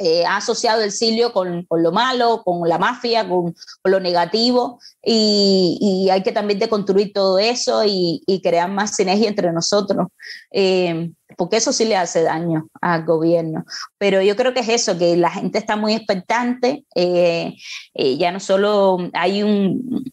eh, 0.00 0.24
ha 0.24 0.36
asociado 0.36 0.82
el 0.82 0.92
Silio 0.92 1.32
con, 1.32 1.64
con, 1.64 1.82
lo 1.82 1.90
malo, 1.90 2.42
con 2.44 2.68
la 2.68 2.78
mafia, 2.78 3.28
con, 3.28 3.52
con 3.82 3.92
lo 3.92 3.98
negativo, 3.98 4.80
y, 5.02 5.76
y, 5.80 6.10
hay 6.10 6.22
que 6.22 6.30
también 6.30 6.60
deconstruir 6.60 7.12
todo 7.12 7.40
eso 7.40 7.84
y, 7.84 8.22
y 8.24 8.40
crear 8.40 8.70
más 8.70 8.94
sinergia 8.94 9.28
entre 9.28 9.52
nosotros, 9.52 10.06
eh, 10.52 11.10
porque 11.36 11.56
eso 11.56 11.72
sí 11.72 11.84
le 11.84 11.96
hace 11.96 12.22
daño 12.22 12.68
al 12.80 13.04
gobierno. 13.04 13.64
Pero 13.98 14.22
yo 14.22 14.36
creo 14.36 14.54
que 14.54 14.60
es 14.60 14.68
eso, 14.68 14.96
que 14.96 15.16
la 15.16 15.30
gente 15.30 15.58
está 15.58 15.74
muy 15.74 15.94
expectante, 15.94 16.84
eh, 16.94 17.56
ya 17.94 18.30
no 18.30 18.40
solo 18.40 18.98
hay 19.14 19.42
un... 19.42 20.04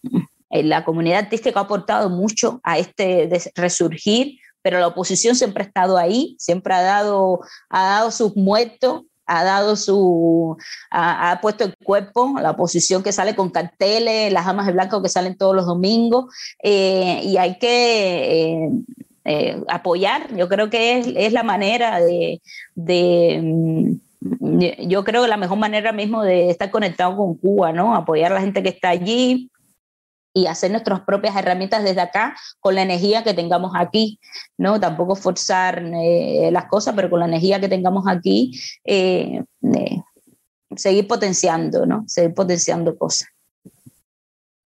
La 0.50 0.86
comunidad 0.86 1.20
artística 1.20 1.60
ha 1.60 1.64
aportado 1.64 2.10
mucho 2.10 2.62
a 2.64 2.80
este 2.80 3.30
resurgir, 3.56 4.40
pero 4.62 4.80
la 4.80 4.88
oposición 4.88 5.36
siempre 5.36 5.64
ha 5.64 5.68
estado 5.68 5.98
ahí, 5.98 6.36
siempre 6.40 6.74
ha 6.74 6.82
dado, 6.82 7.42
ha 7.70 7.84
dado 7.84 8.10
sus 8.10 8.36
muertos 8.36 9.04
ha 9.26 9.44
dado 9.44 9.76
su, 9.76 10.58
ha, 10.92 11.40
puesto 11.42 11.64
el 11.64 11.76
cuerpo, 11.84 12.36
la 12.40 12.52
oposición 12.52 13.04
que 13.04 13.12
sale 13.12 13.36
con 13.36 13.50
carteles, 13.50 14.32
las 14.32 14.48
amas 14.48 14.68
de 14.68 14.74
blanco 14.74 15.02
que 15.02 15.10
salen 15.10 15.38
todos 15.38 15.56
los 15.56 15.66
domingos, 15.66 16.26
eh, 16.64 17.22
y 17.24 17.38
hay 17.38 17.58
que 17.58 18.64
eh, 18.64 18.70
eh, 19.26 19.64
apoyar, 19.68 20.36
yo 20.36 20.48
creo 20.48 20.70
que 20.70 21.00
es, 21.16 21.34
la 21.34 21.44
manera 21.44 22.00
de, 22.00 22.42
de 22.76 23.42
mm, 23.44 23.96
yo 24.88 25.04
creo 25.04 25.24
que 25.24 25.28
la 25.28 25.38
mejor 25.38 25.58
manera 25.58 25.92
mismo 25.92 26.24
de 26.24 26.50
estar 26.50 26.72
conectado 26.72 27.16
con 27.16 27.36
Cuba, 27.36 27.72
¿no? 27.72 27.96
Apoyar 27.96 28.32
a 28.32 28.36
la 28.36 28.42
gente 28.42 28.64
que 28.64 28.70
está 28.70 28.90
allí, 28.90 29.50
y 30.36 30.48
hacer 30.48 30.70
nuestras 30.70 31.00
propias 31.00 31.34
herramientas 31.38 31.82
desde 31.82 32.02
acá 32.02 32.36
con 32.60 32.76
la 32.76 32.82
energía 32.82 33.24
que 33.24 33.34
tengamos 33.34 33.72
aquí, 33.74 34.20
¿no? 34.58 34.82
Tampoco 34.82 35.16
forzar 35.16 35.82
eh, 35.82 36.50
las 36.52 36.66
cosas, 36.66 36.94
pero 36.94 37.10
con 37.10 37.22
la 37.22 37.26
energía 37.26 37.62
que 37.62 37.70
tengamos 37.70 38.04
aquí, 38.06 38.52
eh, 38.84 39.42
eh, 39.64 40.02
seguir 40.76 41.08
potenciando, 41.08 41.86
¿no? 41.86 42.04
Seguir 42.08 42.34
potenciando 42.34 42.98
cosas. 42.98 43.30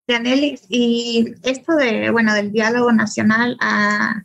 Yanelis, 0.07 0.63
y 0.69 1.33
esto 1.43 1.75
de, 1.75 2.11
bueno, 2.11 2.33
del 2.33 2.53
diálogo 2.53 2.93
nacional 2.93 3.57
ha, 3.59 4.23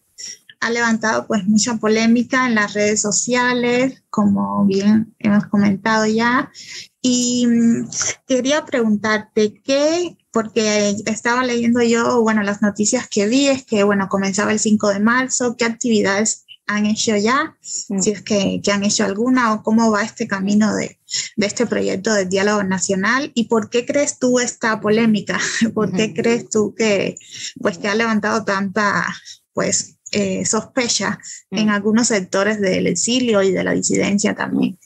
ha 0.60 0.70
levantado 0.70 1.26
pues 1.26 1.44
mucha 1.44 1.74
polémica 1.78 2.46
en 2.46 2.54
las 2.54 2.72
redes 2.72 3.00
sociales, 3.00 4.04
como 4.10 4.64
bien 4.64 5.12
hemos 5.18 5.46
comentado 5.46 6.06
ya, 6.06 6.52
y 7.00 7.48
mm, 7.48 7.88
quería 8.28 8.64
preguntarte 8.64 9.60
qué 9.64 10.16
porque 10.32 10.96
estaba 11.06 11.44
leyendo 11.44 11.82
yo, 11.82 12.22
bueno, 12.22 12.42
las 12.42 12.62
noticias 12.62 13.06
que 13.08 13.28
vi 13.28 13.48
es 13.48 13.64
que, 13.64 13.84
bueno, 13.84 14.08
comenzaba 14.08 14.52
el 14.52 14.58
5 14.58 14.88
de 14.88 15.00
marzo, 15.00 15.56
¿qué 15.56 15.66
actividades 15.66 16.46
han 16.66 16.86
hecho 16.86 17.16
ya? 17.16 17.56
Mm. 17.88 18.00
Si 18.00 18.10
es 18.10 18.22
que, 18.22 18.60
que, 18.62 18.72
han 18.72 18.82
hecho 18.82 19.04
alguna 19.04 19.52
o 19.52 19.62
cómo 19.62 19.90
va 19.90 20.02
este 20.02 20.26
camino 20.26 20.74
de, 20.74 20.98
de, 21.36 21.46
este 21.46 21.66
proyecto 21.66 22.14
de 22.14 22.24
diálogo 22.24 22.62
nacional 22.64 23.30
y 23.34 23.44
por 23.44 23.68
qué 23.68 23.84
crees 23.84 24.18
tú 24.18 24.38
esta 24.38 24.80
polémica? 24.80 25.38
¿Por 25.74 25.92
qué 25.92 26.14
crees 26.14 26.48
tú 26.48 26.74
que, 26.74 27.16
pues, 27.60 27.78
que 27.78 27.88
ha 27.88 27.94
levantado 27.94 28.44
tanta, 28.44 29.06
pues, 29.52 29.98
eh, 30.12 30.46
sospecha 30.46 31.18
mm. 31.50 31.58
en 31.58 31.70
algunos 31.70 32.08
sectores 32.08 32.60
del 32.60 32.86
exilio 32.86 33.42
y 33.42 33.52
de 33.52 33.64
la 33.64 33.72
disidencia 33.72 34.34
también? 34.34 34.78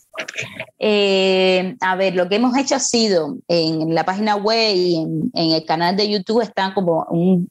Eh, 0.78 1.76
a 1.80 1.96
ver, 1.96 2.14
lo 2.14 2.28
que 2.28 2.36
hemos 2.36 2.56
hecho 2.56 2.74
ha 2.74 2.80
sido 2.80 3.38
en 3.48 3.94
la 3.94 4.04
página 4.04 4.36
web 4.36 4.74
y 4.74 4.96
en, 4.96 5.30
el 5.52 5.64
canal 5.64 5.96
de 5.96 6.08
YouTube 6.08 6.42
están 6.42 6.72
como 6.74 7.06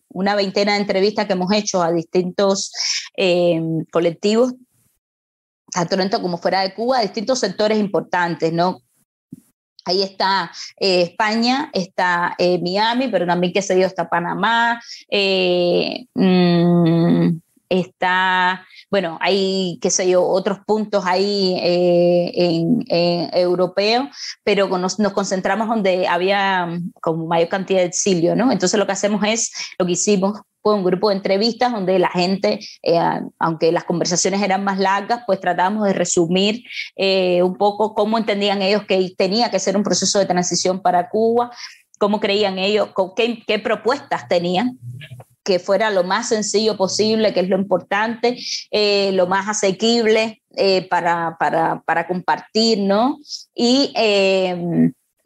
una 0.10 0.36
veintena 0.36 0.74
de 0.74 0.80
entrevistas 0.80 1.26
que 1.26 1.34
hemos 1.34 1.52
hecho 1.52 1.82
a 1.82 1.92
distintos 1.92 2.72
eh, 3.18 3.62
colectivos, 3.92 4.54
tanto 5.72 6.22
como 6.22 6.38
fuera 6.38 6.62
de 6.62 6.74
Cuba, 6.74 7.02
distintos 7.02 7.40
sectores 7.40 7.78
importantes, 7.80 8.54
¿no? 8.54 8.82
Ahí 9.88 10.02
está 10.02 10.52
eh, 10.80 11.02
España, 11.02 11.70
está 11.74 12.36
Miami, 12.62 13.08
pero 13.10 13.28
también, 13.28 13.54
qué 13.54 13.62
sé 13.62 13.80
yo, 13.80 13.86
está 13.86 14.10
Panamá, 14.10 14.82
mm, 16.16 17.38
está 17.70 18.66
bueno, 18.96 19.18
hay, 19.20 19.78
qué 19.82 19.90
sé 19.90 20.10
yo, 20.10 20.24
otros 20.26 20.60
puntos 20.66 21.04
ahí 21.06 21.58
eh, 21.62 22.32
en, 22.34 22.86
europeos, 23.34 24.08
pero 24.44 24.68
nos, 24.78 25.00
nos, 25.00 25.12
concentramos 25.14 25.68
donde 25.68 26.08
había 26.08 26.66
mm, 26.66 26.92
como 27.02 27.26
mayor 27.26 27.50
cantidad 27.50 27.80
de 27.80 27.88
exilio, 27.88 28.36
¿no? 28.36 28.52
Entonces 28.52 28.80
lo 28.80 28.86
que 28.86 28.94
hacemos 28.94 29.22
es, 29.26 29.52
lo 29.78 29.86
que 29.86 29.94
hicimos 29.94 30.40
fue 30.62 30.76
un 30.76 30.84
grupo 30.84 31.10
de 31.10 31.16
entrevistas 31.16 31.72
donde 31.72 32.00
la 32.00 32.10
gente, 32.10 32.60
eh, 32.84 33.00
aunque 33.40 33.72
las 33.72 33.84
conversaciones 33.84 34.42
eran 34.42 34.64
más 34.64 34.80
largas, 34.80 35.24
pues 35.28 35.40
tratamos 35.40 35.86
de 35.86 35.94
resumir 35.94 36.64
eh, 36.96 37.44
un 37.44 37.58
poco 37.58 37.94
cómo 37.94 38.18
entendían 38.18 38.62
ellos 38.62 38.84
que 38.88 39.14
tenía 39.18 39.52
que 39.52 39.60
ser 39.60 39.76
un 39.76 39.84
proceso 39.84 40.20
de 40.20 40.26
transición 40.26 40.82
para 40.82 41.10
Cuba, 41.10 41.52
cómo 42.00 42.20
creían 42.20 42.60
ellos, 42.60 42.90
qué, 43.16 43.44
qué 43.46 43.60
propuestas 43.60 44.28
tenían 44.28 44.80
que 45.46 45.60
fuera 45.60 45.92
lo 45.92 46.04
más 46.04 46.28
sencillo 46.28 46.76
posible, 46.76 47.34
que 47.34 47.40
es 47.40 47.50
lo 47.50 47.58
importante, 47.58 48.38
eh, 48.72 49.12
lo 49.14 49.28
más 49.28 49.48
asequible 49.48 50.42
para, 50.90 51.36
para, 51.38 51.82
para, 51.86 52.08
compartir, 52.08 52.80
¿no? 52.80 53.20
Y 53.54 53.94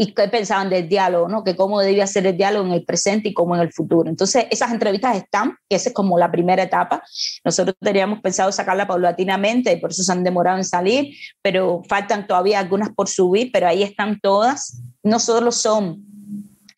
y 0.02 0.14
qué 0.14 0.30
pensaban 0.30 0.70
del 0.70 0.88
diálogo, 0.88 1.28
¿no? 1.28 1.44
Que 1.44 1.58
cómo 1.58 1.82
debía 1.82 2.08
ser 2.08 2.26
el 2.26 2.38
diálogo 2.38 2.66
en 2.66 2.72
el 2.72 2.86
presente 2.86 3.28
y 3.28 3.34
cómo 3.34 3.54
en 3.54 3.62
el 3.62 3.74
futuro. 3.74 4.10
Entonces, 4.10 4.46
esas 4.50 4.72
entrevistas 4.72 5.18
están, 5.18 5.58
que 5.68 5.76
esa 5.76 5.90
es 5.90 5.94
como 5.94 6.18
la 6.18 6.32
primera 6.32 6.64
etapa. 6.64 7.04
Nosotros 7.44 7.76
teníamos 7.82 8.22
pensado 8.22 8.50
sacarla 8.54 8.88
paulatinamente 8.88 9.74
y 9.74 9.76
por 9.76 9.92
eso 9.92 10.02
se 10.02 10.12
han 10.14 10.24
demorado 10.24 10.58
en 10.58 10.64
salir, 10.64 11.14
pero 11.42 11.82
faltan 11.90 12.28
todavía 12.28 12.60
algunas 12.60 12.92
por 12.92 13.10
subir, 13.10 13.52
pero 13.52 13.68
ahí 13.68 13.84
están 13.84 14.22
todas. 14.22 14.82
No 15.04 15.20
solo 15.20 15.52
son 15.52 16.06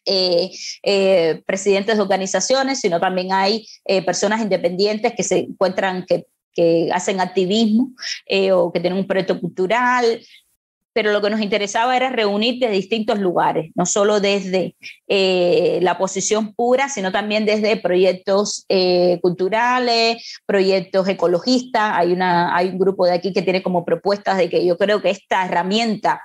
eh, 0.05 0.49
eh, 0.81 1.43
presidentes 1.45 1.95
de 1.95 2.01
organizaciones, 2.01 2.79
sino 2.79 2.99
también 2.99 3.31
hay 3.31 3.67
eh, 3.85 4.03
personas 4.03 4.41
independientes 4.41 5.13
que 5.15 5.21
se 5.21 5.39
encuentran 5.39 6.05
que, 6.07 6.25
que 6.53 6.89
hacen 6.91 7.21
activismo 7.21 7.91
o 8.53 8.71
que 8.71 8.79
tienen 8.79 8.99
un 8.99 9.07
proyecto 9.07 9.39
cultural, 9.39 10.19
pero 10.91 11.13
lo 11.13 11.21
que 11.21 11.29
nos 11.29 11.39
interesaba 11.39 11.95
era 11.95 12.09
reunir 12.09 12.59
de 12.59 12.69
distintos 12.69 13.19
lugares, 13.19 13.71
no 13.75 13.85
solo 13.85 14.19
desde 14.19 14.75
la 15.07 15.97
posición 15.97 16.53
pura, 16.53 16.89
sino 16.89 17.13
también 17.13 17.45
desde 17.45 17.77
proyectos 17.77 18.65
culturales, 19.21 20.41
proyectos 20.45 21.07
ecologistas. 21.07 21.93
Hay, 21.95 22.11
una, 22.11 22.53
hay 22.53 22.67
un 22.67 22.79
grupo 22.79 23.05
de 23.05 23.13
aquí 23.13 23.31
que 23.31 23.43
tiene 23.43 23.63
como 23.63 23.85
propuestas 23.85 24.37
de 24.37 24.49
que 24.49 24.65
yo 24.65 24.77
creo 24.77 25.01
que 25.01 25.11
esta 25.11 25.45
herramienta 25.45 26.21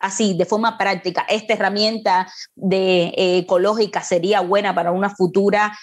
así, 0.00 0.34
de 0.34 0.44
forma 0.44 0.76
práctica, 0.76 1.24
esta 1.28 1.54
herramienta 1.54 2.26
de, 2.54 3.12
eh, 3.16 3.38
ecológica 3.38 4.02
sería 4.02 4.40
buena 4.40 4.74
para 4.74 4.92
una 4.92 5.10
futura 5.10 5.76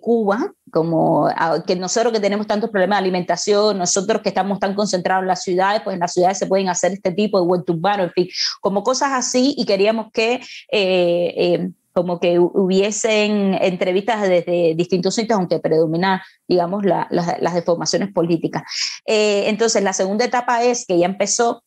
Cuba, 0.00 0.52
como 0.70 1.28
que 1.66 1.76
nosotros 1.76 2.12
que 2.12 2.20
tenemos 2.20 2.46
tantos 2.46 2.70
problemas 2.70 2.98
de 2.98 3.04
alimentación, 3.04 3.78
nosotros 3.78 4.22
que 4.22 4.30
estamos 4.30 4.58
tan 4.58 4.74
concentrados 4.74 5.22
en 5.22 5.28
las 5.28 5.42
ciudades, 5.42 5.82
pues 5.82 5.94
en 5.94 6.00
las 6.00 6.12
ciudades 6.12 6.38
se 6.38 6.46
pueden 6.46 6.68
hacer 6.68 6.92
este 6.92 7.12
tipo 7.12 7.38
de 7.38 7.46
huerto 7.46 7.72
urbano, 7.72 8.04
en 8.04 8.10
fin, 8.10 8.28
como 8.60 8.82
cosas 8.82 9.10
así 9.12 9.54
y 9.56 9.64
queríamos 9.64 10.10
que... 10.12 10.40
Eh, 10.70 11.34
eh, 11.36 11.70
como 11.92 12.20
que 12.20 12.38
hubiesen 12.38 13.58
entrevistas 13.60 14.22
desde 14.22 14.76
distintos 14.76 15.12
sitios, 15.12 15.36
aunque 15.36 15.58
predominan, 15.58 16.20
digamos, 16.46 16.84
las 16.84 17.54
deformaciones 17.54 18.12
políticas. 18.12 18.62
Eh, 19.04 19.48
entonces, 19.48 19.82
la 19.82 19.92
segunda 19.92 20.24
etapa 20.24 20.62
es 20.62 20.86
que 20.86 20.96
ya 20.98 21.06
empezó 21.06 21.64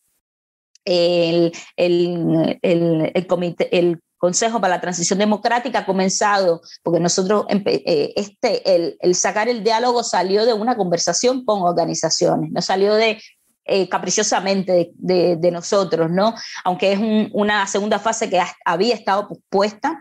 el, 0.85 1.51
el, 1.77 2.59
el, 2.61 3.11
el, 3.13 3.27
comité, 3.27 3.77
el 3.77 3.99
Consejo 4.17 4.61
para 4.61 4.75
la 4.75 4.81
Transición 4.81 5.19
Democrática 5.19 5.79
ha 5.79 5.85
comenzado, 5.85 6.61
porque 6.81 7.01
nosotros, 7.01 7.45
eh, 7.49 8.13
este, 8.15 8.73
el, 8.73 8.95
el 9.01 9.15
sacar 9.15 9.49
el 9.49 9.65
diálogo 9.65 10.01
salió 10.01 10.45
de 10.45 10.53
una 10.53 10.77
conversación 10.77 11.43
con 11.43 11.61
organizaciones, 11.61 12.49
no 12.51 12.61
salió 12.61 12.95
de 12.95 13.21
eh, 13.65 13.87
capriciosamente 13.87 14.91
de, 14.95 15.51
nosotros, 15.51 16.11
¿no? 16.11 16.35
Aunque 16.65 16.93
es 16.93 16.99
una 17.31 17.65
segunda 17.67 17.97
fase 17.97 18.29
que 18.29 18.41
había 18.65 18.93
estado 18.93 19.29
pospuesta, 19.29 19.97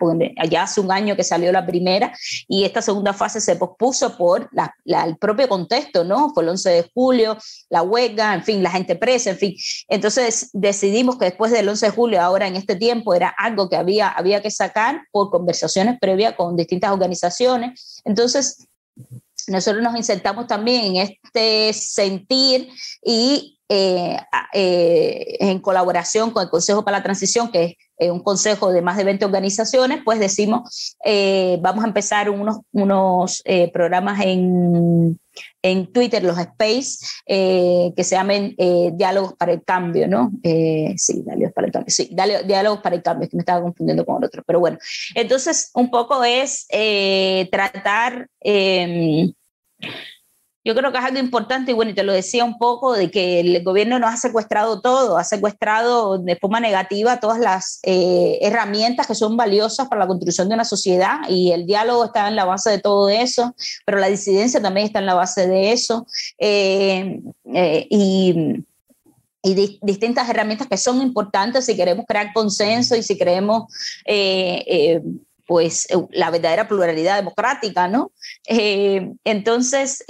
ya 0.48 0.64
hace 0.64 0.80
un 0.80 0.90
año 0.90 1.14
que 1.14 1.22
salió 1.22 1.52
la 1.52 1.64
primera, 1.64 2.12
y 2.48 2.64
esta 2.64 2.82
segunda 2.82 3.12
fase 3.12 3.40
se 3.40 3.54
pospuso 3.54 4.16
por 4.16 4.50
el 4.84 5.16
propio 5.16 5.48
contexto, 5.48 6.02
¿no? 6.02 6.30
Fue 6.34 6.42
el 6.42 6.48
11 6.48 6.70
de 6.70 6.90
julio, 6.92 7.38
la 7.68 7.82
huelga, 7.82 8.34
en 8.34 8.42
fin, 8.42 8.62
la 8.62 8.70
gente 8.70 8.96
presa, 8.96 9.30
en 9.30 9.38
fin. 9.38 9.54
Entonces 9.88 10.50
decidimos 10.52 11.16
que 11.16 11.26
después 11.26 11.52
del 11.52 11.68
11 11.68 11.86
de 11.86 11.92
julio, 11.92 12.20
ahora 12.20 12.48
en 12.48 12.56
este 12.56 12.74
tiempo, 12.74 13.14
era 13.14 13.28
algo 13.28 13.68
que 13.68 13.76
había, 13.76 14.08
había 14.08 14.42
que 14.42 14.50
sacar 14.50 15.02
por 15.12 15.30
conversaciones 15.30 15.98
previas 16.00 16.34
con 16.34 16.56
distintas 16.56 16.90
organizaciones. 16.90 18.02
Entonces, 18.04 18.66
nosotros 19.48 19.82
nos 19.82 19.96
insertamos 19.96 20.46
también 20.46 20.96
en 20.96 20.96
este 20.96 21.72
sentir 21.72 22.68
y 23.04 23.58
eh, 23.74 24.18
eh, 24.52 25.36
en 25.40 25.58
colaboración 25.58 26.30
con 26.30 26.42
el 26.42 26.50
Consejo 26.50 26.84
para 26.84 26.98
la 26.98 27.02
Transición, 27.02 27.50
que 27.50 27.64
es 27.64 27.76
eh, 27.96 28.10
un 28.10 28.20
consejo 28.20 28.70
de 28.70 28.82
más 28.82 28.98
de 28.98 29.04
20 29.04 29.24
organizaciones, 29.24 30.00
pues 30.04 30.20
decimos, 30.20 30.94
vamos 31.60 31.82
a 31.82 31.86
empezar 31.86 32.28
unos, 32.28 32.58
unos 32.72 33.42
programas 33.72 34.20
en, 34.26 35.18
en, 35.62 35.90
Twitter, 35.90 36.22
los 36.22 36.36
Space, 36.36 36.98
que 37.24 38.04
se 38.04 38.14
llamen 38.14 38.54
Diálogos 38.94 39.32
para 39.38 39.52
el 39.52 39.64
Cambio, 39.64 40.06
¿no? 40.06 40.30
sí, 40.42 41.22
Diálogos 41.24 41.54
para 41.54 41.66
el 41.68 41.72
Cambio, 41.72 41.94
sí, 41.94 42.14
Diálogos 42.44 42.80
para 42.80 42.96
el 42.96 43.02
Cambio, 43.02 43.26
que 43.26 43.36
me 43.38 43.40
estaba 43.40 43.62
confundiendo 43.62 44.04
con 44.04 44.22
otro, 44.22 44.42
pero 44.46 44.60
bueno, 44.60 44.76
entonces 45.14 45.70
un 45.72 45.90
poco 45.90 46.22
es 46.24 46.66
tratar 47.50 48.28
em, 48.40 49.32
yo 50.64 50.74
creo 50.74 50.92
que 50.92 50.98
es 50.98 51.04
algo 51.04 51.18
importante 51.18 51.72
y 51.72 51.74
bueno, 51.74 51.90
y 51.90 51.94
te 51.94 52.02
lo 52.02 52.12
decía 52.12 52.44
un 52.44 52.58
poco, 52.58 52.92
de 52.92 53.10
que 53.10 53.40
el 53.40 53.62
gobierno 53.64 53.98
nos 53.98 54.14
ha 54.14 54.16
secuestrado 54.16 54.80
todo, 54.80 55.18
ha 55.18 55.24
secuestrado 55.24 56.18
de 56.18 56.36
forma 56.36 56.60
negativa 56.60 57.20
todas 57.20 57.38
las 57.38 57.80
eh, 57.82 58.38
herramientas 58.42 59.06
que 59.06 59.14
son 59.14 59.36
valiosas 59.36 59.88
para 59.88 60.00
la 60.00 60.06
construcción 60.06 60.48
de 60.48 60.54
una 60.54 60.64
sociedad 60.64 61.20
y 61.28 61.52
el 61.52 61.66
diálogo 61.66 62.04
está 62.04 62.28
en 62.28 62.36
la 62.36 62.44
base 62.44 62.70
de 62.70 62.78
todo 62.78 63.08
eso, 63.08 63.54
pero 63.84 63.98
la 63.98 64.08
disidencia 64.08 64.62
también 64.62 64.86
está 64.86 65.00
en 65.00 65.06
la 65.06 65.14
base 65.14 65.46
de 65.48 65.72
eso. 65.72 66.06
Eh, 66.38 67.20
eh, 67.52 67.86
y 67.90 68.64
y 69.42 69.78
distintas 69.82 70.28
herramientas 70.28 70.68
que 70.68 70.76
son 70.76 71.02
importantes 71.02 71.66
si 71.66 71.76
queremos 71.76 72.06
crear 72.06 72.32
consenso 72.32 72.94
y 72.94 73.02
si 73.02 73.18
queremos 73.18 73.64
pues 73.66 74.06
eh, 74.06 75.02
la 76.10 76.30
verdadera 76.30 76.68
pluralidad 76.68 77.16
democrática, 77.16 77.88
¿no? 77.88 78.12
Eh, 78.48 79.10
entonces, 79.24 80.04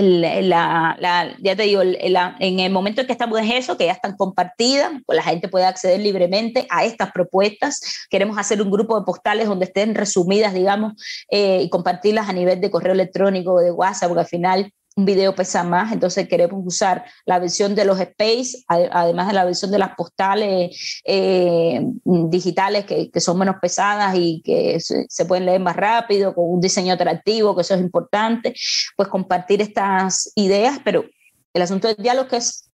la, 0.00 1.36
ya 1.40 1.56
te 1.56 1.62
digo, 1.62 1.82
en 1.82 2.60
el 2.60 2.72
momento 2.72 3.00
en 3.00 3.06
que 3.06 3.12
estamos 3.12 3.38
en 3.38 3.52
eso, 3.52 3.76
que 3.76 3.86
ya 3.86 3.92
están 3.92 4.16
compartidas, 4.16 4.92
pues 5.06 5.16
la 5.16 5.22
gente 5.22 5.48
puede 5.48 5.64
acceder 5.64 6.00
libremente 6.00 6.66
a 6.70 6.84
estas 6.84 7.12
propuestas. 7.12 8.06
Queremos 8.10 8.38
hacer 8.38 8.60
un 8.60 8.70
grupo 8.70 8.98
de 8.98 9.04
postales 9.04 9.48
donde 9.48 9.66
estén 9.66 9.94
resumidas, 9.94 10.54
digamos, 10.54 10.94
eh, 11.30 11.62
y 11.62 11.70
compartirlas 11.70 12.28
a 12.28 12.32
nivel 12.32 12.60
de 12.60 12.70
correo 12.70 12.92
electrónico 12.92 13.54
o 13.54 13.60
de 13.60 13.72
WhatsApp, 13.72 14.08
porque 14.08 14.20
al 14.20 14.26
final 14.26 14.72
un 14.96 15.04
video 15.04 15.34
pesa 15.34 15.62
más, 15.62 15.92
entonces 15.92 16.26
queremos 16.26 16.62
usar 16.64 17.04
la 17.26 17.38
versión 17.38 17.74
de 17.74 17.84
los 17.84 18.00
space, 18.00 18.64
además 18.66 19.28
de 19.28 19.34
la 19.34 19.44
versión 19.44 19.70
de 19.70 19.78
las 19.78 19.94
postales 19.94 21.02
eh, 21.04 21.82
digitales 22.04 22.86
que, 22.86 23.10
que, 23.10 23.20
son 23.20 23.38
menos 23.38 23.56
pesadas 23.60 24.14
y 24.16 24.40
que 24.42 24.80
se, 24.80 25.24
pueden 25.26 25.44
leer 25.44 25.60
más 25.60 25.76
rápido, 25.76 26.34
con 26.34 26.50
un 26.50 26.60
diseño 26.62 26.94
atractivo, 26.94 27.54
que 27.54 27.60
eso 27.60 27.74
es 27.74 27.80
importante, 27.82 28.54
pues 28.96 29.08
compartir 29.08 29.60
estas 29.60 30.32
ideas, 30.34 30.80
pero 30.82 31.04
el 31.52 31.62
asunto 31.62 31.88
del 31.88 31.98
diálogo 31.98 32.34
es 32.34 32.70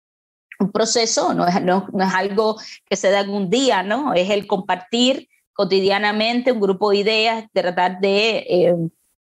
un 0.59 0.71
proceso, 0.71 1.35
no 1.35 1.47
es, 1.47 1.61
no, 1.61 1.87
es 1.99 2.13
algo 2.15 2.57
que 2.89 2.95
se 2.95 3.11
da 3.11 3.19
en 3.19 3.29
un 3.29 3.51
día, 3.51 3.83
¿no? 3.83 4.15
Es 4.15 4.31
el 4.31 4.47
compartir 4.47 5.29
cotidianamente 5.53 6.51
un 6.51 6.61
grupo 6.61 6.89
de 6.89 6.97
ideas, 6.97 7.45
de 7.53 7.61
tratar 7.61 7.99
de... 7.99 8.37
Eh, 8.49 8.75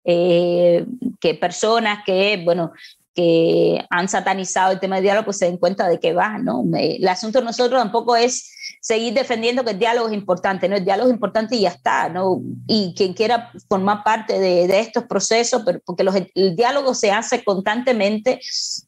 eh, 0.07 0.87
que 1.21 1.35
personas 1.35 2.05
que, 2.05 2.41
bueno, 2.45 2.73
que 3.17 3.83
han 3.89 4.09
satanizado 4.09 4.73
el 4.73 4.79
tema 4.79 4.97
del 4.97 5.05
diálogo, 5.05 5.25
pues 5.25 5.39
se 5.39 5.47
den 5.47 5.57
cuenta 5.57 5.89
de 5.89 5.99
que 5.99 6.13
va, 6.13 6.39
¿no? 6.39 6.63
el 6.75 7.09
asunto 7.09 7.39
de 7.39 7.47
nosotros 7.47 7.81
tampoco 7.81 8.15
es 8.15 8.53
seguir 8.81 9.15
defendiendo 9.15 9.65
que 9.65 9.71
el 9.71 9.79
diálogo 9.79 10.09
es 10.09 10.15
importante, 10.15 10.69
¿no? 10.69 10.77
El 10.77 10.85
diálogo 10.85 11.09
es 11.09 11.15
importante 11.15 11.57
y 11.57 11.63
ya 11.63 11.71
está, 11.71 12.09
¿no? 12.09 12.41
Y 12.67 12.95
quien 12.95 13.15
quiera 13.15 13.51
formar 13.69 14.05
parte 14.05 14.39
de, 14.39 14.69
de 14.69 14.81
estos 14.81 15.05
procesos, 15.05 15.63
pero 15.65 15.81
porque 15.85 16.05
los, 16.05 16.15
el 16.15 16.55
diálogo 16.55 16.95
se 16.95 17.11
hace 17.11 17.43
constantemente 17.43 18.41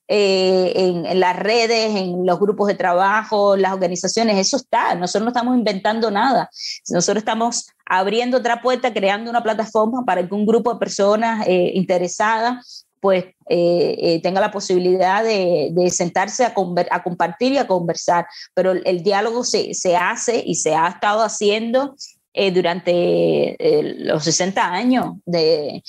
eh, 0.06 0.72
en, 0.76 1.06
en, 1.06 1.20
las 1.20 1.36
redes, 1.36 1.96
en 1.96 2.26
los 2.26 2.38
grupos 2.38 2.68
de 2.68 2.74
trabajo, 2.74 3.56
las 3.56 3.72
organizaciones, 3.72 4.36
eso 4.36 4.56
está, 4.56 4.94
nosotros 4.94 5.24
no 5.24 5.30
estamos 5.30 5.56
inventando 5.56 6.10
nada, 6.10 6.50
nosotros 6.90 7.22
estamos 7.22 7.66
abriendo 7.86 8.36
otra 8.36 8.60
puerta, 8.60 8.92
creando 8.92 9.30
una 9.30 9.42
plataforma 9.42 10.04
para 10.04 10.28
que 10.28 10.34
un 10.34 10.46
grupo 10.46 10.74
de 10.74 10.78
personas 10.78 11.46
eh, 11.46 11.72
interesadas 11.74 12.87
pues 13.00 13.24
eh, 13.48 13.96
eh, 13.98 14.20
tenga 14.22 14.40
la 14.40 14.50
posibilidad 14.50 15.24
de, 15.24 15.90
sentarse 15.90 16.44
a, 16.44 16.54
compartir 16.54 17.52
y 17.52 17.58
a 17.58 17.66
conversar. 17.66 18.26
Pero 18.54 18.72
el, 18.72 19.02
diálogo 19.02 19.44
se, 19.44 19.74
se, 19.74 19.96
hace 19.96 20.42
y 20.44 20.56
se 20.56 20.74
ha 20.74 20.88
estado 20.88 21.22
haciendo 21.22 21.94
eh, 22.34 22.50
durante 22.50 23.56
los 24.00 24.24
60 24.24 24.62
años 24.62 25.16
de, 25.24 25.82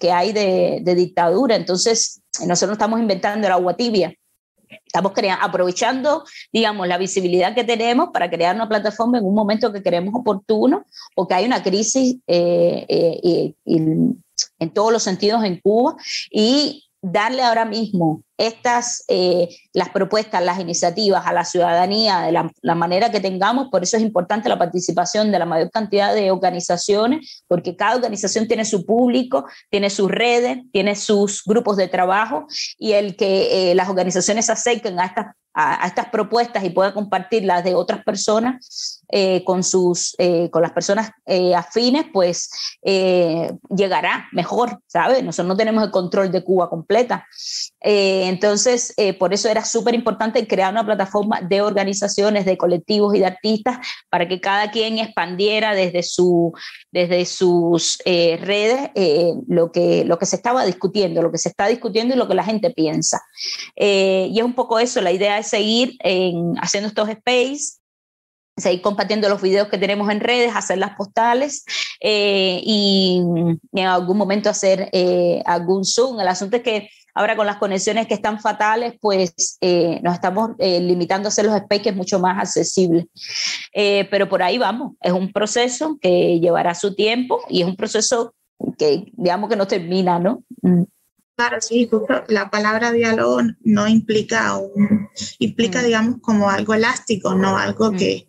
que 0.00 0.12
hay 0.12 0.32
de, 0.32 0.94
dictadura. 0.94 1.56
Entonces, 1.56 2.20
nosotros 2.46 2.74
estamos 2.74 3.00
inventando 3.00 3.46
el 3.46 3.52
agua 3.52 3.76
tibia. 3.76 4.14
Estamos 4.70 5.12
aprovechando, 5.40 6.24
digamos, 6.52 6.88
la 6.88 6.98
visibilidad 6.98 7.54
que 7.54 7.64
tenemos 7.64 8.10
para 8.12 8.30
crear 8.30 8.54
una 8.54 8.68
plataforma 8.68 9.18
en 9.18 9.24
un 9.24 9.34
momento 9.34 9.72
que 9.72 9.82
creemos 9.82 10.14
oportuno 10.14 10.84
o 11.14 11.26
que 11.26 11.34
hay 11.34 11.46
una 11.46 11.62
crisis 11.62 12.16
eh, 12.26 12.86
eh, 12.88 13.54
en 13.64 14.70
todos 14.72 14.92
los 14.92 15.02
sentidos 15.02 15.44
en 15.44 15.60
Cuba. 15.60 15.96
Y 16.30 16.87
darle 17.00 17.42
ahora 17.42 17.64
mismo 17.64 18.22
estas, 18.36 19.04
eh, 19.08 19.48
las 19.72 19.88
propuestas, 19.88 20.42
las 20.42 20.60
iniciativas 20.60 21.26
a 21.26 21.32
la 21.32 21.44
ciudadanía 21.44 22.20
de 22.20 22.32
la, 22.32 22.74
manera 22.74 23.10
que 23.10 23.20
tengamos, 23.20 23.68
por 23.70 23.82
eso 23.82 23.96
es 23.96 24.02
importante 24.02 24.48
la 24.48 24.58
participación 24.58 25.30
de 25.32 25.38
la 25.38 25.46
mayor 25.46 25.70
cantidad 25.70 26.14
de 26.14 26.30
organizaciones, 26.30 27.42
porque 27.48 27.76
cada 27.76 27.96
organización 27.96 28.46
tiene 28.46 28.64
su 28.64 28.84
público, 28.84 29.46
tiene 29.70 29.90
sus 29.90 30.10
redes, 30.10 30.58
tiene 30.72 30.96
sus 30.96 31.42
grupos 31.44 31.76
de 31.76 31.88
trabajo 31.88 32.46
y 32.78 32.92
el 32.92 33.16
que 33.16 33.70
eh, 33.70 33.74
las 33.74 33.88
organizaciones 33.88 34.46
se 34.46 34.52
acerquen 34.52 34.98
a 35.00 35.06
estas, 35.06 35.26
a, 35.54 35.86
estas 35.86 36.08
propuestas 36.10 36.64
y 36.64 36.70
puedan 36.70 36.92
compartirlas 36.92 37.64
de 37.64 37.74
otras 37.74 38.04
personas 38.04 38.97
eh, 39.10 39.42
con, 39.44 39.62
sus, 39.62 40.16
con 40.50 40.62
las 40.62 40.72
personas 40.72 41.10
afines, 41.56 42.06
pues 42.12 42.50
llegará 42.82 44.28
mejor, 44.32 44.80
¿sabes? 44.86 45.22
Nosotros 45.22 45.48
no 45.48 45.56
tenemos 45.56 45.84
el 45.84 45.90
control 45.90 46.30
de 46.30 46.44
Cuba 46.44 46.68
completa. 46.68 47.26
Entonces, 47.80 48.94
eh, 48.96 49.14
por 49.14 49.32
eso 49.32 49.48
era 49.48 49.64
súper 49.64 49.94
importante 49.94 50.46
crear 50.46 50.72
una 50.72 50.84
plataforma 50.84 51.40
de 51.40 51.60
organizaciones, 51.60 52.44
de 52.44 52.58
colectivos 52.58 53.14
y 53.14 53.20
de 53.20 53.26
artistas 53.26 53.78
para 54.10 54.26
que 54.28 54.40
cada 54.40 54.70
quien 54.70 54.98
expandiera 54.98 55.74
desde, 55.74 56.02
su, 56.02 56.52
desde 56.90 57.24
sus 57.24 57.98
eh, 58.04 58.38
redes 58.42 58.90
eh, 58.94 59.32
lo, 59.46 59.70
que, 59.72 60.04
lo 60.04 60.18
que 60.18 60.26
se 60.26 60.36
estaba 60.36 60.64
discutiendo, 60.64 61.22
lo 61.22 61.32
que 61.32 61.38
se 61.38 61.48
está 61.48 61.66
discutiendo 61.66 62.14
y 62.14 62.18
lo 62.18 62.28
que 62.28 62.34
la 62.34 62.44
gente 62.44 62.70
piensa. 62.70 63.20
y 63.76 64.38
es 64.38 64.44
un 64.44 64.54
poco 64.54 64.78
eso, 64.78 65.00
la 65.00 65.12
idea 65.12 65.38
es 65.38 65.48
seguir 65.48 65.96
haciendo 66.60 66.88
estos 66.88 67.08
space 67.08 67.77
seguir 68.58 68.82
compartiendo 68.82 69.28
los 69.28 69.40
videos 69.40 69.68
que 69.68 69.78
tenemos 69.78 70.10
en 70.10 70.20
redes, 70.20 70.52
hacer 70.54 70.78
las 70.78 70.96
postales 70.96 71.64
y, 72.00 73.22
en 73.72 73.86
algún 73.86 74.18
momento 74.18 74.50
hacer 74.50 74.90
algún 75.44 75.84
Zoom. 75.84 76.20
El 76.20 76.28
asunto 76.28 76.56
es 76.56 76.62
que 76.62 76.88
Ahora 77.18 77.34
con 77.34 77.46
las 77.46 77.56
conexiones 77.56 78.06
que 78.06 78.14
están 78.14 78.38
fatales, 78.38 78.94
pues 79.00 79.58
eh, 79.60 79.98
nos 80.04 80.14
estamos 80.14 80.50
eh, 80.58 80.78
limitando 80.78 81.26
a 81.26 81.30
hacer 81.30 81.46
los 81.46 81.58
spaces 81.58 81.96
mucho 81.96 82.20
más 82.20 82.38
accesibles. 82.38 83.06
Eh, 83.72 84.06
pero 84.08 84.28
por 84.28 84.40
ahí 84.40 84.56
vamos, 84.56 84.92
es 85.00 85.10
un 85.10 85.32
proceso 85.32 85.98
que 86.00 86.38
llevará 86.38 86.76
su 86.76 86.94
tiempo 86.94 87.40
y 87.48 87.62
es 87.62 87.66
un 87.66 87.74
proceso 87.74 88.34
que 88.78 89.10
digamos 89.14 89.50
que 89.50 89.56
no 89.56 89.66
termina, 89.66 90.20
¿no? 90.20 90.44
Mm. 90.62 90.84
Claro, 91.38 91.60
sí, 91.60 91.88
la 92.26 92.50
palabra 92.50 92.90
diálogo 92.90 93.38
no 93.62 93.86
implica 93.86 94.56
un, 94.56 95.08
implica, 95.38 95.80
mm. 95.80 95.84
digamos, 95.84 96.20
como 96.20 96.50
algo 96.50 96.74
elástico, 96.74 97.32
no 97.36 97.56
algo 97.56 97.92
mm. 97.92 97.96
que... 97.96 98.26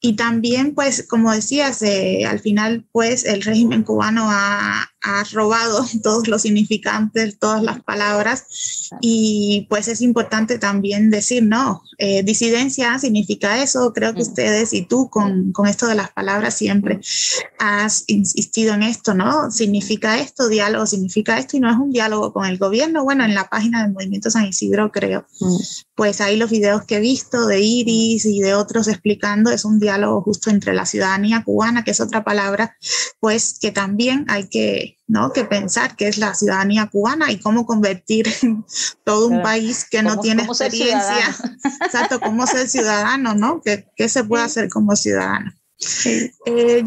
Y 0.00 0.14
también, 0.14 0.74
pues, 0.74 1.06
como 1.08 1.32
decías, 1.32 1.82
al 2.26 2.40
final, 2.40 2.86
pues, 2.92 3.24
el 3.24 3.42
régimen 3.42 3.82
cubano 3.82 4.30
ha, 4.30 4.90
ha 5.02 5.24
robado 5.32 5.84
todos 6.02 6.28
los 6.28 6.42
significantes, 6.42 7.38
todas 7.38 7.62
las 7.62 7.82
palabras. 7.82 8.90
Y 9.00 9.66
pues 9.70 9.88
es 9.88 10.00
importante 10.00 10.58
también 10.58 11.10
decir, 11.10 11.42
no, 11.42 11.82
eh, 11.98 12.22
disidencia 12.22 12.98
significa 12.98 13.62
eso, 13.62 13.92
creo 13.92 14.12
que 14.14 14.20
mm. 14.20 14.28
ustedes 14.28 14.72
y 14.72 14.82
tú 14.82 15.08
con, 15.10 15.52
con, 15.52 15.66
esto 15.66 15.86
de 15.86 15.94
las 15.94 16.10
palabras 16.10 16.54
siempre 16.54 17.00
has 17.58 18.04
insistido 18.08 18.74
en 18.74 18.82
esto, 18.82 19.14
¿no? 19.14 19.50
Significa 19.50 20.18
esto, 20.18 20.48
diálogo 20.48 20.86
significa 20.86 21.38
esto 21.38 21.56
y 21.56 21.60
no 21.60 21.70
es 21.70 21.76
un 21.76 21.90
diálogo 21.90 22.32
con 22.32 22.46
el 22.46 22.58
gobierno, 22.58 23.04
bueno, 23.04 23.24
en 23.24 23.34
la 23.34 23.48
página 23.48 23.82
del 23.82 23.92
Movimiento 23.92 24.30
San 24.30 24.46
Isidro 24.46 24.90
creo, 24.90 25.26
mm. 25.40 25.56
Pues 26.00 26.22
ahí 26.22 26.38
los 26.38 26.48
videos 26.48 26.84
que 26.84 26.96
he 26.96 27.00
visto 27.00 27.46
de 27.46 27.60
Iris 27.60 28.24
y 28.24 28.40
de 28.40 28.54
otros 28.54 28.88
explicando, 28.88 29.50
es 29.50 29.66
un 29.66 29.78
diálogo 29.78 30.22
justo 30.22 30.48
entre 30.48 30.72
la 30.72 30.86
ciudadanía 30.86 31.44
cubana, 31.44 31.84
que 31.84 31.90
es 31.90 32.00
otra 32.00 32.24
palabra, 32.24 32.74
pues 33.20 33.58
que 33.60 33.70
también 33.70 34.24
hay 34.28 34.48
que 34.48 34.96
¿no? 35.06 35.30
que 35.34 35.44
pensar 35.44 35.96
que 35.96 36.08
es 36.08 36.16
la 36.16 36.34
ciudadanía 36.34 36.86
cubana 36.86 37.30
y 37.30 37.38
cómo 37.38 37.66
convertir 37.66 38.26
todo 39.04 39.26
un 39.26 39.42
país 39.42 39.86
que 39.90 40.02
no 40.02 40.18
tiene 40.20 40.44
experiencia, 40.44 41.36
exacto, 41.84 42.18
cómo 42.18 42.46
ser 42.46 42.66
ciudadano, 42.70 43.34
¿no? 43.34 43.60
¿Qué, 43.62 43.86
qué 43.94 44.08
se 44.08 44.24
puede 44.24 44.44
hacer 44.44 44.70
como 44.70 44.96
ciudadano? 44.96 45.52
Eh, 46.44 46.84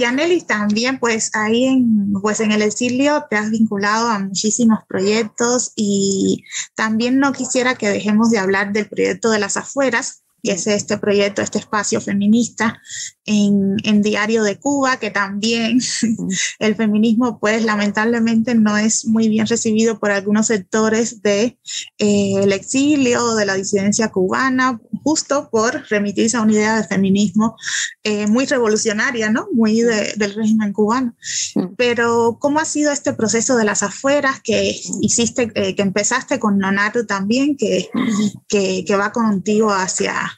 también 0.47 0.99
pues 0.99 1.31
ahí 1.33 1.65
en, 1.65 2.13
pues 2.21 2.39
en 2.39 2.51
el 2.51 2.61
exilio 2.61 3.25
te 3.29 3.37
has 3.37 3.49
vinculado 3.49 4.07
a 4.07 4.19
muchísimos 4.19 4.79
proyectos 4.87 5.71
y 5.75 6.43
también 6.75 7.19
no 7.19 7.33
quisiera 7.33 7.75
que 7.75 7.89
dejemos 7.89 8.29
de 8.29 8.37
hablar 8.37 8.71
del 8.71 8.87
proyecto 8.87 9.31
de 9.31 9.39
las 9.39 9.57
afueras, 9.57 10.22
que 10.43 10.51
es 10.51 10.67
este 10.67 10.97
proyecto, 10.97 11.41
este 11.41 11.59
espacio 11.59 12.01
feminista 12.01 12.81
en, 13.25 13.77
en 13.85 14.01
Diario 14.01 14.43
de 14.43 14.59
Cuba, 14.59 14.97
que 14.97 15.09
también 15.09 15.79
el 16.59 16.75
feminismo, 16.75 17.39
pues 17.39 17.63
lamentablemente 17.63 18.53
no 18.53 18.77
es 18.77 19.05
muy 19.05 19.29
bien 19.29 19.47
recibido 19.47 19.99
por 19.99 20.11
algunos 20.11 20.47
sectores 20.47 21.21
del 21.21 21.57
de, 21.99 22.43
eh, 22.49 22.53
exilio, 22.53 23.35
de 23.35 23.45
la 23.45 23.55
disidencia 23.55 24.09
cubana, 24.09 24.81
justo 25.03 25.49
por 25.49 25.85
remitirse 25.89 26.35
a 26.35 26.41
una 26.41 26.53
idea 26.53 26.75
de 26.75 26.87
feminismo 26.87 27.55
eh, 28.03 28.27
muy 28.27 28.45
revolucionaria, 28.45 29.29
¿no? 29.29 29.47
Muy 29.53 29.79
del 29.81 30.33
régimen 30.35 30.73
cubano. 30.73 31.15
Pero, 31.77 32.37
¿cómo 32.39 32.59
ha 32.59 32.65
sido 32.65 32.91
este 32.91 33.13
proceso 33.13 33.55
de 33.55 33.63
las 33.63 33.81
afueras 33.81 34.41
que 34.41 34.75
hiciste, 35.01 35.51
eh, 35.55 35.73
que 35.75 35.81
empezaste 35.81 36.39
con 36.39 36.57
Nonato 36.57 37.05
también, 37.05 37.55
que, 37.55 37.89
que, 38.49 38.83
que 38.85 38.95
va 38.95 39.13
contigo 39.13 39.71
hacia 39.71 40.32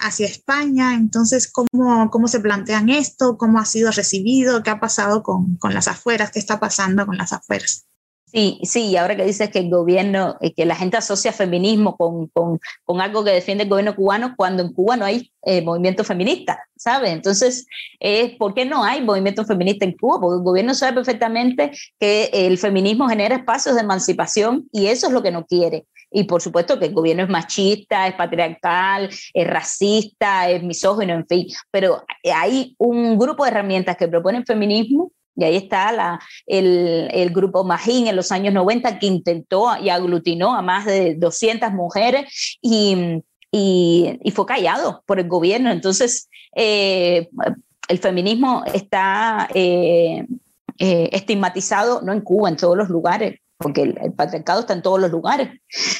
hacia 0.00 0.26
España. 0.26 0.94
Entonces, 0.94 1.50
¿cómo, 1.50 2.10
¿cómo 2.10 2.28
se 2.28 2.40
plantean 2.40 2.88
esto? 2.88 3.36
¿Cómo 3.38 3.58
ha 3.58 3.64
sido 3.64 3.90
recibido? 3.90 4.62
¿Qué 4.62 4.70
ha 4.70 4.80
pasado 4.80 5.22
con, 5.22 5.56
con 5.56 5.74
las 5.74 5.88
afueras? 5.88 6.30
¿Qué 6.30 6.38
está 6.38 6.58
pasando 6.58 7.06
con 7.06 7.16
las 7.16 7.32
afueras? 7.32 7.86
Sí, 8.32 8.60
sí, 8.62 8.90
y 8.90 8.96
ahora 8.96 9.16
que 9.16 9.24
dices 9.24 9.50
que 9.50 9.58
el 9.58 9.70
gobierno, 9.70 10.36
eh, 10.40 10.54
que 10.54 10.64
la 10.64 10.76
gente 10.76 10.96
asocia 10.96 11.32
feminismo 11.32 11.96
con, 11.96 12.28
con, 12.28 12.60
con, 12.84 13.00
algo 13.00 13.24
que 13.24 13.32
defiende 13.32 13.64
el 13.64 13.70
gobierno 13.70 13.96
cubano, 13.96 14.34
cuando 14.36 14.62
en 14.62 14.72
Cuba 14.72 14.96
no 14.96 15.04
hay 15.04 15.32
eh, 15.42 15.62
movimiento 15.62 16.04
feminista, 16.04 16.60
¿sabes? 16.76 17.10
Entonces, 17.10 17.66
eh, 17.98 18.36
¿por 18.38 18.54
qué 18.54 18.64
no 18.64 18.84
hay 18.84 19.02
movimiento 19.02 19.44
feminista 19.44 19.84
en 19.84 19.96
Cuba? 19.96 20.20
Porque 20.20 20.38
el 20.38 20.44
gobierno 20.44 20.74
sabe 20.74 20.94
perfectamente 20.94 21.72
que 21.98 22.30
el 22.32 22.56
feminismo 22.58 23.08
genera 23.08 23.34
espacios 23.34 23.74
de 23.74 23.80
emancipación 23.80 24.68
y 24.70 24.86
eso 24.86 25.08
es 25.08 25.12
lo 25.12 25.24
que 25.24 25.32
no 25.32 25.44
quiere. 25.44 25.86
Y 26.10 26.24
por 26.24 26.42
supuesto 26.42 26.78
que 26.78 26.86
el 26.86 26.94
gobierno 26.94 27.22
es 27.22 27.28
machista, 27.28 28.08
es 28.08 28.14
patriarcal, 28.14 29.08
es 29.32 29.46
racista, 29.46 30.50
es 30.50 30.62
misógino, 30.62 31.14
en 31.14 31.26
fin. 31.26 31.46
Pero 31.70 32.04
hay 32.34 32.74
un 32.78 33.18
grupo 33.18 33.44
de 33.44 33.50
herramientas 33.50 33.96
que 33.96 34.08
proponen 34.08 34.44
feminismo 34.44 35.12
y 35.36 35.44
ahí 35.44 35.56
está 35.56 35.92
la, 35.92 36.20
el, 36.46 37.08
el, 37.12 37.30
grupo 37.30 37.64
Magín 37.64 38.08
en 38.08 38.16
los 38.16 38.32
años 38.32 38.52
90 38.52 38.98
que 38.98 39.06
intentó 39.06 39.68
y 39.80 39.88
aglutinó 39.88 40.54
a 40.54 40.60
más 40.60 40.84
de 40.84 41.14
200 41.14 41.72
mujeres 41.72 42.58
y, 42.60 43.22
y, 43.50 44.18
y 44.22 44.30
fue 44.32 44.44
callado 44.46 45.02
por 45.06 45.20
el 45.20 45.28
gobierno. 45.28 45.70
Entonces, 45.70 46.28
eh, 46.54 47.28
el 47.88 47.98
feminismo 47.98 48.64
está 48.72 49.48
eh, 49.54 50.26
eh, 50.78 51.08
estigmatizado, 51.12 52.02
no 52.02 52.12
en 52.12 52.20
Cuba, 52.20 52.48
en 52.48 52.56
todos 52.56 52.76
los 52.76 52.88
lugares 52.88 53.40
porque 53.60 53.82
el, 53.82 54.12
patriarcado 54.14 54.60
está 54.60 54.72
en 54.72 54.82
todos 54.82 54.98
los 54.98 55.10
lugares. 55.10 55.50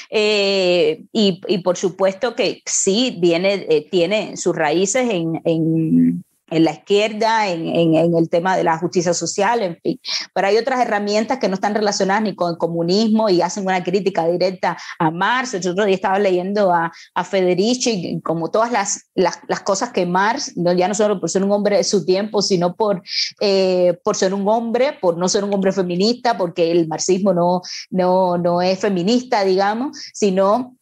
Eh, 0.09 1.03
y, 1.13 1.39
y, 1.47 1.59
por 1.59 1.77
supuesto 1.77 2.35
que 2.35 2.63
sí 2.65 3.17
viene, 3.21 3.67
eh, 3.69 3.87
tiene 3.89 4.35
sus 4.35 4.55
raíces 4.55 5.07
en, 5.09 5.39
en, 5.45 6.23
en 6.51 6.65
la 6.65 6.73
izquierda, 6.73 7.47
en, 7.47 7.65
en, 7.65 8.15
el 8.15 8.29
tema 8.29 8.57
de 8.57 8.63
la 8.63 8.77
justicia 8.77 9.13
social, 9.13 9.63
en 9.63 9.77
fin. 9.81 9.99
Pero 10.33 10.47
hay 10.47 10.57
otras 10.57 10.81
herramientas 10.81 11.39
que 11.39 11.47
no 11.47 11.55
están 11.55 11.73
relacionadas 11.73 12.23
ni 12.23 12.35
con 12.35 12.51
el 12.51 12.57
comunismo 12.57 13.29
y 13.29 13.41
hacen 13.41 13.65
una 13.65 13.83
crítica 13.83 14.27
directa 14.27 14.77
a 14.99 15.11
Marx. 15.11 15.53
El 15.53 15.67
otro 15.67 15.85
día 15.85 15.95
estaba 15.95 16.19
leyendo 16.19 16.73
a, 16.73 16.91
a 17.15 17.23
Federici, 17.23 18.19
como 18.21 18.51
todas 18.51 18.71
las, 18.71 19.09
las, 19.15 19.39
las, 19.47 19.61
cosas 19.61 19.91
que 19.91 20.05
Marx, 20.05 20.57
no, 20.57 20.73
ya 20.73 20.89
no 20.89 20.93
solo 20.93 21.21
por 21.21 21.29
ser 21.29 21.43
un 21.43 21.51
hombre 21.53 21.77
de 21.77 21.85
su 21.85 22.05
tiempo, 22.05 22.41
sino 22.41 22.75
por, 22.75 23.01
eh, 23.39 23.97
por 24.03 24.17
ser 24.17 24.33
un 24.33 24.47
hombre, 24.47 24.97
por 24.99 25.17
no 25.17 25.29
ser 25.29 25.45
un 25.45 25.53
hombre 25.53 25.71
feminista, 25.71 26.37
porque 26.37 26.71
el 26.71 26.87
marxismo 26.89 27.33
no, 27.33 27.61
no, 27.89 28.37
no 28.37 28.61
es 28.61 28.77
feminista, 28.77 29.45
digamos, 29.45 29.97
sino 30.13 30.75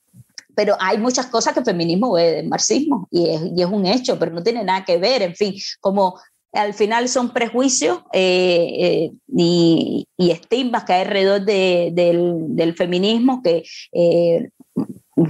pero 0.59 0.75
hay 0.77 0.97
muchas 0.97 1.27
cosas 1.27 1.53
que 1.53 1.61
el 1.61 1.65
feminismo 1.65 2.11
ve 2.11 2.33
del 2.33 2.49
marxismo 2.49 3.07
y 3.11 3.29
es, 3.29 3.41
y 3.55 3.61
es, 3.61 3.67
un 3.67 3.85
hecho, 3.85 4.19
pero 4.19 4.33
no 4.33 4.43
tiene 4.43 4.61
nada 4.61 4.83
que 4.83 4.97
ver, 4.97 5.21
en 5.21 5.33
fin, 5.33 5.53
como 5.79 6.19
al 6.51 6.73
final 6.73 7.07
son 7.07 7.31
prejuicios 7.31 7.99
eh, 8.11 8.67
eh, 8.77 9.11
y, 9.37 10.05
y, 10.17 10.33
que 10.35 10.93
hay 10.93 11.01
alrededor 11.03 11.45
de, 11.45 11.91
del, 11.93 12.75
feminismo 12.75 13.41
que, 13.41 13.63
eh, 13.93 14.49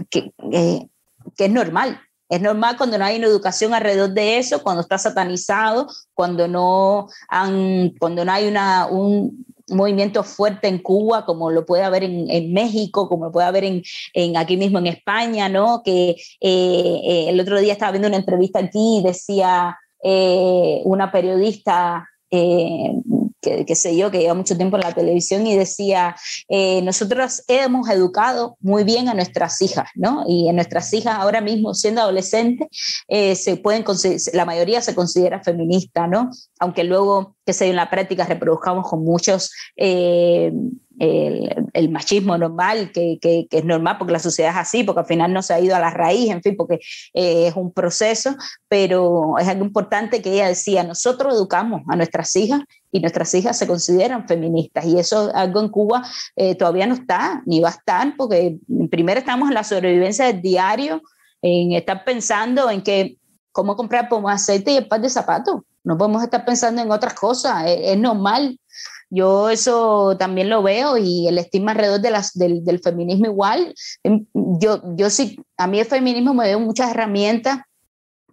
que, 0.09 0.31
que 1.37 1.45
es 1.45 1.51
normal, 1.51 2.01
es 2.29 2.41
normal 2.41 2.75
cuando 2.75 2.97
no 2.97 3.05
hay 3.05 3.17
una 3.17 3.27
educación 3.27 3.75
alrededor 3.75 4.09
de 4.11 4.39
eso, 4.39 4.63
cuando 4.63 4.81
está 4.81 4.97
satanizado, 4.97 5.87
cuando 6.15 6.47
no, 6.47 7.07
han, 7.27 7.89
cuando 7.99 8.25
no 8.25 8.31
hay 8.31 8.47
una, 8.47 8.87
un, 8.87 9.45
movimiento 9.69 10.23
fuerte 10.23 10.67
en 10.67 10.79
Cuba, 10.79 11.25
como 11.25 11.51
lo 11.51 11.65
puede 11.65 11.83
haber 11.83 12.03
en, 12.03 12.53
México, 12.53 13.07
como 13.07 13.25
lo 13.25 13.31
puede 13.31 13.47
haber 13.47 13.63
en, 13.63 14.37
aquí 14.37 14.57
mismo 14.57 14.79
en 14.79 14.87
España, 14.87 15.49
¿no? 15.49 15.81
Que 15.83 16.15
el 16.39 17.39
otro 17.39 17.59
día 17.59 17.73
estaba 17.73 17.91
viendo 17.91 18.07
una 18.07 18.17
entrevista 18.17 18.59
aquí 18.59 18.99
y 18.99 19.03
decía 19.03 19.77
una 20.83 21.11
periodista 21.11 22.07
que, 23.41 23.75
sé 23.75 23.95
yo, 23.95 24.11
que 24.11 24.19
lleva 24.19 24.33
mucho 24.33 24.57
tiempo 24.57 24.77
en 24.77 24.83
la 24.83 24.93
televisión 24.93 25.47
y 25.47 25.55
decía, 25.55 26.15
eh, 26.47 26.81
nosotros 26.81 27.43
hemos 27.47 27.89
educado 27.89 28.57
muy 28.59 28.83
bien 28.83 29.09
a 29.09 29.13
nuestras 29.13 29.61
hijas, 29.61 29.89
¿no? 29.95 30.25
Y 30.27 30.49
en 30.49 30.55
nuestras 30.55 30.93
hijas 30.93 31.15
ahora 31.19 31.41
mismo, 31.41 31.73
siendo 31.73 32.01
adolescentes, 32.01 32.67
eh, 33.07 33.35
se 33.35 33.57
pueden 33.57 33.83
la 34.33 34.45
mayoría 34.45 34.81
se 34.81 34.95
considera 34.95 35.43
feminista, 35.43 36.07
¿no? 36.07 36.29
Aunque 36.59 36.83
luego, 36.83 37.35
que 37.45 37.53
sé 37.53 37.67
en 37.67 37.75
la 37.75 37.89
práctica 37.89 38.25
reproduzcamos 38.25 38.87
con 38.89 39.03
muchos... 39.03 39.51
Eh, 39.75 40.51
el, 40.99 41.89
machismo 41.89 42.37
normal, 42.37 42.91
que, 42.91 43.19
que, 43.21 43.47
es 43.49 43.65
normal 43.65 43.97
porque 43.97 44.13
la 44.13 44.19
sociedad 44.19 44.51
es 44.51 44.57
así, 44.57 44.83
porque 44.83 44.99
al 45.01 45.05
final 45.05 45.33
no 45.33 45.41
se 45.41 45.53
ha 45.53 45.59
ido 45.59 45.75
a 45.75 45.79
la 45.79 45.91
raíz, 45.91 46.29
en 46.29 46.41
fin, 46.41 46.55
porque 46.57 46.79
eh, 47.13 47.47
es 47.47 47.55
un 47.55 47.71
proceso, 47.71 48.35
pero 48.67 49.37
es 49.39 49.47
algo 49.47 49.65
importante 49.65 50.21
que 50.21 50.33
ella 50.33 50.47
decía, 50.47 50.83
nosotros 50.83 51.33
educamos 51.33 51.83
a 51.87 51.95
nuestras 51.95 52.35
hijas 52.35 52.61
y 52.91 52.99
nuestras 52.99 53.33
hijas 53.35 53.57
se 53.57 53.67
consideran 53.67 54.27
feministas 54.27 54.85
y 54.85 54.97
eso 54.97 55.31
algo 55.33 55.59
en 55.61 55.69
Cuba 55.69 56.03
eh, 56.35 56.55
todavía 56.55 56.87
no 56.87 56.95
está, 56.95 57.41
ni 57.45 57.59
va 57.59 57.69
a 57.69 57.73
estar, 57.73 58.13
porque 58.17 58.57
primero 58.89 59.19
estamos 59.19 59.49
en 59.49 59.53
la 59.53 59.63
sobrevivencia 59.63 60.25
del 60.25 60.41
diario, 60.41 61.01
en 61.41 61.73
estar 61.73 62.03
pensando 62.03 62.69
en 62.69 62.81
que 62.81 63.17
cómo 63.51 63.75
comprar 63.75 64.09
pomo 64.09 64.29
aceite 64.29 64.71
y 64.71 64.77
el 64.77 64.87
par 64.87 65.01
de 65.01 65.09
zapatos. 65.09 65.61
No 65.83 65.97
podemos 65.97 66.23
estar 66.23 66.43
pensando 66.45 66.81
en 66.81 66.91
otras 66.91 67.13
cosas, 67.13 67.63
es 67.67 67.97
normal 67.97 68.59
yo 69.09 69.49
eso 69.49 70.15
también 70.17 70.49
lo 70.49 70.61
veo 70.61 70.97
y 70.97 71.27
el 71.27 71.39
estigma 71.39 71.71
alrededor 71.71 71.99
de 71.99 72.11
las, 72.11 72.33
del, 72.33 72.63
del, 72.63 72.79
feminismo 72.79 73.25
igual. 73.25 73.73
Em, 74.03 74.25
yo, 74.33 74.81
yo 74.95 75.09
sí, 75.09 75.39
a 75.57 75.65
mí 75.67 75.79
el 75.79 75.87
feminismo 75.87 76.33
me 76.33 76.47
dio 76.47 76.59
muchas 76.59 76.91
herramientas 76.91 77.59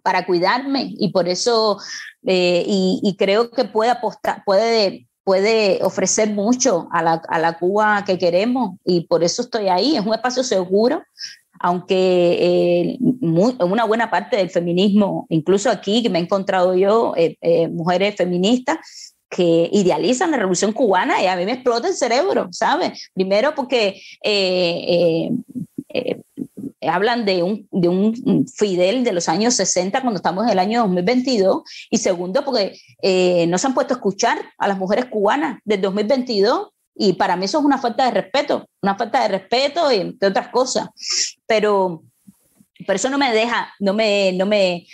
para 0.07 0.25
cuidarme 0.25 0.93
y 0.97 1.11
por 1.11 1.27
eso, 1.27 1.79
eh, 2.25 2.63
y, 2.65 3.01
y, 3.03 3.17
creo 3.17 3.51
que 3.51 3.65
puede 3.65 3.91
apostar, 3.91 4.41
puede, 4.45 5.05
puede 5.25 5.79
ofrecer 5.83 6.29
mucho 6.29 6.87
a 6.93 7.03
la, 7.03 7.21
a 7.27 7.39
la 7.39 7.57
Cuba 7.59 8.05
que 8.05 8.17
queremos 8.17 8.77
y 8.85 9.01
por 9.01 9.21
eso 9.21 9.41
estoy 9.41 9.67
ahí. 9.67 9.97
Es 9.97 10.05
un 10.05 10.13
espacio 10.13 10.43
seguro 10.43 11.03
aunque 11.59 12.37
eh, 12.39 12.97
una 13.01 13.83
buena 13.85 14.11
parte 14.11 14.37
del 14.37 14.51
feminismo, 14.51 15.25
incluso 15.29 15.71
aquí 15.71 16.03
que 16.03 16.09
me 16.09 16.19
he 16.19 16.21
encontrado 16.21 16.75
yo, 16.75 17.13
eh, 17.17 17.35
eh, 17.41 17.67
mujeres 17.67 18.15
feministas, 18.15 18.77
que 19.29 19.69
idealizan 19.73 20.31
la 20.31 20.37
revolución 20.37 20.71
cubana 20.71 21.21
y 21.21 21.27
a 21.27 21.35
mí 21.35 21.45
me 21.45 21.53
explota 21.53 21.89
el 21.89 21.95
cerebro, 21.95 22.47
¿sabes? 22.51 23.09
Primero 23.13 23.53
porque 23.55 24.01
eh, 24.23 24.85
eh, 24.87 25.31
eh, 25.89 26.21
hablan 26.81 27.25
de 27.25 27.43
un, 27.43 27.67
de 27.71 27.87
un, 27.87 28.45
Fidel 28.55 29.03
de 29.03 29.13
los 29.13 29.29
años 29.29 29.55
60 29.55 30.01
cuando 30.01 30.17
estamos 30.17 30.45
en 30.45 30.51
el 30.51 30.59
año 30.59 30.81
2022 30.81 31.63
y 31.89 31.97
segundo 31.97 32.43
porque 32.45 32.79
no 33.47 33.57
se 33.57 33.67
han 33.67 33.73
puesto 33.73 33.93
a 33.93 33.97
escuchar 33.97 34.37
a 34.57 34.67
las 34.67 34.77
mujeres 34.77 35.05
cubanas 35.05 35.59
del 35.65 35.81
2022 35.81 36.69
y 36.97 37.13
para 37.13 37.35
mí 37.35 37.45
eso 37.45 37.59
es 37.59 37.65
una 37.65 37.77
falta 37.77 38.05
de 38.05 38.11
respeto, 38.11 38.67
una 38.81 38.95
falta 38.95 39.21
de 39.21 39.27
respeto 39.27 39.91
y 39.91 39.97
entre 39.97 40.29
otras 40.29 40.49
cosas, 40.49 40.89
pero, 41.45 42.03
pero 42.85 42.95
eso 42.95 43.09
no 43.09 43.17
me 43.17 43.31
deja, 43.31 43.73
no 43.79 43.93
me, 43.93 44.33
no 44.33 44.45
me, 44.45 44.87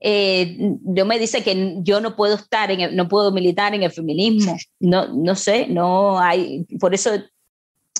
eh, 0.00 0.56
yo 0.82 1.06
me 1.06 1.18
dice 1.18 1.42
que 1.42 1.76
yo 1.78 2.00
no 2.00 2.16
puedo 2.16 2.34
estar, 2.34 2.70
en 2.70 2.94
no 2.96 3.08
puedo 3.08 3.32
militar 3.32 3.74
en 3.74 3.84
el 3.84 3.92
feminismo. 3.92 4.56
No, 4.80 5.08
no 5.08 5.36
sé, 5.36 5.66
no 5.68 6.18
hay, 6.18 6.64
por 6.80 6.94
eso, 6.94 7.10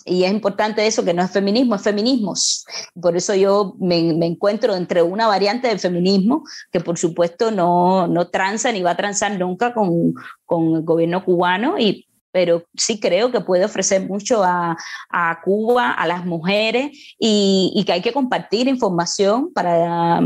y 0.05 0.24
es 0.24 0.32
importante 0.32 0.86
eso, 0.86 1.05
que 1.05 1.14
no 1.14 1.22
es 1.22 1.31
feminismo, 1.31 1.76
es 1.76 1.82
feminismos. 1.82 2.64
Por 3.01 3.16
eso 3.16 3.35
yo 3.35 3.74
me, 3.78 3.98
encuentro 4.26 4.74
entre 4.74 5.02
una 5.02 5.26
variante 5.26 5.68
del 5.68 5.81
feminismo 5.81 6.44
que 6.70 6.81
por 6.81 6.98
supuesto 6.98 7.51
no, 7.51 8.06
no 8.06 8.28
tranza 8.28 8.70
ni 8.72 8.82
va 8.82 8.93
a 8.93 8.97
transar 8.97 9.39
nunca 9.39 9.72
con, 9.72 10.14
con 10.44 10.76
el 10.76 10.82
gobierno 10.82 11.24
cubano 11.24 11.78
y 11.78 12.06
pero 12.31 12.64
sí 12.76 12.98
creo 12.98 13.31
que 13.31 13.40
puede 13.40 13.64
ofrecer 13.64 14.09
mucho 14.09 14.43
a, 14.43 14.76
a 15.09 15.40
Cuba, 15.44 15.93
a 15.93 16.05
las 16.05 16.26
mujeres, 16.26 16.90
y, 17.16 17.72
y, 17.76 17.85
que 17.85 17.93
hay 17.93 18.02
que 18.02 18.12
compartir 18.12 18.66
información 18.66 19.52
para, 19.52 20.20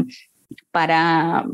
para, 0.70 1.46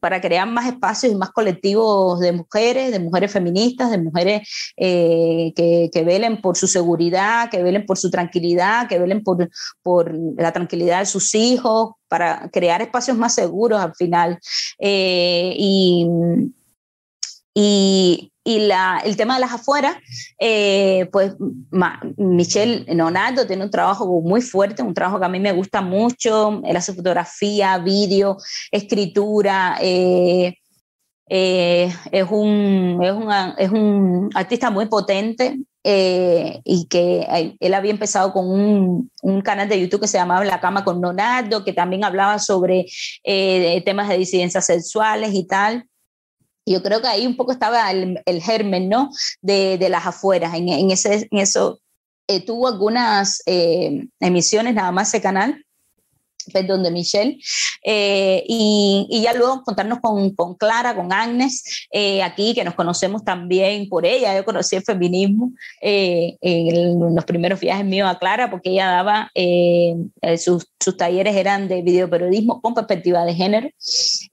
para 0.00 0.20
crear 0.20 0.48
más 0.48 0.66
espacios 0.66 1.12
y 1.12 1.16
más 1.16 1.30
colectivos 1.30 2.20
de 2.20 2.32
mujeres, 2.32 2.92
de 2.92 3.00
mujeres 3.00 3.32
feministas, 3.32 3.90
de 3.90 3.98
mujeres 3.98 4.48
eh, 4.76 5.52
que, 5.54 5.90
que, 5.92 6.04
velen 6.04 6.40
por 6.40 6.56
su 6.56 6.66
seguridad, 6.66 7.50
que 7.50 7.62
velen 7.62 7.86
por 7.86 7.98
su 7.98 8.10
tranquilidad, 8.10 8.88
que 8.88 8.98
velen 8.98 9.22
por, 9.22 9.48
por 9.82 10.14
la 10.36 10.52
tranquilidad 10.52 11.00
de 11.00 11.06
sus 11.06 11.34
hijos, 11.34 11.92
para 12.08 12.50
crear 12.50 12.82
espacios 12.82 13.16
más 13.16 13.34
seguros 13.34 13.80
al 13.80 13.94
final. 13.94 14.38
Eh, 14.78 15.54
y, 15.56 16.06
y, 17.54 18.32
y 18.42 18.60
la, 18.60 19.02
el 19.04 19.16
tema 19.16 19.34
de 19.34 19.40
las 19.40 19.52
afueras, 19.52 19.96
eh, 20.38 21.08
pues 21.12 21.34
Michelle 22.16 22.86
Nonaldo 22.94 23.46
tiene 23.46 23.64
un 23.64 23.70
trabajo 23.70 24.06
muy 24.22 24.40
fuerte, 24.40 24.82
un 24.82 24.94
trabajo 24.94 25.18
que 25.20 25.26
a 25.26 25.30
mí 25.30 25.38
me 25.40 25.52
gusta 25.52 25.82
mucho. 25.82 26.62
Él 26.64 26.76
hace 26.76 26.94
fotografía, 26.94 27.76
vídeo, 27.78 28.38
escritura. 28.70 29.76
Eh, 29.82 30.54
eh, 31.28 31.94
es, 32.10 32.26
un, 32.30 32.98
es, 33.02 33.14
es, 33.58 33.70
un 33.70 34.30
artista 34.34 34.70
muy 34.70 34.86
potente 34.86 35.58
y 35.82 36.86
que 36.88 37.54
él 37.60 37.74
había 37.74 37.92
empezado 37.92 38.32
con 38.32 38.50
un, 38.50 39.10
un, 39.22 39.40
canal 39.40 39.68
de 39.68 39.80
YouTube 39.80 40.00
que 40.00 40.08
se 40.08 40.18
llamaba 40.18 40.44
La 40.44 40.60
Cama 40.60 40.82
con 40.82 41.00
Nonaldo, 41.00 41.64
que 41.64 41.72
también 41.72 42.04
hablaba 42.04 42.38
sobre 42.38 42.86
temas 43.84 44.08
de 44.08 44.18
disidencias 44.18 44.66
sexuales 44.66 45.30
y 45.34 45.46
tal 45.46 45.89
yo 46.66 46.82
creo 46.82 47.00
que 47.00 47.08
ahí 47.08 47.26
un 47.26 47.36
poco 47.36 47.52
estaba 47.52 47.90
el, 47.90 48.42
germen, 48.42 48.88
¿no? 48.88 49.10
De, 49.40 49.78
de 49.78 49.88
las 49.88 50.06
afueras. 50.06 50.54
En, 50.54 50.68
en, 50.68 50.90
ese, 50.90 51.28
en 51.30 51.38
eso 51.38 51.80
eh, 52.28 52.44
tuvo 52.44 52.68
algunas 52.68 53.42
eh, 53.46 54.06
emisiones 54.20 54.74
nada 54.74 54.92
más 54.92 55.08
ese 55.08 55.20
canal 55.20 55.64
perdón, 56.52 56.82
de 56.82 56.90
Michelle, 56.90 57.38
eh, 57.82 58.44
y, 58.46 59.06
y, 59.10 59.22
ya 59.22 59.32
luego 59.32 59.62
contarnos 59.62 60.00
con, 60.00 60.34
con 60.34 60.54
Clara, 60.54 60.94
con 60.94 61.12
Agnes, 61.12 61.86
eh, 61.92 62.22
aquí, 62.22 62.54
que 62.54 62.64
nos 62.64 62.74
conocemos 62.74 63.24
también 63.24 63.88
por 63.88 64.06
ella, 64.06 64.36
yo 64.36 64.44
conocí 64.44 64.76
el 64.76 64.82
feminismo 64.82 65.52
eh, 65.80 66.36
en, 66.40 67.14
los 67.14 67.24
primeros 67.24 67.60
viajes 67.60 67.84
míos 67.84 68.08
a 68.08 68.18
Clara, 68.18 68.50
porque 68.50 68.70
ella 68.70 68.86
daba, 68.86 69.30
sus, 70.38 70.66
sus, 70.78 70.96
talleres 70.96 71.36
eran 71.36 71.68
de 71.68 71.82
videoperiodismo 71.82 72.60
con 72.60 72.74
perspectiva 72.74 73.24
de 73.24 73.34
género, 73.34 73.68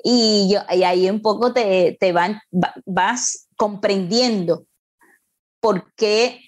y, 0.04 0.50
yo, 0.52 0.62
y 0.76 0.84
ahí 0.84 1.10
un 1.10 1.22
poco 1.22 1.54
te, 1.54 1.98
te 2.00 2.12
van, 2.12 2.40
vas 2.86 3.48
comprendiendo 3.56 4.66
por 5.60 5.92
qué 5.96 6.42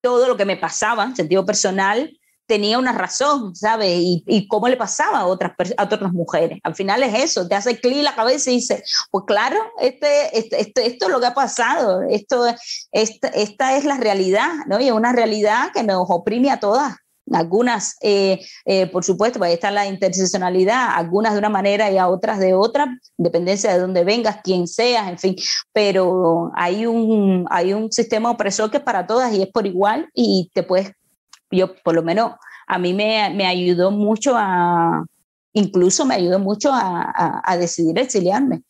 todo 0.00 0.28
lo 0.28 0.36
que 0.36 0.44
me 0.44 0.56
pasaba 0.56 1.04
en 1.04 1.16
sentido 1.16 1.44
personal 1.44 2.17
tenía 2.48 2.78
una 2.78 2.92
razón, 2.92 3.54
¿sabes? 3.54 4.00
Y, 4.00 4.24
y, 4.26 4.48
cómo 4.48 4.68
le 4.68 4.78
pasaba 4.78 5.20
a 5.20 5.26
otras, 5.26 5.52
a 5.76 5.84
otras 5.84 6.12
mujeres. 6.12 6.58
Al 6.64 6.74
final 6.74 7.02
es 7.02 7.14
eso, 7.14 7.46
te 7.46 7.54
hace 7.54 7.78
clic 7.78 8.02
la 8.02 8.14
cabeza 8.14 8.50
y 8.50 8.54
dice, 8.54 8.82
pues 9.10 9.24
claro, 9.26 9.58
este, 9.78 10.36
este, 10.36 10.60
este, 10.60 10.86
esto 10.86 11.06
es 11.06 11.12
lo 11.12 11.20
que 11.20 11.26
ha 11.26 11.34
pasado, 11.34 12.02
esto, 12.08 12.46
esta, 12.90 13.28
esta 13.28 13.76
es 13.76 13.84
la 13.84 13.98
realidad, 13.98 14.48
¿no? 14.66 14.80
Y 14.80 14.86
es 14.86 14.92
una 14.92 15.12
realidad 15.12 15.72
que 15.74 15.82
nos 15.82 16.06
oprime 16.08 16.50
a 16.50 16.58
todas. 16.58 16.96
Algunas, 17.30 17.96
eh, 18.00 18.40
eh, 18.64 18.86
por 18.86 19.04
supuesto, 19.04 19.38
pues 19.38 19.48
ahí 19.48 19.54
está 19.54 19.70
la 19.70 19.86
interseccionalidad, 19.86 20.94
algunas 20.94 21.34
de 21.34 21.40
una 21.40 21.50
manera 21.50 21.90
y 21.90 21.98
a 21.98 22.08
otras 22.08 22.38
de 22.38 22.54
otra, 22.54 22.98
dependencia 23.18 23.70
de 23.70 23.78
dónde 23.78 24.02
vengas, 24.04 24.38
quién 24.42 24.66
seas, 24.66 25.06
en 25.06 25.18
fin, 25.18 25.36
pero 25.70 26.50
hay 26.54 26.86
un, 26.86 27.44
hay 27.50 27.74
un 27.74 27.92
sistema 27.92 28.30
opresor 28.30 28.70
que 28.70 28.78
es 28.78 28.82
para 28.82 29.06
todas 29.06 29.34
y 29.34 29.42
es 29.42 29.48
por 29.48 29.66
igual 29.66 30.08
y 30.14 30.50
te 30.54 30.62
puedes 30.62 30.92
yo 31.50 31.74
por 31.82 31.94
lo 31.94 32.02
menos 32.02 32.32
a 32.66 32.78
mí 32.78 32.92
me, 32.92 33.32
me 33.34 33.46
ayudó 33.46 33.90
mucho 33.90 34.34
a, 34.36 35.04
incluso 35.52 36.04
me 36.04 36.14
ayudó 36.14 36.38
mucho 36.38 36.70
a, 36.72 37.42
a, 37.44 37.56
decidir 37.56 37.98
exiliarme, 37.98 38.62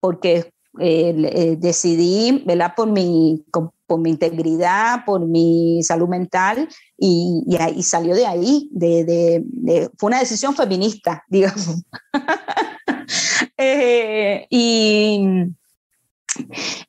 porque 0.00 0.52
eh, 0.80 1.14
eh, 1.16 1.56
decidí 1.58 2.42
velar 2.46 2.74
por 2.74 2.90
mi, 2.90 3.44
por 3.86 3.98
mi 4.00 4.10
integridad, 4.10 5.04
por 5.04 5.26
mi 5.26 5.82
salud 5.82 6.08
mental 6.08 6.68
y, 6.96 7.44
y, 7.76 7.82
salió 7.82 8.14
de 8.14 8.26
ahí, 8.26 8.68
de, 8.72 9.04
de, 9.04 9.90
fue 9.98 10.08
una 10.08 10.20
decisión 10.20 10.54
feminista, 10.54 11.24
digamos. 11.28 11.82
eh, 13.58 14.46
y, 14.48 15.24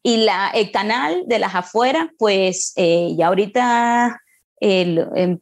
y 0.02 0.18
la, 0.18 0.50
el 0.50 0.72
canal 0.72 1.24
de 1.28 1.40
las 1.40 1.56
afueras, 1.56 2.08
pues 2.18 2.74
eh, 4.64 5.08
Em, 5.16 5.40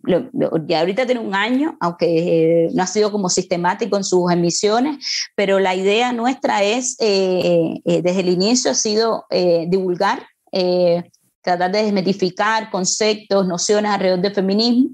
ya 0.67 0.79
ahorita 0.79 1.05
tiene 1.05 1.21
un 1.21 1.35
año, 1.35 1.77
aunque 1.79 2.65
eh, 2.65 2.69
no 2.73 2.81
ha 2.81 2.87
sido 2.87 3.11
como 3.11 3.29
sistemático 3.29 3.95
en 3.95 4.03
sus 4.03 4.31
emisiones, 4.31 4.97
pero 5.35 5.59
la 5.59 5.75
idea 5.75 6.11
nuestra 6.11 6.63
es, 6.63 6.97
eh, 6.99 7.79
eh, 7.85 8.01
desde 8.01 8.21
el 8.21 8.29
inicio, 8.29 8.71
ha 8.71 8.75
sido 8.75 9.25
divulgar 9.67 10.25
tratar 11.41 11.71
de 11.71 11.83
desmitificar 11.83 12.69
conceptos, 12.69 13.47
nociones 13.47 13.91
alrededor 13.91 14.21
del 14.21 14.33
feminismo, 14.33 14.89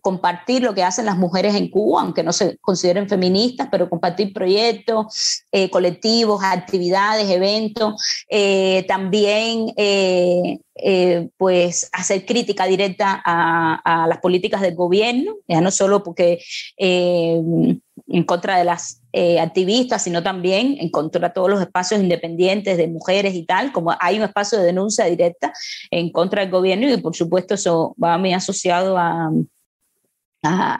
compartir 0.00 0.62
lo 0.62 0.74
que 0.74 0.82
hacen 0.82 1.06
las 1.06 1.16
mujeres 1.16 1.54
en 1.54 1.68
Cuba, 1.68 2.02
aunque 2.02 2.22
no 2.22 2.32
se 2.32 2.56
consideren 2.58 3.08
feministas, 3.08 3.68
pero 3.70 3.88
compartir 3.88 4.32
proyectos, 4.32 5.44
eh, 5.52 5.70
colectivos, 5.70 6.42
actividades, 6.42 7.28
eventos, 7.28 7.94
eh, 8.28 8.84
también 8.88 9.72
eh, 9.76 10.58
pues 11.36 11.90
hacer 11.92 12.24
crítica 12.24 12.64
directa 12.64 13.20
a, 13.24 14.04
a, 14.04 14.06
las 14.06 14.18
políticas 14.18 14.62
del 14.62 14.74
gobierno, 14.74 15.36
ya 15.46 15.60
no 15.60 15.70
solo 15.70 16.02
porque 16.02 16.38
en 18.10 18.24
contra 18.24 18.58
de 18.58 18.64
las 18.64 19.02
eh, 19.12 19.40
activistas, 19.40 20.02
sino 20.02 20.22
también 20.22 20.76
en 20.80 20.90
contra 20.90 21.28
de 21.28 21.34
todos 21.34 21.48
los 21.48 21.60
espacios 21.60 22.00
independientes 22.00 22.76
de 22.76 22.88
mujeres 22.88 23.34
y 23.34 23.44
tal, 23.44 23.72
como 23.72 23.94
hay 24.00 24.18
un 24.18 24.24
espacio 24.24 24.58
de 24.58 24.64
denuncia 24.64 25.04
directa 25.06 25.52
en 25.90 26.10
contra 26.10 26.42
del 26.42 26.50
gobierno 26.50 26.88
y 26.88 26.96
por 26.96 27.14
supuesto 27.14 27.54
eso 27.54 27.94
va 28.02 28.18
muy 28.18 28.32
asociado 28.32 28.98
a, 28.98 29.30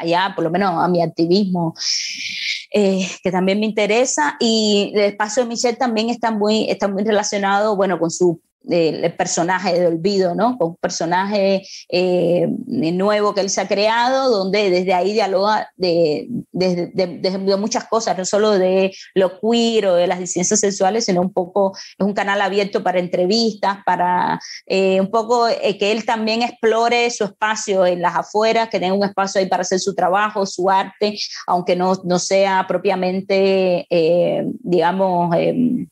ya 0.05 0.33
por 0.35 0.45
lo 0.45 0.51
menos 0.51 0.73
a 0.83 0.89
mi 0.89 1.03
activismo 1.03 1.75
eh, 2.73 3.07
que 3.23 3.31
también 3.31 3.61
me 3.61 3.67
interesa. 3.67 4.37
Y 4.41 4.93
el 4.95 5.03
espacio 5.03 5.43
de 5.43 5.49
Michelle 5.49 5.77
también 5.77 6.11
está 6.11 6.31
muy, 6.31 6.69
está 6.69 6.89
muy 6.89 7.05
relacionado 7.05 7.77
bueno 7.77 7.99
con 7.99 8.11
su 8.11 8.41
el 8.69 9.13
personaje 9.15 9.79
de 9.79 9.87
Olvido, 9.87 10.35
¿no? 10.35 10.57
Un 10.61 10.77
personaje 10.77 11.63
eh, 11.89 12.47
nuevo 12.67 13.35
que 13.35 13.41
él 13.41 13.51
se 13.51 13.61
ha 13.61 13.69
creado, 13.69 14.31
donde 14.31 14.71
desde 14.71 14.93
ahí 14.93 15.13
dialoga 15.13 15.71
de, 15.77 16.29
de, 16.53 16.91
de, 16.93 17.57
muchas 17.57 17.85
cosas, 17.85 18.17
no 18.19 18.25
solo 18.25 18.53
de 18.53 18.93
lo 19.15 19.41
queer 19.41 19.87
o 19.87 19.95
de 19.95 20.07
las 20.07 20.19
disidencias 20.19 20.61
sexuales, 20.61 21.07
sino 21.07 21.21
un 21.21 21.33
poco, 21.33 21.73
es 21.77 22.07
un 22.07 22.13
canal 22.13 22.41
abierto 22.41 22.83
para 22.83 23.01
entrevistas, 23.01 23.79
para 23.85 24.39
eh, 24.67 25.01
un 25.01 25.11
poco 25.11 25.49
eh, 25.49 25.79
que 25.79 25.93
él 25.93 26.05
también 26.05 26.43
explore 26.43 27.11
su 27.11 27.25
espacio 27.25 27.87
en 27.87 28.03
las 28.03 28.15
afueras, 28.15 28.69
que 28.69 28.79
tenga 28.81 28.95
un 28.95 29.05
espacio 29.05 29.41
ahí 29.41 29.47
para 29.47 29.63
hacer 29.63 29.81
su 29.81 29.95
trabajo, 29.95 30.45
su 30.45 30.69
arte, 30.69 31.17
aunque 31.47 31.77
no, 31.77 31.95
no 32.05 32.19
sea 32.19 32.67
propiamente, 32.69 33.87
digamos, 34.63 35.35
em, 35.37 35.87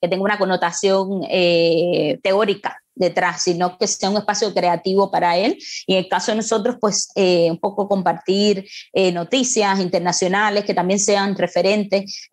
que 0.00 0.08
tenga 0.08 0.22
una 0.22 0.38
connotación 0.38 1.22
eh, 1.28 2.18
teórica 2.22 2.78
detrás, 2.94 3.44
sino 3.44 3.78
que 3.78 3.86
sea 3.86 4.10
un 4.10 4.16
espacio 4.16 4.52
creativo 4.52 5.08
para 5.08 5.36
él. 5.36 5.56
Y 5.86 5.92
en 5.92 5.98
el 6.00 6.08
caso 6.08 6.32
de 6.32 6.38
nosotros, 6.38 6.78
pues 6.80 7.08
eh, 7.14 7.48
un 7.48 7.58
poco 7.58 7.88
compartir 7.88 8.66
eh, 8.92 9.12
noticias 9.12 9.78
internacionales 9.78 10.64
que 10.64 10.74
también 10.74 10.98
sean 10.98 11.36
referentes 11.36 12.28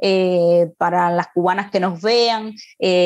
para 0.80 1.12
las 1.12 1.28
cubanas 1.36 1.70
que 1.70 1.80
nos 1.80 2.02
vean, 2.02 2.54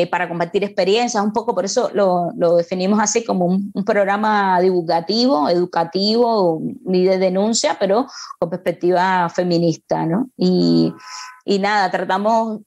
para 0.09 0.29
compartir 0.29 0.63
experiencias, 0.63 1.21
un 1.21 1.33
poco 1.33 1.53
por 1.53 1.65
eso 1.65 1.91
lo, 1.93 2.31
lo 2.37 2.55
definimos 2.55 2.99
así 3.01 3.25
como 3.25 3.45
un, 3.45 3.73
programa 3.85 4.61
divulgativo, 4.61 5.49
educativo 5.49 6.61
y 6.85 7.03
de 7.03 7.17
denuncia, 7.17 7.77
pero 7.79 8.07
con 8.39 8.49
perspectiva 8.49 9.27
feminista, 9.29 10.05
¿no? 10.05 10.29
Y, 10.37 10.93
y 11.45 11.57
nada, 11.59 11.89
tratamos 11.89 12.59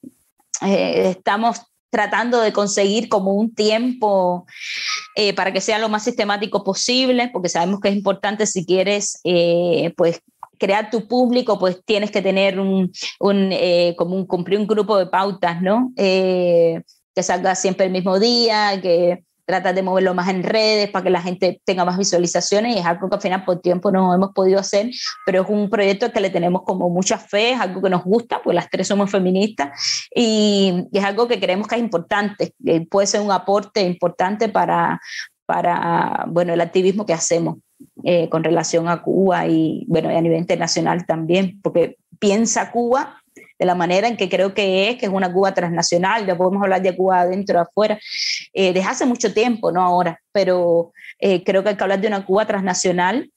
eh, 0.64 1.10
estamos 1.10 1.60
tratando 1.90 2.40
de 2.40 2.52
conseguir 2.52 3.08
como 3.08 3.34
un 3.34 3.54
tiempo 3.54 4.46
eh, 5.14 5.34
para 5.34 5.52
que 5.52 5.60
sea 5.60 5.78
lo 5.78 5.90
más 5.90 6.04
sistemático 6.04 6.64
posible, 6.64 7.28
porque 7.32 7.50
sabemos 7.50 7.80
que 7.80 7.90
es 7.90 7.96
importante 7.96 8.46
si 8.46 8.64
quieres, 8.64 9.20
eh, 9.24 9.92
pues 9.96 10.20
crear 10.58 10.90
tu 10.90 11.06
público, 11.06 11.58
pues 11.58 11.84
tienes 11.84 12.10
que 12.10 12.22
tener 12.22 12.58
un, 12.58 12.92
un 13.20 13.54
como 13.96 14.16
un, 14.16 14.26
cumplir 14.26 14.58
un 14.58 14.66
grupo 14.66 14.96
de 14.96 15.06
pautas, 15.06 15.60
¿no? 15.60 15.92
que 15.96 17.22
salga 17.22 17.54
siempre 17.54 17.86
el 17.86 17.92
mismo 17.92 18.18
día, 18.18 18.80
que 18.80 19.24
tratar 19.52 19.74
de 19.74 19.82
moverlo 19.82 20.14
más 20.14 20.28
en 20.28 20.42
redes 20.42 20.90
para 20.90 21.02
que 21.04 21.10
la 21.10 21.20
gente 21.20 21.60
tenga 21.64 21.84
más 21.84 21.98
visualizaciones 21.98 22.74
y 22.74 22.78
es 22.78 22.86
algo 22.86 23.08
que 23.08 23.16
al 23.16 23.20
final 23.20 23.44
por 23.44 23.60
tiempo 23.60 23.90
no 23.90 24.14
hemos 24.14 24.32
podido 24.32 24.58
hacer, 24.58 24.90
pero 25.26 25.42
es 25.42 25.48
un 25.48 25.68
proyecto 25.68 26.10
que 26.10 26.20
le 26.20 26.30
tenemos 26.30 26.62
como 26.62 26.88
mucha 26.88 27.18
fe, 27.18 27.52
es 27.52 27.60
algo 27.60 27.82
que 27.82 27.90
nos 27.90 28.04
gusta, 28.04 28.40
pues 28.42 28.54
las 28.54 28.70
tres 28.70 28.88
somos 28.88 29.10
feministas 29.10 29.70
y, 30.14 30.88
es 30.92 31.04
algo 31.04 31.28
que 31.28 31.38
creemos 31.38 31.68
que 31.68 31.74
es 31.74 31.80
importante, 31.80 32.54
que 32.64 32.80
puede 32.82 33.06
ser 33.06 33.20
un 33.20 33.30
aporte 33.30 33.82
importante 33.82 34.48
para, 34.48 35.00
para 35.46 36.24
bueno, 36.28 36.54
el 36.54 36.60
activismo 36.60 37.06
que 37.06 37.14
hacemos. 37.14 37.56
Eh, 38.04 38.28
con 38.28 38.44
relación 38.44 38.88
a 38.88 39.02
Cuba 39.02 39.48
y 39.48 39.84
bueno, 39.88 40.10
y 40.12 40.14
a 40.14 40.20
nivel 40.20 40.38
internacional 40.38 41.04
también, 41.04 41.60
porque 41.62 41.96
piensa 42.20 42.70
Cuba 42.70 43.21
de 43.62 43.66
la 43.66 43.76
manera 43.76 44.08
en 44.08 44.16
que 44.16 44.28
creo 44.28 44.54
que 44.54 44.90
es, 44.90 44.96
que 44.98 45.06
es 45.06 45.12
una 45.12 45.32
Cuba 45.32 45.54
transnacional, 45.54 46.26
ya 46.26 46.36
podemos 46.36 46.60
hablar 46.64 46.82
de 46.82 46.96
Cuba 46.96 47.20
adentro, 47.20 47.60
afuera, 47.60 47.96
eh, 48.52 48.72
desde 48.72 48.88
hace 48.88 49.06
mucho 49.06 49.32
tiempo, 49.32 49.70
no 49.70 49.80
ahora, 49.80 50.20
pero 50.32 50.92
eh, 51.20 51.44
creo 51.44 51.62
que 51.62 51.68
hay 51.68 51.76
que 51.76 51.84
hablar 51.84 52.00
de 52.00 52.08
una 52.08 52.26
Cuba 52.26 52.44
transnacional 52.44 53.30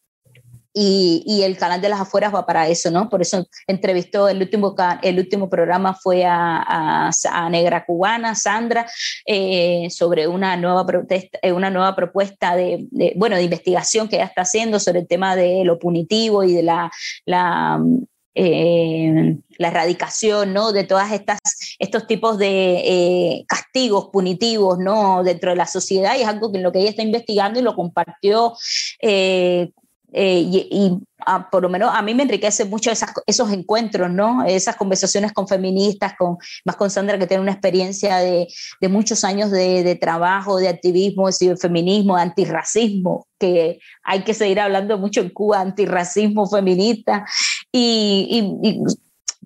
y, 0.73 1.23
y, 1.27 1.43
el 1.43 1.57
canal 1.57 1.79
de 1.79 1.89
las 1.89 2.01
afueras 2.01 2.33
va 2.33 2.45
para 2.45 2.67
eso, 2.67 2.89
¿no? 2.89 3.07
Por 3.07 3.21
eso 3.21 3.47
entrevistó, 3.67 4.27
el 4.27 4.41
último, 4.41 4.75
el 5.03 5.19
último 5.19 5.47
programa 5.47 5.93
fue 5.93 6.25
a, 6.25 7.11
a, 7.31 7.49
Negra 7.49 7.85
Cubana, 7.85 8.33
Sandra, 8.33 8.85
eh, 9.27 9.87
sobre 9.91 10.27
una 10.27 10.57
nueva, 10.57 10.85
protesta, 10.85 11.37
una 11.53 11.69
nueva 11.69 11.95
propuesta 11.95 12.55
de, 12.55 12.87
de, 12.89 13.13
bueno, 13.15 13.35
de 13.35 13.43
investigación 13.43 14.09
que 14.09 14.15
ella 14.15 14.25
está 14.25 14.41
haciendo 14.41 14.79
sobre 14.79 15.01
el 15.01 15.07
tema 15.07 15.35
de 15.35 15.63
lo 15.63 15.77
punitivo 15.77 16.43
y 16.43 16.53
de 16.53 16.63
la, 16.63 16.91
la 17.25 17.79
eh, 18.35 19.37
la 19.57 19.69
erradicación 19.69 20.53
¿no? 20.53 20.73
de 20.73 20.83
todas 20.83 21.11
estas 21.11 21.39
estos 21.79 22.05
tipos 22.05 22.37
de 22.37 22.81
eh, 22.85 23.45
castigos 23.47 24.09
punitivos 24.11 24.77
¿no? 24.77 25.23
dentro 25.23 25.51
de 25.51 25.55
la 25.55 25.65
sociedad 25.65 26.17
y 26.17 26.21
es 26.21 26.27
algo 26.27 26.51
que 26.51 26.59
lo 26.59 26.71
que 26.71 26.79
ella 26.79 26.89
está 26.89 27.01
investigando 27.01 27.59
y 27.59 27.63
lo 27.63 27.75
compartió 27.75 28.53
eh, 29.01 29.71
y, 30.39 30.97
ah, 31.25 31.49
por 31.51 31.61
lo 31.61 31.67
menos 31.67 31.91
a 31.93 32.01
mí 32.01 32.13
me 32.13 32.23
enriquece 32.23 32.63
mucho 32.63 32.89
esos 32.89 33.51
encuentros, 33.51 34.09
¿no? 34.09 34.45
Esas 34.45 34.77
conversaciones 34.77 35.33
con 35.33 35.45
feministas, 35.45 36.13
con, 36.17 36.37
más 36.63 36.77
con 36.77 36.89
Sandra 36.89 37.19
que 37.19 37.27
tiene 37.27 37.43
una 37.43 37.51
experiencia 37.51 38.17
de, 38.19 38.47
de 38.79 38.87
muchos 38.87 39.25
años 39.25 39.51
de, 39.51 39.83
de, 39.83 39.95
trabajo, 39.95 40.57
de 40.57 40.69
activismo, 40.69 41.27
de 41.27 41.33
ciberfeminismo, 41.33 42.15
de 42.15 42.21
antirracismo, 42.21 43.27
que 43.37 43.79
hay 44.03 44.23
que 44.23 44.33
seguir 44.33 44.61
hablando 44.61 44.97
mucho 44.97 45.19
en 45.19 45.31
Cuba, 45.31 45.59
antirracismo 45.59 46.47
feminista. 46.47 47.25
Y, 47.77 48.59
y 48.63 48.83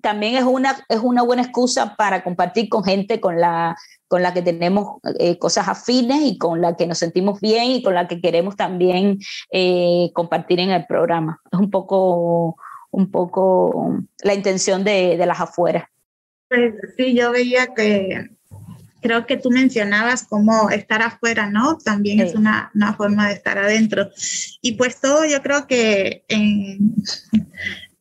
también 0.00 0.36
es 0.36 0.44
una, 0.44 0.76
es 0.88 1.00
una 1.00 1.22
buena 1.22 1.42
excusa 1.42 1.96
para 1.96 2.22
compartir 2.22 2.68
con 2.68 2.84
gente 2.84 3.20
con 3.20 3.40
la, 3.40 3.76
con 4.08 4.22
la 4.22 4.32
que 4.32 4.42
tenemos 4.42 4.98
eh, 5.18 5.38
cosas 5.38 5.68
afines 5.68 6.22
y 6.22 6.38
con 6.38 6.60
la 6.60 6.76
que 6.76 6.86
nos 6.86 6.98
sentimos 6.98 7.40
bien 7.40 7.64
y 7.70 7.82
con 7.82 7.94
la 7.94 8.06
que 8.06 8.20
queremos 8.20 8.56
también 8.56 9.18
eh, 9.52 10.10
compartir 10.14 10.60
en 10.60 10.70
el 10.70 10.86
programa. 10.86 11.40
Es 11.50 11.58
un 11.58 11.70
poco, 11.70 12.56
un 12.90 13.10
poco 13.10 13.98
la 14.22 14.34
intención 14.34 14.84
de, 14.84 15.16
de 15.16 15.26
las 15.26 15.40
afueras. 15.40 15.84
Pues 16.48 16.74
sí, 16.96 17.14
yo 17.14 17.32
veía 17.32 17.74
que 17.74 18.30
creo 19.00 19.26
que 19.26 19.38
tú 19.38 19.50
mencionabas 19.50 20.24
cómo 20.24 20.70
estar 20.70 21.02
afuera, 21.02 21.50
¿no? 21.50 21.78
También 21.78 22.20
es 22.20 22.34
una, 22.34 22.70
una, 22.74 22.94
forma 22.94 23.28
de 23.28 23.34
estar 23.34 23.58
adentro. 23.58 24.10
Y 24.60 24.72
pues 24.72 25.00
todo 25.00 25.24
yo 25.24 25.42
creo 25.42 25.66
que 25.66 26.24
en, 26.28 26.94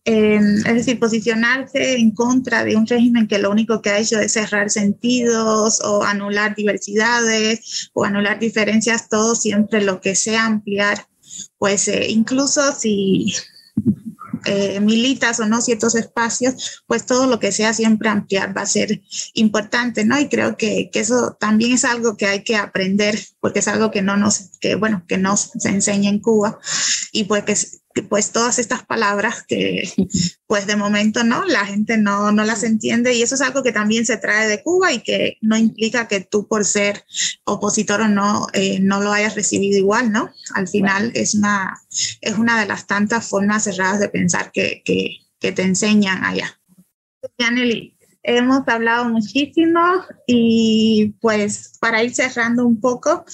es 0.05 0.63
decir, 0.63 0.99
posicionarse 0.99 1.97
en 1.97 2.11
contra 2.11 2.63
de 2.63 2.75
un 2.75 2.87
régimen 2.87 3.27
que 3.27 3.37
lo 3.37 3.51
único 3.51 3.81
que 3.81 3.91
ha 3.91 3.99
hecho 3.99 4.19
es 4.19 4.33
cerrar 4.33 4.69
sentidos 4.69 5.81
o 5.83 6.03
anular 6.03 6.55
diversidades 6.55 7.91
o 7.93 8.05
anular 8.05 8.39
diferencias, 8.39 9.09
todo 9.09 9.35
siempre 9.35 9.83
lo 9.83 10.01
que 10.01 10.15
sea 10.15 10.45
ampliar, 10.45 11.07
pues 11.57 11.87
eh, 11.87 12.09
incluso 12.09 12.73
si 12.73 13.33
eh, 14.45 14.79
militas 14.79 15.39
o 15.41 15.45
no 15.45 15.61
ciertos 15.61 15.95
espacios, 15.95 16.83
pues 16.87 17.05
todo 17.05 17.27
lo 17.27 17.39
que 17.39 17.51
sea 17.51 17.73
siempre 17.73 18.09
ampliar 18.09 18.55
va 18.55 18.61
a 18.61 18.65
ser 18.65 19.01
importante, 19.33 20.05
¿no? 20.05 20.19
Y 20.19 20.29
creo 20.29 20.55
que, 20.55 20.89
que, 20.91 21.01
eso 21.01 21.35
también 21.39 21.73
es 21.73 21.83
algo 21.83 22.15
que 22.15 22.25
hay 22.25 22.43
que 22.43 22.55
aprender, 22.55 23.19
porque 23.41 23.59
es 23.59 23.67
algo 23.67 23.91
que 23.91 24.01
no 24.01 24.15
nos, 24.15 24.57
que 24.61 24.75
bueno, 24.75 25.03
que 25.07 25.17
no 25.17 25.35
se 25.35 25.69
enseña 25.69 26.09
en 26.09 26.19
Cuba 26.19 26.57
y 27.11 27.25
pues 27.25 27.43
que 27.43 27.78
pues 28.07 28.31
todas 28.31 28.59
estas 28.59 28.85
palabras 28.85 29.43
que 29.47 29.83
pues 30.47 30.67
de 30.67 30.75
momento 30.75 31.23
no, 31.23 31.45
la 31.45 31.65
gente 31.65 31.97
no, 31.97 32.31
no 32.31 32.45
las 32.45 32.63
entiende 32.63 33.13
y 33.13 33.21
eso 33.21 33.35
es 33.35 33.41
algo 33.41 33.63
que 33.63 33.71
también 33.71 34.05
se 34.05 34.17
trae 34.17 34.47
de 34.47 34.61
Cuba 34.63 34.93
y 34.93 34.99
que 34.99 35.37
no 35.41 35.57
implica 35.57 36.07
que 36.07 36.21
tú 36.21 36.47
por 36.47 36.65
ser 36.65 37.03
opositor 37.45 38.01
o 38.01 38.07
no, 38.07 38.47
eh, 38.53 38.79
no 38.79 39.01
lo 39.01 39.11
hayas 39.11 39.35
recibido 39.35 39.77
igual, 39.77 40.11
¿no? 40.11 40.29
Al 40.53 40.67
final 40.67 41.11
es, 41.15 41.35
una, 41.35 41.79
es 42.21 42.37
una 42.37 42.59
de 42.59 42.67
las 42.67 42.87
tantas 42.87 43.27
formas 43.27 43.63
cerradas 43.63 43.99
de 43.99 44.09
pensar 44.09 44.51
que, 44.51 44.81
que, 44.85 45.17
que 45.39 45.51
te 45.51 45.63
enseñan 45.63 46.23
allá. 46.23 46.59
Yaneli, 47.37 47.97
hemos 48.23 48.67
hablado 48.67 49.09
muchísimo 49.09 49.79
y 50.27 51.15
pues 51.21 51.77
para 51.79 52.03
ir 52.03 52.13
cerrando 52.13 52.65
un 52.65 52.79
poco, 52.79 53.25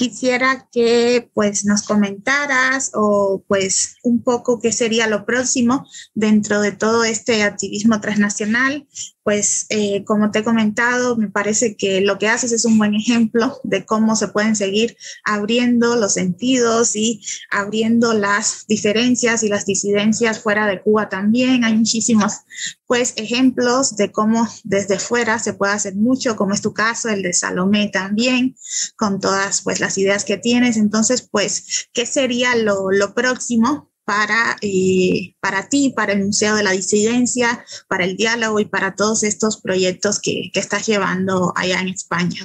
quisiera 0.00 0.66
que 0.72 1.30
pues 1.34 1.66
nos 1.66 1.82
comentaras 1.82 2.90
o 2.94 3.44
pues 3.46 3.96
un 4.02 4.22
poco 4.22 4.58
qué 4.58 4.72
sería 4.72 5.06
lo 5.06 5.26
próximo 5.26 5.86
dentro 6.14 6.62
de 6.62 6.72
todo 6.72 7.04
este 7.04 7.42
activismo 7.42 8.00
transnacional, 8.00 8.88
pues 9.22 9.66
eh, 9.68 10.04
como 10.04 10.30
te 10.30 10.40
he 10.40 10.44
comentado, 10.44 11.16
me 11.16 11.28
parece 11.28 11.76
que 11.76 12.00
lo 12.00 12.18
que 12.18 12.28
haces 12.28 12.52
es 12.52 12.64
un 12.64 12.78
buen 12.78 12.94
ejemplo 12.94 13.60
de 13.64 13.84
cómo 13.84 14.16
se 14.16 14.28
pueden 14.28 14.56
seguir 14.56 14.96
abriendo 15.24 15.96
los 15.96 16.14
sentidos 16.14 16.96
y 16.96 17.20
abriendo 17.50 18.14
las 18.14 18.66
diferencias 18.66 19.42
y 19.42 19.48
las 19.48 19.66
disidencias 19.66 20.40
fuera 20.40 20.66
de 20.66 20.80
Cuba 20.80 21.08
también. 21.08 21.64
Hay 21.64 21.76
muchísimos 21.76 22.40
pues 22.86 23.12
ejemplos 23.16 23.96
de 23.96 24.10
cómo 24.10 24.48
desde 24.64 24.98
fuera 24.98 25.38
se 25.38 25.54
puede 25.54 25.74
hacer 25.74 25.94
mucho, 25.96 26.36
como 26.36 26.54
es 26.54 26.62
tu 26.62 26.72
caso, 26.72 27.08
el 27.08 27.22
de 27.22 27.32
Salomé 27.32 27.88
también, 27.88 28.56
con 28.96 29.20
todas 29.20 29.62
pues 29.62 29.80
las 29.80 29.98
ideas 29.98 30.24
que 30.24 30.38
tienes. 30.38 30.76
Entonces, 30.76 31.28
pues, 31.30 31.88
¿qué 31.92 32.06
sería 32.06 32.56
lo, 32.56 32.90
lo 32.90 33.14
próximo 33.14 33.89
para, 34.10 34.56
eh, 34.60 35.36
para 35.38 35.68
ti, 35.68 35.92
para 35.94 36.12
el 36.14 36.24
Museo 36.24 36.56
de 36.56 36.64
la 36.64 36.72
Disidencia, 36.72 37.64
para 37.86 38.04
el 38.04 38.16
diálogo 38.16 38.58
y 38.58 38.64
para 38.64 38.96
todos 38.96 39.22
estos 39.22 39.60
proyectos 39.60 40.18
que, 40.20 40.50
que 40.52 40.58
estás 40.58 40.84
llevando 40.84 41.52
allá 41.54 41.80
en 41.80 41.90
España. 41.90 42.40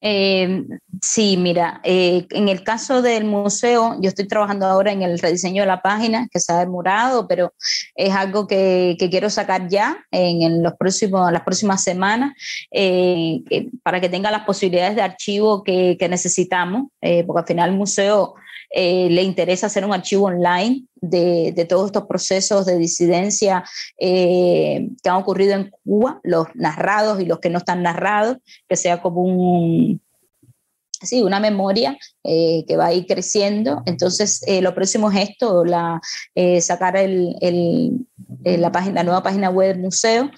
Eh, 0.00 0.64
sí, 1.00 1.36
mira, 1.36 1.80
eh, 1.84 2.26
en 2.30 2.48
el 2.48 2.64
caso 2.64 3.00
del 3.00 3.26
museo, 3.26 3.96
yo 4.00 4.08
estoy 4.08 4.26
trabajando 4.26 4.66
ahora 4.66 4.90
en 4.90 5.02
el 5.02 5.20
rediseño 5.20 5.62
de 5.62 5.68
la 5.68 5.82
página, 5.82 6.26
que 6.32 6.40
se 6.40 6.52
ha 6.52 6.58
demorado, 6.58 7.28
pero 7.28 7.54
es 7.94 8.12
algo 8.12 8.48
que, 8.48 8.96
que 8.98 9.08
quiero 9.08 9.30
sacar 9.30 9.68
ya 9.68 9.96
en, 10.10 10.64
los 10.64 10.74
próximos, 10.74 11.30
las 11.30 11.42
próximas 11.42 11.84
semanas, 11.84 12.32
eh, 12.72 13.40
para 13.84 14.00
que 14.00 14.08
tenga 14.08 14.32
las 14.32 14.44
posibilidades 14.44 14.96
de 14.96 15.02
archivo 15.02 15.62
que, 15.62 15.96
que 15.96 16.08
necesitamos, 16.08 16.88
porque 17.24 17.40
al 17.40 17.46
final 17.46 17.70
el 17.70 17.76
museo 17.76 18.34
eh, 18.70 19.08
le 19.10 19.22
interesa 19.22 19.66
hacer 19.66 19.84
un 19.84 19.92
archivo 19.92 20.26
online 20.26 20.84
de, 20.94 21.66
todos 21.68 21.86
estos 21.86 22.06
procesos 22.06 22.66
de 22.66 22.78
disidencia 22.78 23.64
eh, 23.98 24.88
que 25.02 25.08
han 25.08 25.16
ocurrido 25.16 25.54
en 25.54 25.70
Cuba, 25.84 26.20
los 26.22 26.46
narrados 26.54 27.20
y 27.20 27.26
los 27.26 27.38
que 27.38 27.50
no 27.50 27.58
están 27.58 27.82
narrados, 27.82 28.38
que 28.68 28.76
sea 28.76 29.00
como 29.00 29.22
un, 29.22 30.00
sí, 31.00 31.22
una 31.22 31.40
memoria 31.40 31.96
eh, 32.24 32.64
que 32.66 32.76
va 32.76 32.86
a 32.86 32.92
ir 32.92 33.06
creciendo. 33.06 33.82
Entonces, 33.86 34.42
lo 34.60 34.74
próximo 34.74 35.10
es 35.10 35.30
esto, 35.30 35.64
sacar 36.60 36.94
la, 36.94 37.60
la 38.44 39.02
nueva 39.04 39.22
página 39.22 39.50
web 39.50 39.68
del 39.74 39.82
museo 39.82 40.30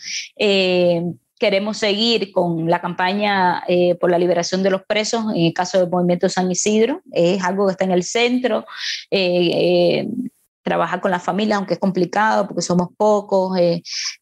queremos 1.38 1.78
seguir 1.78 2.32
con 2.32 2.68
la 2.68 2.80
campaña 2.80 3.62
eh, 3.68 3.94
por 3.96 4.10
la 4.10 4.18
liberación 4.18 4.62
de 4.62 4.70
los 4.70 4.82
presos, 4.82 5.24
en 5.34 5.46
el 5.46 5.52
caso 5.54 5.78
del 5.78 5.88
movimiento 5.88 6.28
San 6.28 6.50
Isidro, 6.50 7.00
es 7.12 7.42
algo 7.42 7.66
que 7.66 7.72
está 7.72 7.84
en 7.84 7.92
el 7.92 8.02
centro. 8.02 8.66
Eh, 9.10 9.50
eh, 9.52 10.08
trabajar 10.62 11.00
con 11.00 11.10
la 11.10 11.20
familia, 11.20 11.56
aunque 11.56 11.74
es 11.74 11.80
complicado 11.80 12.46
porque 12.46 12.60
somos 12.60 12.88
pocos, 12.94 13.58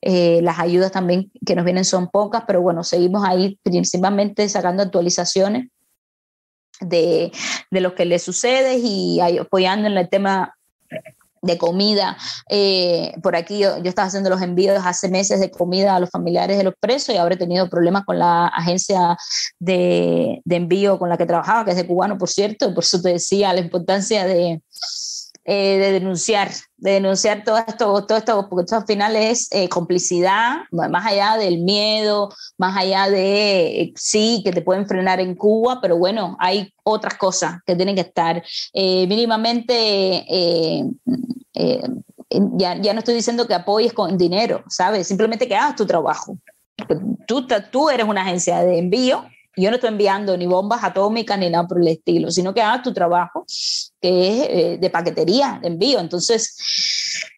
las 0.01 0.59
ayudas 0.61 0.93
también 0.93 1.33
que 1.45 1.57
nos 1.57 1.65
vienen 1.65 1.85
son 1.85 2.09
pocas, 2.09 2.45
pero 2.47 2.63
bueno, 2.63 2.85
seguimos 2.85 3.27
ahí 3.27 3.59
principalmente 3.65 4.49
sacando 4.49 4.85
actualizaciones 4.85 5.67
de, 6.81 7.33
de 7.73 7.81
lo 7.81 7.97
que 7.97 8.05
le 8.05 8.21
sucede 8.21 8.79
y 8.79 9.19
apoyando 9.19 9.89
en 9.89 9.99
el 9.99 10.09
tema 10.09 10.55
de 11.47 11.59
comida. 11.59 12.17
Eh, 12.51 13.15
por 13.23 13.37
aquí 13.37 13.59
yo, 13.59 13.77
estaba 13.77 14.09
haciendo 14.09 14.31
los 14.31 14.43
envíos 14.43 14.81
hace 14.85 15.09
meses 15.09 15.41
de 15.41 15.51
comida 15.51 15.97
a 15.97 16.01
los 16.01 16.11
familiares 16.11 16.59
de 16.59 16.65
los 16.65 16.75
presos 16.79 17.15
y 17.15 17.19
habré 17.19 17.37
tenido 17.37 17.69
problemas 17.71 18.05
con 18.05 18.19
la 18.19 18.49
agencia 18.49 19.17
de, 19.59 20.43
de 20.45 20.57
envío 20.57 20.99
con 20.99 21.09
la 21.09 21.17
que 21.17 21.27
trabajaba, 21.27 21.65
que 21.65 21.71
es 21.71 21.77
de 21.77 21.87
cubano, 21.87 22.19
por 22.19 22.29
cierto, 22.29 22.75
por 22.75 22.85
eso 22.85 23.01
te 23.01 23.11
decía 23.11 23.53
la 23.53 23.61
importancia 23.61 24.25
de, 24.27 24.61
eh, 25.49 25.79
de 25.79 25.93
denunciar, 25.93 26.51
de 26.77 26.91
denunciar 26.95 27.45
todo 27.45 27.59
esto, 27.59 28.05
todo 28.05 28.19
esto, 28.19 28.49
porque 28.51 28.65
esto 28.65 28.75
al 28.75 28.85
final 28.85 29.15
es 29.15 29.47
eh, 29.53 29.69
complicidad, 29.69 30.63
más 30.73 31.07
allá 31.07 31.37
del 31.37 31.59
miedo, 31.59 32.31
más 32.59 32.77
allá 32.77 33.09
de, 33.09 33.81
eh, 33.81 33.93
sí, 33.95 34.43
que 34.45 34.51
te 34.51 34.61
pueden 34.61 34.89
frenar 34.89 35.21
en 35.21 35.37
Cuba, 35.37 35.79
pero 35.81 35.97
bueno, 35.99 36.37
hay 36.41 36.75
otras 36.83 37.15
cosas 37.15 37.61
que 37.65 37.77
tienen 37.77 37.95
que 37.95 38.01
estar 38.01 38.43
mínimamente... 38.75 40.27
Ya, 42.59 42.77
ya, 42.83 42.93
no 42.93 42.99
estoy 42.99 43.15
diciendo 43.15 43.47
que 43.47 43.55
apoyes 43.55 43.93
con 43.93 44.19
dinero, 44.19 44.65
¿sabes? 44.69 45.07
Simplemente 45.07 45.47
que 45.47 45.55
hagas 45.55 45.77
tu 45.77 45.87
trabajo. 45.87 46.37
Tú, 47.27 47.47
tú 47.71 47.89
eres 47.89 48.07
una 48.07 48.23
agencia 48.23 48.59
de 48.59 48.79
envío 48.79 49.25
yo 49.57 49.71
no 49.71 49.77
estoy 49.77 49.89
enviando 49.89 50.37
ni 50.37 50.47
bombas 50.47 50.85
atómicas 50.85 51.39
ni 51.39 51.49
nada 51.49 51.67
por 51.67 51.81
el 51.81 51.89
estilo, 51.89 52.31
sino 52.31 52.53
que 52.53 52.61
hagas 52.61 52.83
tu 52.83 52.93
trabajo, 52.93 53.45
eh, 54.09 54.79
de 54.79 54.91
paquetería, 54.91 55.59
de 55.61 55.69
envío. 55.69 55.99
Entonces, 55.99 56.57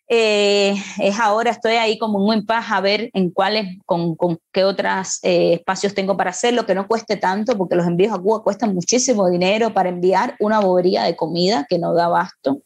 eh, 0.09 0.75
es 0.99 1.19
ahora, 1.19 1.51
estoy 1.51 1.73
ahí 1.73 1.99
como 1.99 2.19
un 2.19 2.47
paz 2.47 2.67
a 2.71 2.81
ver 2.81 3.11
en 3.15 3.31
cuáles, 3.31 3.79
con, 3.87 4.15
con 4.17 4.39
qué 4.53 4.65
otros 4.65 5.19
eh, 5.23 5.55
espacios 5.55 5.95
tengo 5.95 6.17
para 6.17 6.31
hacerlo, 6.31 6.67
que 6.67 6.75
no 6.75 6.87
cueste 6.87 7.17
tanto, 7.17 7.57
porque 7.57 7.77
los 7.77 7.87
envíos 7.87 8.13
a 8.13 8.19
Cuba 8.19 8.43
cuestan 8.43 8.75
muchísimo 8.75 9.29
dinero 9.29 9.73
para 9.73 9.89
enviar 9.89 10.37
una 10.41 10.61
bobería 10.61 11.05
de 11.05 11.17
comida 11.17 11.67
que 11.69 11.79
no 11.79 11.95
da 11.95 12.07
abasto. 12.07 12.63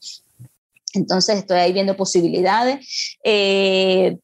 Entonces 0.94 1.38
estoy 1.38 1.58
ahí 1.58 1.72
viendo 1.72 1.96
posibilidades. 1.96 3.16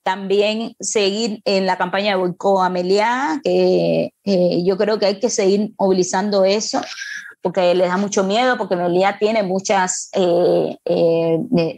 También 0.02 0.74
seguir 0.78 1.40
en 1.46 1.64
la 1.64 1.78
campaña 1.78 2.10
de 2.10 2.16
Boicot 2.16 2.62
Amelia, 2.62 3.40
que 3.42 4.10
yo 4.22 4.76
creo 4.76 4.98
que 4.98 5.06
hay 5.06 5.18
que 5.18 5.30
seguir 5.30 5.72
movilizando 5.78 6.44
eso 6.44 6.82
porque 7.42 7.74
les 7.74 7.88
da 7.88 7.96
mucho 7.96 8.24
miedo, 8.24 8.56
porque 8.56 8.74
Amelia 8.74 9.16
tiene 9.18 9.42
muchas, 9.42 10.10
eh, 10.12 10.76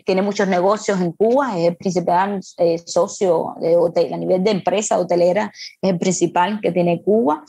tiene 0.04 0.22
muchos 0.22 0.48
negocios 0.48 1.00
en 1.00 1.12
Cuba, 1.12 1.58
es 1.58 1.68
el 1.68 1.76
principal 1.76 2.40
socio 2.86 3.54
de 3.60 3.76
hotel, 3.76 4.14
a 4.14 4.16
nivel 4.16 4.42
de 4.42 4.50
empresa 4.50 4.98
hotelera, 4.98 5.52
es 5.82 5.90
el 5.90 5.98
principal 5.98 6.60
que 6.60 6.72
tiene 6.72 7.02
Cuba. 7.02 7.44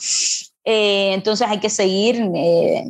entonces 0.63 1.47
hay 1.47 1.59
que 1.59 1.69
seguir, 1.69 2.31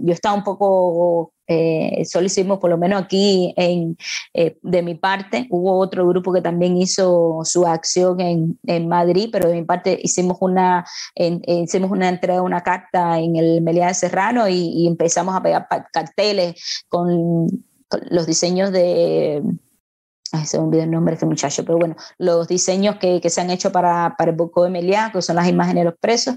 yo 0.02 0.14
estaba 0.14 0.36
un 0.36 0.44
poco 0.44 1.34
eh, 1.52 2.06
solo 2.06 2.28
hicimos, 2.28 2.60
por 2.60 2.70
lo 2.70 2.78
menos 2.78 3.02
aquí 3.04 3.54
en, 3.58 3.98
eh, 4.34 4.58
de 4.62 4.82
mi 4.82 4.96
parte, 4.96 5.48
hubo 5.50 5.78
otro 5.78 6.08
grupo 6.08 6.34
que 6.34 6.42
también 6.42 6.78
hizo 6.78 7.42
su 7.44 7.66
acción 7.66 8.20
en, 8.20 8.60
en 8.66 8.88
Madrid, 8.88 9.30
pero 9.32 9.50
de 9.50 9.56
mi 9.56 9.64
parte 9.64 10.00
hicimos 10.02 10.38
una, 10.42 10.86
hicimos 11.16 11.92
una 11.92 12.10
entrega, 12.10 12.42
una 12.42 12.62
carta 12.62 13.20
en 13.20 13.36
el 13.36 13.62
Meliá 13.62 13.88
de 13.88 13.94
Serrano 13.94 14.48
y, 14.48 14.88
empezamos 14.88 15.36
a 15.36 15.42
pegar 15.42 15.68
carteles 15.92 16.84
con 16.90 17.48
los 18.10 18.26
diseños 18.26 18.72
de 18.72 19.42
Ay, 20.34 20.46
se 20.46 20.58
me 20.58 20.66
olvidó 20.66 20.84
el 20.84 20.92
nombre 20.92 21.12
de 21.12 21.16
este 21.16 21.26
muchacho, 21.26 21.66
pero 21.66 21.78
bueno, 21.78 21.96
los 22.18 22.48
diseños 22.48 22.96
que, 22.98 23.20
que 23.20 23.30
se 23.30 23.42
han 23.42 23.50
hecho 23.50 23.72
para, 23.72 24.16
para 24.18 24.32
el 24.32 24.38
Boco 24.38 24.64
de 24.64 24.70
Meliá, 24.70 25.12
que 25.12 25.22
son 25.22 25.36
las 25.36 25.48
imágenes 25.50 25.82
de 25.84 25.90
los 25.90 26.00
presos, 26.00 26.36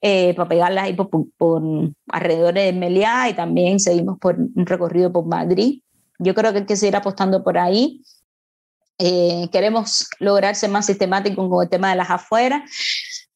eh, 0.00 0.32
para 0.34 0.48
pegarlas 0.48 0.84
ahí 0.84 0.94
por, 0.94 1.08
por, 1.36 1.62
alrededor 2.08 2.54
de 2.54 2.72
Meliá 2.72 3.28
y 3.28 3.34
también 3.34 3.80
seguimos 3.80 4.18
por 4.18 4.36
un 4.36 4.64
recorrido 4.66 5.12
por 5.12 5.26
Madrid. 5.26 5.80
Yo 6.18 6.34
creo 6.34 6.52
que 6.52 6.58
hay 6.58 6.66
que 6.66 6.76
seguir 6.76 6.94
apostando 6.94 7.42
por 7.42 7.58
ahí. 7.58 8.02
Eh, 8.98 9.48
queremos 9.50 10.08
lograr 10.20 10.54
ser 10.54 10.70
más 10.70 10.86
sistemáticos 10.86 11.48
con 11.48 11.64
el 11.64 11.68
tema 11.68 11.90
de 11.90 11.96
las 11.96 12.10
afueras 12.10 12.62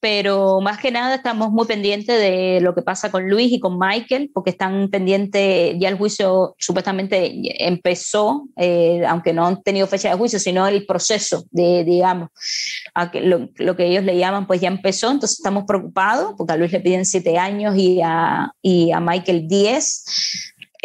pero 0.08 0.60
más 0.60 0.78
que 0.78 0.92
nada 0.92 1.16
estamos 1.16 1.50
muy 1.50 1.66
pendientes 1.66 2.16
de 2.16 2.60
lo 2.60 2.76
que 2.76 2.82
pasa 2.82 3.10
con 3.10 3.28
Luis 3.28 3.50
y 3.50 3.58
con 3.58 3.76
Michael, 3.76 4.30
porque 4.32 4.50
están 4.50 4.88
pendientes, 4.88 5.74
ya 5.80 5.88
el 5.88 5.98
juicio 5.98 6.54
supuestamente 6.60 7.32
empezó, 7.66 8.46
eh, 8.56 9.02
aunque 9.08 9.32
no 9.32 9.44
han 9.44 9.60
tenido 9.64 9.88
fecha 9.88 10.08
de 10.08 10.14
juicio, 10.14 10.38
sino 10.38 10.64
el 10.68 10.86
proceso 10.86 11.46
de, 11.50 11.82
digamos, 11.82 12.28
lo, 13.14 13.48
lo, 13.56 13.74
que 13.74 13.86
ellos 13.86 14.04
le 14.04 14.16
llaman, 14.16 14.46
pues 14.46 14.60
ya 14.60 14.68
empezó, 14.68 15.10
entonces 15.10 15.38
estamos 15.38 15.64
preocupados, 15.66 16.34
porque 16.38 16.52
a 16.52 16.56
Luis 16.56 16.70
le 16.70 16.78
piden 16.78 17.04
siete 17.04 17.36
años 17.36 17.74
y 17.76 18.00
a, 18.00 18.52
y 18.62 18.92
a 18.92 19.00
Michael 19.00 19.48
diez. 19.48 20.04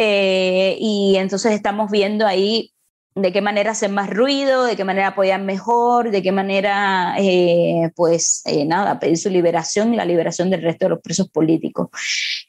Eh, 0.00 0.76
y 0.80 1.14
entonces 1.16 1.52
estamos 1.52 1.92
viendo 1.92 2.26
ahí 2.26 2.72
de 3.14 3.32
qué 3.32 3.42
manera 3.42 3.72
hacer 3.72 3.90
más 3.90 4.08
ruido, 4.08 4.64
de 4.64 4.76
qué 4.76 4.84
manera 4.84 5.08
apoyar 5.08 5.40
mejor, 5.42 6.10
de 6.10 6.22
qué 6.22 6.32
manera, 6.32 7.14
eh, 7.18 7.90
pues 7.94 8.42
eh, 8.46 8.64
nada, 8.64 8.98
pedir 8.98 9.18
su 9.18 9.28
liberación 9.28 9.92
y 9.92 9.96
la 9.96 10.04
liberación 10.04 10.50
del 10.50 10.62
resto 10.62 10.86
de 10.86 10.90
los 10.90 11.00
presos 11.00 11.28
políticos. 11.28 11.88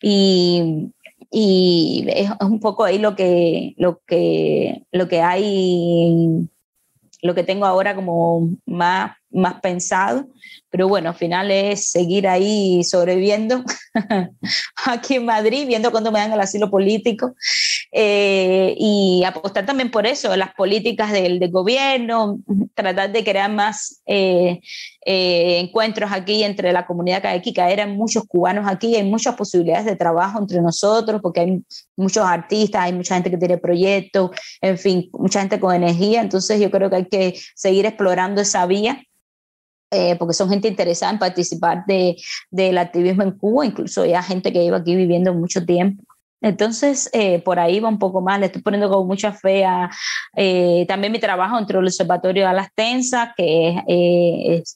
Y, 0.01 0.91
y 1.31 2.05
es, 2.07 2.29
un 2.39 2.59
poco 2.59 2.85
ahí 2.85 2.97
lo 2.97 3.15
que, 3.15 3.73
lo 3.77 4.01
que, 4.07 4.83
lo 4.91 5.07
que 5.09 5.21
hay, 5.21 6.47
lo 7.21 7.35
que 7.35 7.43
tengo 7.43 7.65
ahora 7.65 7.93
como 7.95 8.49
más, 8.65 9.17
más 9.31 9.59
pensado. 9.59 10.27
Pero 10.69 10.87
bueno, 10.87 11.09
al 11.09 11.15
final 11.15 11.51
es 11.51 11.91
seguir 11.91 12.27
ahí 12.27 12.83
sobreviviendo 12.83 13.63
aquí 14.85 15.15
en 15.15 15.25
Madrid, 15.25 15.67
viendo 15.67 15.91
cuándo 15.91 16.11
me 16.11 16.19
dan 16.19 16.31
el 16.31 16.39
asilo 16.39 16.71
político 16.71 17.35
eh, 17.95 18.73
y 18.77 19.23
apostar 19.23 19.67
también 19.67 19.91
por 19.91 20.07
eso, 20.07 20.35
las 20.35 20.53
políticas 20.55 21.11
del, 21.11 21.39
del 21.39 21.51
gobierno, 21.51 22.39
tratar 22.73 23.11
de 23.11 23.23
crear 23.23 23.51
más 23.51 24.01
eh, 24.07 24.59
eh, 25.05 25.59
encuentros 25.59 26.11
aquí 26.11 26.43
entre 26.43 26.73
la 26.73 26.87
comunidad 26.87 27.21
que 27.21 27.53
eran 27.55 27.95
muchos 27.95 28.23
cubanos 28.25 28.65
aquí, 28.67 28.95
hay 28.95 29.03
muchas 29.03 29.35
posibilidades 29.35 29.85
de 29.85 29.95
trabajo 29.95 30.39
entre 30.39 30.59
nosotros, 30.59 31.21
porque 31.21 31.41
hay 31.41 31.63
muchos 31.95 32.25
artistas, 32.25 32.81
hay 32.81 32.93
mucha 32.93 33.13
gente 33.13 33.29
que 33.29 33.37
tiene 33.37 33.59
proyectos, 33.59 34.31
en 34.59 34.77
fin, 34.79 35.09
mucha 35.13 35.41
gente 35.41 35.59
con 35.59 35.75
energía, 35.75 36.21
entonces 36.21 36.59
yo 36.59 36.71
creo 36.71 36.89
que 36.89 36.95
hay 36.95 37.05
que 37.05 37.39
seguir 37.53 37.85
explorando 37.85 38.41
esa 38.41 38.65
vía 38.65 39.03
eh, 39.95 40.15
porque 40.17 40.33
son 40.33 40.49
gente 40.49 40.67
interesada 40.67 41.11
en 41.11 41.19
participar 41.19 41.85
de, 41.85 42.15
del 42.49 42.79
activismo 42.79 43.21
en 43.21 43.37
Cuba, 43.37 43.67
incluso 43.67 44.03
ya 44.03 44.23
gente 44.23 44.51
que 44.51 44.63
lleva 44.63 44.77
aquí 44.77 44.95
viviendo 44.95 45.35
mucho 45.35 45.63
tiempo. 45.63 46.03
Entonces, 46.43 47.09
eh, 47.13 47.39
por 47.39 47.57
ahí 47.57 47.79
va 47.79 47.87
un 47.87 47.97
poco 47.97 48.19
más, 48.19 48.37
le 48.37 48.47
estoy 48.47 48.61
poniendo 48.61 48.89
con 48.89 49.07
mucha 49.07 49.31
fe 49.31 49.63
a 49.63 49.89
eh, 50.35 50.85
también 50.89 51.13
mi 51.13 51.19
trabajo 51.19 51.55
dentro 51.55 51.79
del 51.79 51.87
Observatorio 51.87 52.45
de 52.45 52.53
las 52.53 52.67
Tensas, 52.75 53.29
que 53.37 53.81
es, 53.87 54.75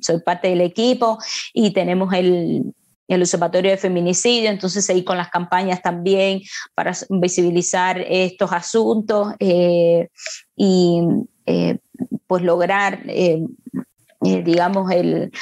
soy 0.00 0.20
parte 0.20 0.48
del 0.48 0.60
equipo, 0.60 1.16
y 1.54 1.72
tenemos 1.72 2.12
el, 2.12 2.74
el 3.08 3.22
Observatorio 3.22 3.70
de 3.70 3.78
Feminicidio, 3.78 4.50
entonces 4.50 4.88
ahí 4.90 5.02
con 5.02 5.16
las 5.16 5.30
campañas 5.30 5.80
también 5.80 6.42
para 6.74 6.92
visibilizar 7.08 7.98
estos 8.06 8.52
asuntos 8.52 9.32
y 9.38 11.00
pues 12.26 12.42
lograr, 12.42 13.02
digamos, 14.20 14.90
el 14.90 15.32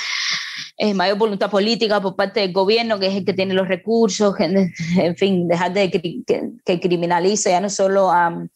eh, 0.78 0.92
mayor 0.94 1.16
voluntad 1.16 1.50
política 1.50 2.00
por 2.00 2.16
parte 2.16 2.40
del 2.40 2.52
gobierno, 2.52 2.98
que 2.98 3.06
es 3.06 3.14
el 3.14 3.24
que 3.24 3.32
tiene 3.32 3.54
los 3.54 3.68
recursos, 3.68 4.34
en 4.40 5.16
fin, 5.16 5.48
dejar 5.48 5.72
de 5.72 5.90
que, 5.90 6.80
criminalice 6.80 7.50
ya 7.50 7.60
no 7.60 7.70
solo 7.70 8.10
a, 8.10 8.46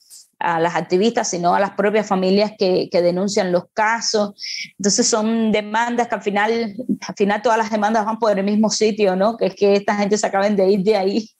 las 0.43 0.75
activistas, 0.75 1.29
sino 1.29 1.55
a 1.55 1.61
las 1.61 1.73
propias 1.73 2.07
familias 2.07 2.53
que, 2.59 2.89
que, 2.91 3.03
denuncian 3.03 3.53
los 3.53 3.65
casos. 3.75 4.33
Entonces 4.79 5.07
son 5.07 5.53
demandas 5.53 6.09
que 6.09 6.15
al 6.15 6.23
final, 6.23 6.75
al 7.07 7.15
final 7.15 7.43
todas 7.43 7.59
las 7.59 7.71
demandas 7.71 8.07
van 8.07 8.19
por 8.19 8.39
el 8.39 8.43
mismo 8.43 8.71
sitio, 8.71 9.17
¿no? 9.17 9.37
Que 9.37 9.47
es 9.47 9.55
que 9.55 9.77
esta 9.77 9.97
gente 9.97 10.17
se 10.17 10.27
acaben 10.27 10.57
de 10.57 10.71
ir 10.71 10.83
de 10.83 10.97
ahí 10.97 11.31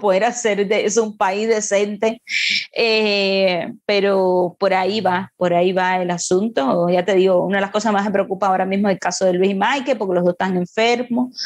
poder 0.00 0.24
hacer 0.24 0.66
de 0.66 0.84
eso 0.84 1.02
un 1.02 1.16
país 1.16 1.48
decente. 1.48 2.20
Eh, 2.74 3.72
pero 3.84 4.56
por 4.58 4.74
ahí 4.74 5.00
va, 5.00 5.32
por 5.36 5.54
ahí 5.54 5.72
va 5.72 6.02
el 6.02 6.10
asunto. 6.10 6.88
Ya 6.88 7.04
te 7.04 7.14
digo, 7.14 7.44
una 7.44 7.58
de 7.58 7.62
las 7.62 7.70
cosas 7.70 7.92
más 7.92 8.04
me 8.04 8.10
preocupa 8.10 8.48
ahora 8.48 8.66
mismo 8.66 8.88
es 8.88 8.94
el 8.94 9.00
caso 9.00 9.24
de 9.24 9.34
Luis 9.34 9.52
y 9.52 9.54
Mike, 9.54 9.96
porque 9.96 10.14
los 10.14 10.24
dos 10.24 10.32
están 10.32 10.56
enfermos, 10.56 11.36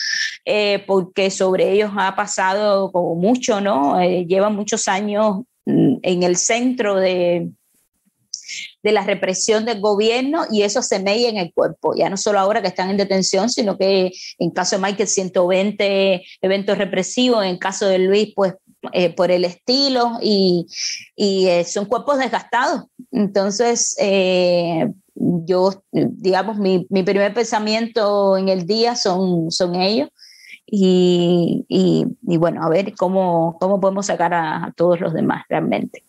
eh, 0.45 0.83
porque 0.87 1.31
sobre 1.31 1.71
ellos 1.71 1.91
ha 1.97 2.15
pasado 2.17 2.91
como 2.93 3.15
mucho, 3.15 3.61
¿no? 3.61 4.01
Eh, 4.01 4.27
llevan 4.27 4.57
muchos 4.57 4.89
años 4.89 5.43
mm, 5.67 5.97
en 6.03 6.23
el 6.23 6.37
centro 6.37 6.97
de, 6.97 7.51
de 8.83 8.93
la 8.93 9.05
represión 9.05 9.65
del 9.65 9.81
gobierno 9.81 10.45
y 10.51 10.63
eso 10.63 10.83
se 10.83 11.01
media 11.01 11.29
en 11.29 11.37
el 11.37 11.53
cuerpo, 11.53 11.95
ya 11.95 12.09
no 12.09 12.17
solo 12.17 12.39
ahora 12.39 12.63
que 12.63 12.69
están 12.69 12.91
en 12.91 12.97
detención, 12.97 13.49
sino 13.51 13.77
que 13.77 14.13
en 14.39 14.51
caso 14.51 14.77
de 14.77 14.83
Michael 14.83 15.09
120 15.09 16.23
eventos 16.43 16.79
represivos, 16.79 17.45
en 17.45 17.59
caso 17.59 17.87
de 17.87 17.99
Luis 17.99 18.33
pues 18.35 18.55
eh, 18.93 19.15
por 19.15 19.31
el 19.31 19.45
estilo 19.45 20.19
y, 20.23 20.67
y 21.15 21.49
eh, 21.49 21.65
son 21.65 21.85
cuerpos 21.85 22.19
desgastados. 22.19 22.85
Entonces, 23.13 23.95
eh, 24.01 24.91
yo, 25.15 25.85
digamos, 25.93 26.57
mi, 26.57 26.87
mi, 26.89 27.03
primer 27.03 27.35
pensamiento 27.35 28.39
en 28.39 28.49
el 28.49 28.67
día 28.67 28.97
son, 28.97 29.51
son 29.51 29.75
ellos. 29.75 30.09
Y, 30.65 31.67
y, 31.69 32.07
y 32.23 32.37
bueno, 32.39 32.63
a 32.63 32.71
ver 32.71 32.95
cómo, 32.95 33.59
cómo 33.61 33.81
podemos 33.81 34.07
sacar 34.07 34.33
a, 34.33 34.65
a 34.65 34.73
todos 34.73 34.99
los 34.99 35.13
demás 35.13 35.45
realmente. 35.51 36.05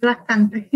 Bastante. 0.00 0.70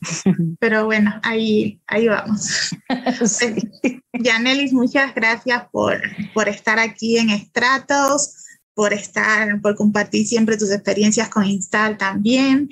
Pero 0.60 0.84
bueno, 0.86 1.20
ahí, 1.22 1.80
ahí 1.86 2.08
vamos. 2.08 2.70
Yanelis, 4.12 4.72
muchas 4.72 5.14
gracias 5.14 5.64
por, 5.70 6.00
por 6.34 6.48
estar 6.48 6.78
aquí 6.78 7.18
en 7.18 7.30
Estratos, 7.30 8.34
por 8.74 8.92
estar, 8.92 9.60
por 9.60 9.76
compartir 9.76 10.26
siempre 10.26 10.56
tus 10.56 10.70
experiencias 10.70 11.28
con 11.28 11.44
Instal 11.44 11.98
también. 11.98 12.70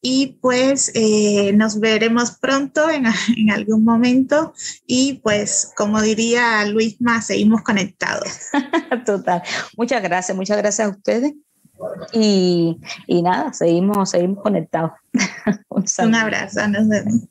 Y 0.00 0.38
pues 0.40 0.90
eh, 0.94 1.52
nos 1.54 1.80
veremos 1.80 2.32
pronto 2.32 2.88
en, 2.88 3.04
en, 3.36 3.50
algún 3.50 3.84
momento. 3.84 4.54
Y 4.86 5.20
pues, 5.22 5.72
como 5.76 6.00
diría 6.00 6.64
Luisma, 6.66 7.20
seguimos 7.20 7.62
conectados. 7.62 8.28
Total. 9.04 9.42
Muchas 9.76 10.02
gracias, 10.02 10.36
muchas 10.36 10.56
gracias 10.56 10.88
a 10.88 10.90
ustedes. 10.90 11.34
Y, 12.12 12.78
y 13.06 13.22
nada, 13.22 13.52
seguimos, 13.52 14.10
seguimos 14.10 14.42
conectados. 14.42 14.92
Un, 15.68 16.14
abrazo, 16.14 16.66
nos 16.68 16.88
vemos. 16.88 17.28